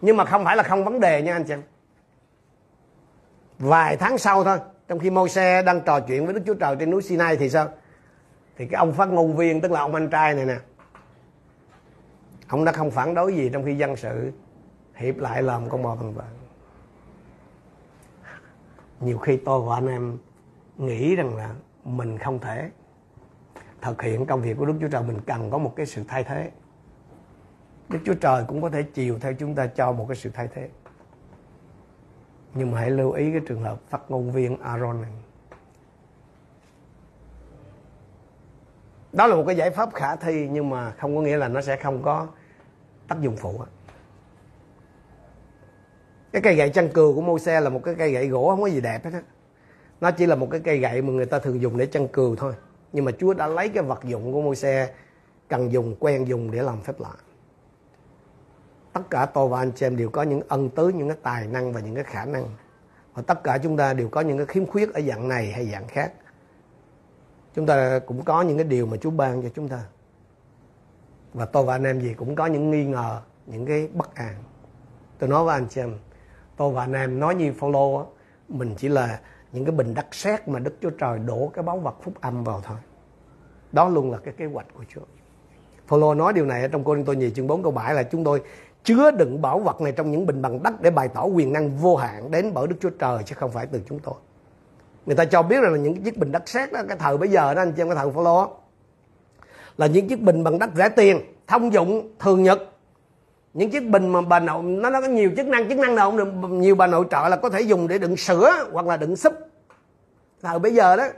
nhưng 0.00 0.16
mà 0.16 0.24
không 0.24 0.44
phải 0.44 0.56
là 0.56 0.62
không 0.62 0.84
vấn 0.84 1.00
đề 1.00 1.22
nha 1.22 1.32
anh 1.32 1.44
chị 1.44 1.54
vài 3.58 3.96
tháng 3.96 4.18
sau 4.18 4.44
thôi, 4.44 4.58
trong 4.88 4.98
khi 4.98 5.10
Môi-se 5.10 5.62
đang 5.62 5.80
trò 5.80 6.00
chuyện 6.00 6.24
với 6.24 6.34
Đức 6.34 6.42
Chúa 6.46 6.54
Trời 6.54 6.76
trên 6.80 6.90
núi 6.90 7.02
Sinai 7.02 7.36
thì 7.36 7.50
sao? 7.50 7.68
Thì 8.56 8.66
cái 8.66 8.78
ông 8.78 8.92
phát 8.92 9.08
ngôn 9.08 9.36
viên, 9.36 9.60
tức 9.60 9.72
là 9.72 9.80
ông 9.80 9.94
anh 9.94 10.10
trai 10.10 10.34
này 10.34 10.46
nè, 10.46 10.58
ông 12.48 12.64
đã 12.64 12.72
không 12.72 12.90
phản 12.90 13.14
đối 13.14 13.36
gì 13.36 13.50
trong 13.52 13.64
khi 13.64 13.76
dân 13.76 13.96
sự 13.96 14.32
hiệp 14.94 15.18
lại 15.18 15.42
làm 15.42 15.68
con 15.68 15.82
bò 15.82 15.94
bằng 15.94 16.14
vợ 16.14 16.24
nhiều 19.00 19.18
khi 19.18 19.36
tôi 19.36 19.62
và 19.62 19.74
anh 19.74 19.86
em 19.86 20.18
nghĩ 20.76 21.16
rằng 21.16 21.36
là 21.36 21.54
mình 21.84 22.18
không 22.18 22.38
thể 22.38 22.70
thực 23.80 24.02
hiện 24.02 24.26
công 24.26 24.42
việc 24.42 24.56
của 24.56 24.66
Đức 24.66 24.74
Chúa 24.80 24.88
Trời, 24.88 25.02
mình 25.02 25.20
cần 25.26 25.50
có 25.50 25.58
một 25.58 25.72
cái 25.76 25.86
sự 25.86 26.04
thay 26.08 26.24
thế 26.24 26.50
Đức 27.88 27.98
Chúa 28.04 28.14
Trời 28.14 28.44
cũng 28.48 28.62
có 28.62 28.70
thể 28.70 28.82
chiều 28.82 29.18
theo 29.18 29.34
chúng 29.34 29.54
ta 29.54 29.66
cho 29.66 29.92
một 29.92 30.06
cái 30.08 30.16
sự 30.16 30.30
thay 30.34 30.48
thế. 30.54 30.68
Nhưng 32.54 32.70
mà 32.70 32.80
hãy 32.80 32.90
lưu 32.90 33.12
ý 33.12 33.32
cái 33.32 33.40
trường 33.48 33.62
hợp 33.62 33.80
phát 33.88 34.10
ngôn 34.10 34.30
viên 34.30 34.60
Aaron 34.60 35.02
này. 35.02 35.12
Đó 39.16 39.26
là 39.26 39.36
một 39.36 39.44
cái 39.46 39.56
giải 39.56 39.70
pháp 39.70 39.94
khả 39.94 40.16
thi 40.16 40.48
nhưng 40.50 40.70
mà 40.70 40.90
không 40.90 41.16
có 41.16 41.22
nghĩa 41.22 41.36
là 41.36 41.48
nó 41.48 41.60
sẽ 41.60 41.76
không 41.76 42.02
có 42.02 42.26
tác 43.08 43.20
dụng 43.20 43.36
phụ. 43.36 43.60
Cái 46.32 46.42
cây 46.42 46.54
gậy 46.54 46.70
chăn 46.70 46.88
cừu 46.88 47.14
của 47.14 47.20
mô 47.20 47.38
xe 47.38 47.60
là 47.60 47.70
một 47.70 47.80
cái 47.84 47.94
cây 47.94 48.12
gậy 48.12 48.28
gỗ 48.28 48.50
không 48.50 48.62
có 48.62 48.66
gì 48.66 48.80
đẹp 48.80 49.04
hết 49.04 49.10
á. 49.12 49.22
Nó 50.00 50.10
chỉ 50.10 50.26
là 50.26 50.34
một 50.34 50.48
cái 50.50 50.60
cây 50.60 50.78
gậy 50.78 51.02
mà 51.02 51.12
người 51.12 51.26
ta 51.26 51.38
thường 51.38 51.60
dùng 51.60 51.76
để 51.76 51.86
chăn 51.86 52.08
cừu 52.08 52.36
thôi. 52.36 52.54
Nhưng 52.92 53.04
mà 53.04 53.12
Chúa 53.18 53.34
đã 53.34 53.46
lấy 53.46 53.68
cái 53.68 53.82
vật 53.82 54.04
dụng 54.04 54.32
của 54.32 54.42
mô 54.42 54.54
xe 54.54 54.90
cần 55.48 55.72
dùng, 55.72 55.96
quen 56.00 56.28
dùng 56.28 56.50
để 56.50 56.62
làm 56.62 56.82
phép 56.82 57.00
lạ 57.00 57.12
tất 58.96 59.10
cả 59.10 59.26
tôi 59.26 59.48
và 59.48 59.58
anh 59.58 59.72
chị 59.72 59.86
em 59.86 59.96
đều 59.96 60.10
có 60.10 60.22
những 60.22 60.40
ân 60.48 60.70
tứ 60.70 60.88
những 60.88 61.08
cái 61.08 61.16
tài 61.22 61.46
năng 61.46 61.72
và 61.72 61.80
những 61.80 61.94
cái 61.94 62.04
khả 62.04 62.24
năng 62.24 62.44
và 63.14 63.22
tất 63.22 63.44
cả 63.44 63.58
chúng 63.62 63.76
ta 63.76 63.94
đều 63.94 64.08
có 64.08 64.20
những 64.20 64.36
cái 64.36 64.46
khiếm 64.46 64.66
khuyết 64.66 64.94
ở 64.94 65.00
dạng 65.00 65.28
này 65.28 65.52
hay 65.52 65.66
dạng 65.66 65.88
khác 65.88 66.12
chúng 67.56 67.66
ta 67.66 67.98
cũng 67.98 68.24
có 68.24 68.42
những 68.42 68.56
cái 68.56 68.66
điều 68.66 68.86
mà 68.86 68.96
Chúa 68.96 69.10
ban 69.10 69.42
cho 69.42 69.48
chúng 69.54 69.68
ta. 69.68 69.82
Và 71.34 71.44
tôi 71.44 71.64
và 71.64 71.74
anh 71.74 71.84
em 71.84 72.00
gì 72.00 72.14
cũng 72.14 72.34
có 72.34 72.46
những 72.46 72.70
nghi 72.70 72.84
ngờ, 72.84 73.20
những 73.46 73.66
cái 73.66 73.88
bất 73.92 74.14
an. 74.14 74.34
Tôi 75.18 75.28
nói 75.28 75.44
với 75.44 75.54
anh 75.54 75.66
chị 75.68 75.80
em, 75.80 75.94
tôi 76.56 76.72
và 76.72 76.82
anh 76.82 76.92
em 76.92 77.20
nói 77.20 77.34
như 77.34 77.52
follow 77.60 78.04
mình 78.48 78.74
chỉ 78.78 78.88
là 78.88 79.20
những 79.52 79.64
cái 79.64 79.72
bình 79.72 79.94
đắc 79.94 80.06
xét 80.14 80.48
mà 80.48 80.58
Đức 80.58 80.74
Chúa 80.82 80.90
Trời 80.90 81.18
đổ 81.18 81.50
cái 81.54 81.62
báu 81.62 81.78
vật 81.78 81.94
phúc 82.02 82.14
âm 82.20 82.44
vào 82.44 82.60
thôi. 82.64 82.76
Đó 83.72 83.88
luôn 83.88 84.12
là 84.12 84.18
cái 84.18 84.34
kế 84.36 84.46
hoạch 84.46 84.66
của 84.74 84.84
Chúa. 84.94 85.00
Phaolô 85.86 86.14
nói 86.14 86.32
điều 86.32 86.46
này 86.46 86.62
ở 86.62 86.68
trong 86.68 86.84
Cô 86.84 86.96
tôi 87.06 87.16
nhì 87.16 87.30
chương 87.30 87.46
4 87.46 87.62
câu 87.62 87.72
7 87.72 87.94
là 87.94 88.02
chúng 88.02 88.24
tôi 88.24 88.42
chứa 88.84 89.10
đựng 89.10 89.42
bảo 89.42 89.58
vật 89.58 89.80
này 89.80 89.92
trong 89.92 90.10
những 90.10 90.26
bình 90.26 90.42
bằng 90.42 90.62
đất 90.62 90.80
để 90.80 90.90
bày 90.90 91.08
tỏ 91.08 91.24
quyền 91.24 91.52
năng 91.52 91.76
vô 91.76 91.96
hạn 91.96 92.30
đến 92.30 92.54
bởi 92.54 92.66
Đức 92.66 92.76
Chúa 92.80 92.90
Trời 92.90 93.22
chứ 93.24 93.34
không 93.38 93.50
phải 93.50 93.66
từ 93.66 93.80
chúng 93.88 93.98
tôi. 93.98 94.14
Người 95.06 95.16
ta 95.16 95.24
cho 95.24 95.42
biết 95.42 95.60
rằng 95.60 95.72
là 95.72 95.78
những 95.78 96.02
chiếc 96.02 96.18
bình 96.18 96.32
đất 96.32 96.48
sét 96.48 96.72
đó 96.72 96.80
cái 96.88 96.96
thời 96.96 97.16
bây 97.16 97.28
giờ 97.28 97.54
đó 97.54 97.62
anh 97.62 97.72
chị 97.72 97.82
em 97.82 97.88
cái 97.88 97.96
thời 97.96 98.10
Phaolô 98.10 98.50
là 99.76 99.86
những 99.86 100.08
chiếc 100.08 100.20
bình 100.20 100.44
bằng 100.44 100.58
đất 100.58 100.70
rẻ 100.76 100.88
tiền, 100.88 101.20
thông 101.46 101.72
dụng, 101.72 102.10
thường 102.18 102.42
nhật. 102.42 102.58
Những 103.54 103.70
chiếc 103.70 103.88
bình 103.88 104.08
mà 104.08 104.20
bà 104.20 104.40
nội 104.40 104.62
nó 104.62 104.90
nó 104.90 105.00
có 105.00 105.08
nhiều 105.08 105.30
chức 105.36 105.46
năng, 105.46 105.68
chức 105.68 105.78
năng 105.78 105.94
nào 105.94 106.10
không 106.10 106.16
được 106.16 106.48
nhiều 106.48 106.74
bà 106.74 106.86
nội 106.86 107.04
trợ 107.10 107.28
là 107.28 107.36
có 107.36 107.48
thể 107.48 107.60
dùng 107.60 107.88
để 107.88 107.98
đựng 107.98 108.16
sữa 108.16 108.52
hoặc 108.72 108.86
là 108.86 108.96
đựng 108.96 109.16
súp. 109.16 109.32
Thời 110.42 110.58
bây 110.58 110.74
giờ 110.74 110.96
đó, 110.96 111.08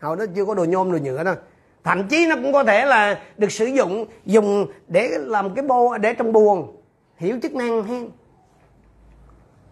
hồi 0.00 0.16
đó 0.16 0.24
chưa 0.34 0.44
có 0.44 0.54
đồ 0.54 0.64
nhôm 0.64 0.92
đồ 0.92 0.98
nhựa 0.98 1.24
đâu 1.24 1.34
thậm 1.84 2.08
chí 2.08 2.26
nó 2.26 2.34
cũng 2.34 2.52
có 2.52 2.64
thể 2.64 2.84
là 2.84 3.20
được 3.36 3.52
sử 3.52 3.66
dụng 3.66 4.06
dùng 4.24 4.66
để 4.88 5.10
làm 5.18 5.54
cái 5.54 5.64
bô 5.64 5.98
để 5.98 6.14
trong 6.14 6.32
buồng 6.32 6.76
hiểu 7.16 7.38
chức 7.42 7.54
năng 7.54 7.84
hen 7.84 8.08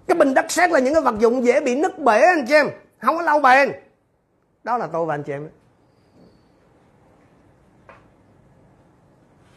cái 0.08 0.18
bình 0.18 0.34
đất 0.34 0.50
sét 0.50 0.70
là 0.70 0.78
những 0.78 0.94
cái 0.94 1.02
vật 1.02 1.14
dụng 1.18 1.44
dễ 1.44 1.60
bị 1.60 1.76
nứt 1.76 1.98
bể 1.98 2.20
anh 2.20 2.46
chị 2.48 2.54
em 2.54 2.66
không 3.02 3.16
có 3.16 3.22
lâu 3.22 3.40
bền. 3.40 3.72
Đó 4.64 4.78
là 4.78 4.86
tôi 4.86 5.06
và 5.06 5.14
anh 5.14 5.22
chị 5.22 5.32
em. 5.32 5.48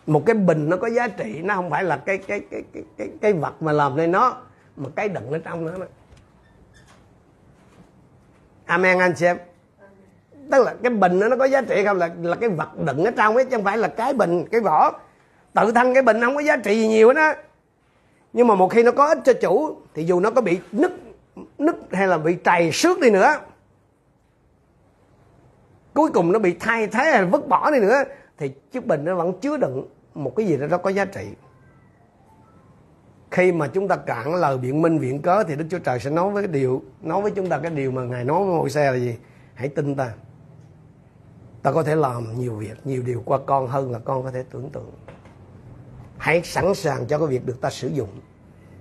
Một 0.06 0.24
cái 0.26 0.36
bình 0.36 0.70
nó 0.70 0.78
có 0.78 0.88
giá 0.88 1.08
trị 1.08 1.42
nó 1.44 1.56
không 1.56 1.70
phải 1.70 1.84
là 1.84 1.98
cái 1.98 2.18
cái 2.18 2.40
cái 2.52 2.64
cái 2.74 2.84
cái, 2.98 3.10
cái 3.22 3.34
vật 3.34 3.62
mà 3.62 3.72
làm 3.72 3.96
nên 3.96 4.12
nó 4.12 4.38
mà 4.76 4.90
cái 4.96 5.10
đựng 5.10 5.32
ở 5.32 5.40
trong 5.40 5.66
nữa 5.66 5.76
đó. 5.80 5.86
amen 8.66 9.00
anh 9.00 9.14
chị 9.18 9.26
em. 9.26 9.38
Tức 10.52 10.64
là 10.66 10.76
cái 10.84 10.90
bình 10.90 11.20
nó 11.20 11.36
có 11.40 11.46
giá 11.46 11.62
trị 11.62 11.86
không? 11.86 11.98
Là 11.98 12.10
là 12.22 12.36
cái 12.36 12.50
vật 12.50 12.70
đựng 12.78 13.04
ở 13.04 13.12
trong 13.12 13.36
ấy 13.36 13.46
chứ 13.46 13.52
không 13.52 13.64
phải 13.64 13.78
là 13.78 13.88
cái 13.88 14.14
bình 14.14 14.46
cái 14.52 14.62
vỏ. 14.62 14.92
Tự 15.54 15.72
thân 15.72 15.94
cái 15.94 16.04
bình 16.04 16.22
không 16.22 16.36
có 16.36 16.42
giá 16.42 16.58
trị 16.58 16.82
gì 16.82 16.88
nhiều 16.88 17.08
hết 17.08 17.18
á. 17.18 17.36
Nhưng 18.34 18.48
mà 18.48 18.56
một 18.56 18.68
khi 18.68 18.84
nó 18.84 18.92
có 18.92 19.08
ích 19.08 19.20
cho 19.26 19.34
chủ 19.42 19.78
thì 19.94 20.04
dù 20.04 20.20
nó 20.20 20.32
có 20.32 20.42
bị 20.42 20.60
nứt 20.72 20.92
nứt 21.58 21.76
hay 21.92 22.08
là 22.08 22.18
bị 22.18 22.38
trầy 22.44 22.72
xước 22.72 23.00
đi 23.00 23.10
nữa. 23.10 23.40
Cuối 25.94 26.10
cùng 26.14 26.32
nó 26.32 26.40
bị 26.40 26.56
thay 26.60 26.88
thế 26.88 27.12
hay 27.12 27.26
vứt 27.26 27.48
bỏ 27.48 27.72
đi 27.72 27.80
nữa 27.80 28.04
thì 28.38 28.52
chiếc 28.72 28.86
bình 28.86 29.06
nó 29.06 29.16
vẫn 29.16 29.40
chứa 29.40 29.58
đựng 29.58 29.88
một 30.14 30.36
cái 30.36 30.46
gì 30.46 30.58
đó, 30.58 30.68
đó 30.68 30.78
có 30.78 30.90
giá 30.90 31.06
trị. 31.06 31.28
Khi 33.32 33.52
mà 33.52 33.68
chúng 33.68 33.88
ta 33.88 33.96
cạn 33.96 34.36
lời 34.36 34.58
biện 34.58 34.82
minh 34.82 35.00
viện 35.00 35.22
cớ 35.22 35.44
thì 35.44 35.56
Đức 35.56 35.66
Chúa 35.70 35.80
Trời 35.80 36.00
sẽ 36.00 36.10
nói 36.10 36.32
với 36.32 36.44
cái 36.44 36.52
điều 36.52 36.84
nói 37.02 37.22
với 37.22 37.32
chúng 37.32 37.50
ta 37.50 37.60
cái 37.60 37.72
điều 37.72 37.92
mà 37.92 38.04
ngài 38.04 38.24
nói 38.24 38.46
với 38.46 38.56
ngôi 38.56 38.70
xe 38.70 38.92
là 38.92 38.98
gì? 38.98 39.18
Hãy 39.54 39.70
tin 39.70 39.96
ta. 39.96 40.14
Ta 41.64 41.72
có 41.72 41.84
thể 41.84 41.96
làm 41.96 42.40
nhiều 42.40 42.54
việc 42.56 42.78
nhiều 42.84 43.04
điều 43.06 43.22
qua 43.26 43.40
con 43.46 43.68
hơn 43.68 43.92
là 43.92 44.00
con 44.00 44.24
có 44.24 44.32
thể 44.32 44.44
tưởng 44.52 44.70
tượng. 44.70 44.92
Hãy 46.18 46.42
sẵn 46.44 46.76
sàng 46.76 47.06
cho 47.08 47.18
cái 47.18 47.28
việc 47.28 47.46
được 47.46 47.62
ta 47.62 47.70
sử 47.70 47.88
dụng 47.88 48.10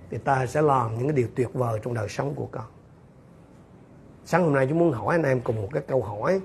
thì 0.09 0.17
ta 0.17 0.45
sẽ 0.45 0.61
làm 0.61 0.97
những 0.97 1.07
cái 1.07 1.15
điều 1.15 1.27
tuyệt 1.35 1.53
vời 1.53 1.79
trong 1.83 1.93
đời 1.93 2.09
sống 2.09 2.33
của 2.35 2.47
con. 2.51 2.65
Sáng 4.25 4.43
hôm 4.43 4.53
nay 4.53 4.65
chúng 4.69 4.79
muốn 4.79 4.91
hỏi 4.91 5.15
anh 5.15 5.23
em 5.23 5.41
cùng 5.41 5.61
một 5.61 5.69
cái 5.73 5.83
câu 5.87 6.03
hỏi. 6.03 6.41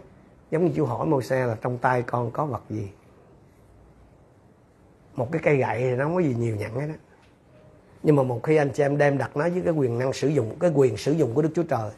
Giống 0.50 0.64
như 0.64 0.72
chú 0.76 0.84
hỏi 0.84 1.06
mô 1.06 1.22
xe 1.22 1.46
là 1.46 1.56
trong 1.60 1.78
tay 1.78 2.02
con 2.02 2.30
có 2.30 2.46
vật 2.46 2.62
gì? 2.70 2.88
Một 5.14 5.28
cái 5.32 5.42
cây 5.44 5.56
gậy 5.56 5.80
thì 5.80 5.90
nó 5.90 6.04
không 6.04 6.14
có 6.14 6.20
gì 6.20 6.34
nhiều 6.38 6.56
nhận 6.56 6.74
hết 6.74 6.86
đó 6.86 6.94
nhưng 8.02 8.16
mà 8.16 8.22
một 8.22 8.42
khi 8.42 8.56
anh 8.56 8.70
chị 8.70 8.82
em 8.82 8.98
đem 8.98 9.18
đặt 9.18 9.36
nó 9.36 9.48
với 9.48 9.62
cái 9.64 9.72
quyền 9.72 9.98
năng 9.98 10.12
sử 10.12 10.28
dụng, 10.28 10.56
cái 10.60 10.70
quyền 10.74 10.96
sử 10.96 11.12
dụng 11.12 11.34
của 11.34 11.42
Đức 11.42 11.50
Chúa 11.54 11.62
Trời, 11.62 11.90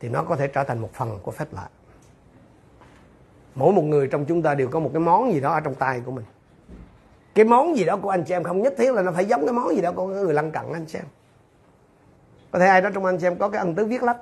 thì 0.00 0.08
nó 0.08 0.22
có 0.22 0.36
thể 0.36 0.48
trở 0.48 0.64
thành 0.64 0.78
một 0.78 0.90
phần 0.92 1.18
của 1.22 1.30
phép 1.30 1.46
lạ. 1.52 1.68
Mỗi 3.54 3.72
một 3.72 3.82
người 3.82 4.08
trong 4.08 4.24
chúng 4.24 4.42
ta 4.42 4.54
đều 4.54 4.68
có 4.68 4.80
một 4.80 4.90
cái 4.92 5.00
món 5.00 5.32
gì 5.32 5.40
đó 5.40 5.52
ở 5.52 5.60
trong 5.60 5.74
tay 5.74 6.00
của 6.04 6.10
mình 6.10 6.24
cái 7.38 7.44
món 7.44 7.76
gì 7.76 7.84
đó 7.84 7.96
của 7.96 8.10
anh 8.10 8.24
chị 8.24 8.34
em 8.34 8.42
không 8.42 8.62
nhất 8.62 8.74
thiết 8.78 8.94
là 8.94 9.02
nó 9.02 9.12
phải 9.12 9.24
giống 9.24 9.44
cái 9.46 9.52
món 9.52 9.74
gì 9.74 9.80
đó 9.80 9.92
của 9.92 10.06
người 10.06 10.34
lân 10.34 10.50
cận 10.50 10.62
anh 10.72 10.86
chị 10.86 10.98
em. 10.98 11.04
Có 12.50 12.58
thể 12.58 12.66
ai 12.66 12.80
đó 12.80 12.90
trong 12.94 13.04
anh 13.04 13.18
chị 13.18 13.26
em 13.26 13.38
có 13.38 13.48
cái 13.48 13.58
ân 13.58 13.74
tứ 13.74 13.84
viết 13.84 14.02
lách. 14.02 14.16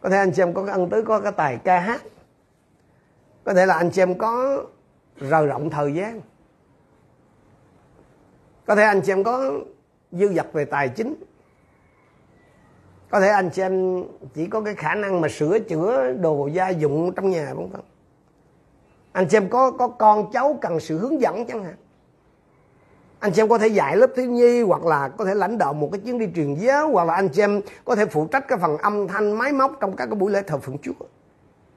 Có 0.00 0.08
thể 0.08 0.16
anh 0.16 0.32
chị 0.32 0.42
em 0.42 0.54
có 0.54 0.64
cái 0.64 0.72
ân 0.72 0.88
tứ 0.90 1.02
có 1.02 1.20
cái 1.20 1.32
tài 1.32 1.58
ca 1.64 1.80
hát. 1.80 2.02
Có 3.44 3.54
thể 3.54 3.66
là 3.66 3.74
anh 3.74 3.90
chị 3.90 4.02
em 4.02 4.18
có 4.18 4.62
rời 5.16 5.46
rộng 5.46 5.70
thời 5.70 5.94
gian. 5.94 6.20
Có 8.66 8.74
thể 8.74 8.82
anh 8.82 9.00
chị 9.00 9.12
em 9.12 9.24
có 9.24 9.52
dư 10.12 10.32
dật 10.32 10.52
về 10.52 10.64
tài 10.64 10.88
chính. 10.88 11.14
Có 13.10 13.20
thể 13.20 13.28
anh 13.28 13.50
chị 13.50 13.62
em 13.62 14.04
chỉ 14.34 14.46
có 14.46 14.60
cái 14.60 14.74
khả 14.74 14.94
năng 14.94 15.20
mà 15.20 15.28
sửa 15.28 15.58
chữa 15.58 16.12
đồ 16.12 16.46
gia 16.46 16.68
dụng 16.68 17.12
trong 17.14 17.30
nhà, 17.30 17.54
vân 17.54 17.68
vân 17.70 17.80
anh 19.12 19.28
xem 19.28 19.48
có 19.48 19.70
có 19.70 19.88
con 19.88 20.30
cháu 20.32 20.58
cần 20.60 20.80
sự 20.80 20.98
hướng 20.98 21.20
dẫn 21.20 21.46
chẳng 21.46 21.64
hạn. 21.64 21.74
Anh 23.18 23.34
xem 23.34 23.48
có 23.48 23.58
thể 23.58 23.68
dạy 23.68 23.96
lớp 23.96 24.10
thiếu 24.16 24.30
nhi 24.30 24.62
hoặc 24.62 24.84
là 24.84 25.08
có 25.08 25.24
thể 25.24 25.34
lãnh 25.34 25.58
đạo 25.58 25.72
một 25.72 25.88
cái 25.92 26.00
chuyến 26.00 26.18
đi 26.18 26.28
truyền 26.34 26.54
giáo, 26.54 26.90
hoặc 26.90 27.04
là 27.04 27.14
anh 27.14 27.32
xem 27.32 27.60
có 27.84 27.94
thể 27.94 28.06
phụ 28.06 28.26
trách 28.26 28.48
cái 28.48 28.58
phần 28.58 28.78
âm 28.78 29.08
thanh, 29.08 29.32
máy 29.38 29.52
móc 29.52 29.72
trong 29.80 29.96
các 29.96 30.06
cái 30.06 30.14
buổi 30.14 30.32
lễ 30.32 30.42
thờ 30.42 30.58
phượng 30.58 30.78
Chúa. 30.82 30.92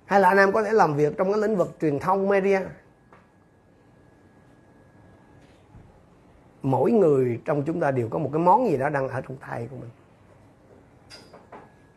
Hay 0.06 0.20
là 0.20 0.30
anh 0.30 0.38
em 0.38 0.52
có 0.52 0.64
thể 0.64 0.72
làm 0.72 0.96
việc 0.96 1.18
trong 1.18 1.32
cái 1.32 1.42
lĩnh 1.42 1.56
vực 1.56 1.72
truyền 1.82 2.00
thông, 2.00 2.30
media. 2.30 2.62
Mỗi 6.62 6.92
người 6.92 7.42
trong 7.46 7.64
chúng 7.64 7.80
ta 7.80 7.92
đều 7.92 8.08
có 8.10 8.20
một 8.20 8.30
cái 8.34 8.40
món 8.40 8.68
gì 8.68 8.78
đó 8.78 8.90
đang 8.90 9.08
ở 9.08 9.22
trong 9.22 9.38
tay 9.38 9.68
của 9.72 9.78
mình 9.78 9.90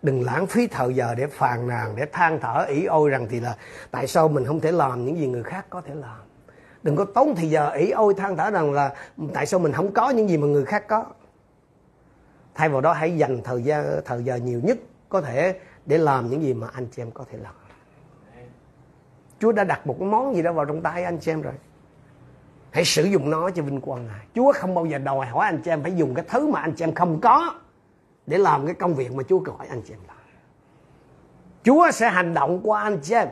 đừng 0.03 0.25
lãng 0.25 0.47
phí 0.47 0.67
thời 0.67 0.95
giờ 0.95 1.15
để 1.15 1.27
phàn 1.27 1.69
nàn, 1.69 1.97
để 1.97 2.07
than 2.13 2.41
thở 2.41 2.65
ý 2.69 2.85
ôi 2.85 3.11
rằng 3.11 3.27
thì 3.31 3.41
là 3.41 3.57
tại 3.91 4.07
sao 4.07 4.29
mình 4.29 4.45
không 4.45 4.61
thể 4.61 4.73
làm 4.73 5.05
những 5.05 5.19
gì 5.19 5.27
người 5.27 5.43
khác 5.43 5.67
có 5.71 5.81
thể 5.81 5.95
làm. 5.95 6.19
Đừng 6.83 6.97
có 6.97 7.05
tốn 7.05 7.35
thời 7.37 7.51
giờ 7.51 7.71
ý 7.71 7.91
ôi, 7.91 8.15
than 8.17 8.37
thở 8.37 8.51
rằng 8.51 8.73
là 8.73 8.95
tại 9.35 9.47
sao 9.47 9.61
mình 9.61 9.73
không 9.73 9.93
có 9.93 10.11
những 10.11 10.29
gì 10.29 10.37
mà 10.37 10.47
người 10.47 10.65
khác 10.65 10.89
có. 10.89 11.05
Thay 12.55 12.69
vào 12.69 12.81
đó 12.81 12.93
hãy 12.93 13.19
dành 13.19 13.43
thời 13.45 13.63
gian 13.63 14.01
thời 14.05 14.25
giờ 14.25 14.37
nhiều 14.37 14.61
nhất 14.65 14.79
có 15.09 15.21
thể 15.21 15.61
để 15.87 15.99
làm 15.99 16.31
những 16.31 16.43
gì 16.43 16.55
mà 16.55 16.67
anh 16.73 16.87
chị 16.87 17.03
em 17.03 17.11
có 17.11 17.25
thể 17.31 17.39
làm. 17.39 17.55
Chúa 19.39 19.53
đã 19.53 19.65
đặt 19.65 19.87
một 19.87 19.97
cái 19.99 20.09
món 20.09 20.35
gì 20.35 20.43
đó 20.43 20.53
vào 20.53 20.65
trong 20.65 20.83
tay 20.83 21.05
anh 21.05 21.19
chị 21.19 21.33
em 21.33 21.43
rồi. 21.43 21.55
Hãy 22.71 22.85
sử 22.85 23.05
dụng 23.05 23.31
nó 23.31 23.51
cho 23.51 23.63
vinh 23.63 23.81
quang 23.81 24.07
ngài. 24.07 24.27
Chúa 24.35 24.53
không 24.53 24.75
bao 24.75 24.87
giờ 24.87 24.99
đòi 24.99 25.27
hỏi 25.27 25.47
anh 25.47 25.63
chị 25.65 25.71
em 25.71 25.83
phải 25.83 25.93
dùng 25.97 26.15
cái 26.15 26.25
thứ 26.29 26.49
mà 26.49 26.61
anh 26.61 26.73
chị 26.73 26.85
em 26.85 26.95
không 26.95 27.21
có 27.21 27.55
để 28.29 28.39
làm 28.39 28.67
cái 28.67 28.75
công 28.75 28.95
việc 28.95 29.13
mà 29.13 29.23
Chúa 29.29 29.39
gọi 29.39 29.67
anh 29.69 29.83
chị 29.87 29.95
em 29.95 30.01
làm 30.09 30.17
Chúa 31.63 31.91
sẽ 31.91 32.09
hành 32.09 32.35
động 32.35 32.61
qua 32.65 32.83
anh 32.83 32.99
chị 33.03 33.15
em 33.15 33.29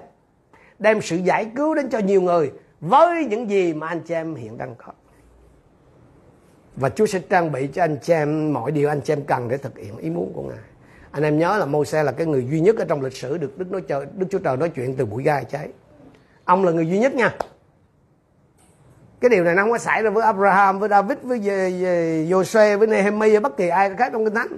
đem 0.79 1.03
sự 1.03 1.17
giải 1.17 1.51
cứu 1.57 1.75
đến 1.75 1.89
cho 1.91 1.99
nhiều 1.99 2.23
người 2.23 2.53
với 2.81 3.25
những 3.25 3.51
gì 3.51 3.75
mà 3.75 3.87
anh 3.89 4.01
chị 4.01 4.15
em 4.15 4.35
hiện 4.35 4.59
đang 4.59 4.75
có 4.75 4.93
và 6.77 6.89
Chúa 6.89 7.07
sẽ 7.07 7.19
trang 7.19 7.53
bị 7.53 7.67
cho 7.67 7.83
anh 7.83 7.97
chị 8.03 8.13
em 8.13 8.53
mọi 8.53 8.71
điều 8.71 8.89
anh 8.89 9.01
chị 9.01 9.13
em 9.13 9.25
cần 9.25 9.49
để 9.49 9.57
thực 9.57 9.79
hiện 9.79 9.97
ý 9.99 10.11
muốn 10.11 10.33
của 10.35 10.43
Ngài. 10.43 10.59
Anh 11.11 11.23
em 11.23 11.39
nhớ 11.39 11.57
là 11.59 11.67
Môi-se 11.67 12.03
là 12.03 12.13
cái 12.13 12.27
người 12.27 12.47
duy 12.51 12.61
nhất 12.61 12.77
ở 12.77 12.85
trong 12.85 13.03
lịch 13.03 13.17
sử 13.17 13.39
được 13.39 13.59
Đức 13.59 13.71
nói 13.73 13.81
trời, 13.89 14.07
Đức 14.15 14.27
Chúa 14.31 14.39
Trời 14.39 14.57
nói 14.57 14.69
chuyện 14.69 14.97
từ 14.97 15.07
bụi 15.07 15.23
gai 15.23 15.45
cháy. 15.45 15.69
Ông 16.45 16.65
là 16.65 16.73
người 16.73 16.89
duy 16.89 16.99
nhất 16.99 17.15
nha. 17.15 17.37
Cái 19.21 19.29
điều 19.29 19.45
này 19.45 19.55
nó 19.55 19.63
không 19.63 19.71
có 19.71 19.79
xảy 19.79 20.03
ra 20.03 20.11
với 20.11 20.25
Abraham, 20.25 20.79
với 20.79 20.89
David, 20.89 21.19
với 21.23 21.41
Joshua, 22.31 22.79
với 22.79 22.87
Nehemiah, 22.87 23.43
bất 23.43 23.57
kỳ 23.57 23.69
ai 23.69 23.95
khác 23.99 24.13
trong 24.13 24.25
Kinh 24.25 24.35
Thánh 24.35 24.49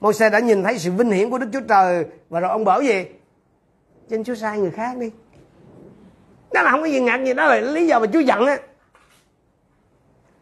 môi 0.00 0.14
xe 0.14 0.30
đã 0.30 0.38
nhìn 0.38 0.62
thấy 0.62 0.78
sự 0.78 0.92
vinh 0.92 1.10
hiển 1.10 1.30
của 1.30 1.38
Đức 1.38 1.46
Chúa 1.52 1.60
Trời 1.68 2.04
và 2.28 2.40
rồi 2.40 2.50
ông 2.50 2.64
bảo 2.64 2.82
gì? 2.82 3.04
Trên 4.10 4.24
Chúa 4.24 4.34
sai 4.34 4.58
người 4.58 4.70
khác 4.70 4.96
đi. 4.96 5.10
Đó 6.52 6.62
là 6.62 6.70
không 6.70 6.80
có 6.80 6.86
gì 6.86 7.00
ngạc 7.00 7.24
gì 7.24 7.34
đó 7.34 7.46
là 7.46 7.60
lý 7.60 7.86
do 7.86 7.98
mà 7.98 8.06
Chúa 8.12 8.20
giận 8.20 8.46
á. 8.46 8.58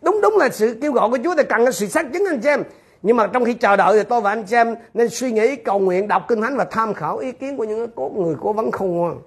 Đúng 0.02 0.20
đúng 0.22 0.36
là 0.36 0.48
sự 0.48 0.78
kêu 0.82 0.92
gọi 0.92 1.11
của 1.11 1.18
Chúa 1.24 1.34
thì 1.36 1.42
cần 1.48 1.72
sự 1.72 1.86
xác 1.86 2.06
chứng 2.12 2.24
anh 2.30 2.40
chị 2.40 2.48
em. 2.48 2.62
Nhưng 3.02 3.16
mà 3.16 3.26
trong 3.26 3.44
khi 3.44 3.54
chờ 3.54 3.76
đợi 3.76 3.98
thì 3.98 4.04
tôi 4.09 4.20
và 4.20 4.32
anh 4.32 4.44
chị 4.44 4.56
em 4.56 4.74
nên 4.94 5.09
suy 5.09 5.32
nghĩ, 5.32 5.56
cầu 5.56 5.78
nguyện, 5.78 6.09
đọc 6.09 6.24
kinh 6.28 6.40
thánh 6.40 6.56
và 6.56 6.64
tham 6.64 6.94
khảo 6.94 7.18
ý 7.18 7.32
kiến 7.32 7.56
của 7.56 7.64
những 7.64 7.78
người 8.14 8.36
cố 8.40 8.52
vấn 8.52 8.70
khôn 8.70 8.96
ngoan. 8.96 9.18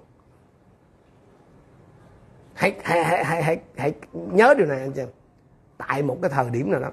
Hãy, 2.54 2.74
hãy, 2.82 3.04
hãy, 3.04 3.24
hãy, 3.24 3.42
hãy, 3.42 3.60
hãy 3.76 3.92
nhớ 4.12 4.54
điều 4.58 4.66
này 4.66 4.80
anh 4.80 4.92
chị 4.92 5.00
em. 5.00 5.08
Tại 5.88 6.02
một 6.02 6.18
cái 6.22 6.30
thời 6.30 6.50
điểm 6.50 6.70
nào 6.70 6.80
đó 6.80 6.88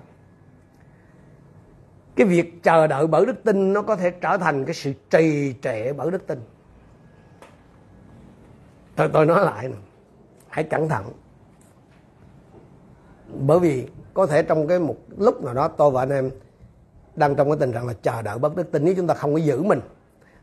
cái 2.20 2.28
việc 2.28 2.64
chờ 2.64 2.88
đợi 2.88 3.08
bởi 3.08 3.26
đức 3.26 3.44
tin 3.44 3.74
nó 3.74 3.82
có 3.82 3.96
thể 3.96 4.10
trở 4.10 4.38
thành 4.38 4.66
cái 4.66 4.74
sự 4.74 4.94
trì 5.10 5.56
trệ 5.62 5.94
bởi 5.94 6.12
đức 6.12 6.28
tin. 6.28 6.40
Tôi 8.96 9.10
tôi 9.14 9.26
nói 9.26 9.46
lại 9.46 9.68
nè, 9.68 9.76
hãy 10.48 10.64
cẩn 10.64 10.90
thận. 10.90 11.06
Bởi 13.28 13.60
vì 13.60 13.88
có 14.14 14.26
thể 14.26 14.44
trong 14.44 14.68
cái 14.68 14.80
một 14.80 14.96
lúc 15.18 15.44
nào 15.44 15.54
đó 15.54 15.68
tôi 15.68 15.92
và 15.92 16.02
anh 16.02 16.10
em 16.10 16.32
đang 17.16 17.36
trong 17.36 17.50
cái 17.50 17.58
tình 17.60 17.72
trạng 17.72 17.88
là 17.88 17.94
chờ 18.02 18.22
đợi 18.22 18.38
bất 18.38 18.56
đức 18.56 18.72
tin. 18.72 18.86
Nếu 18.86 18.94
chúng 18.98 19.08
ta 19.08 19.14
không 19.14 19.34
có 19.34 19.40
giữ 19.40 19.64
mình 19.64 19.80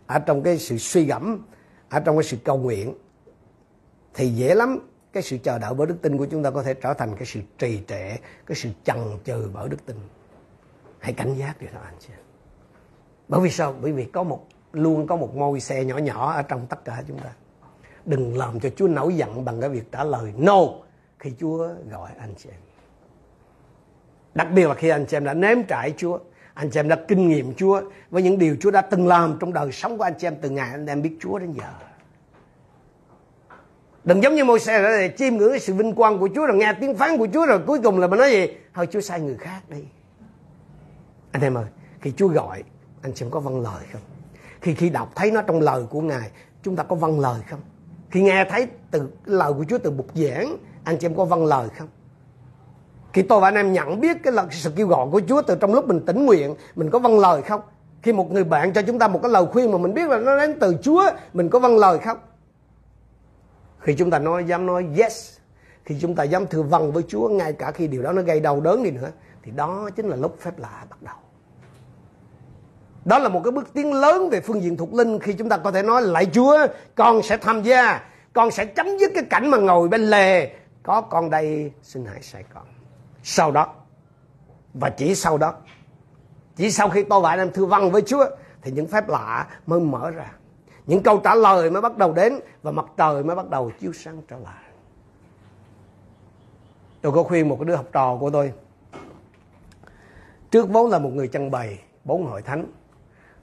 ở 0.07 0.19
trong 0.19 0.43
cái 0.43 0.59
sự 0.59 0.79
suy 0.79 1.05
gẫm, 1.05 1.45
ở 1.89 2.01
trong 2.01 2.17
cái 2.17 2.25
sự 2.25 2.37
cầu 2.45 2.59
nguyện, 2.59 2.95
thì 4.15 4.29
dễ 4.29 4.55
lắm. 4.55 4.79
Cái 5.13 5.23
sự 5.23 5.39
chờ 5.43 5.59
đợi 5.59 5.75
bởi 5.75 5.87
đức 5.87 5.97
tin 6.03 6.19
của 6.19 6.27
chúng 6.27 6.43
ta 6.43 6.51
có 6.51 6.63
thể 6.63 6.75
trở 6.75 6.95
thành 6.95 7.17
cái 7.17 7.27
sự 7.27 7.41
trì 7.59 7.81
trệ, 7.89 8.17
cái 8.47 8.57
sự 8.57 8.69
chần 8.85 8.97
chừ 9.25 9.51
bởi 9.55 9.69
đức 9.69 9.87
tin 9.87 9.97
hãy 11.07 11.13
cảnh 11.13 11.35
giác 11.35 11.61
điều 11.61 11.71
đó, 11.75 11.81
anh 11.85 11.95
chị 12.01 12.09
bởi 13.29 13.41
vì 13.41 13.51
sao? 13.51 13.75
Bởi 13.83 13.93
vì 13.93 14.05
có 14.05 14.23
một, 14.23 14.47
luôn 14.73 15.07
có 15.07 15.17
một 15.17 15.37
môi 15.37 15.61
xe 15.61 15.85
nhỏ 15.85 15.99
nhỏ 15.99 16.33
ở 16.33 16.43
trong 16.43 16.67
tất 16.67 16.85
cả 16.85 17.03
chúng 17.09 17.19
ta. 17.19 17.31
Đừng 18.05 18.39
làm 18.39 18.61
cho 18.61 18.69
Chúa 18.77 18.89
nổi 18.89 19.15
giận 19.15 19.45
bằng 19.45 19.61
cái 19.61 19.71
việc 19.71 19.93
trả 19.93 20.05
lời 20.05 20.33
no 20.37 20.61
khi 21.19 21.33
Chúa 21.41 21.69
gọi, 21.91 22.11
anh 22.19 22.35
chị 22.37 22.49
em. 22.53 22.61
Đặc 24.35 24.49
biệt 24.55 24.69
là 24.69 24.75
khi 24.75 24.89
anh 24.89 25.07
chị 25.07 25.17
em 25.17 25.25
đã 25.25 25.35
nếm 25.35 25.63
trải 25.63 25.95
Chúa, 25.97 26.19
anh 26.55 26.71
chị 26.71 26.81
em 26.81 26.89
đã 26.89 26.97
kinh 27.09 27.29
nghiệm 27.29 27.55
Chúa 27.55 27.81
với 28.11 28.23
những 28.23 28.39
điều 28.39 28.57
Chúa 28.61 28.71
đã 28.71 28.81
từng 28.81 29.07
làm 29.07 29.37
trong 29.41 29.53
đời 29.53 29.73
sống 29.73 29.99
của 29.99 30.05
anh 30.05 30.15
chị 30.19 30.27
em 30.27 30.37
từ 30.43 30.51
ngày 30.51 30.71
anh 30.71 30.87
em 30.87 31.03
biết 31.03 31.17
Chúa 31.21 31.39
đến 31.39 31.53
giờ. 31.53 31.73
Đừng 34.05 34.23
giống 34.23 34.35
như 34.35 34.45
môi 34.45 34.61
xe 34.61 34.83
để 34.83 35.15
chiêm 35.17 35.37
ngưỡng 35.37 35.59
sự 35.59 35.75
vinh 35.75 35.95
quang 35.95 36.19
của 36.19 36.29
Chúa, 36.35 36.47
rồi 36.47 36.57
nghe 36.57 36.75
tiếng 36.81 36.97
phán 36.97 37.19
của 37.19 37.29
Chúa, 37.33 37.47
rồi 37.47 37.61
cuối 37.67 37.81
cùng 37.85 37.99
là 37.99 38.07
mình 38.07 38.19
nói 38.19 38.31
gì? 38.31 38.47
Thôi 38.75 38.89
Chúa 38.91 39.01
sai 39.01 39.21
người 39.21 39.37
khác 39.37 39.61
đi 39.69 39.85
anh 41.37 41.43
em 41.43 41.55
ơi, 41.55 41.65
khi 42.01 42.13
Chúa 42.17 42.29
gọi, 42.29 42.63
anh 43.03 43.13
chị 43.15 43.25
em 43.25 43.31
có 43.31 43.41
vâng 43.41 43.61
lời 43.61 43.85
không? 43.93 44.03
Khi 44.61 44.75
khi 44.75 44.91
đọc 44.91 45.13
thấy 45.15 45.31
nó 45.31 45.43
trong 45.43 45.61
lời 45.61 45.83
của 45.91 46.01
Ngài, 46.01 46.31
chúng 46.63 46.77
ta 46.77 46.83
có 46.83 46.97
vâng 46.97 47.21
lời 47.21 47.41
không? 47.51 47.61
Khi 48.11 48.23
nghe 48.23 48.45
thấy 48.51 48.69
từ, 48.91 49.09
lời 49.25 49.53
của 49.53 49.65
Chúa 49.69 49.79
từ 49.79 49.91
bục 49.91 50.07
giảng, 50.15 50.57
anh 50.85 50.99
chị 50.99 51.07
em 51.07 51.15
có 51.15 51.25
vâng 51.25 51.47
lời 51.47 51.69
không? 51.79 51.89
Khi 53.13 53.23
tôi 53.23 53.41
và 53.41 53.49
anh 53.49 53.55
em 53.55 53.73
nhận 53.73 54.01
biết 54.01 54.17
cái 54.23 54.33
lời, 54.33 54.47
sự 54.51 54.73
kêu 54.77 54.87
gọi 54.87 55.09
của 55.13 55.21
Chúa 55.29 55.43
từ 55.43 55.57
trong 55.61 55.75
lúc 55.75 55.89
mình 55.89 56.01
tỉnh 56.07 56.27
nguyện, 56.27 56.55
mình 56.77 56.91
có 56.91 56.99
vâng 56.99 57.19
lời 57.19 57.43
không? 57.43 57.61
Khi 58.03 58.13
một 58.13 58.33
người 58.33 58.45
bạn 58.45 58.73
cho 58.73 58.83
chúng 58.83 58.99
ta 58.99 59.09
một 59.09 59.21
cái 59.23 59.33
lời 59.33 59.47
khuyên 59.53 59.73
mà 59.73 59.79
mình 59.79 59.95
biết 59.95 60.09
là 60.09 60.19
nó 60.19 60.39
đến 60.39 60.59
từ 60.61 60.77
Chúa, 60.83 61.11
mình 61.33 61.49
có 61.49 61.59
vâng 61.59 61.79
lời 61.79 61.99
không? 61.99 62.19
Khi 63.79 63.95
chúng 63.95 64.11
ta 64.11 64.19
nói, 64.19 64.45
dám 64.45 64.67
nói 64.67 64.87
yes, 64.99 65.37
khi 65.85 65.97
chúng 66.01 66.15
ta 66.15 66.25
dám 66.25 66.47
thừa 66.47 66.63
vâng 66.63 66.93
với 66.93 67.03
Chúa, 67.09 67.29
ngay 67.29 67.53
cả 67.53 67.73
khi 67.73 67.89
điều 67.89 68.03
đó 68.03 68.13
nó 68.13 68.23
gây 68.23 68.41
đau 68.41 68.61
đớn 68.61 68.83
đi 68.83 68.91
nữa, 68.91 69.11
thì 69.43 69.51
đó 69.51 69.91
chính 69.97 70.09
là 70.09 70.17
lúc 70.17 70.37
phép 70.41 70.59
lạ 70.59 70.85
bắt 70.91 71.03
đầu 71.03 71.17
đó 73.07 73.19
là 73.19 73.29
một 73.29 73.41
cái 73.45 73.51
bước 73.51 73.73
tiến 73.73 73.93
lớn 73.93 74.31
về 74.31 74.41
phương 74.41 74.63
diện 74.63 74.77
thuộc 74.77 74.95
linh. 74.95 75.19
Khi 75.19 75.33
chúng 75.33 75.49
ta 75.49 75.57
có 75.57 75.71
thể 75.71 75.83
nói 75.83 76.03
lại 76.03 76.27
Chúa, 76.33 76.67
con 76.95 77.23
sẽ 77.23 77.37
tham 77.37 77.63
gia, 77.63 78.01
con 78.33 78.51
sẽ 78.51 78.65
chấm 78.65 78.87
dứt 79.01 79.11
cái 79.15 79.25
cảnh 79.31 79.51
mà 79.51 79.59
ngồi 79.59 79.89
bên 79.89 80.01
lề. 80.01 80.51
Có 80.83 81.01
con 81.01 81.31
đây, 81.31 81.73
xin 81.83 82.05
hãy 82.05 82.23
sai 82.23 82.45
con. 82.55 82.65
Sau 83.23 83.51
đó, 83.51 83.75
và 84.75 84.91
chỉ 84.91 85.15
sau 85.15 85.39
đó, 85.39 85.55
chỉ 86.57 86.71
sau 86.71 86.89
khi 86.89 87.03
tôi 87.03 87.21
và 87.21 87.31
anh 87.31 87.39
em 87.39 87.53
thư 87.53 87.67
văn 87.67 87.91
với 87.91 88.03
Chúa, 88.03 88.27
thì 88.63 88.71
những 88.71 88.87
phép 88.87 89.09
lạ 89.09 89.47
mới 89.67 89.81
mở 89.81 90.11
ra. 90.11 90.33
Những 90.87 91.03
câu 91.03 91.21
trả 91.25 91.35
lời 91.35 91.71
mới 91.71 91.83
bắt 91.83 91.97
đầu 91.97 92.13
đến, 92.13 92.41
và 92.63 92.71
mặt 92.71 92.85
trời 92.97 93.23
mới 93.23 93.37
bắt 93.37 93.51
đầu 93.51 93.73
chiếu 93.81 93.93
sáng 93.93 94.23
trở 94.29 94.37
lại. 94.39 94.65
Tôi 97.03 97.13
có 97.13 97.23
khuyên 97.23 97.49
một 97.49 97.57
cái 97.61 97.65
đứa 97.65 97.77
học 97.77 97.87
trò 97.93 98.17
của 98.21 98.31
tôi. 98.31 98.53
Trước 100.51 100.69
vốn 100.69 100.91
là 100.91 100.99
một 100.99 101.11
người 101.15 101.29
chăn 101.29 101.51
bày 101.51 101.79
bốn 102.05 102.27
hội 102.27 102.43
thánh 102.43 102.67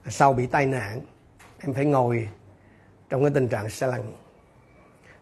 sau 0.08 0.34
bị 0.34 0.48
tai 0.48 0.66
nạn, 0.66 1.02
em 1.60 1.74
phải 1.74 1.86
ngồi 1.86 2.30
trong 3.10 3.22
cái 3.22 3.32
tình 3.34 3.48
trạng 3.48 3.70
xe 3.70 3.88
lăn. 3.88 4.12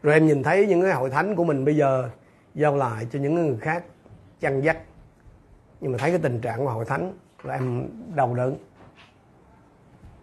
Rồi 0.03 0.13
em 0.13 0.27
nhìn 0.27 0.43
thấy 0.43 0.67
những 0.67 0.81
cái 0.81 0.93
hội 0.93 1.09
thánh 1.09 1.35
của 1.35 1.43
mình 1.43 1.65
bây 1.65 1.75
giờ 1.75 2.09
giao 2.53 2.75
lại 2.75 3.07
cho 3.11 3.19
những 3.19 3.35
người 3.35 3.57
khác 3.61 3.83
chăn 4.39 4.61
dắt. 4.63 4.77
Nhưng 5.81 5.91
mà 5.91 5.97
thấy 5.97 6.09
cái 6.09 6.19
tình 6.19 6.41
trạng 6.41 6.59
của 6.59 6.71
hội 6.71 6.85
thánh 6.85 7.13
là 7.43 7.53
em 7.53 7.87
đau 8.15 8.35
đớn. 8.35 8.57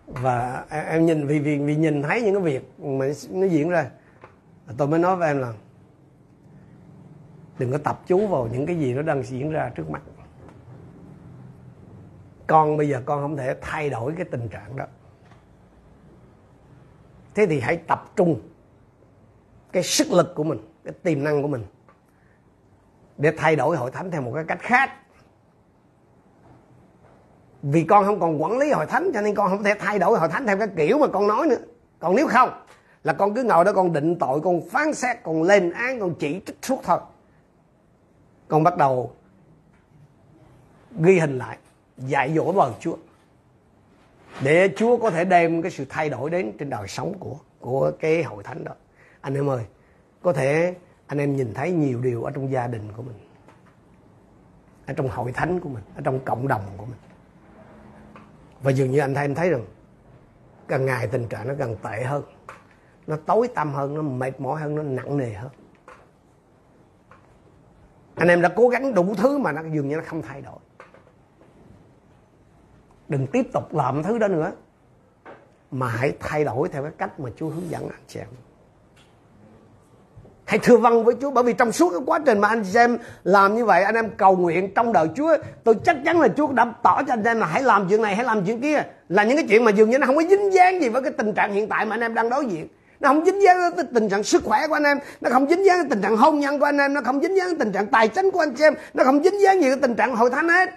Và 0.06 0.64
em 0.70 1.06
nhìn, 1.06 1.26
vì 1.26 1.38
vì 1.38 1.58
vì 1.58 1.76
nhìn 1.76 2.02
thấy 2.02 2.22
những 2.22 2.34
cái 2.34 2.42
việc 2.42 2.80
mà 2.80 3.06
nó 3.30 3.46
diễn 3.46 3.68
ra 3.68 3.90
tôi 4.76 4.88
mới 4.88 4.98
nói 4.98 5.16
với 5.16 5.28
em 5.28 5.38
là 5.38 5.52
đừng 7.58 7.72
có 7.72 7.78
tập 7.78 8.00
chú 8.06 8.26
vào 8.26 8.48
những 8.52 8.66
cái 8.66 8.76
gì 8.76 8.94
nó 8.94 9.02
đang 9.02 9.22
diễn 9.22 9.50
ra 9.50 9.70
trước 9.74 9.90
mặt 9.90 10.02
con 12.48 12.76
bây 12.76 12.88
giờ 12.88 13.02
con 13.06 13.22
không 13.22 13.36
thể 13.36 13.54
thay 13.60 13.90
đổi 13.90 14.14
cái 14.16 14.24
tình 14.24 14.48
trạng 14.48 14.76
đó. 14.76 14.84
Thế 17.34 17.46
thì 17.46 17.60
hãy 17.60 17.76
tập 17.76 18.12
trung 18.16 18.40
cái 19.72 19.82
sức 19.82 20.10
lực 20.10 20.34
của 20.34 20.44
mình, 20.44 20.58
cái 20.84 20.94
tiềm 21.02 21.24
năng 21.24 21.42
của 21.42 21.48
mình 21.48 21.64
để 23.16 23.32
thay 23.36 23.56
đổi 23.56 23.76
hội 23.76 23.90
thánh 23.90 24.10
theo 24.10 24.22
một 24.22 24.32
cái 24.34 24.44
cách 24.44 24.58
khác. 24.60 24.90
Vì 27.62 27.84
con 27.84 28.04
không 28.04 28.20
còn 28.20 28.42
quản 28.42 28.58
lý 28.58 28.70
hội 28.70 28.86
thánh, 28.86 29.10
cho 29.14 29.20
nên 29.20 29.34
con 29.34 29.48
không 29.48 29.62
thể 29.62 29.74
thay 29.78 29.98
đổi 29.98 30.18
hội 30.18 30.28
thánh 30.28 30.46
theo 30.46 30.58
cái 30.58 30.68
kiểu 30.76 30.98
mà 30.98 31.06
con 31.06 31.26
nói 31.26 31.46
nữa. 31.46 31.60
Còn 31.98 32.16
nếu 32.16 32.26
không, 32.28 32.50
là 33.04 33.12
con 33.12 33.34
cứ 33.34 33.42
ngồi 33.42 33.64
đó, 33.64 33.72
con 33.72 33.92
định 33.92 34.18
tội, 34.18 34.40
con 34.40 34.60
phán 34.70 34.94
xét, 34.94 35.16
con 35.22 35.42
lên 35.42 35.70
án, 35.70 36.00
con 36.00 36.14
chỉ 36.18 36.40
trích 36.46 36.58
suốt 36.62 36.80
thôi. 36.84 36.98
Con 38.48 38.62
bắt 38.62 38.76
đầu 38.76 39.12
ghi 41.00 41.18
hình 41.18 41.38
lại 41.38 41.58
dạy 41.98 42.34
dỗ 42.34 42.52
vào 42.52 42.74
Chúa. 42.80 42.96
Để 44.42 44.72
Chúa 44.76 44.96
có 44.96 45.10
thể 45.10 45.24
đem 45.24 45.62
cái 45.62 45.70
sự 45.70 45.84
thay 45.88 46.10
đổi 46.10 46.30
đến 46.30 46.52
trên 46.58 46.70
đời 46.70 46.88
sống 46.88 47.14
của 47.18 47.36
của 47.60 47.92
cái 48.00 48.22
hội 48.22 48.42
thánh 48.42 48.64
đó. 48.64 48.72
Anh 49.20 49.34
em 49.34 49.50
ơi, 49.50 49.64
có 50.22 50.32
thể 50.32 50.74
anh 51.06 51.18
em 51.18 51.36
nhìn 51.36 51.54
thấy 51.54 51.72
nhiều 51.72 52.00
điều 52.00 52.24
ở 52.24 52.30
trong 52.30 52.52
gia 52.52 52.66
đình 52.66 52.92
của 52.96 53.02
mình, 53.02 53.16
ở 54.86 54.94
trong 54.94 55.08
hội 55.08 55.32
thánh 55.32 55.60
của 55.60 55.68
mình, 55.68 55.82
ở 55.96 56.00
trong 56.04 56.20
cộng 56.24 56.48
đồng 56.48 56.62
của 56.76 56.84
mình. 56.84 56.98
Và 58.62 58.70
dường 58.70 58.90
như 58.90 58.98
anh 58.98 59.14
thấy, 59.14 59.24
em 59.24 59.34
thấy 59.34 59.50
rằng, 59.50 59.64
càng 60.68 60.86
ngày 60.86 61.06
tình 61.06 61.28
trạng 61.28 61.48
nó 61.48 61.54
càng 61.58 61.76
tệ 61.82 62.04
hơn. 62.04 62.22
Nó 63.06 63.16
tối 63.16 63.48
tăm 63.54 63.72
hơn, 63.72 63.94
nó 63.94 64.02
mệt 64.02 64.40
mỏi 64.40 64.60
hơn, 64.60 64.74
nó 64.74 64.82
nặng 64.82 65.16
nề 65.16 65.32
hơn. 65.32 65.50
Anh 68.14 68.28
em 68.28 68.42
đã 68.42 68.48
cố 68.56 68.68
gắng 68.68 68.94
đủ 68.94 69.14
thứ 69.14 69.38
mà 69.38 69.52
nó 69.52 69.62
dường 69.72 69.88
như 69.88 69.96
nó 69.96 70.02
không 70.06 70.22
thay 70.22 70.42
đổi 70.42 70.58
đừng 73.08 73.26
tiếp 73.26 73.52
tục 73.52 73.74
làm 73.74 74.02
thứ 74.02 74.18
đó 74.18 74.28
nữa. 74.28 74.52
Mà 75.70 75.88
hãy 75.88 76.12
thay 76.20 76.44
đổi 76.44 76.68
theo 76.68 76.82
cái 76.82 76.92
cách 76.98 77.20
mà 77.20 77.30
Chúa 77.36 77.48
hướng 77.48 77.70
dẫn 77.70 77.82
anh 77.82 78.02
chị 78.08 78.20
em. 78.20 78.28
Hãy 80.44 80.58
thưa 80.62 80.76
vâng 80.76 81.04
với 81.04 81.14
Chúa, 81.20 81.30
bởi 81.30 81.44
vì 81.44 81.52
trong 81.52 81.72
suốt 81.72 81.90
cái 81.90 82.00
quá 82.06 82.18
trình 82.26 82.38
mà 82.38 82.48
anh 82.48 82.64
chị 82.72 82.78
em 82.78 82.98
làm 83.24 83.56
như 83.56 83.64
vậy, 83.64 83.82
anh 83.82 83.94
em 83.94 84.10
cầu 84.16 84.36
nguyện 84.36 84.74
trong 84.74 84.92
đời 84.92 85.08
Chúa, 85.16 85.36
tôi 85.64 85.74
chắc 85.84 85.96
chắn 86.04 86.20
là 86.20 86.28
Chúa 86.28 86.52
đã 86.52 86.72
tỏ 86.82 87.02
cho 87.06 87.12
anh 87.12 87.24
em 87.24 87.40
là 87.40 87.46
hãy 87.46 87.62
làm 87.62 87.86
chuyện 87.88 88.02
này, 88.02 88.16
hãy 88.16 88.24
làm 88.24 88.44
chuyện 88.44 88.60
kia. 88.60 88.82
Là 89.08 89.24
những 89.24 89.36
cái 89.36 89.46
chuyện 89.48 89.64
mà 89.64 89.70
dường 89.70 89.90
như 89.90 89.98
nó 89.98 90.06
không 90.06 90.16
có 90.16 90.22
dính 90.22 90.52
dáng 90.52 90.82
gì 90.82 90.88
với 90.88 91.02
cái 91.02 91.12
tình 91.12 91.32
trạng 91.32 91.52
hiện 91.52 91.68
tại 91.68 91.86
mà 91.86 91.94
anh 91.94 92.00
em 92.00 92.14
đang 92.14 92.30
đối 92.30 92.46
diện. 92.46 92.68
Nó 93.00 93.08
không 93.08 93.24
dính 93.24 93.42
dáng 93.42 93.56
tới 93.76 93.84
tình 93.94 94.08
trạng 94.08 94.22
sức 94.22 94.44
khỏe 94.44 94.68
của 94.68 94.74
anh 94.74 94.84
em, 94.84 94.98
nó 95.20 95.30
không 95.30 95.48
dính 95.48 95.64
dáng 95.66 95.78
tới 95.78 95.86
tình 95.90 96.02
trạng 96.02 96.16
hôn 96.16 96.40
nhân 96.40 96.58
của 96.58 96.64
anh 96.64 96.78
em, 96.78 96.94
nó 96.94 97.00
không 97.04 97.20
dính 97.22 97.36
dáng 97.36 97.46
tới 97.46 97.56
tình 97.58 97.72
trạng 97.72 97.86
tài 97.86 98.08
chính 98.08 98.30
của 98.30 98.40
anh 98.40 98.54
chị 98.54 98.64
em, 98.64 98.74
nó 98.94 99.04
không 99.04 99.22
dính 99.24 99.40
dáng 99.42 99.62
gì 99.62 99.68
tới 99.68 99.78
tình 99.82 99.94
trạng 99.94 100.16
hội 100.16 100.30
thánh 100.30 100.48
hết 100.48 100.68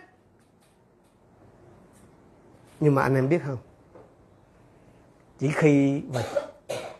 nhưng 2.82 2.96
mà 2.96 3.02
anh 3.02 3.16
em 3.16 3.30
biết 3.30 3.42
không? 3.46 3.58
Chỉ 5.40 5.52
khi 5.54 6.02
và 6.14 6.24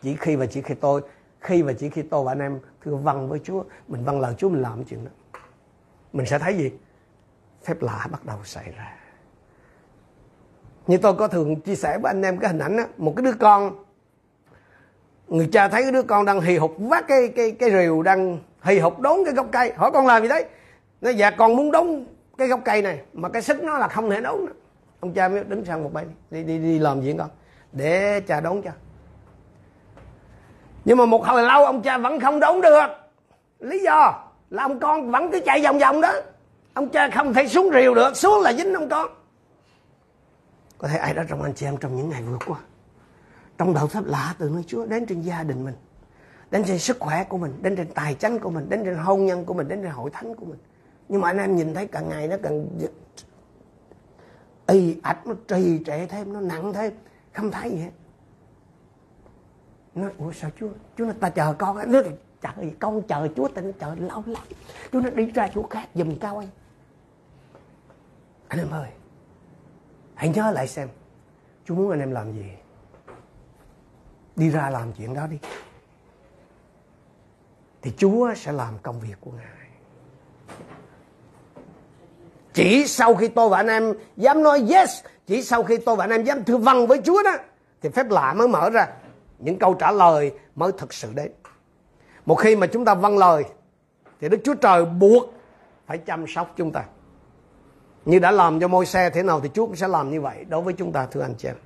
chỉ 0.02 0.16
khi 0.20 0.36
và 0.36 0.46
chỉ 0.46 0.62
khi 0.62 0.74
tôi 0.74 1.02
khi 1.40 1.62
và 1.62 1.72
chỉ 1.72 1.90
khi 1.90 2.02
tôi 2.02 2.24
và 2.24 2.32
anh 2.32 2.38
em 2.38 2.60
thưa 2.84 2.94
vâng 2.94 3.28
với 3.28 3.40
Chúa 3.44 3.64
mình 3.88 4.04
vâng 4.04 4.20
lời 4.20 4.34
Chúa 4.38 4.48
mình 4.48 4.62
làm 4.62 4.84
chuyện 4.84 5.04
đó 5.04 5.10
mình 6.12 6.26
sẽ 6.26 6.38
thấy 6.38 6.56
gì? 6.56 6.70
Phép 7.64 7.82
lạ 7.82 8.08
bắt 8.10 8.24
đầu 8.24 8.38
xảy 8.44 8.72
ra. 8.76 8.96
Như 10.86 10.98
tôi 10.98 11.14
có 11.14 11.28
thường 11.28 11.60
chia 11.60 11.74
sẻ 11.74 11.98
với 11.98 12.10
anh 12.10 12.22
em 12.22 12.38
cái 12.38 12.50
hình 12.50 12.58
ảnh 12.58 12.76
đó, 12.76 12.84
một 12.96 13.12
cái 13.16 13.24
đứa 13.24 13.32
con 13.32 13.84
người 15.28 15.48
cha 15.52 15.68
thấy 15.68 15.82
cái 15.82 15.92
đứa 15.92 16.02
con 16.02 16.24
đang 16.24 16.40
hì 16.40 16.56
hục 16.56 16.74
vác 16.78 17.08
cái 17.08 17.28
cái 17.28 17.50
cái 17.50 17.70
rìu 17.70 18.02
đang 18.02 18.38
hì 18.62 18.78
hục 18.78 19.00
đốn 19.00 19.18
cái 19.24 19.34
gốc 19.34 19.46
cây. 19.52 19.72
Hỏi 19.76 19.90
con 19.92 20.06
làm 20.06 20.22
gì 20.22 20.28
đấy? 20.28 20.44
Nó 21.00 21.10
dạ 21.10 21.30
con 21.30 21.56
muốn 21.56 21.72
đốn 21.72 22.04
cái 22.38 22.48
gốc 22.48 22.60
cây 22.64 22.82
này 22.82 23.02
mà 23.12 23.28
cái 23.28 23.42
sức 23.42 23.62
nó 23.62 23.78
là 23.78 23.88
không 23.88 24.10
thể 24.10 24.20
đốn 24.20 24.44
nữa 24.44 24.52
ông 25.02 25.12
cha 25.12 25.28
mới 25.28 25.44
đứng 25.44 25.64
sang 25.64 25.82
một 25.82 25.92
bên. 25.92 26.10
Đi 26.30 26.42
đi 26.42 26.58
đi 26.58 26.78
làm 26.78 27.02
gì 27.02 27.14
con 27.18 27.28
để 27.72 28.20
cha 28.20 28.40
đón 28.40 28.62
cho 28.62 28.70
nhưng 30.84 30.98
mà 30.98 31.06
một 31.06 31.26
hồi 31.26 31.42
lâu 31.42 31.64
ông 31.64 31.82
cha 31.82 31.98
vẫn 31.98 32.20
không 32.20 32.40
đón 32.40 32.60
được. 32.60 32.86
Lý 33.58 33.82
do 33.82 34.24
là 34.50 34.62
ông 34.62 34.80
con 34.80 35.10
vẫn 35.10 35.30
cứ 35.32 35.40
chạy 35.46 35.62
vòng 35.62 35.78
vòng 35.78 36.00
đó. 36.00 36.12
Ông 36.74 36.88
cha 36.88 37.10
không 37.10 37.34
thể 37.34 37.48
xuống 37.48 37.70
rìu 37.74 37.94
được. 37.94 38.16
Xuống 38.16 38.42
là 38.42 38.52
dính 38.52 38.74
ông 38.74 38.88
con. 38.88 39.08
Có 40.78 40.88
thể 40.88 40.98
ai 40.98 41.14
đó 41.14 41.22
trong 41.28 41.42
anh 41.42 41.52
chị 41.54 41.66
em 41.66 41.76
trong 41.76 41.96
những 41.96 42.08
ngày 42.08 42.22
vừa 42.22 42.38
qua, 42.46 42.58
trong 43.58 43.74
đạo 43.74 43.86
pháp 43.86 44.04
lạ 44.06 44.34
từ 44.38 44.48
nơi 44.48 44.64
Chúa, 44.66 44.86
đến 44.86 45.06
trên 45.06 45.20
gia 45.20 45.42
đình 45.42 45.64
mình, 45.64 45.74
đến 46.50 46.64
trên 46.64 46.78
sức 46.78 46.96
khỏe 47.00 47.24
của 47.24 47.38
mình, 47.38 47.58
đến 47.62 47.76
trên 47.76 47.86
tài 47.94 48.14
chính 48.14 48.38
của 48.38 48.50
mình, 48.50 48.68
đến 48.68 48.84
trên 48.84 48.94
hôn 48.94 49.26
nhân 49.26 49.44
của 49.44 49.54
mình, 49.54 49.68
đến 49.68 49.82
trên 49.82 49.90
hội 49.90 50.10
thánh 50.10 50.34
của 50.34 50.46
mình. 50.46 50.58
Nhưng 51.08 51.20
mà 51.20 51.30
anh 51.30 51.38
em 51.38 51.56
nhìn 51.56 51.74
thấy 51.74 51.86
càng 51.86 52.08
ngày 52.08 52.28
nó 52.28 52.36
càng 52.42 52.66
y 54.72 54.96
ạch 55.02 55.26
nó 55.26 55.34
trì 55.48 55.84
trệ 55.86 56.06
thêm, 56.06 56.32
nó 56.32 56.40
nặng 56.40 56.72
thêm. 56.72 56.92
Không 57.32 57.50
thấy 57.50 57.70
gì 57.70 57.76
hết. 57.76 57.90
Nó, 59.94 60.08
ủa, 60.18 60.32
sao 60.32 60.50
chúa 60.60 60.68
chúa 60.96 61.04
nói, 61.04 61.14
ta 61.20 61.30
chờ 61.30 61.54
con 61.58 61.92
nó 61.92 62.00
chờ 62.40 62.50
gì 62.62 62.70
con 62.80 63.02
chờ 63.08 63.28
chúa, 63.36 63.48
ta 63.48 63.62
nó 63.62 63.70
chờ 63.80 63.94
lâu 63.94 64.22
lắm. 64.26 64.42
Chúa 64.92 65.00
nó 65.00 65.10
đi 65.10 65.26
ra 65.26 65.48
chỗ 65.54 65.66
khác 65.70 65.88
giùm 65.94 66.16
cao 66.18 66.38
anh 66.38 66.48
anh 68.48 68.58
em 68.58 68.70
ơi, 68.70 68.90
hãy 70.14 70.28
nhớ 70.28 70.50
lại 70.50 70.68
xem, 70.68 70.88
chúa 71.64 71.74
muốn 71.74 71.90
anh 71.90 72.00
em 72.00 72.10
làm 72.10 72.32
gì? 72.32 72.52
Đi 74.36 74.50
ra 74.50 74.70
làm 74.70 74.92
chuyện 74.92 75.14
đó 75.14 75.26
đi. 75.26 75.38
Thì 77.82 77.92
chúa 77.96 78.34
sẽ 78.36 78.52
làm 78.52 78.78
công 78.78 79.00
việc 79.00 79.14
của 79.20 79.30
ngài 79.30 79.61
chỉ 82.54 82.86
sau 82.86 83.14
khi 83.14 83.28
tôi 83.28 83.48
và 83.48 83.56
anh 83.56 83.68
em 83.68 83.94
dám 84.16 84.42
nói 84.42 84.66
yes, 84.70 84.90
chỉ 85.26 85.42
sau 85.42 85.62
khi 85.62 85.76
tôi 85.76 85.96
và 85.96 86.04
anh 86.04 86.10
em 86.10 86.24
dám 86.24 86.44
thưa 86.44 86.56
vâng 86.56 86.86
với 86.86 87.00
chúa 87.04 87.22
đó, 87.22 87.36
thì 87.82 87.88
phép 87.88 88.10
lạ 88.10 88.34
mới 88.34 88.48
mở 88.48 88.70
ra. 88.70 88.88
Những 89.38 89.58
câu 89.58 89.74
trả 89.74 89.90
lời 89.90 90.32
mới 90.54 90.72
thực 90.78 90.92
sự 90.92 91.08
đến. 91.14 91.32
Một 92.26 92.34
khi 92.34 92.56
mà 92.56 92.66
chúng 92.66 92.84
ta 92.84 92.94
vâng 92.94 93.18
lời, 93.18 93.44
thì 94.20 94.28
đức 94.28 94.38
chúa 94.44 94.54
trời 94.54 94.84
buộc 94.84 95.34
phải 95.86 95.98
chăm 95.98 96.24
sóc 96.28 96.54
chúng 96.56 96.72
ta. 96.72 96.84
Như 98.04 98.18
đã 98.18 98.30
làm 98.30 98.60
cho 98.60 98.68
môi 98.68 98.86
xe 98.86 99.10
thế 99.10 99.22
nào 99.22 99.40
thì 99.40 99.50
chúa 99.54 99.66
cũng 99.66 99.76
sẽ 99.76 99.88
làm 99.88 100.10
như 100.10 100.20
vậy 100.20 100.44
đối 100.48 100.62
với 100.62 100.74
chúng 100.74 100.92
ta, 100.92 101.06
thưa 101.06 101.20
anh 101.20 101.34
chị 101.38 101.48
em. 101.48 101.56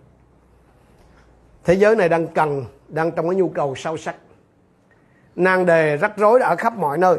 Thế 1.65 1.75
giới 1.75 1.97
này 1.97 2.09
đang 2.09 2.27
cần, 2.27 2.65
đang 2.89 3.11
trong 3.13 3.29
cái 3.29 3.37
nhu 3.37 3.49
cầu 3.49 3.75
sâu 3.75 3.97
sắc. 3.97 4.17
Nan 5.37 5.67
đề 5.67 5.97
rắc 5.97 6.13
rối 6.17 6.41
ở 6.41 6.57
khắp 6.57 6.77
mọi 6.77 6.99
nơi. 6.99 7.19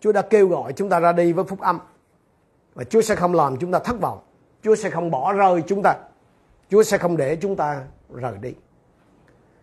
Chúa 0.00 0.12
đã 0.12 0.22
kêu 0.22 0.48
gọi 0.48 0.72
chúng 0.72 0.88
ta 0.88 1.00
ra 1.00 1.12
đi 1.12 1.32
với 1.32 1.44
phúc 1.44 1.60
âm 1.60 1.78
và 2.78 2.84
chúa 2.84 3.02
sẽ 3.02 3.14
không 3.14 3.34
làm 3.34 3.56
chúng 3.56 3.72
ta 3.72 3.78
thất 3.78 4.00
vọng. 4.00 4.18
Chúa 4.62 4.74
sẽ 4.74 4.90
không 4.90 5.10
bỏ 5.10 5.32
rơi 5.32 5.62
chúng 5.66 5.82
ta. 5.82 5.96
Chúa 6.70 6.82
sẽ 6.82 6.98
không 6.98 7.16
để 7.16 7.36
chúng 7.36 7.56
ta 7.56 7.84
rời 8.14 8.38
đi. 8.40 8.54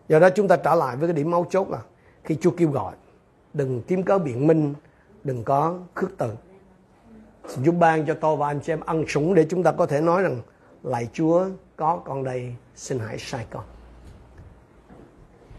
Do 0.08 0.18
đó 0.18 0.28
chúng 0.34 0.48
ta 0.48 0.56
trở 0.56 0.74
lại 0.74 0.96
với 0.96 1.08
cái 1.08 1.16
điểm 1.16 1.30
mấu 1.30 1.44
chốt 1.50 1.70
là 1.70 1.78
khi 2.24 2.38
chúa 2.40 2.50
kêu 2.50 2.70
gọi, 2.70 2.94
đừng 3.54 3.82
kiếm 3.82 4.02
cớ 4.02 4.18
biện 4.18 4.46
minh, 4.46 4.74
đừng 5.24 5.44
có 5.44 5.78
khước 5.94 6.10
từ. 6.18 6.30
Xin 7.48 7.64
giúp 7.64 7.74
ban 7.78 8.06
cho 8.06 8.14
tôi 8.20 8.36
và 8.36 8.46
anh 8.46 8.60
chị 8.60 8.72
em 8.72 8.80
ăn 8.86 9.04
sủng 9.08 9.34
để 9.34 9.46
chúng 9.50 9.62
ta 9.62 9.72
có 9.72 9.86
thể 9.86 10.00
nói 10.00 10.22
rằng 10.22 10.40
lạy 10.82 11.08
chúa 11.12 11.46
có 11.76 12.00
con 12.04 12.24
đây, 12.24 12.54
xin 12.74 12.98
hãy 12.98 13.18
sai 13.18 13.46
con. 13.50 13.64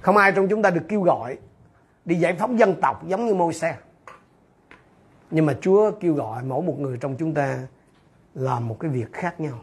Không 0.02 0.18
ai 0.18 0.32
trong 0.32 0.48
chúng 0.48 0.62
ta 0.62 0.70
được 0.70 0.84
kêu 0.88 1.02
gọi 1.02 1.38
đi 2.06 2.16
giải 2.16 2.36
phóng 2.40 2.60
dân 2.60 2.76
tộc 2.82 3.08
giống 3.08 3.26
như 3.26 3.34
Môi-se 3.34 3.76
nhưng 5.32 5.46
mà 5.46 5.58
chúa 5.62 5.92
kêu 6.00 6.14
gọi 6.14 6.44
mỗi 6.44 6.64
một 6.64 6.80
người 6.80 6.98
trong 6.98 7.16
chúng 7.18 7.34
ta 7.34 7.68
làm 8.34 8.68
một 8.68 8.78
cái 8.80 8.92
việc 8.92 9.14
khác 9.14 9.40
nhau. 9.40 9.60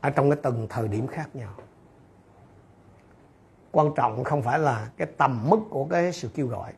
Ở 0.00 0.10
trong 0.10 0.30
cái 0.30 0.38
từng 0.42 0.66
thời 0.70 0.88
điểm 0.88 1.06
khác 1.06 1.36
nhau. 1.36 1.54
Quan 3.72 3.90
trọng 3.96 4.24
không 4.24 4.42
phải 4.42 4.58
là 4.58 4.90
cái 4.96 5.08
tầm 5.16 5.50
mức 5.50 5.58
của 5.70 5.84
cái 5.84 6.12
sự 6.12 6.28
kêu 6.34 6.46
gọi. 6.46 6.72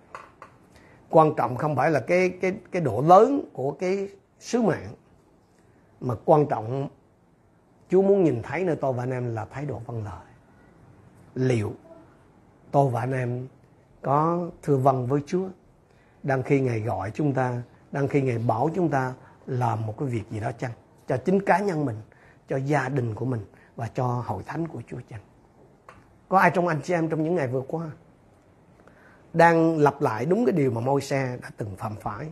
Quan 1.10 1.34
trọng 1.36 1.56
không 1.56 1.76
phải 1.76 1.90
là 1.90 2.00
cái 2.00 2.38
cái 2.40 2.54
cái 2.72 2.82
độ 2.82 3.00
lớn 3.00 3.48
của 3.52 3.70
cái 3.70 4.08
sứ 4.40 4.62
mạng. 4.62 4.94
Mà 6.00 6.14
quan 6.24 6.46
trọng, 6.46 6.88
Chúa 7.88 8.02
muốn 8.02 8.24
nhìn 8.24 8.42
thấy 8.42 8.64
nơi 8.64 8.76
tôi 8.76 8.92
và 8.92 9.02
anh 9.02 9.10
em 9.10 9.34
là 9.34 9.44
thái 9.44 9.66
độ 9.66 9.80
vâng 9.86 10.04
lời. 10.04 10.24
Liệu 11.34 11.72
tôi 12.70 12.90
và 12.90 13.00
anh 13.00 13.12
em 13.12 13.48
có 14.02 14.48
thưa 14.62 14.76
vâng 14.76 15.06
với 15.06 15.20
Chúa? 15.26 15.48
Đang 16.24 16.42
khi 16.42 16.60
Ngài 16.60 16.80
gọi 16.80 17.10
chúng 17.14 17.34
ta, 17.34 17.62
đang 17.92 18.08
khi 18.08 18.22
Ngài 18.22 18.38
bảo 18.38 18.70
chúng 18.74 18.88
ta 18.88 19.14
làm 19.46 19.86
một 19.86 19.94
cái 19.98 20.08
việc 20.08 20.22
gì 20.30 20.40
đó 20.40 20.52
chăng? 20.58 20.72
Cho 21.08 21.16
chính 21.16 21.40
cá 21.40 21.58
nhân 21.58 21.84
mình, 21.84 21.96
cho 22.48 22.56
gia 22.56 22.88
đình 22.88 23.14
của 23.14 23.24
mình 23.24 23.44
và 23.76 23.88
cho 23.94 24.06
hội 24.26 24.42
thánh 24.46 24.68
của 24.68 24.82
Chúa 24.90 25.00
chăng? 25.10 25.20
Có 26.28 26.38
ai 26.38 26.50
trong 26.54 26.66
anh 26.66 26.80
chị 26.82 26.94
em 26.94 27.08
trong 27.08 27.24
những 27.24 27.34
ngày 27.34 27.48
vừa 27.48 27.62
qua 27.68 27.90
đang 29.32 29.78
lặp 29.78 30.02
lại 30.02 30.26
đúng 30.26 30.46
cái 30.46 30.52
điều 30.52 30.70
mà 30.70 30.80
môi 30.80 31.00
xe 31.00 31.38
đã 31.42 31.50
từng 31.56 31.76
phạm 31.76 31.96
phải? 31.96 32.28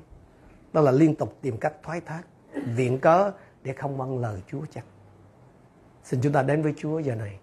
Đó 0.73 0.81
là 0.81 0.91
liên 0.91 1.15
tục 1.15 1.37
tìm 1.41 1.57
cách 1.57 1.73
thoái 1.83 2.01
thác, 2.01 2.23
viện 2.53 2.99
cớ 2.99 3.33
để 3.63 3.73
không 3.73 3.97
vâng 3.97 4.19
lời 4.19 4.43
Chúa 4.47 4.67
chăng? 4.75 4.85
Xin 6.05 6.21
chúng 6.23 6.33
ta 6.33 6.43
đến 6.43 6.63
với 6.63 6.75
Chúa 6.77 6.99
giờ 6.99 7.15
này 7.15 7.39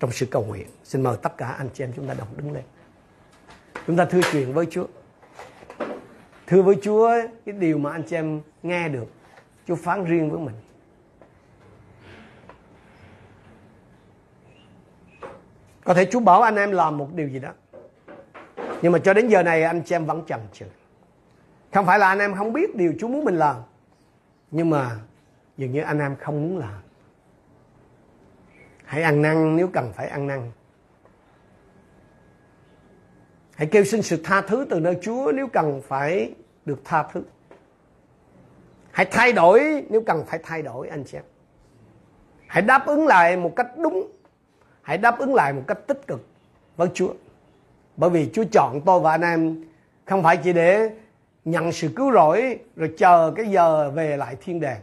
trong 0.00 0.12
sự 0.12 0.26
cầu 0.30 0.44
nguyện. 0.44 0.66
Xin 0.84 1.02
mời 1.02 1.16
tất 1.22 1.36
cả 1.36 1.48
anh 1.48 1.68
chị 1.74 1.84
em 1.84 1.92
chúng 1.96 2.08
ta 2.08 2.14
đồng 2.14 2.28
đứng 2.36 2.52
lên. 2.52 2.64
Chúng 3.86 3.96
ta 3.96 4.04
thưa 4.04 4.20
chuyện 4.32 4.52
với 4.54 4.66
Chúa 4.70 4.86
thưa 6.46 6.62
với 6.62 6.76
Chúa 6.82 7.10
cái 7.46 7.54
điều 7.58 7.78
mà 7.78 7.92
anh 7.92 8.02
chị 8.02 8.16
em 8.16 8.40
nghe 8.62 8.88
được, 8.88 9.06
Chúa 9.66 9.76
phán 9.76 10.04
riêng 10.04 10.30
với 10.30 10.40
mình. 10.40 10.54
Có 15.84 15.94
thể 15.94 16.04
Chúa 16.04 16.20
bảo 16.20 16.42
anh 16.42 16.56
em 16.56 16.70
làm 16.70 16.98
một 16.98 17.08
điều 17.14 17.28
gì 17.28 17.38
đó, 17.38 17.50
nhưng 18.82 18.92
mà 18.92 18.98
cho 18.98 19.14
đến 19.14 19.28
giờ 19.28 19.42
này 19.42 19.62
anh 19.62 19.82
chị 19.82 19.94
em 19.94 20.04
vẫn 20.04 20.22
chần 20.26 20.40
chừ. 20.52 20.66
Không 21.74 21.86
phải 21.86 21.98
là 21.98 22.08
anh 22.08 22.18
em 22.18 22.34
không 22.34 22.52
biết 22.52 22.76
điều 22.76 22.94
Chúa 22.98 23.08
muốn 23.08 23.24
mình 23.24 23.36
làm, 23.36 23.56
nhưng 24.50 24.70
mà 24.70 24.90
dường 25.56 25.72
như 25.72 25.82
anh 25.82 25.98
em 25.98 26.16
không 26.16 26.42
muốn 26.42 26.58
làm. 26.58 26.82
Hãy 28.84 29.02
ăn 29.02 29.22
năn 29.22 29.56
nếu 29.56 29.68
cần 29.68 29.92
phải 29.92 30.08
ăn 30.08 30.26
năn 30.26 30.50
hãy 33.56 33.66
kêu 33.66 33.84
xin 33.84 34.02
sự 34.02 34.20
tha 34.24 34.40
thứ 34.40 34.66
từ 34.70 34.80
nơi 34.80 34.98
Chúa 35.02 35.32
nếu 35.34 35.46
cần 35.46 35.82
phải 35.88 36.34
được 36.64 36.80
tha 36.84 37.02
thứ. 37.12 37.22
Hãy 38.90 39.06
thay 39.10 39.32
đổi 39.32 39.84
nếu 39.88 40.02
cần 40.06 40.24
phải 40.26 40.40
thay 40.42 40.62
đổi, 40.62 40.88
anh 40.88 41.04
chị 41.04 41.18
em. 41.18 41.24
Hãy 42.46 42.62
đáp 42.62 42.86
ứng 42.86 43.06
lại 43.06 43.36
một 43.36 43.52
cách 43.56 43.66
đúng. 43.78 44.10
Hãy 44.82 44.98
đáp 44.98 45.18
ứng 45.18 45.34
lại 45.34 45.52
một 45.52 45.62
cách 45.66 45.78
tích 45.86 46.06
cực 46.06 46.26
với 46.76 46.88
Chúa. 46.94 47.14
Bởi 47.96 48.10
vì 48.10 48.30
Chúa 48.32 48.44
chọn 48.52 48.80
tôi 48.80 49.00
và 49.00 49.10
anh 49.10 49.20
em 49.20 49.64
không 50.04 50.22
phải 50.22 50.36
chỉ 50.36 50.52
để 50.52 50.90
nhận 51.44 51.72
sự 51.72 51.88
cứu 51.96 52.12
rỗi 52.12 52.58
rồi 52.76 52.94
chờ 52.98 53.32
cái 53.36 53.46
giờ 53.46 53.90
về 53.90 54.16
lại 54.16 54.36
thiên 54.40 54.60
đàng, 54.60 54.80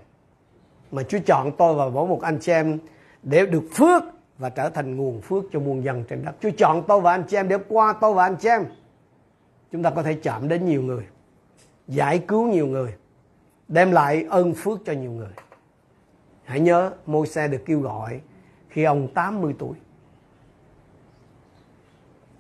mà 0.92 1.04
Chúa 1.04 1.20
chọn 1.26 1.52
tôi 1.58 1.74
và 1.74 1.90
mỗi 1.90 2.08
một 2.08 2.22
anh 2.22 2.40
chị 2.42 2.52
em 2.52 2.80
để 3.24 3.46
được 3.46 3.64
phước 3.74 4.04
và 4.38 4.50
trở 4.50 4.70
thành 4.70 4.96
nguồn 4.98 5.22
phước 5.22 5.44
cho 5.52 5.60
muôn 5.60 5.84
dân 5.84 6.04
trên 6.10 6.26
đất. 6.26 6.36
Chúa 6.42 6.50
chọn 6.58 6.84
tôi 6.88 7.02
và 7.02 7.12
anh 7.12 7.24
chị 7.28 7.38
em 7.38 7.48
để 7.48 7.58
qua 7.68 7.94
tôi 8.02 8.14
và 8.14 8.24
anh 8.24 8.36
chị 8.40 8.50
em 8.50 8.66
chúng 9.72 9.84
ta 9.84 9.90
có 9.90 10.04
thể 10.04 10.14
chạm 10.24 10.48
đến 10.48 10.66
nhiều 10.66 10.82
người, 10.82 11.08
giải 11.88 12.20
cứu 12.28 12.48
nhiều 12.48 12.68
người, 12.68 12.96
đem 13.68 13.92
lại 13.92 14.26
ơn 14.30 14.54
phước 14.54 14.80
cho 14.86 14.94
nhiều 14.94 15.12
người. 15.12 15.32
Hãy 16.44 16.60
nhớ 16.60 16.92
môi 17.06 17.28
xe 17.28 17.48
được 17.48 17.62
kêu 17.66 17.80
gọi 17.80 18.22
khi 18.70 18.84
ông 18.84 19.08
80 19.14 19.56
tuổi. 19.60 19.78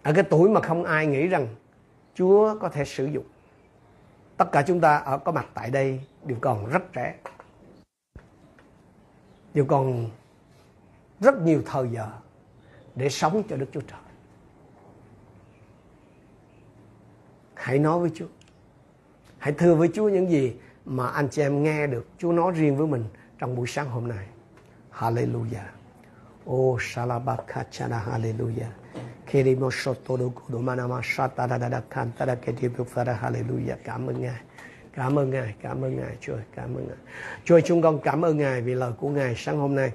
Ở 0.04 0.14
cái 0.14 0.24
tuổi 0.24 0.50
mà 0.50 0.62
không 0.62 0.84
ai 0.84 1.08
nghĩ 1.08 1.28
rằng 1.28 1.48
Chúa 2.14 2.56
có 2.60 2.70
thể 2.70 2.86
sử 2.86 3.06
dụng. 3.06 3.26
Tất 4.38 4.52
cả 4.52 4.64
chúng 4.68 4.82
ta 4.82 4.98
ở 4.98 5.18
có 5.18 5.32
mặt 5.32 5.46
tại 5.54 5.70
đây 5.70 6.00
đều 6.24 6.38
còn 6.42 6.66
rất 6.66 6.94
trẻ. 6.94 7.16
Đều 9.54 9.66
còn 9.66 10.10
rất 11.24 11.42
nhiều 11.42 11.62
thời 11.66 11.88
giờ 11.88 12.08
để 12.96 13.10
sống 13.10 13.44
cho 13.50 13.56
Đức 13.58 13.66
Chúa 13.74 13.82
Trời. 13.82 14.00
Hãy 17.54 17.80
nói 17.80 18.00
với 18.00 18.12
Chúa. 18.16 18.26
Hãy 19.38 19.54
thưa 19.54 19.76
với 19.76 19.90
Chúa 19.94 20.10
những 20.10 20.30
gì 20.30 20.56
mà 20.86 21.08
anh 21.08 21.28
chị 21.30 21.42
em 21.42 21.64
nghe 21.64 21.88
được 21.88 22.08
Chúa 22.18 22.32
nói 22.32 22.52
riêng 22.52 22.78
với 22.78 22.88
mình 22.88 23.06
trong 23.40 23.56
buổi 23.56 23.68
sáng 23.68 23.90
hôm 23.90 24.08
nay. 24.08 24.28
Hallelujah. 24.92 25.70
Oh, 26.50 26.82
Shalabakachana, 26.82 28.00
Hallelujah. 28.00 28.72
Kirimo 29.32 29.70
Shotodo 29.72 30.26
Kudomanama 30.30 31.02
Shatadada 31.04 31.82
Kantara 31.90 32.36
Ketipukara, 32.36 33.20
Hallelujah. 33.22 33.78
Cảm 33.84 34.08
ơn 34.08 34.22
Ngài. 34.22 34.42
Cảm 34.94 35.20
ơn 35.20 35.30
Ngài, 35.30 35.56
cảm 35.62 35.82
ơn 35.82 35.98
Ngài, 35.98 36.18
Chúa, 36.22 36.38
cảm 36.56 36.76
ơn 36.76 36.88
Ngài. 36.88 36.98
Chúa 37.46 37.60
chúng 37.60 37.82
con 37.82 38.00
cảm 38.04 38.26
ơn 38.26 38.38
Ngài 38.38 38.62
vì 38.62 38.76
lời 38.76 38.92
của 39.00 39.10
Ngài 39.10 39.36
sáng 39.36 39.58
hôm 39.58 39.76
nay. 39.76 39.92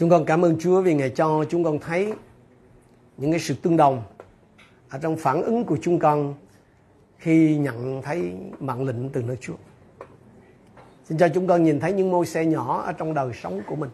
Chúng 0.00 0.10
con 0.10 0.24
cảm 0.24 0.44
ơn 0.44 0.58
Chúa 0.58 0.80
vì 0.80 0.94
Ngài 0.94 1.10
cho 1.10 1.44
chúng 1.48 1.64
con 1.64 1.78
thấy 1.78 2.12
những 3.16 3.30
cái 3.30 3.40
sự 3.40 3.54
tương 3.62 3.76
đồng 3.76 4.02
ở 4.88 4.98
trong 4.98 5.16
phản 5.16 5.42
ứng 5.42 5.64
của 5.64 5.78
chúng 5.82 5.98
con 5.98 6.34
khi 7.18 7.56
nhận 7.56 8.02
thấy 8.02 8.32
mạng 8.60 8.84
lệnh 8.84 9.08
từ 9.08 9.22
nơi 9.22 9.36
Chúa. 9.40 9.54
Xin 11.04 11.18
cho 11.18 11.28
chúng 11.28 11.46
con 11.46 11.64
nhìn 11.64 11.80
thấy 11.80 11.92
những 11.92 12.10
môi 12.10 12.26
xe 12.26 12.44
nhỏ 12.44 12.82
ở 12.82 12.92
trong 12.92 13.14
đời 13.14 13.32
sống 13.42 13.60
của 13.66 13.76
mình. 13.76 13.90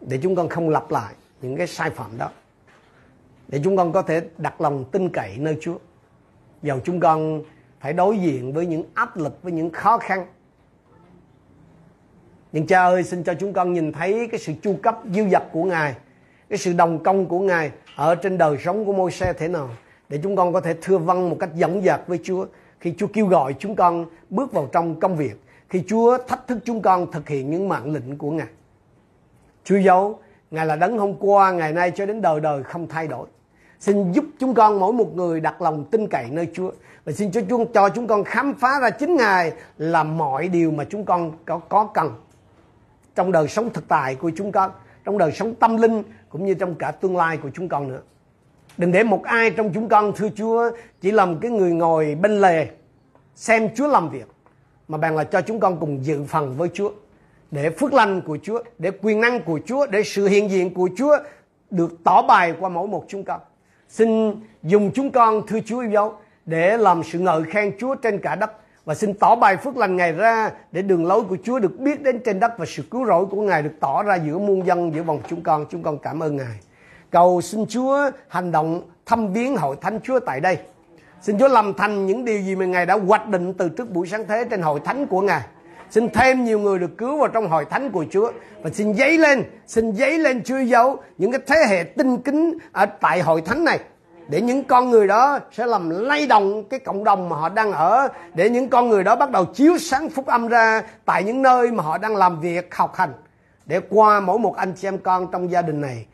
Để 0.00 0.18
chúng 0.22 0.36
con 0.36 0.48
không 0.48 0.68
lặp 0.68 0.90
lại 0.90 1.14
những 1.42 1.56
cái 1.56 1.66
sai 1.66 1.90
phạm 1.90 2.18
đó. 2.18 2.30
Để 3.48 3.60
chúng 3.64 3.76
con 3.76 3.92
có 3.92 4.02
thể 4.02 4.22
đặt 4.38 4.60
lòng 4.60 4.84
tin 4.92 5.08
cậy 5.08 5.36
nơi 5.38 5.58
Chúa. 5.60 5.78
Dầu 6.62 6.80
chúng 6.84 7.00
con 7.00 7.42
phải 7.80 7.92
đối 7.92 8.18
diện 8.18 8.52
với 8.52 8.66
những 8.66 8.84
áp 8.94 9.16
lực, 9.16 9.42
với 9.42 9.52
những 9.52 9.70
khó 9.70 9.98
khăn. 9.98 10.26
Nhưng 12.52 12.66
cha 12.66 12.82
ơi 12.82 13.02
xin 13.02 13.22
cho 13.22 13.34
chúng 13.34 13.52
con 13.52 13.72
nhìn 13.72 13.92
thấy 13.92 14.28
cái 14.32 14.40
sự 14.40 14.52
chu 14.62 14.76
cấp 14.82 14.98
diêu 15.12 15.28
dật 15.28 15.42
của 15.52 15.64
Ngài. 15.64 15.94
Cái 16.48 16.58
sự 16.58 16.72
đồng 16.72 17.02
công 17.02 17.26
của 17.26 17.38
Ngài 17.38 17.70
ở 17.96 18.14
trên 18.14 18.38
đời 18.38 18.56
sống 18.64 18.84
của 18.84 18.92
môi 18.92 19.10
xe 19.10 19.32
thế 19.32 19.48
nào. 19.48 19.68
Để 20.08 20.20
chúng 20.22 20.36
con 20.36 20.52
có 20.52 20.60
thể 20.60 20.74
thưa 20.82 20.98
vâng 20.98 21.30
một 21.30 21.36
cách 21.40 21.50
dẫn 21.54 21.84
dạt 21.84 22.00
với 22.06 22.18
Chúa. 22.22 22.46
Khi 22.80 22.94
Chúa 22.98 23.06
kêu 23.06 23.26
gọi 23.26 23.54
chúng 23.58 23.76
con 23.76 24.06
bước 24.30 24.52
vào 24.52 24.68
trong 24.72 25.00
công 25.00 25.16
việc 25.16 25.40
khi 25.70 25.82
Chúa 25.88 26.18
thách 26.28 26.46
thức 26.46 26.58
chúng 26.64 26.82
con 26.82 27.12
thực 27.12 27.28
hiện 27.28 27.50
những 27.50 27.68
mạng 27.68 27.92
lệnh 27.92 28.18
của 28.18 28.30
Ngài. 28.30 28.46
Chúa 29.64 29.76
dấu, 29.76 30.18
Ngài 30.50 30.66
là 30.66 30.76
đấng 30.76 30.98
hôm 30.98 31.14
qua, 31.18 31.52
ngày 31.52 31.72
nay 31.72 31.92
cho 31.94 32.06
đến 32.06 32.22
đời 32.22 32.40
đời 32.40 32.62
không 32.62 32.88
thay 32.88 33.08
đổi. 33.08 33.26
Xin 33.80 34.12
giúp 34.12 34.24
chúng 34.38 34.54
con 34.54 34.80
mỗi 34.80 34.92
một 34.92 35.14
người 35.14 35.40
đặt 35.40 35.62
lòng 35.62 35.84
tin 35.84 36.06
cậy 36.06 36.26
nơi 36.30 36.48
Chúa. 36.54 36.70
Và 37.04 37.12
xin 37.12 37.30
cho 37.30 37.40
chúng, 37.48 37.72
cho 37.72 37.88
chúng 37.88 38.06
con 38.06 38.24
khám 38.24 38.54
phá 38.54 38.80
ra 38.80 38.90
chính 38.90 39.16
Ngài 39.16 39.52
là 39.78 40.02
mọi 40.02 40.48
điều 40.48 40.70
mà 40.70 40.84
chúng 40.84 41.04
con 41.04 41.32
có, 41.44 41.58
có 41.58 41.84
cần 41.94 42.12
trong 43.20 43.32
đời 43.32 43.48
sống 43.48 43.70
thực 43.70 43.88
tại 43.88 44.14
của 44.14 44.30
chúng 44.36 44.52
con, 44.52 44.70
trong 45.04 45.18
đời 45.18 45.32
sống 45.32 45.54
tâm 45.54 45.76
linh 45.76 46.02
cũng 46.28 46.46
như 46.46 46.54
trong 46.54 46.74
cả 46.74 46.90
tương 46.90 47.16
lai 47.16 47.36
của 47.36 47.50
chúng 47.54 47.68
con 47.68 47.88
nữa. 47.88 48.00
Đừng 48.76 48.92
để 48.92 49.02
một 49.02 49.24
ai 49.24 49.50
trong 49.50 49.70
chúng 49.74 49.88
con 49.88 50.12
thưa 50.16 50.28
Chúa 50.36 50.70
chỉ 51.00 51.10
làm 51.10 51.38
cái 51.38 51.50
người 51.50 51.70
ngồi 51.70 52.14
bên 52.14 52.40
lề 52.40 52.66
xem 53.34 53.68
Chúa 53.74 53.88
làm 53.88 54.10
việc 54.10 54.28
mà 54.88 54.98
bạn 54.98 55.16
là 55.16 55.24
cho 55.24 55.40
chúng 55.40 55.60
con 55.60 55.80
cùng 55.80 56.04
dự 56.04 56.24
phần 56.28 56.54
với 56.56 56.68
Chúa 56.74 56.90
để 57.50 57.70
phước 57.70 57.92
lành 57.92 58.20
của 58.20 58.38
Chúa, 58.42 58.62
để 58.78 58.90
quyền 59.02 59.20
năng 59.20 59.42
của 59.42 59.60
Chúa, 59.66 59.86
để 59.86 60.02
sự 60.02 60.26
hiện 60.26 60.50
diện 60.50 60.74
của 60.74 60.88
Chúa 60.96 61.16
được 61.70 62.04
tỏ 62.04 62.22
bài 62.22 62.54
qua 62.60 62.68
mỗi 62.68 62.88
một 62.88 63.04
chúng 63.08 63.24
con. 63.24 63.40
Xin 63.88 64.34
dùng 64.62 64.90
chúng 64.94 65.10
con 65.10 65.46
thưa 65.46 65.60
Chúa 65.66 65.80
yêu 65.80 65.90
dấu 65.90 66.14
để 66.46 66.76
làm 66.76 67.02
sự 67.02 67.18
ngợi 67.18 67.42
khen 67.44 67.72
Chúa 67.78 67.94
trên 67.94 68.18
cả 68.18 68.34
đất 68.34 68.50
và 68.90 68.94
xin 68.94 69.14
tỏ 69.14 69.36
bài 69.36 69.56
phước 69.56 69.76
lành 69.76 69.96
Ngài 69.96 70.12
ra 70.12 70.50
để 70.72 70.82
đường 70.82 71.06
lối 71.06 71.22
của 71.22 71.36
Chúa 71.44 71.58
được 71.58 71.80
biết 71.80 72.02
đến 72.02 72.20
trên 72.24 72.40
đất 72.40 72.58
và 72.58 72.66
sự 72.66 72.82
cứu 72.90 73.06
rỗi 73.06 73.26
của 73.26 73.42
Ngài 73.42 73.62
được 73.62 73.70
tỏ 73.80 74.02
ra 74.02 74.14
giữa 74.14 74.38
muôn 74.38 74.66
dân, 74.66 74.94
giữa 74.94 75.02
vòng 75.02 75.20
chúng 75.28 75.42
con. 75.42 75.66
Chúng 75.70 75.82
con 75.82 75.98
cảm 75.98 76.22
ơn 76.22 76.36
Ngài. 76.36 76.58
Cầu 77.10 77.40
xin 77.40 77.66
Chúa 77.68 78.10
hành 78.28 78.52
động 78.52 78.82
thăm 79.06 79.32
viếng 79.32 79.56
hội 79.56 79.76
thánh 79.80 80.00
Chúa 80.00 80.20
tại 80.20 80.40
đây. 80.40 80.58
Xin 81.22 81.38
Chúa 81.38 81.48
làm 81.48 81.74
thành 81.74 82.06
những 82.06 82.24
điều 82.24 82.40
gì 82.40 82.56
mà 82.56 82.64
Ngài 82.64 82.86
đã 82.86 82.94
hoạch 82.94 83.28
định 83.28 83.54
từ 83.54 83.68
trước 83.68 83.90
buổi 83.90 84.06
sáng 84.06 84.26
thế 84.28 84.44
trên 84.50 84.62
hội 84.62 84.80
thánh 84.84 85.06
của 85.06 85.20
Ngài. 85.20 85.42
Xin 85.90 86.08
thêm 86.08 86.44
nhiều 86.44 86.58
người 86.58 86.78
được 86.78 86.98
cứu 86.98 87.18
vào 87.18 87.28
trong 87.28 87.48
hội 87.48 87.64
thánh 87.64 87.90
của 87.90 88.04
Chúa. 88.10 88.32
Và 88.62 88.70
xin 88.70 88.92
giấy 88.92 89.18
lên, 89.18 89.42
xin 89.66 89.90
giấy 89.90 90.18
lên 90.18 90.42
Chúa 90.44 90.58
dấu 90.58 90.96
những 91.18 91.32
cái 91.32 91.40
thế 91.46 91.56
hệ 91.68 91.84
tinh 91.84 92.18
kính 92.18 92.58
ở 92.72 92.86
tại 92.86 93.20
hội 93.20 93.40
thánh 93.40 93.64
này. 93.64 93.78
Để 94.30 94.40
những 94.40 94.64
con 94.64 94.90
người 94.90 95.06
đó 95.06 95.38
sẽ 95.52 95.66
làm 95.66 95.90
lay 95.90 96.26
động 96.26 96.64
cái 96.64 96.80
cộng 96.80 97.04
đồng 97.04 97.28
mà 97.28 97.36
họ 97.36 97.48
đang 97.48 97.72
ở. 97.72 98.08
Để 98.34 98.50
những 98.50 98.68
con 98.68 98.88
người 98.88 99.04
đó 99.04 99.16
bắt 99.16 99.30
đầu 99.30 99.44
chiếu 99.44 99.78
sáng 99.78 100.10
phúc 100.10 100.26
âm 100.26 100.48
ra 100.48 100.82
tại 101.04 101.24
những 101.24 101.42
nơi 101.42 101.70
mà 101.70 101.82
họ 101.82 101.98
đang 101.98 102.16
làm 102.16 102.40
việc, 102.40 102.74
học 102.74 102.94
hành. 102.94 103.12
Để 103.66 103.80
qua 103.88 104.20
mỗi 104.20 104.38
một 104.38 104.56
anh 104.56 104.72
chị 104.76 104.88
em 104.88 104.98
con 104.98 105.26
trong 105.32 105.50
gia 105.50 105.62
đình 105.62 105.80
này, 105.80 106.06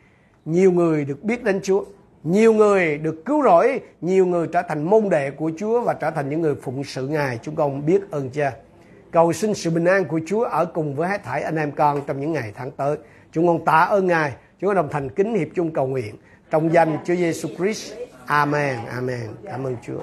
nhiều 0.45 0.71
người 0.71 1.05
được 1.05 1.23
biết 1.23 1.43
đến 1.43 1.59
Chúa 1.63 1.83
nhiều 2.23 2.53
người 2.53 2.97
được 2.97 3.25
cứu 3.25 3.43
rỗi, 3.43 3.79
nhiều 4.01 4.25
người 4.25 4.47
trở 4.47 4.61
thành 4.61 4.83
môn 4.83 5.09
đệ 5.09 5.31
của 5.31 5.51
Chúa 5.57 5.81
và 5.81 5.93
trở 5.93 6.11
thành 6.11 6.29
những 6.29 6.41
người 6.41 6.55
phụng 6.55 6.83
sự 6.83 7.07
Ngài. 7.07 7.39
Chúng 7.41 7.55
con 7.55 7.85
biết 7.85 8.11
ơn 8.11 8.29
Cha. 8.29 8.51
Cầu 9.11 9.33
xin 9.33 9.53
sự 9.53 9.69
bình 9.69 9.85
an 9.85 10.05
của 10.05 10.19
Chúa 10.27 10.43
ở 10.43 10.65
cùng 10.65 10.95
với 10.95 11.09
hết 11.09 11.23
thảy 11.23 11.41
anh 11.41 11.55
em 11.55 11.71
con 11.71 12.01
trong 12.07 12.19
những 12.19 12.33
ngày 12.33 12.51
tháng 12.55 12.71
tới. 12.71 12.97
Chúng 13.31 13.47
con 13.47 13.65
tạ 13.65 13.79
ơn 13.79 14.07
Ngài. 14.07 14.33
Chúng 14.59 14.67
con 14.67 14.75
đồng 14.75 14.89
thành 14.91 15.09
kính 15.09 15.35
hiệp 15.35 15.47
chung 15.55 15.71
cầu 15.73 15.87
nguyện 15.87 16.15
trong 16.49 16.73
danh 16.73 16.97
Chúa 17.05 17.15
Giêsu 17.15 17.49
Christ. 17.57 17.93
Amen. 18.27 18.85
Amen. 18.87 19.35
Cảm 19.45 19.63
ơn 19.63 19.77
Chúa. 19.81 20.01